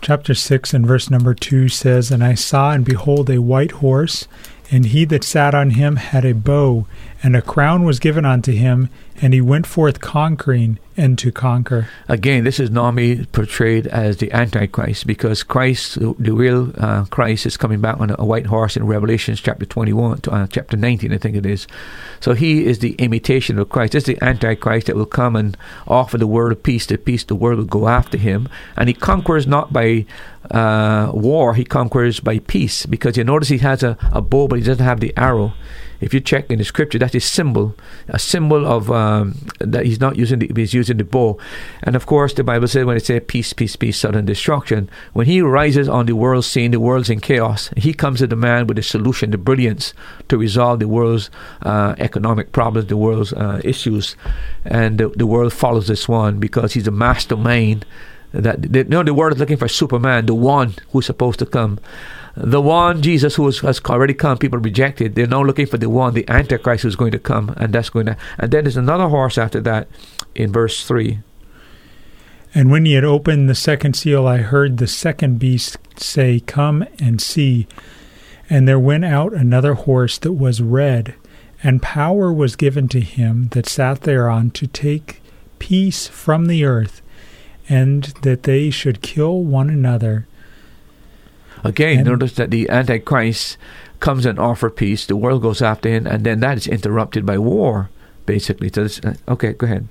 Chapter 0.02 0.34
6 0.34 0.74
and 0.74 0.86
verse 0.86 1.10
number 1.10 1.34
2 1.34 1.70
says, 1.70 2.12
And 2.12 2.24
I 2.24 2.36
saw 2.36 2.72
and 2.72 2.86
behold 2.86 3.30
a 3.30 3.42
white 3.42 3.72
horse, 3.72 4.28
And 4.72 4.86
he 4.88 5.06
that 5.06 5.24
sat 5.24 5.56
on 5.56 5.72
him 5.72 5.96
had 5.96 6.26
a 6.26 6.34
bow, 6.34 6.88
and 7.24 7.36
a 7.36 7.42
crown 7.42 7.84
was 7.84 8.00
given 8.00 8.26
unto 8.26 8.52
him, 8.52 8.90
and 9.22 9.34
he 9.34 9.42
went 9.42 9.68
forth 9.68 10.02
conquering 10.02 10.80
and 10.98 11.18
to 11.20 11.32
conquer. 11.32 11.88
Again, 12.08 12.44
this 12.44 12.60
is 12.60 12.70
normally 12.70 13.26
portrayed 13.26 13.88
as 13.88 14.18
the 14.18 14.32
Antichrist 14.32 15.06
because 15.06 15.44
Christ, 15.44 16.00
the, 16.00 16.34
real 16.34 16.72
uh, 16.78 17.06
Christ, 17.06 17.46
is 17.46 17.58
coming 17.58 17.82
back 17.82 18.00
on 18.00 18.12
a, 18.18 18.26
white 18.26 18.48
horse 18.48 18.78
in 18.78 18.88
Revelation 18.88 19.36
chapter 19.36 19.66
21, 19.66 20.22
to, 20.22 20.32
uh, 20.32 20.48
chapter 20.48 20.78
19, 20.78 21.14
I 21.14 21.18
think 21.18 21.36
it 21.36 21.46
is. 21.46 21.68
So 22.20 22.34
he 22.34 22.66
is 22.66 22.80
the 22.80 22.94
imitation 22.94 23.60
of 23.60 23.70
Christ. 23.70 23.96
Is 23.96 24.06
the 24.06 24.22
Antichrist 24.22 24.88
that 24.88 24.96
will 24.96 25.06
come 25.06 25.36
and 25.36 25.58
offer 25.88 26.18
the 26.18 26.28
word 26.28 26.52
of 26.52 26.64
peace. 26.64 26.86
The 26.86 26.98
peace, 26.98 27.24
the 27.24 27.36
world 27.36 27.58
will 27.58 27.66
go 27.66 27.88
after 27.88 28.18
him. 28.18 28.50
And 28.78 28.88
he 28.88 28.94
conquers 28.94 29.46
not 29.46 29.74
by 29.74 30.06
uh, 30.52 31.12
war, 31.14 31.56
he 31.56 31.66
conquers 31.66 32.20
by 32.20 32.40
peace 32.40 32.86
because 32.86 33.18
you 33.18 33.24
notice 33.24 33.50
he 33.50 33.58
has 33.60 33.84
a, 33.84 33.98
a 34.12 34.22
bow, 34.22 34.48
but 34.48 34.60
he 34.60 34.66
doesn't 34.66 34.84
have 34.84 35.00
the 35.00 35.16
arrow 35.18 35.54
if 36.02 36.14
you 36.14 36.20
check 36.20 36.50
in 36.52 36.60
the 36.60 36.66
scripture, 36.66 37.00
that 37.00 37.16
is 37.16 37.26
symbol, 37.26 37.76
a 38.08 38.20
symbol 38.20 38.66
of 38.66 38.92
um, 38.92 39.38
that 39.60 39.86
he's 39.86 40.00
not 40.00 40.16
using 40.16 40.40
the 40.40 40.52
he's 40.56 40.74
using 40.74 40.98
the 40.98 41.04
bow, 41.04 41.38
and 41.84 41.96
of 41.96 42.06
course 42.06 42.34
the 42.34 42.44
Bible 42.44 42.68
says 42.68 42.86
when 42.86 42.98
it 42.98 43.06
says 43.06 43.22
peace, 43.28 43.54
peace, 43.54 43.76
peace, 43.76 44.00
sudden 44.00 44.26
destruction. 44.26 44.90
When 45.14 45.26
he 45.26 45.42
rises 45.42 45.88
on 45.88 46.06
the 46.06 46.16
world 46.16 46.46
scene, 46.46 46.72
the 46.72 46.80
world's 46.80 47.10
in 47.10 47.20
chaos. 47.20 47.70
He 47.78 47.94
comes 47.94 48.20
to 48.20 48.28
the 48.28 48.36
man 48.36 48.68
with 48.68 48.78
the 48.78 48.84
solution, 48.84 49.32
the 49.32 49.38
brilliance 49.38 49.94
to 50.30 50.38
resolve 50.38 50.80
the 50.80 50.88
world's 50.88 51.30
uh, 51.62 51.96
economic 52.00 52.52
problems, 52.52 52.88
the 52.88 52.98
world's 52.98 53.34
uh, 53.34 53.62
issues, 53.64 54.16
and 54.66 54.98
the, 54.98 55.10
the 55.10 55.28
world 55.28 55.54
follows 55.54 55.88
this 55.88 56.08
one 56.08 56.40
because 56.40 56.74
he's 56.74 56.88
a 56.88 56.92
mastermind. 56.92 57.86
That 58.32 58.62
the, 58.62 58.80
you 58.80 58.86
know, 58.86 59.02
the 59.04 59.14
world 59.14 59.34
is 59.34 59.40
looking 59.40 59.56
for 59.56 59.70
Superman, 59.70 60.26
the 60.26 60.36
one 60.36 60.76
who's 60.92 61.06
supposed 61.06 61.40
to 61.40 61.46
come 61.46 61.80
the 62.38 62.62
one 62.62 63.02
Jesus 63.02 63.36
who 63.36 63.46
has 63.46 63.82
already 63.86 64.14
come, 64.14 64.38
people 64.38 64.60
rejected. 64.60 65.16
They're 65.16 65.28
now 65.28 65.44
looking 65.44 65.66
for 65.66 65.78
the 65.78 65.90
one, 65.90 66.14
the 66.14 66.28
Antichrist, 66.30 66.84
who's 66.84 66.96
going 66.96 67.12
to 67.12 67.20
come, 67.20 67.54
and 67.58 67.74
that's 67.74 67.90
going 67.90 68.08
to. 68.08 68.18
And 68.38 68.52
then 68.52 68.66
there's 68.66 68.78
another 68.78 69.08
horse 69.08 69.38
after 69.38 69.62
that, 69.62 69.88
in 70.34 70.52
verse 70.52 70.86
three. 70.86 71.20
And 72.54 72.70
when 72.72 72.86
he 72.86 72.94
had 72.94 73.04
opened 73.04 73.50
the 73.50 73.56
second 73.56 73.96
seal, 73.96 74.28
I 74.28 74.38
heard 74.38 74.78
the 74.78 74.88
second 74.88 75.40
beast 75.40 75.78
say, 75.98 76.40
Come 76.42 76.86
and 77.00 77.22
see. 77.22 77.68
And 78.50 78.68
there 78.68 78.80
went 78.80 79.06
out 79.06 79.34
another 79.34 79.74
horse 79.74 80.18
that 80.20 80.34
was 80.34 80.62
red, 80.62 81.16
and 81.64 81.82
power 81.82 82.32
was 82.32 82.56
given 82.56 82.88
to 82.90 83.02
him 83.02 83.48
that 83.50 83.66
sat 83.66 84.02
thereon 84.02 84.52
to 84.52 84.68
take 84.68 85.22
peace 85.58 86.08
from 86.08 86.46
the 86.46 86.64
earth, 86.64 87.02
and 87.68 88.04
that 88.22 88.44
they 88.44 88.70
should 88.70 89.02
kill 89.02 89.42
one 89.42 89.70
another. 89.70 90.28
Again, 91.66 92.00
And- 92.00 92.08
notice 92.08 92.34
that 92.34 92.52
the 92.52 92.70
Antichrist 92.70 93.58
comes 94.00 94.26
and 94.26 94.38
offer 94.40 94.70
peace. 94.70 95.06
The 95.06 95.16
world 95.16 95.42
goes 95.42 95.62
after 95.62 95.90
him, 95.90 96.06
and 96.06 96.24
then 96.24 96.40
that 96.42 96.58
is 96.58 96.68
interrupted 96.68 97.26
by 97.26 97.38
war, 97.38 97.90
basically. 98.26 98.70
So 98.74 98.84
this, 98.84 99.00
uh, 99.04 99.16
okay, 99.28 99.54
go 99.54 99.66
ahead. 99.66 99.88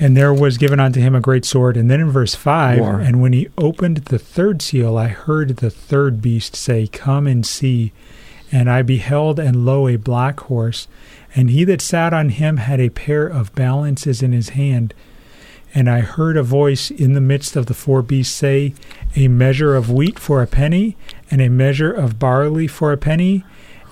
And 0.00 0.16
there 0.16 0.32
was 0.32 0.58
given 0.58 0.78
unto 0.78 1.00
him 1.00 1.14
a 1.16 1.20
great 1.20 1.44
sword. 1.44 1.76
And 1.76 1.90
then 1.90 2.00
in 2.00 2.10
verse 2.10 2.34
5, 2.36 2.78
War. 2.78 3.00
and 3.00 3.20
when 3.20 3.32
he 3.32 3.48
opened 3.58 3.96
the 3.98 4.18
third 4.18 4.62
seal, 4.62 4.96
I 4.96 5.08
heard 5.08 5.56
the 5.56 5.70
third 5.70 6.22
beast 6.22 6.54
say, 6.54 6.86
Come 6.86 7.26
and 7.26 7.44
see. 7.44 7.92
And 8.52 8.70
I 8.70 8.82
beheld, 8.82 9.38
and 9.40 9.66
lo, 9.66 9.88
a 9.88 9.96
black 9.96 10.40
horse. 10.40 10.86
And 11.34 11.50
he 11.50 11.64
that 11.64 11.82
sat 11.82 12.14
on 12.14 12.30
him 12.30 12.56
had 12.58 12.80
a 12.80 12.88
pair 12.90 13.26
of 13.26 13.54
balances 13.54 14.22
in 14.22 14.32
his 14.32 14.50
hand. 14.50 14.94
And 15.74 15.88
I 15.88 16.00
heard 16.00 16.36
a 16.36 16.42
voice 16.42 16.90
in 16.90 17.12
the 17.12 17.20
midst 17.20 17.56
of 17.56 17.66
the 17.66 17.74
four 17.74 18.02
beasts 18.02 18.34
say, 18.34 18.74
A 19.14 19.28
measure 19.28 19.74
of 19.74 19.90
wheat 19.90 20.18
for 20.18 20.42
a 20.42 20.46
penny, 20.46 20.96
and 21.30 21.40
a 21.40 21.48
measure 21.48 21.92
of 21.92 22.18
barley 22.18 22.66
for 22.66 22.92
a 22.92 22.96
penny. 22.96 23.44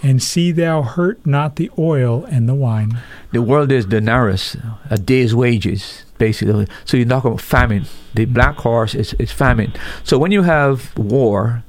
And 0.03 0.23
see 0.23 0.53
thou 0.53 0.83
hurt 0.83 1.25
not 1.27 1.57
the 1.57 1.71
oil 1.79 2.25
and 2.27 2.49
the 2.49 2.55
wine. 2.55 3.01
The 3.33 3.43
world 3.43 3.73
is 3.73 3.87
denarius, 3.87 4.57
a 4.91 4.99
day's 4.99 5.35
wages, 5.35 6.05
basically. 6.19 6.69
So 6.85 6.97
you're 6.97 7.07
talking 7.07 7.31
about 7.31 7.41
famine. 7.41 7.87
The 8.15 8.27
black 8.27 8.57
horse 8.57 8.95
is, 8.95 9.15
is 9.15 9.33
famine. 9.33 9.73
So 10.05 10.19
when 10.19 10.33
you 10.33 10.43
have 10.43 10.97
war, 10.97 11.65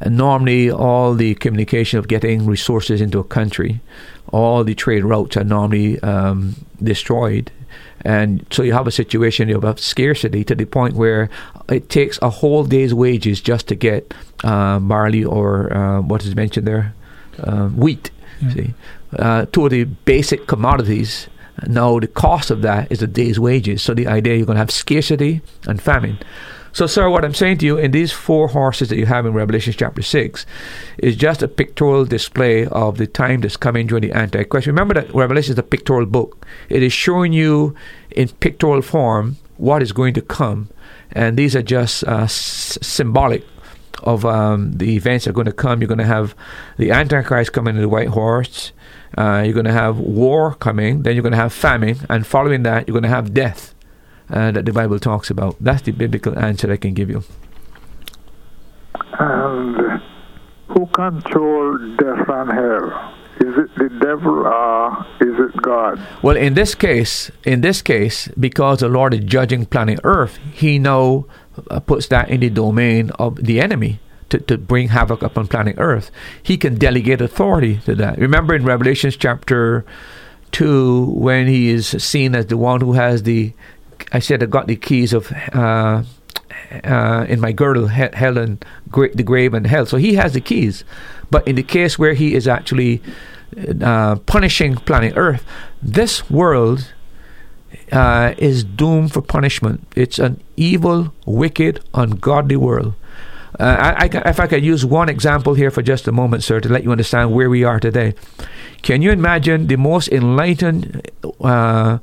uh, 0.00 0.08
normally 0.08 0.70
all 0.70 1.14
the 1.14 1.34
communication 1.34 1.98
of 1.98 2.08
getting 2.08 2.46
resources 2.46 3.00
into 3.00 3.18
a 3.18 3.24
country, 3.24 3.80
all 4.32 4.64
the 4.64 4.74
trade 4.74 5.04
routes 5.04 5.36
are 5.36 5.44
normally 5.44 6.00
um, 6.00 6.56
destroyed. 6.82 7.50
And 8.06 8.46
so 8.52 8.62
you 8.62 8.72
have 8.72 8.86
a 8.86 8.92
situation 8.92 9.48
you 9.48 9.60
have 9.60 9.80
scarcity 9.80 10.44
to 10.44 10.54
the 10.54 10.64
point 10.64 10.94
where 10.94 11.28
it 11.68 11.88
takes 11.88 12.20
a 12.22 12.30
whole 12.30 12.62
day's 12.62 12.94
wages 12.94 13.40
just 13.40 13.66
to 13.66 13.74
get 13.74 14.14
uh, 14.44 14.78
barley 14.78 15.24
or 15.24 15.72
uh, 15.72 16.00
what 16.02 16.24
is 16.24 16.36
mentioned 16.36 16.68
there, 16.68 16.94
uh, 17.42 17.66
wheat. 17.66 18.12
Yeah. 18.40 18.50
See, 18.54 18.74
uh, 19.18 19.46
two 19.46 19.64
of 19.64 19.72
the 19.72 19.84
basic 19.84 20.46
commodities. 20.46 21.26
Now 21.66 21.98
the 21.98 22.06
cost 22.06 22.52
of 22.52 22.62
that 22.62 22.92
is 22.92 23.02
a 23.02 23.08
day's 23.08 23.40
wages. 23.40 23.82
So 23.82 23.92
the 23.92 24.06
idea 24.06 24.36
you're 24.36 24.46
going 24.46 24.54
to 24.54 24.60
have 24.60 24.70
scarcity 24.70 25.42
and 25.66 25.82
famine. 25.82 26.18
So, 26.76 26.86
sir, 26.86 27.08
what 27.08 27.24
I'm 27.24 27.32
saying 27.32 27.56
to 27.58 27.64
you 27.64 27.78
in 27.78 27.92
these 27.92 28.12
four 28.12 28.48
horses 28.48 28.90
that 28.90 28.98
you 28.98 29.06
have 29.06 29.24
in 29.24 29.32
Revelation 29.32 29.72
chapter 29.74 30.02
6 30.02 30.44
is 30.98 31.16
just 31.16 31.42
a 31.42 31.48
pictorial 31.48 32.04
display 32.04 32.66
of 32.66 32.98
the 32.98 33.06
time 33.06 33.40
that's 33.40 33.56
coming 33.56 33.86
during 33.86 34.02
the 34.02 34.12
Antichrist. 34.12 34.66
Remember 34.66 34.92
that 34.92 35.14
Revelation 35.14 35.54
is 35.54 35.58
a 35.58 35.62
pictorial 35.62 36.04
book, 36.04 36.46
it 36.68 36.82
is 36.82 36.92
showing 36.92 37.32
you 37.32 37.74
in 38.10 38.28
pictorial 38.28 38.82
form 38.82 39.38
what 39.56 39.80
is 39.80 39.92
going 39.92 40.12
to 40.12 40.20
come. 40.20 40.68
And 41.12 41.38
these 41.38 41.56
are 41.56 41.62
just 41.62 42.04
uh, 42.04 42.24
s- 42.24 42.76
symbolic 42.82 43.42
of 44.02 44.26
um, 44.26 44.72
the 44.72 44.96
events 44.96 45.24
that 45.24 45.30
are 45.30 45.32
going 45.32 45.46
to 45.46 45.52
come. 45.52 45.80
You're 45.80 45.88
going 45.88 45.96
to 45.96 46.04
have 46.04 46.34
the 46.76 46.90
Antichrist 46.90 47.54
coming 47.54 47.76
in 47.76 47.80
the 47.80 47.88
white 47.88 48.08
horse. 48.08 48.72
Uh, 49.16 49.40
you're 49.46 49.54
going 49.54 49.64
to 49.64 49.72
have 49.72 49.96
war 49.96 50.54
coming. 50.56 51.04
Then 51.04 51.14
you're 51.14 51.22
going 51.22 51.32
to 51.32 51.38
have 51.38 51.54
famine. 51.54 52.00
And 52.10 52.26
following 52.26 52.64
that, 52.64 52.86
you're 52.86 52.92
going 52.92 53.02
to 53.02 53.08
have 53.08 53.32
death 53.32 53.72
uh, 54.30 54.50
that 54.52 54.64
the 54.64 54.72
Bible 54.72 54.98
talks 54.98 55.30
about. 55.30 55.56
That's 55.60 55.82
the 55.82 55.92
biblical 55.92 56.38
answer 56.38 56.72
I 56.72 56.76
can 56.76 56.94
give 56.94 57.10
you. 57.10 57.22
And 59.18 60.00
who 60.68 60.86
controls 60.86 61.80
death 61.98 62.28
and 62.28 62.50
hell? 62.50 63.14
Is 63.38 63.54
it 63.58 63.74
the 63.76 63.90
devil 64.00 64.46
or 64.46 65.06
is 65.20 65.38
it 65.38 65.62
God? 65.62 66.00
Well, 66.22 66.36
in 66.36 66.54
this 66.54 66.74
case, 66.74 67.30
in 67.44 67.60
this 67.60 67.82
case, 67.82 68.28
because 68.40 68.80
the 68.80 68.88
Lord 68.88 69.12
is 69.12 69.20
judging 69.24 69.66
planet 69.66 70.00
Earth, 70.04 70.38
He 70.54 70.78
now 70.78 71.26
uh, 71.70 71.80
puts 71.80 72.06
that 72.08 72.30
in 72.30 72.40
the 72.40 72.48
domain 72.48 73.10
of 73.18 73.36
the 73.36 73.60
enemy 73.60 74.00
to, 74.30 74.38
to 74.38 74.56
bring 74.56 74.88
havoc 74.88 75.22
upon 75.22 75.48
planet 75.48 75.76
Earth. 75.78 76.10
He 76.42 76.56
can 76.56 76.76
delegate 76.76 77.20
authority 77.20 77.76
to 77.84 77.94
that. 77.94 78.18
Remember 78.18 78.54
in 78.54 78.64
Revelation 78.64 79.10
chapter 79.10 79.84
two, 80.50 81.10
when 81.10 81.46
he 81.46 81.68
is 81.68 81.88
seen 82.02 82.34
as 82.34 82.46
the 82.46 82.56
one 82.56 82.80
who 82.80 82.94
has 82.94 83.24
the, 83.24 83.52
I 84.12 84.18
said, 84.20 84.42
I 84.42 84.46
got 84.46 84.66
the 84.66 84.76
keys 84.76 85.12
of. 85.12 85.32
Uh, 85.52 86.02
uh, 86.84 87.26
in 87.28 87.40
my 87.40 87.52
girdle, 87.52 87.88
he- 87.88 88.08
hell 88.12 88.38
and 88.38 88.64
gra- 88.90 89.14
the 89.14 89.22
grave 89.22 89.54
and 89.54 89.66
hell. 89.66 89.86
So 89.86 89.96
he 89.98 90.14
has 90.14 90.32
the 90.32 90.40
keys. 90.40 90.84
But 91.30 91.46
in 91.46 91.56
the 91.56 91.62
case 91.62 91.98
where 91.98 92.14
he 92.14 92.34
is 92.34 92.48
actually 92.48 93.02
uh, 93.82 94.16
punishing 94.16 94.76
planet 94.76 95.14
Earth, 95.16 95.44
this 95.82 96.30
world 96.30 96.92
uh, 97.92 98.34
is 98.38 98.64
doomed 98.64 99.12
for 99.12 99.22
punishment. 99.22 99.86
It's 99.94 100.18
an 100.18 100.40
evil, 100.56 101.12
wicked, 101.24 101.80
ungodly 101.94 102.56
world. 102.56 102.94
Uh, 103.58 103.94
I, 103.98 104.04
I, 104.04 104.28
if 104.28 104.40
I 104.40 104.46
could 104.46 104.64
use 104.64 104.84
one 104.84 105.08
example 105.08 105.54
here 105.54 105.70
for 105.70 105.82
just 105.82 106.06
a 106.06 106.12
moment, 106.12 106.44
sir, 106.44 106.60
to 106.60 106.68
let 106.68 106.84
you 106.84 106.92
understand 106.92 107.32
where 107.32 107.48
we 107.48 107.64
are 107.64 107.80
today. 107.80 108.14
Can 108.82 109.02
you 109.02 109.10
imagine 109.10 109.66
the 109.68 109.76
most 109.76 110.08
enlightened 110.08 111.10
uh, 111.40 111.98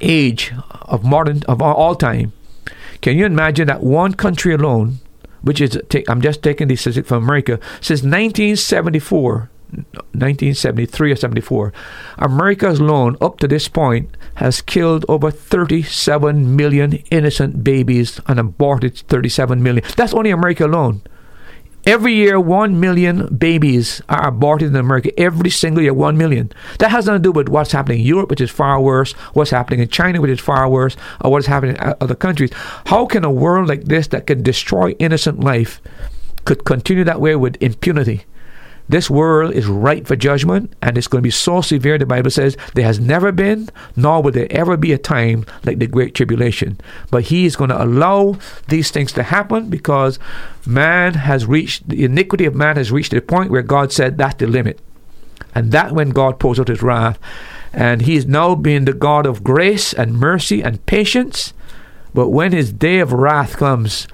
age 0.00 0.52
of 0.82 1.04
modern 1.04 1.42
of 1.48 1.60
all- 1.62 1.94
time? 1.94 2.32
Can 3.00 3.16
you 3.16 3.26
imagine 3.26 3.68
that 3.68 3.82
one 3.82 4.14
country 4.14 4.54
alone, 4.54 4.98
which 5.42 5.60
is 5.60 5.78
I'm 6.08 6.20
just 6.20 6.42
taking 6.42 6.68
the 6.68 6.76
statistic 6.76 7.06
from 7.06 7.22
America, 7.24 7.58
since 7.80 8.02
1974, 8.02 9.50
1973 10.12 11.12
or 11.12 11.16
74, 11.16 11.72
America's 12.18 12.78
alone 12.80 13.16
up 13.20 13.38
to 13.38 13.48
this 13.48 13.68
point 13.68 14.16
has 14.36 14.60
killed 14.62 15.04
over 15.08 15.30
37 15.30 16.56
million 16.56 16.92
innocent 17.10 17.62
babies 17.64 18.20
and 18.26 18.38
aborted 18.40 18.96
37 18.96 19.62
million. 19.62 19.84
That's 19.96 20.14
only 20.14 20.30
America 20.30 20.66
alone. 20.66 21.02
Every 21.86 22.14
year, 22.14 22.40
1 22.40 22.80
million 22.80 23.32
babies 23.36 24.02
are 24.08 24.26
aborted 24.26 24.70
in 24.70 24.76
America. 24.76 25.16
Every 25.20 25.50
single 25.50 25.84
year, 25.84 25.94
1 25.94 26.18
million. 26.18 26.50
That 26.80 26.90
has 26.90 27.06
nothing 27.06 27.22
to 27.22 27.28
do 27.28 27.30
with 27.32 27.48
what's 27.48 27.70
happening 27.70 28.00
in 28.00 28.06
Europe, 28.06 28.28
which 28.28 28.40
is 28.40 28.50
far 28.50 28.80
worse, 28.80 29.12
what's 29.34 29.52
happening 29.52 29.78
in 29.78 29.88
China, 29.88 30.20
which 30.20 30.32
is 30.32 30.40
far 30.40 30.68
worse, 30.68 30.96
or 31.20 31.30
what's 31.30 31.46
happening 31.46 31.76
in 31.76 31.94
other 32.00 32.16
countries. 32.16 32.50
How 32.86 33.06
can 33.06 33.24
a 33.24 33.30
world 33.30 33.68
like 33.68 33.84
this 33.84 34.08
that 34.08 34.26
can 34.26 34.42
destroy 34.42 34.96
innocent 34.98 35.38
life 35.38 35.80
could 36.44 36.64
continue 36.64 37.04
that 37.04 37.20
way 37.20 37.36
with 37.36 37.56
impunity? 37.62 38.24
This 38.88 39.10
world 39.10 39.52
is 39.52 39.66
ripe 39.66 40.06
for 40.06 40.16
judgment, 40.16 40.72
and 40.80 40.96
it's 40.96 41.08
going 41.08 41.20
to 41.20 41.26
be 41.26 41.30
so 41.30 41.60
severe. 41.60 41.98
The 41.98 42.06
Bible 42.06 42.30
says 42.30 42.56
there 42.74 42.84
has 42.84 43.00
never 43.00 43.32
been, 43.32 43.68
nor 43.96 44.22
will 44.22 44.32
there 44.32 44.46
ever 44.50 44.76
be 44.76 44.92
a 44.92 44.98
time 44.98 45.44
like 45.64 45.78
the 45.78 45.86
Great 45.86 46.14
Tribulation. 46.14 46.78
But 47.10 47.24
He 47.24 47.46
is 47.46 47.56
going 47.56 47.70
to 47.70 47.82
allow 47.82 48.38
these 48.68 48.90
things 48.90 49.12
to 49.12 49.24
happen 49.24 49.70
because 49.70 50.18
man 50.64 51.14
has 51.14 51.46
reached 51.46 51.88
the 51.88 52.04
iniquity 52.04 52.44
of 52.44 52.54
man 52.54 52.76
has 52.76 52.92
reached 52.92 53.12
the 53.12 53.20
point 53.20 53.50
where 53.50 53.62
God 53.62 53.92
said 53.92 54.18
that's 54.18 54.36
the 54.36 54.46
limit. 54.46 54.80
And 55.54 55.72
that 55.72 55.92
when 55.92 56.10
God 56.10 56.38
pours 56.38 56.60
out 56.60 56.68
his 56.68 56.82
wrath. 56.82 57.18
And 57.72 58.02
he 58.02 58.16
is 58.16 58.26
now 58.26 58.54
being 58.54 58.84
the 58.84 58.92
God 58.92 59.26
of 59.26 59.44
grace 59.44 59.92
and 59.92 60.18
mercy 60.18 60.62
and 60.62 60.84
patience. 60.86 61.52
But 62.14 62.28
when 62.28 62.52
his 62.52 62.72
day 62.72 63.00
of 63.00 63.12
wrath 63.12 63.56
comes, 63.56 64.06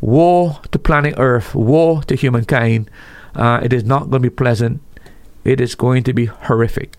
woe 0.00 0.60
to 0.70 0.78
planet 0.78 1.14
Earth, 1.16 1.54
woe 1.54 2.00
to 2.02 2.14
humankind. 2.14 2.90
Uh, 3.34 3.60
it 3.62 3.72
is 3.72 3.84
not 3.84 4.10
going 4.10 4.22
to 4.22 4.30
be 4.30 4.34
pleasant. 4.34 4.80
It 5.44 5.60
is 5.60 5.74
going 5.74 6.04
to 6.04 6.12
be 6.12 6.26
horrific. 6.26 6.96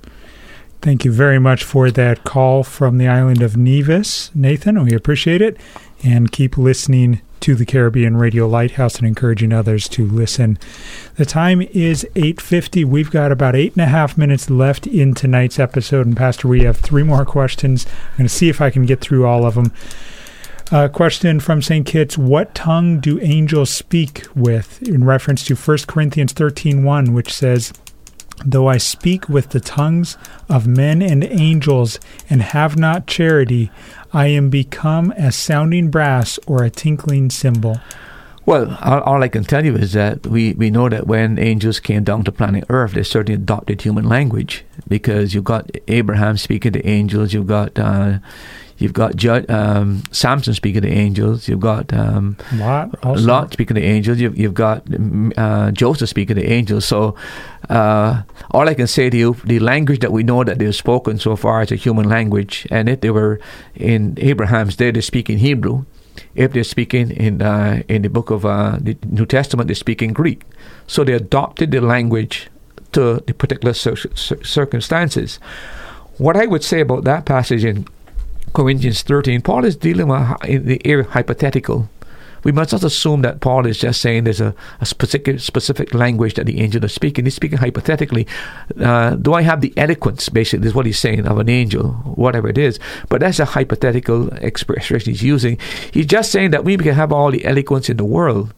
Thank 0.82 1.04
you 1.04 1.12
very 1.12 1.40
much 1.40 1.64
for 1.64 1.90
that 1.90 2.24
call 2.24 2.64
from 2.64 3.00
the 3.00 3.08
island 3.08 3.42
of 3.42 3.58
Nevis, 3.58 4.30
Nathan. 4.36 4.84
We 4.84 4.94
appreciate 4.94 5.42
it. 5.42 5.58
And 6.04 6.32
keep 6.32 6.58
listening 6.58 7.22
to 7.40 7.56
the 7.56 7.66
Caribbean 7.66 8.18
Radio 8.18 8.48
Lighthouse 8.48 8.98
and 8.98 9.08
encouraging 9.08 9.52
others 9.52 9.90
to 9.90 10.06
listen. 10.06 10.60
The 11.16 11.26
time 11.26 11.62
is 11.62 12.06
8.50. 12.16 12.86
We've 12.86 13.10
got 13.10 13.32
about 13.32 13.56
eight 13.56 13.74
and 13.74 13.82
a 13.82 13.88
half 13.88 14.18
minutes 14.18 14.50
left 14.50 14.86
in 14.86 15.14
tonight's 15.14 15.60
episode. 15.60 16.06
And 16.06 16.18
Pastor, 16.18 16.48
we 16.48 16.64
have 16.64 16.78
three 16.78 17.04
more 17.04 17.26
questions. 17.26 17.86
I'm 18.12 18.18
going 18.18 18.28
to 18.28 18.34
see 18.34 18.50
if 18.50 18.62
I 18.62 18.70
can 18.70 18.86
get 18.86 19.02
through 19.02 19.26
all 19.26 19.46
of 19.46 19.56
them. 19.56 19.72
Uh, 20.72 20.88
question 20.88 21.40
from 21.40 21.62
St. 21.62 21.86
Kitts 21.86 22.18
What 22.18 22.56
tongue 22.56 23.00
do 23.00 23.20
angels 23.22 23.70
speak 23.70 24.26
with? 24.36 24.82
In 24.82 25.04
reference 25.04 25.46
to 25.46 25.56
1 25.56 25.78
Corinthians 25.88 26.34
13.1, 26.34 27.14
which 27.14 27.32
says, 27.32 27.72
Though 28.44 28.68
I 28.68 28.78
speak 28.78 29.30
with 29.30 29.50
the 29.50 29.60
tongues 29.60 30.18
of 30.50 30.66
men 30.66 31.04
and 31.04 31.24
angels 31.24 32.00
and 32.30 32.42
have 32.42 32.78
not 32.78 33.06
charity, 33.06 33.70
I 34.12 34.28
am 34.28 34.50
become 34.50 35.12
as 35.12 35.36
sounding 35.36 35.92
brass 35.92 36.40
or 36.48 36.64
a 36.64 36.72
tinkling 36.72 37.30
cymbal. 37.30 37.80
Well, 38.46 38.78
all, 38.82 39.02
all, 39.02 39.24
I 39.24 39.28
can 39.28 39.44
tell 39.44 39.66
you 39.66 39.76
is 39.76 39.94
that 39.94 40.28
we, 40.28 40.54
we 40.54 40.70
know 40.70 40.90
that 40.90 41.08
when 41.08 41.40
angels 41.40 41.80
came 41.80 42.04
down 42.04 42.24
to 42.26 42.32
planet 42.32 42.66
Earth, 42.70 42.94
they 42.94 43.04
certainly 43.04 43.34
adopted 43.36 43.82
human 43.82 44.08
language 44.08 44.64
because 44.88 45.34
you've 45.34 45.44
got 45.44 45.72
Abraham 45.88 46.38
speaking 46.38 46.74
to 46.74 46.88
angels, 46.88 47.34
you've 47.34 47.48
got 47.48 47.78
uh, 47.80 48.20
You've 48.78 48.94
got 48.94 49.16
Jud, 49.16 49.50
um, 49.50 50.04
Samson 50.12 50.54
speaking 50.54 50.82
to 50.82 50.90
angels. 50.90 51.48
You've 51.48 51.62
got 51.62 51.94
um, 51.94 52.36
Lot, 52.54 53.04
Lot 53.22 53.54
speaking 53.54 53.76
to 53.76 53.82
angels. 53.82 54.20
You've, 54.20 54.38
you've 54.38 54.54
got 54.54 54.84
uh, 55.38 55.72
Joseph 55.72 56.10
speaking 56.10 56.36
to 56.36 56.44
angels. 56.44 56.86
So, 56.86 57.16
uh, 57.70 58.24
all 58.52 58.68
I 58.68 58.74
can 58.74 58.88
say 58.88 59.10
to 59.10 59.18
you, 59.18 59.34
the 59.46 59.60
language 59.60 60.00
that 60.00 60.12
we 60.12 60.24
know 60.24 60.44
that 60.44 60.60
they've 60.60 60.76
spoken 60.76 61.20
so 61.20 61.38
far 61.38 61.62
is 61.62 61.72
a 61.72 61.76
human 61.76 62.10
language. 62.10 62.68
And 62.70 62.90
if 62.90 63.00
they 63.00 63.12
were 63.12 63.40
in 63.76 64.18
Abraham's 64.18 64.76
day, 64.76 64.92
they're 64.92 65.02
speaking 65.02 65.38
Hebrew. 65.38 65.86
If 66.36 66.52
they're 66.52 66.64
speaking 66.66 67.12
in 67.12 67.42
uh, 67.42 67.84
in 67.88 68.02
the 68.02 68.10
book 68.10 68.30
of 68.30 68.46
uh, 68.46 68.78
the 68.80 68.98
New 69.08 69.26
Testament, 69.26 69.68
they're 69.68 69.76
speaking 69.76 70.12
Greek. 70.12 70.44
So 70.88 71.04
they 71.04 71.14
adopted 71.14 71.72
the 71.72 71.82
language 71.82 72.50
to 72.92 73.24
the 73.26 73.34
particular 73.34 73.74
circumstances. 73.74 75.40
What 76.18 76.38
I 76.38 76.46
would 76.46 76.64
say 76.64 76.80
about 76.80 77.04
that 77.04 77.26
passage 77.26 77.66
in 77.66 77.86
Corinthians 78.56 79.02
13, 79.02 79.42
Paul 79.42 79.66
is 79.66 79.76
dealing 79.76 80.08
with 80.08 80.66
the 80.66 80.82
area 80.86 81.04
hypothetical. 81.04 81.90
We 82.46 82.52
must 82.52 82.72
not 82.72 82.84
assume 82.84 83.22
that 83.24 83.42
Paul 83.42 83.66
is 83.66 83.78
just 83.78 84.00
saying 84.00 84.24
there's 84.24 84.40
a, 84.40 84.56
a 84.80 84.86
specific 84.86 85.40
specific 85.40 85.94
language 85.94 86.36
that 86.36 86.46
the 86.46 86.62
angel 86.62 86.86
is 86.86 86.94
speaking. 86.94 87.26
He's 87.26 87.34
speaking 87.36 87.58
hypothetically. 87.58 88.28
Uh, 88.80 89.16
do 89.16 89.34
I 89.34 89.42
have 89.42 89.62
the 89.62 89.74
eloquence, 89.76 90.30
basically, 90.30 90.68
is 90.68 90.76
what 90.76 90.86
he's 90.86 91.00
saying, 91.00 91.26
of 91.26 91.38
an 91.40 91.50
angel, 91.50 91.94
whatever 92.16 92.48
it 92.48 92.58
is. 92.58 92.80
But 93.10 93.22
that's 93.22 93.40
a 93.40 93.46
hypothetical 93.46 94.30
expression 94.36 95.02
he's 95.12 95.24
using. 95.24 95.58
He's 95.92 96.06
just 96.06 96.32
saying 96.32 96.52
that 96.52 96.64
we 96.64 96.78
can 96.78 96.94
have 96.94 97.12
all 97.12 97.32
the 97.32 97.44
eloquence 97.46 97.90
in 97.90 97.98
the 97.98 98.06
world, 98.06 98.54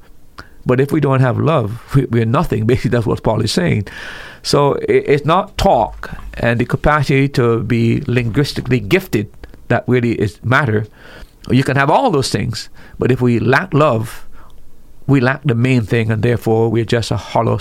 but 0.68 0.82
if 0.82 0.92
we 0.92 1.00
don't 1.00 1.22
have 1.22 1.40
love, 1.40 1.96
we, 1.96 2.22
are 2.22 2.26
nothing. 2.26 2.68
Basically, 2.68 2.92
that's 2.92 3.08
what 3.08 3.24
Paul 3.24 3.42
is 3.42 3.54
saying. 3.54 3.88
So 4.44 4.74
it's 4.88 5.26
not 5.26 5.58
talk 5.58 6.12
and 6.36 6.60
the 6.60 6.66
capacity 6.66 7.30
to 7.30 7.64
be 7.64 8.02
linguistically 8.02 8.80
gifted 8.80 9.32
that 9.68 9.84
really 9.88 10.14
is 10.14 10.44
matter. 10.44 10.88
You 11.50 11.64
can 11.64 11.78
have 11.78 11.90
all 11.90 12.12
those 12.12 12.30
things, 12.30 12.70
but 13.00 13.12
if 13.12 13.22
we 13.22 13.40
lack 13.40 13.74
love, 13.74 14.28
we 15.08 15.22
lack 15.22 15.44
the 15.44 15.56
main 15.56 15.84
thing, 15.84 16.12
and 16.12 16.22
therefore 16.22 16.70
we're 16.70 16.86
just 16.86 17.12
a 17.12 17.18
hollow 17.18 17.60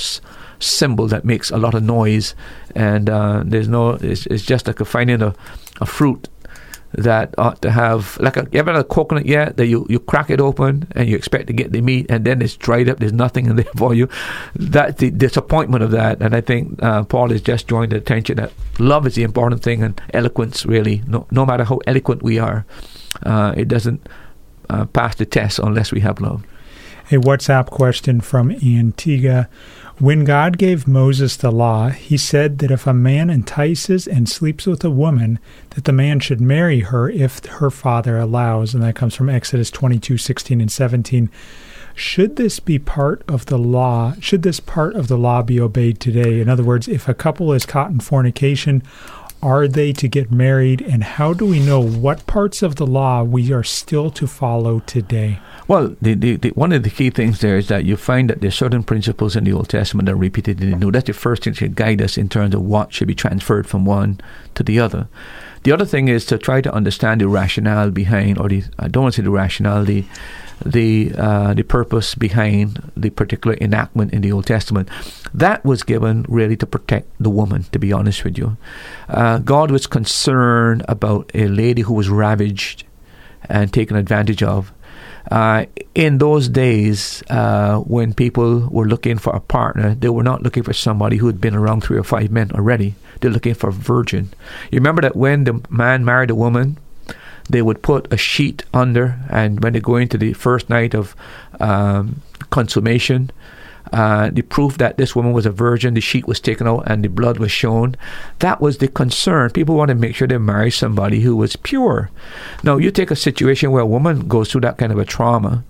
cymbal 0.59 1.07
that 1.09 1.25
makes 1.25 1.51
a 1.51 1.57
lot 1.57 1.75
of 1.75 1.83
noise. 1.83 2.35
And 2.75 3.09
uh, 3.09 3.43
there's 3.45 3.69
no, 3.69 3.91
it's, 3.91 4.27
it's 4.27 4.45
just 4.45 4.67
like 4.67 4.79
finding 4.81 5.23
a, 5.23 5.35
a 5.81 5.87
fruit 5.87 6.29
that 6.93 7.35
ought 7.39 7.61
to 7.63 7.71
have 7.71 8.19
like 8.21 8.37
a, 8.37 8.47
you 8.53 8.59
ever 8.59 8.73
had 8.73 8.81
a 8.81 8.85
coconut 8.85 9.27
yet 9.27 9.57
that 9.57 9.67
you, 9.67 9.87
you 9.89 9.99
crack 9.99 10.31
it 10.31 10.41
open 10.41 10.87
and 10.93 11.09
you 11.09 11.17
expect 11.17 11.47
to 11.49 11.53
get 11.53 11.73
the 11.73 11.81
meat 11.81 12.07
and 12.09 12.25
then 12.25 12.41
it's 12.41 12.57
dried 12.57 12.89
up 12.89 12.99
there's 12.99 13.13
nothing 13.13 13.47
in 13.47 13.57
there 13.57 13.65
for 13.77 13.95
you? 13.95 14.09
That's 14.55 14.99
the 15.01 15.11
disappointment 15.11 15.83
of 15.85 15.91
that 15.91 16.23
and 16.23 16.35
I 16.35 16.41
think 16.41 16.83
uh, 16.83 17.05
Paul 17.05 17.33
is 17.33 17.43
just 17.43 17.67
drawing 17.67 17.91
the 17.91 17.97
attention 17.97 18.37
that 18.37 18.53
love 18.79 19.07
is 19.07 19.15
the 19.15 19.23
important 19.23 19.63
thing 19.63 19.83
and 19.83 20.01
eloquence 20.15 20.65
really 20.65 21.03
no, 21.07 21.27
no 21.31 21.45
matter 21.45 21.65
how 21.65 21.81
eloquent 21.87 22.23
we 22.23 22.39
are 22.39 22.65
uh, 23.25 23.55
it 23.57 23.69
doesn't 23.69 24.07
uh, 24.69 24.85
pass 24.87 25.15
the 25.17 25.27
test 25.27 25.59
unless 25.59 25.93
we 25.93 26.01
have 26.01 26.21
love. 26.21 26.45
A 27.13 27.15
WhatsApp 27.15 27.71
question 27.71 28.21
from 28.21 28.51
Antigua 28.51 29.49
when 29.99 30.25
God 30.25 30.59
gave 30.59 30.87
Moses 30.87 31.37
the 31.37 31.51
law, 31.51 31.89
he 31.89 32.19
said 32.19 32.59
that 32.59 32.71
if 32.71 32.87
a 32.87 32.93
man 32.93 33.31
entices 33.31 34.07
and 34.07 34.29
sleeps 34.29 34.67
with 34.67 34.85
a 34.85 34.91
woman, 34.91 35.39
that 35.71 35.85
the 35.85 35.93
man 35.93 36.21
should 36.21 36.41
marry 36.41 36.81
her 36.81 37.09
if 37.09 37.43
her 37.47 37.71
father 37.71 38.19
allows, 38.19 38.75
and 38.75 38.83
that 38.83 38.95
comes 38.95 39.15
from 39.15 39.31
Exodus 39.31 39.71
22, 39.71 40.19
16 40.19 40.61
and 40.61 40.71
17. 40.71 41.31
Should 41.95 42.37
this 42.37 42.61
be 42.61 42.79
part 42.79 43.23
of 43.27 43.47
the 43.47 43.57
law? 43.57 44.13
Should 44.21 44.43
this 44.43 44.61
part 44.61 44.95
of 44.97 45.09
the 45.09 45.17
law 45.17 45.41
be 45.41 45.59
obeyed 45.59 45.99
today? 45.99 46.41
In 46.41 46.49
other 46.51 46.63
words, 46.63 46.89
if 46.89 47.09
a 47.09 47.15
couple 47.15 47.55
is 47.55 47.65
caught 47.65 47.91
in 47.91 48.01
fornication, 48.01 48.83
are 49.43 49.69
they 49.69 49.93
to 49.93 50.09
get 50.09 50.31
married, 50.31 50.81
and 50.81 51.05
how 51.05 51.33
do 51.33 51.47
we 51.47 51.61
know 51.61 51.81
what 51.81 52.27
parts 52.27 52.63
of 52.63 52.77
the 52.77 52.87
law 52.87 53.23
we 53.23 53.53
are 53.53 53.63
still 53.63 54.11
to 54.11 54.27
follow 54.27 54.81
today? 54.81 55.39
Well, 55.69 55.97
the, 56.01 56.15
the, 56.15 56.37
the, 56.37 56.51
one 56.51 56.73
of 56.73 56.83
the 56.83 56.91
key 56.91 57.11
things 57.11 57.41
there 57.41 57.59
is 57.59 57.69
that 57.69 57.85
you 57.85 57.97
find 57.97 58.31
that 58.31 58.41
there's 58.41 58.55
certain 58.55 58.83
principles 58.83 59.37
in 59.37 59.45
the 59.45 59.53
Old 59.53 59.69
Testament 59.69 60.07
that 60.07 60.13
are 60.13 60.17
repeated 60.17 60.63
in 60.63 60.71
the 60.71 60.77
New. 60.77 60.93
That's 60.93 61.07
the 61.07 61.13
first 61.13 61.45
thing 61.45 61.53
that 61.53 61.59
should 61.59 61.75
guide 61.75 62.01
us 62.01 62.17
in 62.17 62.29
terms 62.29 62.55
of 62.55 62.63
what 62.63 62.93
should 62.93 63.09
be 63.09 63.15
transferred 63.15 63.67
from 63.67 63.85
one 63.85 64.21
to 64.55 64.63
the 64.63 64.79
other. 64.81 65.09
The 65.65 65.73
other 65.73 65.85
thing 65.85 66.09
is 66.09 66.25
to 66.27 66.39
try 66.39 66.61
to 66.61 66.73
understand 66.73 67.21
the 67.21 67.29
rationale 67.29 67.91
behind, 67.91 68.39
or 68.39 68.49
the 68.49 68.63
I 68.79 68.89
don't 68.89 69.03
want 69.03 69.15
to 69.17 69.23
say 69.23 69.25
the 69.25 69.31
rationale, 69.31 69.85
the 70.65 71.13
uh, 71.17 71.55
the 71.55 71.63
purpose 71.63 72.15
behind 72.15 72.91
the 72.97 73.11
particular 73.11 73.57
enactment 73.61 74.13
in 74.13 74.23
the 74.23 74.33
Old 74.33 74.47
Testament. 74.47 74.89
That 75.35 75.65
was 75.65 75.83
given 75.83 76.25
really 76.29 76.57
to 76.57 76.67
protect 76.67 77.09
the 77.21 77.31
woman. 77.31 77.65
To 77.73 77.79
be 77.79 77.93
honest 77.93 78.25
with 78.25 78.39
you, 78.39 78.57
uh, 79.09 79.39
God 79.39 79.71
was 79.71 79.87
concerned 79.87 80.85
about 80.89 81.31
a 81.35 81.49
lady 81.49 81.83
who 81.83 81.95
was 81.95 82.09
ravaged 82.09 82.85
and 83.49 83.73
taken 83.73 83.97
advantage 83.97 84.43
of, 84.43 84.73
uh, 85.31 85.67
in 85.95 86.19
those 86.19 86.49
days, 86.49 87.23
uh, 87.31 87.79
when 87.81 88.15
people 88.15 88.69
were 88.69 88.87
looking 88.87 89.19
for 89.19 89.35
a 89.35 89.41
partner, 89.41 89.95
they 89.95 90.09
were 90.09 90.23
not 90.23 90.43
looking 90.43 90.63
for 90.63 90.73
somebody 90.73 91.17
who 91.17 91.27
had 91.27 91.41
been 91.41 91.55
around 91.55 91.83
three 91.83 91.99
or 91.99 92.05
five 92.05 92.31
men 92.31 92.51
already. 92.53 92.95
They're 93.21 93.31
looking 93.31 93.55
for 93.55 93.71
a 93.71 93.73
virgin. 93.73 94.33
You 94.71 94.77
remember 94.77 95.03
that 95.03 95.17
when 95.17 95.45
the 95.45 95.61
man 95.71 96.05
married 96.05 96.31
a 96.31 96.35
woman, 96.35 96.79
they 97.49 97.63
would 97.63 97.83
put 97.83 98.13
a 98.13 98.17
sheet 98.17 98.65
under, 98.75 99.19
and 99.31 99.63
when 99.63 99.73
they 99.73 99.81
go 99.81 99.97
into 99.97 100.19
the 100.19 100.33
first 100.33 100.69
night 100.69 100.95
of 100.95 101.15
um, 101.61 102.23
consummation, 102.51 103.31
uh, 103.93 104.31
the 104.31 104.43
proof 104.43 104.79
that 104.79 104.97
this 104.97 105.15
woman 105.15 105.33
was 105.33 105.47
a 105.47 105.51
virgin, 105.51 105.95
the 105.95 106.01
sheet 106.01 106.27
was 106.27 106.41
taken 106.41 106.67
out 106.67 106.83
and 106.87 107.05
the 107.05 107.09
blood 107.09 107.39
was 107.39 107.53
shown. 107.53 107.95
That 108.41 108.61
was 108.61 108.79
the 108.79 108.89
concern. 108.89 109.51
People 109.51 109.77
want 109.77 109.91
to 109.91 109.95
make 109.95 110.17
sure 110.17 110.27
they 110.27 110.39
marry 110.39 110.73
somebody 110.73 111.21
who 111.21 111.37
was 111.37 111.55
pure. 111.55 112.11
Now, 112.65 112.79
you 112.79 112.91
take 112.91 113.13
a 113.13 113.17
situation 113.17 113.71
where 113.71 113.83
a 113.83 113.87
woman 113.87 114.27
goes 114.27 114.51
through 114.51 114.63
that 114.63 114.79
kind 114.79 114.91
of 114.91 114.99
a 114.99 115.05
trauma 115.05 115.63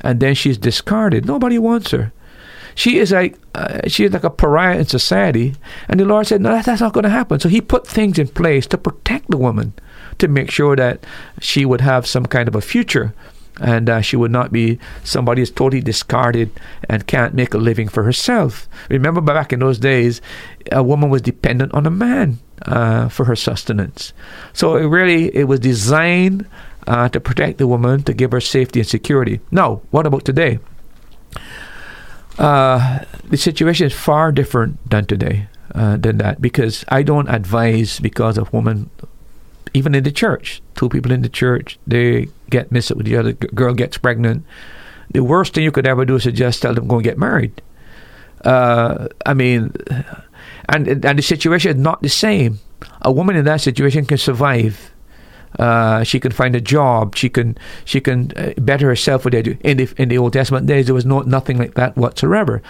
and 0.00 0.20
then 0.20 0.34
she's 0.34 0.58
discarded. 0.58 1.26
Nobody 1.26 1.58
wants 1.58 1.90
her. 1.90 2.12
She 2.74 2.98
is 2.98 3.12
like 3.12 3.36
uh, 3.54 3.80
she 3.88 4.04
is 4.04 4.12
like 4.12 4.24
a 4.24 4.30
pariah 4.30 4.78
in 4.78 4.86
society, 4.86 5.54
and 5.88 5.98
the 5.98 6.04
Lord 6.04 6.26
said, 6.26 6.40
"No, 6.40 6.60
that's 6.60 6.80
not 6.80 6.92
going 6.92 7.04
to 7.04 7.10
happen." 7.10 7.40
So 7.40 7.48
He 7.48 7.60
put 7.60 7.86
things 7.86 8.18
in 8.18 8.28
place 8.28 8.66
to 8.68 8.78
protect 8.78 9.30
the 9.30 9.36
woman, 9.36 9.74
to 10.20 10.28
make 10.28 10.50
sure 10.50 10.76
that 10.76 11.04
she 11.40 11.64
would 11.64 11.80
have 11.80 12.06
some 12.06 12.26
kind 12.26 12.48
of 12.48 12.54
a 12.54 12.60
future 12.60 13.14
and 13.60 13.90
uh, 13.90 14.00
she 14.00 14.16
would 14.16 14.30
not 14.30 14.52
be 14.52 14.78
somebody 15.04 15.42
who's 15.42 15.50
totally 15.50 15.82
discarded 15.82 16.50
and 16.88 17.06
can't 17.06 17.34
make 17.34 17.52
a 17.54 17.58
living 17.58 17.88
for 17.88 18.02
herself. 18.02 18.68
Remember, 18.88 19.20
back 19.20 19.52
in 19.52 19.60
those 19.60 19.78
days, 19.78 20.20
a 20.72 20.82
woman 20.82 21.10
was 21.10 21.22
dependent 21.22 21.74
on 21.74 21.86
a 21.86 21.90
man 21.90 22.38
uh, 22.62 23.08
for 23.08 23.26
her 23.26 23.36
sustenance. 23.36 24.12
So 24.52 24.76
it 24.76 24.84
really 24.84 25.34
it 25.36 25.44
was 25.44 25.60
designed 25.60 26.46
uh, 26.86 27.08
to 27.10 27.20
protect 27.20 27.58
the 27.58 27.66
woman, 27.66 28.02
to 28.04 28.14
give 28.14 28.32
her 28.32 28.40
safety 28.40 28.80
and 28.80 28.88
security. 28.88 29.40
Now, 29.50 29.82
what 29.90 30.06
about 30.06 30.24
today? 30.24 30.58
Uh, 32.38 33.04
the 33.28 33.36
situation 33.36 33.86
is 33.86 33.92
far 33.92 34.32
different 34.32 34.78
than 34.88 35.04
today. 35.04 35.48
Uh, 35.72 35.96
than 35.96 36.18
that, 36.18 36.42
because 36.42 36.84
I 36.88 37.04
don't 37.04 37.28
advise 37.28 38.00
because 38.00 38.36
of 38.36 38.52
woman 38.52 38.90
even 39.74 39.94
in 39.94 40.04
the 40.04 40.12
church, 40.12 40.62
two 40.74 40.88
people 40.88 41.12
in 41.12 41.22
the 41.22 41.28
church, 41.28 41.78
they 41.86 42.28
get 42.48 42.72
missed 42.72 42.90
up 42.90 42.96
with 42.96 43.06
the 43.06 43.16
other 43.16 43.32
girl 43.32 43.74
gets 43.74 43.96
pregnant. 43.96 44.44
The 45.12 45.22
worst 45.22 45.54
thing 45.54 45.64
you 45.64 45.72
could 45.72 45.86
ever 45.86 46.04
do 46.04 46.16
is 46.16 46.24
to 46.24 46.32
just 46.32 46.62
tell 46.62 46.74
them 46.74 46.86
go 46.86 46.96
and 46.96 47.04
get 47.04 47.18
married. 47.18 47.62
Uh, 48.44 49.08
I 49.26 49.34
mean, 49.34 49.72
and 50.68 51.04
and 51.04 51.18
the 51.18 51.22
situation 51.22 51.72
is 51.72 51.76
not 51.76 52.02
the 52.02 52.08
same. 52.08 52.58
A 53.02 53.12
woman 53.12 53.36
in 53.36 53.44
that 53.44 53.60
situation 53.60 54.06
can 54.06 54.18
survive. 54.18 54.92
Uh, 55.58 56.04
she 56.04 56.20
can 56.20 56.30
find 56.30 56.54
a 56.54 56.60
job. 56.60 57.16
She 57.16 57.28
can 57.28 57.58
she 57.84 58.00
can 58.00 58.32
uh, 58.36 58.54
better 58.58 58.86
herself. 58.86 59.24
Do 59.24 59.56
in 59.60 59.76
the 59.76 59.92
in 59.96 60.08
the 60.08 60.18
Old 60.18 60.32
Testament 60.32 60.66
days, 60.66 60.86
there 60.86 60.94
was 60.94 61.04
no 61.04 61.20
nothing 61.20 61.58
like 61.58 61.74
that 61.74 61.96
whatsoever. 61.96 62.62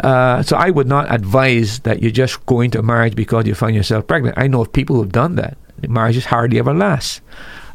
Uh, 0.00 0.42
so 0.42 0.56
I 0.56 0.70
would 0.70 0.88
not 0.88 1.12
advise 1.12 1.80
that 1.80 2.02
you 2.02 2.10
just 2.10 2.44
go 2.46 2.60
into 2.60 2.82
marriage 2.82 3.14
because 3.14 3.46
you 3.46 3.54
find 3.54 3.76
yourself 3.76 4.06
pregnant. 4.06 4.36
I 4.38 4.48
know 4.48 4.62
of 4.62 4.72
people 4.72 4.96
who've 4.96 5.12
done 5.12 5.36
that. 5.36 5.56
The 5.80 6.06
is 6.08 6.26
hardly 6.26 6.58
ever 6.58 6.74
lasts. 6.74 7.20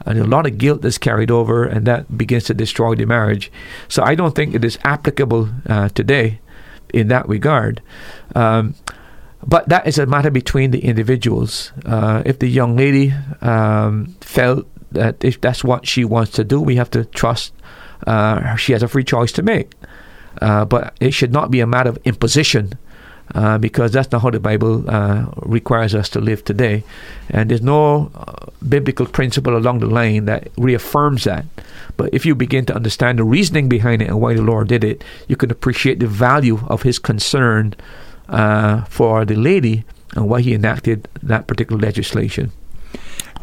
And 0.05 0.19
a 0.19 0.25
lot 0.25 0.45
of 0.45 0.57
guilt 0.57 0.85
is 0.85 0.97
carried 0.97 1.31
over, 1.31 1.65
and 1.65 1.85
that 1.87 2.17
begins 2.17 2.43
to 2.45 2.53
destroy 2.53 2.95
the 2.95 3.05
marriage. 3.05 3.51
So 3.87 4.03
I 4.03 4.13
don't 4.13 4.35
think 4.35 4.53
it 4.53 4.63
is 4.63 4.77
applicable 4.83 5.49
uh, 5.67 5.89
today 5.89 6.39
in 6.93 7.07
that 7.07 7.27
regard. 7.27 7.81
Um, 8.35 8.75
but 9.45 9.67
that 9.69 9.87
is 9.87 9.97
a 9.97 10.05
matter 10.05 10.31
between 10.31 10.71
the 10.71 10.83
individuals. 10.83 11.71
Uh, 11.85 12.23
if 12.25 12.39
the 12.39 12.47
young 12.47 12.75
lady 12.75 13.13
um, 13.41 14.15
felt 14.21 14.67
that 14.91 15.23
if 15.23 15.41
that's 15.41 15.63
what 15.63 15.87
she 15.87 16.05
wants 16.05 16.31
to 16.33 16.43
do, 16.43 16.61
we 16.61 16.75
have 16.75 16.89
to 16.91 17.05
trust 17.05 17.53
uh, 18.07 18.55
she 18.55 18.73
has 18.73 18.83
a 18.83 18.87
free 18.87 19.03
choice 19.03 19.31
to 19.33 19.41
make. 19.41 19.73
Uh, 20.41 20.65
but 20.65 20.95
it 20.99 21.13
should 21.13 21.31
not 21.31 21.49
be 21.49 21.59
a 21.59 21.67
matter 21.67 21.89
of 21.89 21.97
imposition. 22.03 22.73
Uh, 23.33 23.57
because 23.57 23.91
that's 23.91 24.11
not 24.11 24.21
how 24.21 24.29
the 24.29 24.39
Bible 24.39 24.87
uh, 24.87 25.25
requires 25.41 25.95
us 25.95 26.09
to 26.09 26.21
live 26.21 26.45
today. 26.45 26.83
And 27.29 27.49
there's 27.49 27.61
no 27.61 28.11
uh, 28.13 28.51
biblical 28.67 29.07
principle 29.07 29.57
along 29.57 29.79
the 29.79 29.87
line 29.87 30.25
that 30.25 30.49
reaffirms 30.57 31.23
that. 31.23 31.45
But 31.97 32.13
if 32.13 32.25
you 32.25 32.35
begin 32.35 32.65
to 32.67 32.75
understand 32.75 33.17
the 33.17 33.23
reasoning 33.23 33.67
behind 33.67 34.03
it 34.03 34.09
and 34.09 34.21
why 34.21 34.35
the 34.35 34.43
Lord 34.43 34.67
did 34.67 34.83
it, 34.83 35.03
you 35.27 35.35
can 35.35 35.49
appreciate 35.49 35.99
the 35.99 36.07
value 36.07 36.59
of 36.67 36.83
His 36.83 36.99
concern 36.99 37.73
uh, 38.29 38.83
for 38.85 39.25
the 39.25 39.35
lady 39.35 39.85
and 40.15 40.29
why 40.29 40.41
He 40.41 40.53
enacted 40.53 41.07
that 41.23 41.47
particular 41.47 41.81
legislation. 41.81 42.51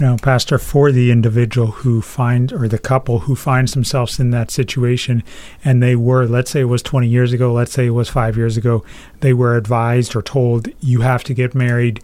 Now, 0.01 0.17
Pastor, 0.17 0.59
for 0.59 0.91
the 0.91 1.11
individual 1.11 1.69
who 1.69 2.01
finds, 2.01 2.53
or 2.53 2.67
the 2.67 2.79
couple 2.79 3.21
who 3.21 3.37
finds 3.37 3.73
themselves 3.73 4.19
in 4.19 4.31
that 4.31 4.51
situation, 4.51 5.23
and 5.65 5.83
they 5.83 5.95
were, 5.95 6.27
let's 6.27 6.51
say 6.51 6.61
it 6.61 6.65
was 6.65 6.83
20 6.83 7.07
years 7.07 7.33
ago, 7.33 7.53
let's 7.53 7.73
say 7.73 7.87
it 7.87 7.91
was 7.91 8.09
five 8.09 8.37
years 8.37 8.57
ago, 8.57 8.85
they 9.21 9.33
were 9.33 9.57
advised 9.57 10.17
or 10.17 10.23
told, 10.23 10.69
you 10.81 11.03
have 11.03 11.23
to 11.25 11.35
get 11.35 11.55
married, 11.55 12.01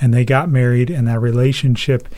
and 0.00 0.14
they 0.14 0.24
got 0.24 0.48
married, 0.48 0.88
and 0.88 1.06
that 1.08 1.20
relationship 1.20 2.08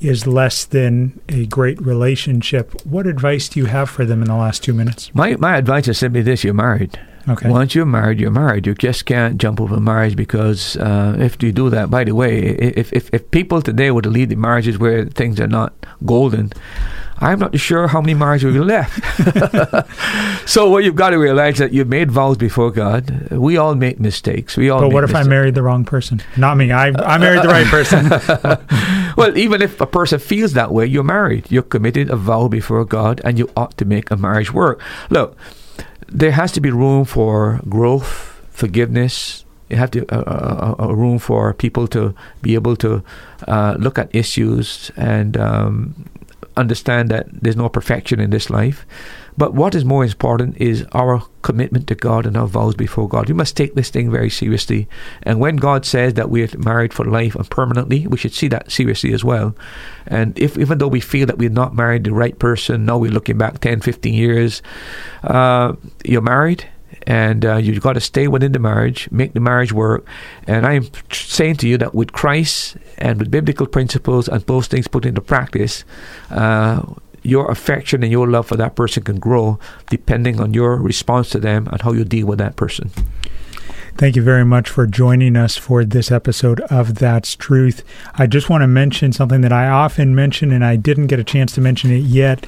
is 0.00 0.26
less 0.26 0.64
than 0.64 1.20
a 1.28 1.46
great 1.46 1.80
relationship. 1.80 2.72
What 2.86 3.06
advice 3.06 3.48
do 3.48 3.60
you 3.60 3.66
have 3.66 3.90
for 3.90 4.04
them 4.04 4.22
in 4.22 4.28
the 4.28 4.36
last 4.36 4.62
two 4.62 4.72
minutes? 4.72 5.14
My, 5.14 5.36
my 5.36 5.56
advice 5.56 5.88
is 5.88 5.98
simply 5.98 6.22
this 6.22 6.44
you're 6.44 6.54
married. 6.54 6.98
Okay. 7.28 7.48
Once 7.48 7.74
you're 7.74 7.86
married, 7.86 8.18
you're 8.20 8.30
married. 8.30 8.66
You 8.66 8.74
just 8.74 9.04
can't 9.04 9.38
jump 9.38 9.60
over 9.60 9.78
marriage 9.78 10.16
because 10.16 10.76
uh, 10.76 11.16
if 11.18 11.42
you 11.42 11.52
do 11.52 11.70
that, 11.70 11.90
by 11.90 12.04
the 12.04 12.14
way, 12.14 12.40
if, 12.40 12.92
if, 12.92 13.10
if 13.12 13.30
people 13.30 13.62
today 13.62 13.90
were 13.90 14.02
to 14.02 14.10
lead 14.10 14.30
the 14.30 14.36
marriages 14.36 14.78
where 14.78 15.04
things 15.04 15.38
are 15.40 15.46
not 15.46 15.74
golden, 16.04 16.52
I'm 17.22 17.38
not 17.38 17.58
sure 17.58 17.86
how 17.86 18.00
many 18.00 18.14
marriages 18.14 18.46
will 18.46 18.52
be 18.54 18.60
left. 18.60 18.98
so 20.48 20.70
what 20.70 20.84
you've 20.84 20.96
got 20.96 21.10
to 21.10 21.18
realize 21.18 21.58
that 21.58 21.72
you've 21.72 21.88
made 21.88 22.10
vows 22.10 22.38
before 22.38 22.70
God. 22.70 23.30
We 23.30 23.58
all 23.58 23.74
make 23.74 24.00
mistakes. 24.00 24.56
We 24.56 24.70
all. 24.70 24.80
But 24.80 24.92
what 24.92 25.04
if 25.04 25.10
mistakes. 25.10 25.26
I 25.26 25.28
married 25.28 25.54
the 25.54 25.62
wrong 25.62 25.84
person? 25.84 26.22
Not 26.38 26.56
me. 26.56 26.72
I 26.72 26.88
I 26.88 27.18
married 27.18 27.42
the 27.42 27.48
right 27.48 27.66
person. 27.66 28.08
well, 29.18 29.36
even 29.36 29.60
if 29.60 29.78
a 29.82 29.86
person 29.86 30.18
feels 30.18 30.54
that 30.54 30.72
way, 30.72 30.86
you're 30.86 31.04
married. 31.04 31.50
You're 31.50 31.62
committed 31.62 32.08
a 32.08 32.16
vow 32.16 32.48
before 32.48 32.86
God, 32.86 33.20
and 33.22 33.38
you 33.38 33.50
ought 33.54 33.76
to 33.76 33.84
make 33.84 34.10
a 34.10 34.16
marriage 34.16 34.52
work. 34.54 34.80
Look 35.10 35.36
there 36.10 36.32
has 36.32 36.52
to 36.52 36.60
be 36.60 36.70
room 36.70 37.04
for 37.04 37.60
growth, 37.68 38.40
forgiveness. 38.50 39.44
You 39.68 39.76
have 39.76 39.90
to 39.92 40.04
uh, 40.12 40.74
a, 40.78 40.88
a, 40.88 40.94
room 40.94 41.18
for 41.20 41.54
people 41.54 41.86
to 41.88 42.14
be 42.42 42.54
able 42.54 42.74
to 42.76 43.04
uh, 43.46 43.76
look 43.78 43.98
at 43.98 44.12
issues 44.14 44.90
and 44.96 45.36
um, 45.36 46.08
understand 46.56 47.08
that 47.10 47.28
there's 47.30 47.56
no 47.56 47.68
perfection 47.68 48.18
in 48.18 48.30
this 48.30 48.50
life. 48.50 48.84
But 49.36 49.54
what 49.54 49.74
is 49.74 49.84
more 49.84 50.04
important 50.04 50.56
is 50.58 50.84
our 50.92 51.22
commitment 51.42 51.86
to 51.88 51.94
God 51.94 52.26
and 52.26 52.36
our 52.36 52.46
vows 52.46 52.74
before 52.74 53.08
God. 53.08 53.28
We 53.28 53.34
must 53.34 53.56
take 53.56 53.74
this 53.74 53.90
thing 53.90 54.10
very 54.10 54.30
seriously. 54.30 54.88
And 55.22 55.40
when 55.40 55.56
God 55.56 55.86
says 55.86 56.14
that 56.14 56.30
we 56.30 56.42
are 56.42 56.58
married 56.58 56.92
for 56.92 57.04
life 57.04 57.34
and 57.34 57.48
permanently, 57.48 58.06
we 58.06 58.18
should 58.18 58.34
see 58.34 58.48
that 58.48 58.70
seriously 58.70 59.12
as 59.12 59.24
well. 59.24 59.54
And 60.06 60.38
if 60.38 60.58
even 60.58 60.78
though 60.78 60.88
we 60.88 61.00
feel 61.00 61.26
that 61.26 61.38
we're 61.38 61.50
not 61.50 61.74
married 61.74 62.04
the 62.04 62.12
right 62.12 62.38
person, 62.38 62.84
now 62.84 62.98
we're 62.98 63.10
looking 63.10 63.38
back 63.38 63.60
10, 63.60 63.80
15 63.80 64.12
years, 64.12 64.62
uh, 65.24 65.74
you're 66.04 66.20
married 66.20 66.68
and 67.06 67.44
uh, 67.44 67.56
you've 67.56 67.82
got 67.82 67.94
to 67.94 68.00
stay 68.00 68.28
within 68.28 68.52
the 68.52 68.58
marriage, 68.58 69.10
make 69.10 69.32
the 69.32 69.40
marriage 69.40 69.72
work. 69.72 70.06
And 70.46 70.66
I'm 70.66 70.88
saying 71.10 71.56
to 71.56 71.68
you 71.68 71.78
that 71.78 71.94
with 71.94 72.12
Christ 72.12 72.76
and 72.98 73.18
with 73.18 73.30
biblical 73.30 73.66
principles 73.66 74.28
and 74.28 74.42
those 74.42 74.66
things 74.66 74.88
put 74.88 75.06
into 75.06 75.20
practice, 75.20 75.84
uh, 76.30 76.82
your 77.22 77.50
affection 77.50 78.02
and 78.02 78.12
your 78.12 78.28
love 78.28 78.46
for 78.46 78.56
that 78.56 78.74
person 78.74 79.02
can 79.02 79.18
grow 79.18 79.58
depending 79.88 80.40
on 80.40 80.54
your 80.54 80.76
response 80.76 81.30
to 81.30 81.38
them 81.38 81.68
and 81.70 81.82
how 81.82 81.92
you 81.92 82.04
deal 82.04 82.26
with 82.26 82.38
that 82.38 82.56
person. 82.56 82.90
Thank 83.96 84.14
you 84.16 84.22
very 84.22 84.46
much 84.46 84.70
for 84.70 84.86
joining 84.86 85.36
us 85.36 85.58
for 85.58 85.84
this 85.84 86.10
episode 86.10 86.62
of 86.62 86.94
That's 86.94 87.36
Truth. 87.36 87.84
I 88.14 88.26
just 88.26 88.48
want 88.48 88.62
to 88.62 88.66
mention 88.66 89.12
something 89.12 89.42
that 89.42 89.52
I 89.52 89.68
often 89.68 90.14
mention 90.14 90.52
and 90.52 90.64
I 90.64 90.76
didn't 90.76 91.08
get 91.08 91.18
a 91.18 91.24
chance 91.24 91.52
to 91.54 91.60
mention 91.60 91.90
it 91.90 92.04
yet. 92.04 92.46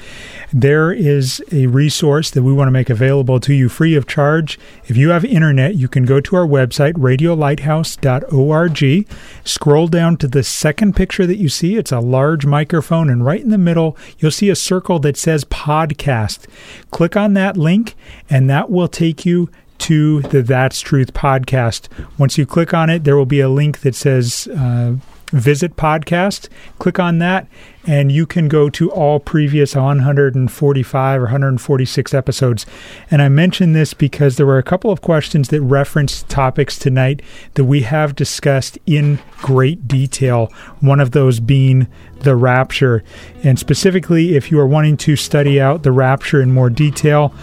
There 0.50 0.90
is 0.92 1.44
a 1.52 1.66
resource 1.66 2.30
that 2.30 2.42
we 2.42 2.54
want 2.54 2.68
to 2.68 2.72
make 2.72 2.88
available 2.88 3.38
to 3.40 3.52
you 3.52 3.68
free 3.68 3.94
of 3.94 4.06
charge. 4.06 4.58
If 4.86 4.96
you 4.96 5.10
have 5.10 5.26
internet, 5.26 5.74
you 5.74 5.88
can 5.88 6.06
go 6.06 6.20
to 6.20 6.36
our 6.36 6.46
website, 6.46 6.94
radiolighthouse.org. 6.94 9.08
Scroll 9.44 9.88
down 9.88 10.16
to 10.18 10.28
the 10.28 10.42
second 10.42 10.96
picture 10.96 11.26
that 11.26 11.36
you 11.36 11.50
see. 11.50 11.76
It's 11.76 11.92
a 11.92 12.00
large 12.00 12.46
microphone, 12.46 13.10
and 13.10 13.26
right 13.26 13.40
in 13.40 13.50
the 13.50 13.58
middle, 13.58 13.98
you'll 14.18 14.30
see 14.30 14.48
a 14.48 14.56
circle 14.56 14.98
that 15.00 15.18
says 15.18 15.44
podcast. 15.44 16.46
Click 16.90 17.14
on 17.16 17.34
that 17.34 17.58
link, 17.58 17.94
and 18.30 18.48
that 18.48 18.70
will 18.70 18.88
take 18.88 19.26
you 19.26 19.50
to 19.82 20.22
the 20.22 20.42
That's 20.42 20.80
Truth 20.80 21.12
podcast. 21.12 21.88
Once 22.16 22.38
you 22.38 22.46
click 22.46 22.72
on 22.72 22.88
it, 22.88 23.02
there 23.02 23.16
will 23.16 23.26
be 23.26 23.40
a 23.40 23.48
link 23.48 23.80
that 23.80 23.96
says 23.96 24.46
uh, 24.56 24.94
Visit 25.32 25.74
Podcast. 25.74 26.48
Click 26.78 27.00
on 27.00 27.18
that, 27.18 27.48
and 27.84 28.12
you 28.12 28.24
can 28.24 28.46
go 28.46 28.70
to 28.70 28.92
all 28.92 29.18
previous 29.18 29.74
145 29.74 31.20
or 31.20 31.24
146 31.24 32.14
episodes. 32.14 32.64
And 33.10 33.20
I 33.20 33.28
mention 33.28 33.72
this 33.72 33.92
because 33.92 34.36
there 34.36 34.46
were 34.46 34.58
a 34.58 34.62
couple 34.62 34.92
of 34.92 35.00
questions 35.00 35.48
that 35.48 35.60
referenced 35.62 36.28
topics 36.28 36.78
tonight 36.78 37.20
that 37.54 37.64
we 37.64 37.82
have 37.82 38.14
discussed 38.14 38.78
in 38.86 39.18
great 39.38 39.88
detail. 39.88 40.46
One 40.78 41.00
of 41.00 41.10
those 41.10 41.40
being 41.40 41.88
the 42.20 42.36
rapture. 42.36 43.02
And 43.42 43.58
specifically, 43.58 44.36
if 44.36 44.52
you 44.52 44.60
are 44.60 44.66
wanting 44.66 44.96
to 44.98 45.16
study 45.16 45.60
out 45.60 45.82
the 45.82 45.90
rapture 45.90 46.40
in 46.40 46.52
more 46.52 46.70
detail, 46.70 47.34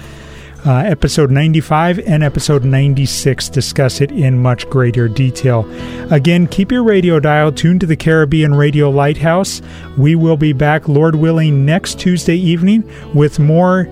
uh, 0.66 0.78
episode 0.86 1.32
95 1.32 2.00
and 2.00 2.24
episode 2.24 2.64
96 2.66 3.50
discuss 3.50 4.02
it 4.02 4.12
in 4.12 4.42
much 4.42 4.70
greater 4.70 5.08
detail. 5.08 5.66
Again, 6.12 6.48
keep 6.48 6.72
your 6.72 6.84
radio 6.84 7.20
dial 7.20 7.52
tuned 7.52 7.82
to 7.82 7.86
the 7.86 7.96
Caribbean 7.96 8.54
Radio 8.54 8.90
Lighthouse. 8.90 9.62
We 9.98 10.16
will 10.16 10.38
be 10.38 10.54
back, 10.54 10.88
Lord 10.88 11.16
willing, 11.16 11.66
next 11.66 12.00
Tuesday 12.00 12.36
evening 12.36 12.84
with 13.14 13.40
more 13.40 13.88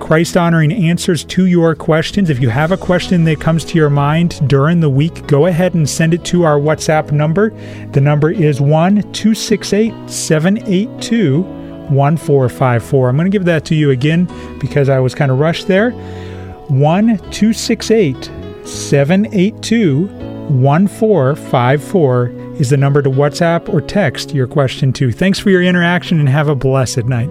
Christ 0.00 0.36
honoring 0.36 0.72
answers 0.72 1.24
to 1.24 1.46
your 1.46 1.74
questions. 1.74 2.30
If 2.30 2.38
you 2.38 2.48
have 2.48 2.70
a 2.70 2.76
question 2.76 3.24
that 3.24 3.40
comes 3.40 3.64
to 3.64 3.74
your 3.76 3.90
mind 3.90 4.48
during 4.48 4.78
the 4.78 4.88
week, 4.90 5.26
go 5.26 5.46
ahead 5.46 5.74
and 5.74 5.88
send 5.88 6.14
it 6.14 6.24
to 6.26 6.44
our 6.44 6.60
WhatsApp 6.60 7.10
number. 7.10 7.50
The 7.90 8.00
number 8.00 8.30
is 8.30 8.60
1 8.60 9.12
268 9.12 10.08
782 10.08 11.65
1454. 11.90 13.08
I'm 13.08 13.16
going 13.16 13.30
to 13.30 13.36
give 13.36 13.46
that 13.46 13.64
to 13.66 13.74
you 13.74 13.90
again 13.90 14.28
because 14.58 14.88
I 14.88 14.98
was 14.98 15.14
kind 15.14 15.30
of 15.30 15.38
rushed 15.38 15.68
there. 15.68 15.90
1 15.90 17.06
268 17.16 18.30
782 18.64 20.06
1454 20.48 22.28
is 22.58 22.70
the 22.70 22.76
number 22.76 23.02
to 23.02 23.10
WhatsApp 23.10 23.68
or 23.68 23.80
text 23.80 24.34
your 24.34 24.46
question 24.46 24.92
to. 24.94 25.12
Thanks 25.12 25.38
for 25.38 25.50
your 25.50 25.62
interaction 25.62 26.18
and 26.20 26.28
have 26.28 26.48
a 26.48 26.54
blessed 26.54 27.04
night. 27.04 27.30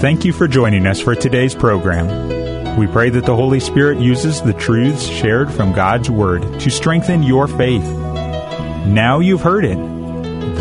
Thank 0.00 0.24
you 0.24 0.32
for 0.32 0.48
joining 0.48 0.86
us 0.86 1.00
for 1.00 1.14
today's 1.14 1.54
program. 1.54 2.76
We 2.76 2.86
pray 2.86 3.10
that 3.10 3.26
the 3.26 3.36
Holy 3.36 3.60
Spirit 3.60 4.00
uses 4.00 4.42
the 4.42 4.54
truths 4.54 5.06
shared 5.06 5.52
from 5.52 5.72
God's 5.72 6.10
Word 6.10 6.42
to 6.60 6.70
strengthen 6.70 7.22
your 7.22 7.46
faith. 7.46 7.84
Now 8.86 9.20
you've 9.20 9.42
heard 9.42 9.64
it. 9.64 9.78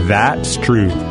That's 0.07 0.57
truth. 0.57 1.10